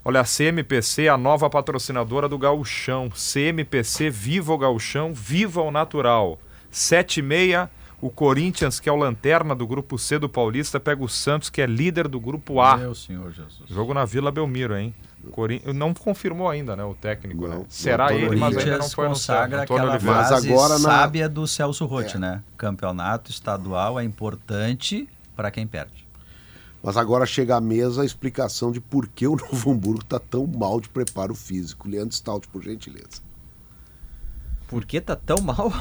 Olha, 0.03 0.21
a 0.21 0.25
CMPC, 0.25 1.07
a 1.07 1.17
nova 1.17 1.49
patrocinadora 1.49 2.27
do 2.27 2.37
Gauchão. 2.37 3.09
CMPC, 3.11 4.09
viva 4.09 4.51
o 4.51 4.57
Gauchão, 4.57 5.13
viva 5.13 5.61
o 5.61 5.69
natural. 5.69 6.39
7 6.71 7.19
e 7.19 7.23
meia, 7.23 7.69
o 8.01 8.09
Corinthians, 8.09 8.79
que 8.79 8.89
é 8.89 8.91
o 8.91 8.95
lanterna 8.95 9.53
do 9.53 9.67
grupo 9.67 9.99
C 9.99 10.17
do 10.17 10.27
Paulista, 10.27 10.79
pega 10.79 11.03
o 11.03 11.09
Santos, 11.09 11.51
que 11.51 11.61
é 11.61 11.67
líder 11.67 12.07
do 12.07 12.19
grupo 12.19 12.59
A. 12.59 12.77
Meu 12.77 12.95
Senhor 12.95 13.31
Jesus. 13.31 13.69
Jogo 13.69 13.93
na 13.93 14.03
Vila 14.03 14.31
Belmiro, 14.31 14.75
hein? 14.75 14.95
Corin... 15.31 15.61
Não 15.73 15.93
confirmou 15.93 16.49
ainda, 16.49 16.75
né, 16.75 16.83
o 16.83 16.93
técnico, 16.93 17.47
né? 17.47 17.55
Não, 17.55 17.65
Será 17.69 18.05
Antônio 18.05 18.25
ele, 18.27 18.35
mas 18.37 18.57
ainda 18.57 18.59
não 18.59 18.67
Corinthians 18.69 18.93
foi 18.93 19.07
consagra 19.07 19.61
aquela 19.63 19.99
frase 19.99 20.51
agora 20.51 20.73
na- 20.73 20.79
sábia 20.79 21.29
do 21.29 21.47
Celso 21.47 21.85
Rotti, 21.85 22.17
né? 22.17 22.41
Campeonato 22.57 23.29
estadual 23.29 23.99
é 23.99 24.03
importante 24.03 25.07
para 25.35 25.51
quem 25.51 25.67
perde. 25.67 26.07
Mas 26.83 26.97
agora 26.97 27.25
chega 27.25 27.55
à 27.55 27.61
mesa 27.61 28.01
a 28.01 28.05
explicação 28.05 28.71
de 28.71 28.81
por 28.81 29.07
que 29.07 29.27
o 29.27 29.35
Novo 29.51 29.71
Hamburgo 29.71 30.01
está 30.01 30.19
tão 30.19 30.47
mal 30.47 30.81
de 30.81 30.89
preparo 30.89 31.35
físico. 31.35 31.87
Leandro 31.87 32.15
Stout, 32.15 32.47
por 32.47 32.63
gentileza. 32.63 33.21
Por 34.71 34.85
que 34.85 34.99
tá 35.01 35.15
tão 35.17 35.37
mal? 35.41 35.71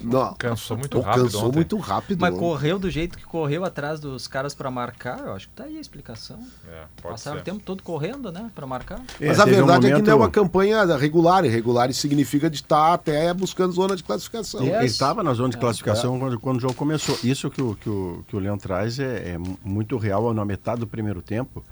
Não, 0.00 0.34
Cansou 0.38 0.76
muito 0.76 0.98
rápido 1.00 1.24
cansou 1.24 1.44
ontem. 1.46 1.54
muito 1.56 1.76
rápido. 1.78 2.20
Mas 2.20 2.30
ontem. 2.34 2.40
correu 2.40 2.78
do 2.78 2.90
jeito 2.90 3.16
que 3.16 3.24
correu 3.24 3.64
atrás 3.64 4.00
dos 4.00 4.26
caras 4.26 4.52
pra 4.52 4.68
marcar, 4.68 5.20
eu 5.20 5.32
acho 5.32 5.48
que 5.48 5.54
tá 5.54 5.62
aí 5.64 5.78
a 5.78 5.80
explicação. 5.80 6.38
É, 6.68 6.82
pode 7.00 7.12
Passaram 7.14 7.36
ser. 7.36 7.42
o 7.42 7.44
tempo 7.44 7.60
todo 7.64 7.82
correndo, 7.84 8.30
né, 8.32 8.50
Pra 8.54 8.66
marcar. 8.66 9.00
Mas 9.20 9.38
É, 9.38 9.42
a 9.42 9.44
teve 9.44 9.62
um 9.62 9.66
verdade 9.66 9.86
é 9.86 9.88
que 9.88 9.92
momento- 9.94 10.06
não 10.08 10.12
é 10.12 10.16
uma 10.16 10.28
campanha 10.30 10.84
regular. 10.96 11.44
E 11.44 11.48
regular 11.48 11.92
significa 11.92 12.50
de 12.50 12.56
estar 12.56 12.92
até 12.94 13.32
buscando 13.32 13.72
zona 13.72 13.94
de 13.94 14.02
classificação. 14.02 14.60
Ele 14.66 14.84
estava 14.86 15.22
na 15.22 15.32
zona 15.34 15.50
de 15.50 15.56
classificação 15.58 16.18
quando, 16.18 16.40
quando 16.40 16.56
o 16.56 16.60
jogo 16.60 16.74
começou. 16.74 17.16
Isso 17.22 17.48
que 17.48 17.62
o, 17.62 17.76
que 17.76 17.88
o, 17.88 18.24
que 18.26 18.34
o 18.34 18.40
Leão 18.40 18.58
traz 18.58 18.98
é, 18.98 19.30
é 19.34 19.38
mu- 19.38 19.56
muito 19.64 19.96
real 19.96 20.34
na 20.34 20.44
metade 20.44 20.80
do 20.80 20.86
primeiro 20.86 21.22
tempo. 21.22 21.64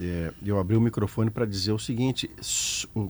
É, 0.00 0.32
eu 0.44 0.58
abri 0.58 0.76
o 0.76 0.80
microfone 0.80 1.30
para 1.30 1.44
dizer 1.44 1.72
o 1.72 1.78
seguinte: 1.78 2.30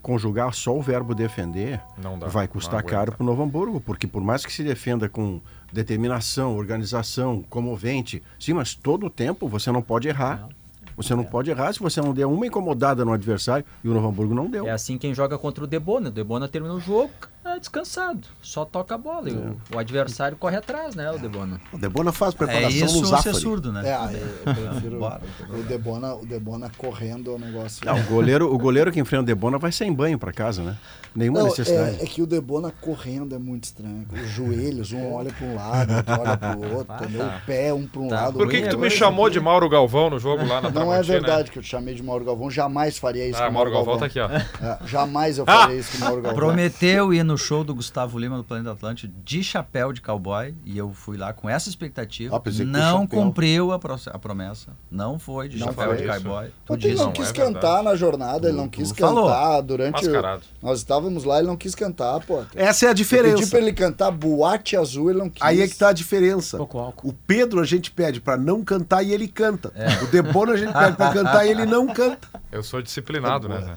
conjugar 0.03 0.55
só 0.55 0.77
o 0.77 0.81
verbo 0.81 1.15
defender 1.15 1.81
Não 2.03 2.19
dá, 2.19 2.27
vai 2.27 2.47
não 2.47 2.53
custar 2.53 2.83
caro 2.83 3.13
para 3.13 3.23
o 3.23 3.27
Novo 3.27 3.43
Hamburgo, 3.43 3.81
porque 3.81 4.07
por 4.07 4.23
mais 4.23 4.45
que 4.45 4.53
se 4.53 4.63
defenda 4.63 5.09
com 5.09 5.41
determinação, 5.73 6.57
organização, 6.57 7.45
comovente, 7.49 8.23
sim, 8.39 8.53
mas 8.53 8.75
todo 8.75 9.07
o 9.07 9.11
tempo 9.11 9.49
você 9.49 9.71
não 9.71 9.83
pode 9.83 10.09
errar. 10.09 10.49
Você 10.97 11.15
não 11.15 11.23
pode 11.23 11.49
errar 11.49 11.73
se 11.73 11.79
você 11.79 12.01
não 12.01 12.13
der 12.13 12.27
uma 12.27 12.45
incomodada 12.45 13.05
no 13.05 13.13
adversário 13.13 13.65
e 13.85 13.89
o 13.89 13.95
Novo 13.95 14.09
Hamburgo 14.09 14.35
não 14.35 14.51
deu. 14.51 14.67
É 14.67 14.73
assim 14.73 14.99
quem 14.99 15.15
joga 15.15 15.39
contra 15.39 15.63
o 15.63 15.67
Debona. 15.67 16.09
O 16.09 16.13
Debona 16.13 16.49
termina 16.49 16.75
o 16.75 16.81
jogo 16.81 17.13
é 17.57 17.59
descansado. 17.59 18.21
Só 18.43 18.65
toca 18.65 18.95
a 18.95 18.99
bola. 18.99 19.29
E 19.29 19.33
o, 19.33 19.57
o 19.75 19.79
adversário 19.79 20.37
corre 20.37 20.57
atrás, 20.57 20.95
né, 20.95 21.11
o 21.11 21.19
Debona. 21.19 21.61
O 21.73 21.79
Debona 21.79 22.13
faz 22.13 22.35
É 22.35 22.37
preparação 22.39 22.71
isso 22.71 23.01
no 23.01 23.07
ser 23.07 23.17
Zafari. 23.17 23.37
surdo, 23.37 23.73
né? 23.73 23.89
É, 23.89 23.95
aí 23.95 24.23
eu 24.47 24.55
prefiro 24.71 24.99
Bora. 24.99 25.21
o 25.51 25.63
Debona, 25.63 26.15
o 26.15 26.27
Debona 26.27 26.71
correndo 26.77 27.31
é 27.33 27.35
um 27.35 27.39
negócio. 27.39 27.85
Não, 27.85 27.99
o, 27.99 28.03
goleiro, 28.05 28.53
o 28.55 28.59
goleiro 28.59 28.93
que 28.93 29.01
enfrenta 29.01 29.23
o 29.23 29.27
Debona 29.27 29.59
vai 29.59 29.73
sem 29.73 29.93
banho 29.93 30.19
para 30.19 30.33
casa, 30.33 30.63
né? 30.63 30.77
Nenhuma 31.15 31.41
Não, 31.41 31.47
necessidade. 31.47 31.97
é, 32.01 32.05
é 32.05 32.07
que 32.07 32.23
o 32.23 32.27
Debona 32.27 32.73
correndo 32.81 33.35
é 33.35 33.39
muito 33.39 33.65
estranho. 33.65 34.07
Os 34.13 34.29
joelhos, 34.31 34.93
um 34.93 35.13
olha 35.15 35.33
para 35.33 35.47
um 35.47 35.55
lado, 35.57 35.93
outro 35.97 36.13
olha 36.21 36.37
para 36.37 36.57
o 36.57 36.75
outro, 36.77 36.95
Ah, 36.95 36.99
tá. 36.99 37.41
O 37.43 37.47
pé, 37.47 37.73
um 37.73 37.87
para 37.87 38.01
um 38.01 38.09
Tá. 38.09 38.21
lado. 38.23 38.35
Por 38.39 38.49
que, 38.49 38.63
que 38.63 38.69
tu 38.69 38.79
me 38.79 38.91
chamou 38.91 39.29
de 39.31 39.41
Mauro 39.41 39.69
Galvão 39.69 40.11
no 40.11 40.19
jogo 40.19 40.45
lá 40.47 40.61
na 40.61 40.71
Não 40.71 40.83
é 40.93 40.99
Tramontina? 41.01 41.03
verdade 41.13 41.51
que 41.51 41.59
eu 41.59 41.63
te 41.63 41.69
chamei 41.69 41.95
de 41.95 42.03
Mauro 42.03 42.25
Galvão. 42.25 42.51
Jamais 42.51 42.99
faria 42.99 43.27
isso 43.27 43.41
Ah, 43.41 43.47
com 43.47 43.51
o 43.51 43.55
Mauro 43.55 43.71
Galvão 43.73 43.99
tá 43.99 44.07
aqui, 44.07 44.21
ó. 44.21 44.29
É, 44.29 44.79
jamais 44.87 45.39
eu 45.39 45.45
faria 45.47 45.77
isso 45.77 45.93
com 45.93 45.97
o 45.99 46.01
Mauro 46.07 46.23
Galvão. 46.23 46.35
Prometeu 46.39 47.13
ir 47.15 47.23
no 47.25 47.38
show 47.39 47.63
do 47.65 47.75
Gustavo 47.75 48.19
Lima 48.19 48.37
no 48.37 48.45
Planeta 48.45 48.73
Atlântico 48.73 49.13
de 49.25 49.43
chapéu 49.43 49.93
de 49.93 50.01
cowboy 50.01 50.55
e 50.65 50.77
eu 50.77 50.93
fui 50.93 51.17
lá 51.17 51.33
com 51.33 51.49
essa 51.49 51.69
expectativa. 51.69 52.37
Ah, 52.37 52.51
não 52.65 53.07
cumpriu 53.07 53.73
a, 53.73 53.79
pro- 53.79 53.97
a 54.07 54.19
promessa. 54.19 54.73
Não 54.91 55.19
foi 55.19 55.49
de 55.49 55.59
Não 55.59 55.69
chapéu 55.69 55.87
foi 55.89 55.97
de 55.99 56.05
isso. 56.05 56.13
cowboy. 56.13 56.47
Tu 56.49 56.53
Mas 56.69 56.79
ele 56.79 56.89
disse. 56.91 56.97
não 56.97 57.05
Não, 57.07 57.13
quis 57.13 57.29
é 57.31 57.33
cantar 57.33 57.61
verdade. 57.61 57.85
na 57.85 57.95
jornada, 57.97 58.49
ele 58.49 58.57
não 58.57 58.69
Tu- 58.69 58.79
quis 58.79 58.93
tu 58.93 58.97
falou. 58.99 59.27
cantar 59.29 59.61
durante. 59.63 59.95
o- 59.95 60.05
Mascarado. 60.13 60.43
Nós 60.63 60.79
estávamos 60.79 61.25
lá, 61.25 61.39
ele 61.39 61.47
não 61.47 61.57
quis 61.57 61.75
cantar, 61.75 62.21
pô. 62.21 62.43
Essa 62.55 62.87
é 62.87 62.89
a 62.89 62.91
Eu 62.91 62.95
diferença. 62.95 63.37
pedi 63.39 63.51
pra 63.51 63.59
ele 63.61 63.73
cantar 63.73 64.11
Boate 64.11 64.77
Azul, 64.77 65.11
ele 65.11 65.19
não 65.19 65.31
quis. 65.31 65.43
Aí 65.43 65.61
é 65.61 65.69
que 65.69 65.77
tá 65.77 65.89
a 65.89 65.93
diferença. 65.93 66.59
O 66.61 67.13
Pedro 67.27 67.61
a 67.61 67.65
gente 67.65 67.91
pede 67.91 68.21
pra 68.21 68.37
não 68.37 68.63
cantar 68.65 69.03
e 69.03 69.13
ele 69.13 69.29
canta. 69.29 69.73
O 70.03 70.07
Debona 70.07 70.53
a 70.53 70.57
gente 70.57 70.73
pede 70.73 70.97
pra 70.97 71.13
cantar 71.13 71.47
e 71.47 71.51
ele 71.51 71.67
não 71.67 71.87
canta. 71.87 72.29
Eu 72.51 72.63
sou 72.63 72.81
disciplinado, 72.83 73.49
né? 73.49 73.75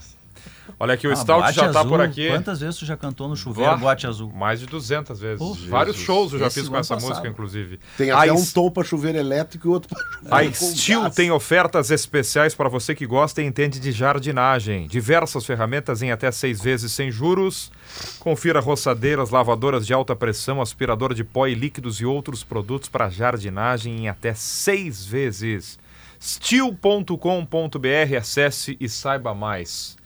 Olha 0.80 0.94
aqui, 0.94 1.08
o 1.08 1.12
Ah, 1.12 1.16
Stout 1.16 1.52
já 1.54 1.72
tá 1.72 1.80
Azul, 1.82 1.92
por 1.92 2.02
aqui. 2.02 2.28
Quantas 2.30 2.60
vezes 2.62 2.78
tu 2.78 2.86
já 2.86 2.96
cantou 2.98 3.28
no 3.28 3.36
chuveiro 3.36 3.72
Vó, 3.72 3.78
Boate 3.78 4.08
Azul? 4.08 4.32
Mais 4.32 4.60
de 4.60 4.66
200 4.66 5.20
vezes. 5.20 5.42
Oh, 5.42 5.54
Vários 5.54 5.96
Jesus. 5.98 6.06
shows 6.06 6.34
eu 6.34 6.40
já 6.40 6.48
Esse 6.48 6.60
fiz 6.62 6.70
com 6.70 6.78
essa 6.78 6.94
passado. 6.96 7.10
música, 7.10 7.28
inclusive. 7.28 7.80
Tem 7.98 8.10
A 8.12 8.20
até 8.22 8.32
um 8.34 8.46
tom 8.46 8.70
pra 8.72 8.84
chuveiro 8.84 9.18
elétrico 9.18 9.68
e 9.68 9.72
outro 9.72 9.90
pra 9.90 10.00
chuveiro 10.00 10.50
A 10.50 10.54
Steel 10.54 11.02
gás. 11.04 11.16
tem 11.16 11.30
ofertas 11.32 11.92
especiais 11.92 12.56
para 12.56 12.70
você 12.70 12.96
que 12.96 13.06
gosta 13.06 13.42
e 13.42 13.46
entende 13.46 13.80
de 13.80 13.92
jardinagem. 13.92 14.88
Diversas 14.88 15.46
ferramentas 15.46 16.02
em 16.02 16.12
até 16.12 16.32
seis 16.32 16.62
vezes 16.62 16.92
sem 16.92 17.12
juros. 17.12 17.72
Confira 18.20 18.60
roçadeiras, 18.60 19.30
lavadoras 19.30 19.86
de 19.86 19.94
alta 19.94 20.16
pressão, 20.16 20.62
aspirador 20.62 21.14
de 21.14 21.24
pó 21.24 21.48
e 21.48 21.54
líquidos 21.54 22.00
e 22.00 22.06
outros 22.06 22.44
produtos 22.44 22.88
para 22.90 23.10
jardinagem 23.10 24.02
em 24.06 24.10
até 24.10 24.34
seis 24.34 25.04
vezes. 25.06 25.78
Steel.com.br, 26.20 28.16
acesse 28.18 28.78
e 28.80 28.88
saiba 28.88 29.34
mais. 29.34 29.98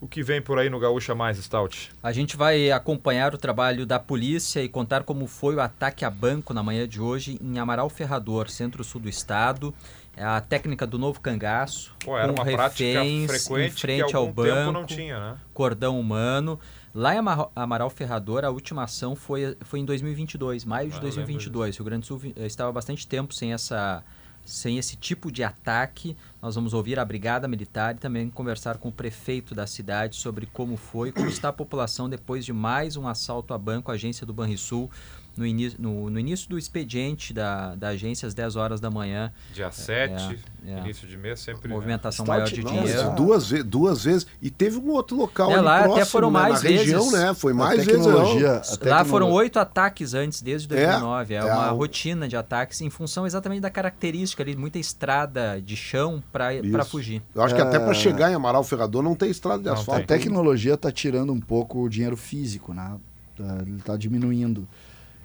O 0.00 0.06
que 0.06 0.22
vem 0.22 0.42
por 0.42 0.58
aí 0.58 0.68
no 0.68 0.78
Gaúcha 0.78 1.14
Mais, 1.14 1.38
Stout? 1.38 1.90
A 2.02 2.12
gente 2.12 2.36
vai 2.36 2.70
acompanhar 2.70 3.34
o 3.34 3.38
trabalho 3.38 3.86
da 3.86 3.98
polícia 3.98 4.62
e 4.62 4.68
contar 4.68 5.04
como 5.04 5.26
foi 5.26 5.54
o 5.54 5.60
ataque 5.60 6.04
a 6.04 6.10
banco 6.10 6.52
na 6.52 6.62
manhã 6.62 6.86
de 6.86 7.00
hoje 7.00 7.38
em 7.42 7.58
Amaral 7.58 7.88
Ferrador, 7.88 8.50
centro-sul 8.50 9.00
do 9.00 9.08
estado. 9.08 9.74
É 10.14 10.22
a 10.24 10.40
técnica 10.40 10.86
do 10.86 10.98
novo 10.98 11.20
cangaço, 11.20 11.94
Pô, 12.04 12.16
era 12.16 12.28
com 12.32 12.40
uma 12.40 12.44
prática 12.44 12.84
reféns 12.84 13.26
frequente 13.46 13.68
em 13.74 13.78
frente 13.78 14.06
que 14.10 14.16
ao 14.16 14.30
banco, 14.32 14.72
não 14.72 14.86
tinha, 14.86 15.18
né? 15.18 15.36
cordão 15.52 15.98
humano. 16.00 16.58
Lá 16.94 17.14
em 17.14 17.18
Ama- 17.18 17.50
Amaral 17.54 17.90
Ferrador, 17.90 18.42
a 18.44 18.50
última 18.50 18.84
ação 18.84 19.14
foi, 19.14 19.56
foi 19.62 19.80
em 19.80 19.84
2022, 19.84 20.64
maio 20.64 20.88
de 20.88 20.94
Ah, 20.94 20.98
eu 20.98 21.02
lembro 21.04 21.16
2022. 21.16 21.74
O 21.74 21.78
Rio 21.78 21.84
Grande 21.84 22.00
do 22.02 22.06
Sul 22.06 22.20
eh, 22.34 22.46
estava 22.46 22.72
bastante 22.72 23.06
tempo 23.06 23.34
sem 23.34 23.52
essa 23.52 24.02
sem 24.46 24.78
esse 24.78 24.96
tipo 24.96 25.30
de 25.30 25.42
ataque. 25.42 26.16
Nós 26.40 26.54
vamos 26.54 26.72
ouvir 26.72 26.98
a 26.98 27.04
Brigada 27.04 27.48
Militar 27.48 27.94
e 27.94 27.98
também 27.98 28.30
conversar 28.30 28.78
com 28.78 28.88
o 28.88 28.92
prefeito 28.92 29.54
da 29.54 29.66
cidade 29.66 30.16
sobre 30.16 30.46
como 30.46 30.76
foi, 30.76 31.12
como 31.12 31.28
está 31.28 31.48
a 31.48 31.52
população 31.52 32.08
depois 32.08 32.44
de 32.44 32.52
mais 32.52 32.96
um 32.96 33.08
assalto 33.08 33.52
a 33.52 33.58
banco, 33.58 33.90
agência 33.90 34.24
do 34.24 34.32
Banrisul, 34.32 34.90
no, 35.36 35.46
início 35.46 35.78
no, 35.80 36.08
no 36.10 36.18
início 36.18 36.48
do 36.48 36.58
expediente 36.58 37.32
da, 37.32 37.74
da 37.74 37.88
agência 37.88 38.26
às 38.26 38.34
10 38.34 38.56
horas 38.56 38.80
da 38.80 38.90
manhã. 38.90 39.32
Dia 39.52 39.70
7, 39.70 40.38
é. 40.66 40.78
início 40.80 41.06
de 41.06 41.16
mês, 41.16 41.40
sempre. 41.40 41.68
né? 41.68 41.74
Movimentação 41.74 42.24
Stout, 42.24 42.28
maior 42.28 42.48
de 42.50 42.62
não, 42.62 42.72
dinheiro. 42.84 43.10
Duas, 43.14 43.48
ve 43.50 43.62
duas 43.62 44.04
vezes. 44.04 44.26
E 44.40 44.50
teve 44.50 44.78
um 44.78 44.90
outro 44.90 45.16
local 45.16 45.50
É, 45.50 45.54
ali 45.54 45.62
lá 45.64 45.76
até 45.78 45.84
próximo, 45.88 46.06
foram 46.06 46.30
né? 46.30 46.40
mais 46.40 46.62
Na 46.62 46.70
região, 46.70 47.02
vezes. 47.04 47.18
né? 47.20 47.34
Foi 47.34 47.52
A 47.52 47.54
mais 47.54 47.76
vezes. 47.84 47.92
tecnologia, 47.92 48.40
não. 48.48 48.54
a 48.54 48.54
Lá 48.56 48.62
tecnologia- 48.62 49.04
foram 49.04 49.30
oito 49.32 49.58
ataques 49.58 50.14
antes, 50.14 50.40
desde 50.42 50.68
2009. 50.68 51.34
É, 51.34 51.38
é 51.38 51.44
uma 51.44 51.66
a- 51.66 51.70
rotina 51.70 52.26
de 52.28 52.36
ataques 52.36 52.80
em 52.80 52.90
função 52.90 53.26
exatamente 53.26 53.60
da 53.60 53.70
característica 53.70 54.42
ali, 54.42 54.56
muita 54.56 54.78
estrada 54.78 55.60
de 55.60 55.76
chão 55.76 56.22
para 56.32 56.84
fugir. 56.84 57.22
Eu 57.34 57.42
acho 57.42 57.54
que 57.54 57.60
até 57.60 57.76
É. 57.76 57.80
para 57.80 57.94
chegar 57.94 58.30
em 58.30 58.34
Amaral 58.34 58.64
Ferrador 58.64 59.02
não 59.02 59.14
tem 59.14 59.30
estrada 59.30 59.58
de 59.62 59.66
Não 59.66 59.74
asfalto. 59.74 60.00
A 60.02 60.04
tecnologia 60.04 60.74
está 60.74 60.90
tirando 60.90 61.32
um 61.32 61.40
pouco 61.40 61.82
o 61.84 61.88
dinheiro 61.88 62.16
físico, 62.16 62.72
né? 62.72 62.96
Tá- 63.36 63.58
Ele 63.60 63.76
está 63.76 63.96
diminuindo. 63.96 64.66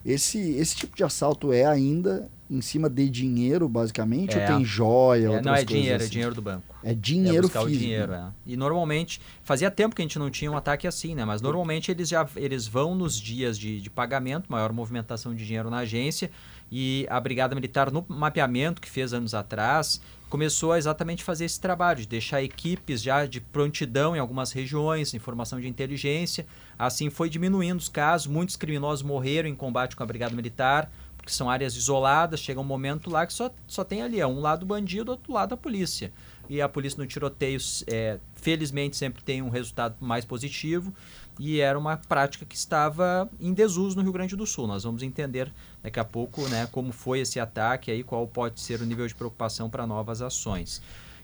Esse, 0.06 0.40
esse 0.52 0.76
tipo 0.76 0.95
de 0.95 1.03
assalto 1.03 1.53
é 1.53 1.65
ainda 1.65 2.30
em 2.49 2.60
cima 2.60 2.90
de 2.90 3.10
dinheiro, 3.10 3.69
basicamente? 3.69 4.38
É. 4.38 4.41
Ou 4.41 4.57
tem 4.57 4.65
joia? 4.65 5.28
É, 5.38 5.41
não 5.41 5.56
é 5.56 5.64
dinheiro, 5.64 5.94
é 5.94 5.95
assim? 5.95 6.10
dinheiro 6.10 6.36
do 6.36 6.41
banco. 6.41 6.64
É 6.84 6.91
É 6.91 6.94
dinheiro 6.94 7.44
buscar 7.44 7.61
físico. 7.61 7.78
o 7.78 7.80
dinheiro, 7.80 8.14
é. 8.14 8.26
E 8.45 8.57
normalmente, 8.57 9.22
fazia 9.44 9.72
tempo 9.72 9.95
que 9.95 10.02
a 10.02 10.06
gente 10.06 10.19
não 10.19 10.30
tinha 10.30 10.52
um 10.52 10.57
ataque 10.57 10.86
assim, 10.86 11.15
né? 11.15 11.23
Mas 11.23 11.41
normalmente 11.41 11.91
eles 11.91 12.10
já 12.10 12.28
eles 12.36 12.68
vão 12.68 12.94
nos 12.94 13.18
dias 13.18 13.57
de, 13.57 13.80
de 13.80 13.90
pagamento, 13.90 14.52
maior 14.52 14.73
movimentação 14.73 15.34
de 15.34 15.45
dinheiro 15.45 15.69
na 15.69 15.78
agência, 15.78 16.30
e 16.69 17.06
a 17.10 17.19
Brigada 17.19 17.56
Militar, 17.56 17.91
no 17.91 18.03
mapeamento 18.07 18.82
que 18.82 18.90
fez 18.90 19.14
anos 19.14 19.34
atrás, 19.34 20.02
começou 20.30 20.72
a 20.72 20.78
exatamente 20.78 21.23
fazer 21.23 21.45
esse 21.45 21.60
trabalho, 21.60 21.99
de 21.99 22.07
deixar 22.07 22.41
equipes 22.41 23.02
já 23.02 23.26
de 23.26 23.41
prontidão 23.41 24.15
em 24.15 24.19
algumas 24.19 24.53
regiões, 24.53 25.14
informação 25.14 25.60
de 25.60 25.68
inteligência. 25.68 26.45
Assim 26.82 27.12
foi 27.12 27.30
diminuindo 27.30 27.78
os 27.78 27.88
casos, 27.88 28.26
muitos 28.26 28.56
criminosos 28.56 29.03
morreram 29.03 29.48
em 29.48 29.53
combate 29.53 29.95
com 29.95 30.02
a 30.02 30.06
Brigada 30.06 30.36
Militar, 30.36 30.91
porque 31.16 31.32
são 31.32 31.48
áreas 31.48 31.76
isoladas, 31.76 32.40
chega 32.40 32.60
um 32.60 32.64
momento 32.64 33.08
lá 33.08 33.24
que 33.24 33.34
só, 33.34 33.52
só 33.68 33.84
tem 33.84 34.02
ali, 34.02 34.20
é 34.20 34.26
um 34.26 34.40
lado 34.40 34.66
bandido, 34.66 35.12
outro 35.12 35.32
lado 35.32 35.53
a 35.53 35.58
polícia. 35.58 36.12
E 36.49 36.60
a 36.60 36.68
polícia 36.68 36.98
no 36.98 37.06
tiroteio, 37.06 37.60
é, 37.86 38.18
felizmente, 38.34 38.98
sempre 38.98 39.22
tem 39.22 39.44
um 39.44 39.49
resultado 39.49 39.95
mais 39.99 40.26
positivo. 40.26 40.91
E 41.40 41.60
era 41.60 41.78
uma 41.78 41.98
prática 41.98 42.45
que 42.45 42.56
estava 42.56 43.30
em 43.40 43.53
desuso 43.53 43.95
no 43.95 44.02
Rio 44.02 44.12
Grande 44.12 44.36
do 44.36 44.48
Sul. 44.48 44.66
Nós 44.66 44.84
vamos 44.84 45.03
entender 45.03 45.53
daqui 45.84 45.99
a 45.99 46.03
pouco 46.03 46.41
né, 46.49 46.68
como 46.72 46.91
foi 46.91 47.20
esse 47.20 47.40
ataque 47.40 47.91
aí, 47.91 48.03
qual 48.03 48.28
pode 48.28 48.60
ser 48.60 48.82
o 48.82 48.86
nível 48.86 49.08
de 49.08 49.14
preocupação 49.14 49.70
para 49.70 49.86
novas 49.86 50.20
ações. 50.20 50.82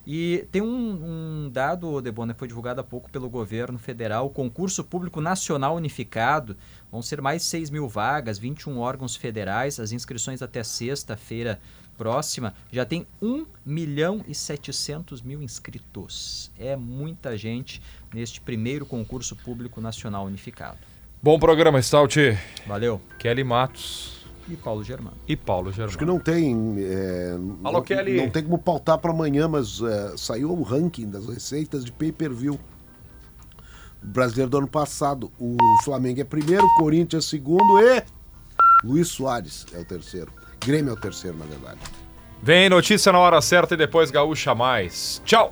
E 0.09 0.47
tem 0.53 0.61
um, 0.61 1.45
um 1.45 1.49
dado, 1.49 1.99
Debona, 1.99 2.33
que 2.33 2.39
foi 2.39 2.47
divulgado 2.47 2.79
há 2.79 2.83
pouco 2.83 3.11
pelo 3.11 3.29
governo 3.29 3.77
federal, 3.77 4.27
o 4.27 4.29
concurso 4.29 4.81
público 4.81 5.19
nacional 5.19 5.75
unificado, 5.75 6.55
vão 6.89 7.01
ser 7.01 7.21
mais 7.21 7.43
6 7.43 7.69
mil 7.69 7.89
vagas, 7.89 8.39
21 8.39 8.79
órgãos 8.79 9.17
federais, 9.17 9.81
as 9.81 9.91
inscrições 9.91 10.41
até 10.41 10.63
sexta-feira 10.63 11.59
próxima, 11.97 12.53
já 12.71 12.85
tem 12.85 13.05
1 13.21 13.45
milhão 13.65 14.23
e 14.25 14.33
700 14.33 15.21
mil 15.21 15.43
inscritos. 15.43 16.49
É 16.57 16.77
muita 16.77 17.35
gente 17.35 17.81
neste 18.13 18.39
primeiro 18.39 18.85
concurso 18.85 19.35
público 19.35 19.81
nacional 19.81 20.25
unificado. 20.25 20.77
Bom 21.21 21.37
programa, 21.37 21.81
Stout. 21.81 22.17
Valeu. 22.65 23.01
Kelly 23.19 23.43
Matos 23.43 24.16
E 24.49 24.55
Paulo 24.55 24.83
Germano. 24.83 25.17
e 25.27 25.35
Paulo 25.35 25.71
Germano. 25.71 25.89
Acho 25.89 25.97
que 25.97 26.05
não 26.05 26.19
tem. 26.19 26.75
é, 26.79 27.37
Alô, 27.63 27.77
não, 27.79 27.81
Kelly. 27.81 28.17
não 28.17 28.29
tem 28.29 28.43
como 28.43 28.57
pautar 28.57 28.97
para 28.97 29.11
amanhã, 29.11 29.47
mas 29.47 29.81
é, 29.81 30.15
saiu 30.17 30.51
o 30.51 30.63
ranking 30.63 31.09
das 31.09 31.25
receitas 31.27 31.83
de 31.83 31.91
pay-per-view. 31.91 32.59
O 34.03 34.07
brasileiro 34.07 34.49
do 34.49 34.57
ano 34.59 34.67
passado. 34.67 35.31
O 35.39 35.57
Flamengo 35.83 36.21
é 36.21 36.23
primeiro, 36.23 36.63
Corinthians 36.77 37.25
é 37.25 37.29
segundo 37.29 37.79
e. 37.81 38.03
Luiz 38.83 39.07
Soares 39.09 39.65
é 39.73 39.79
o 39.79 39.85
terceiro. 39.85 40.31
Grêmio 40.65 40.91
é 40.91 40.93
o 40.93 40.97
terceiro, 40.99 41.37
na 41.37 41.45
verdade. 41.45 41.79
Vem 42.41 42.69
notícia 42.69 43.11
na 43.11 43.19
hora 43.19 43.41
certa 43.41 43.73
e 43.73 43.77
depois 43.77 44.11
Gaúcha 44.11 44.53
Mais. 44.53 45.21
Tchau! 45.25 45.51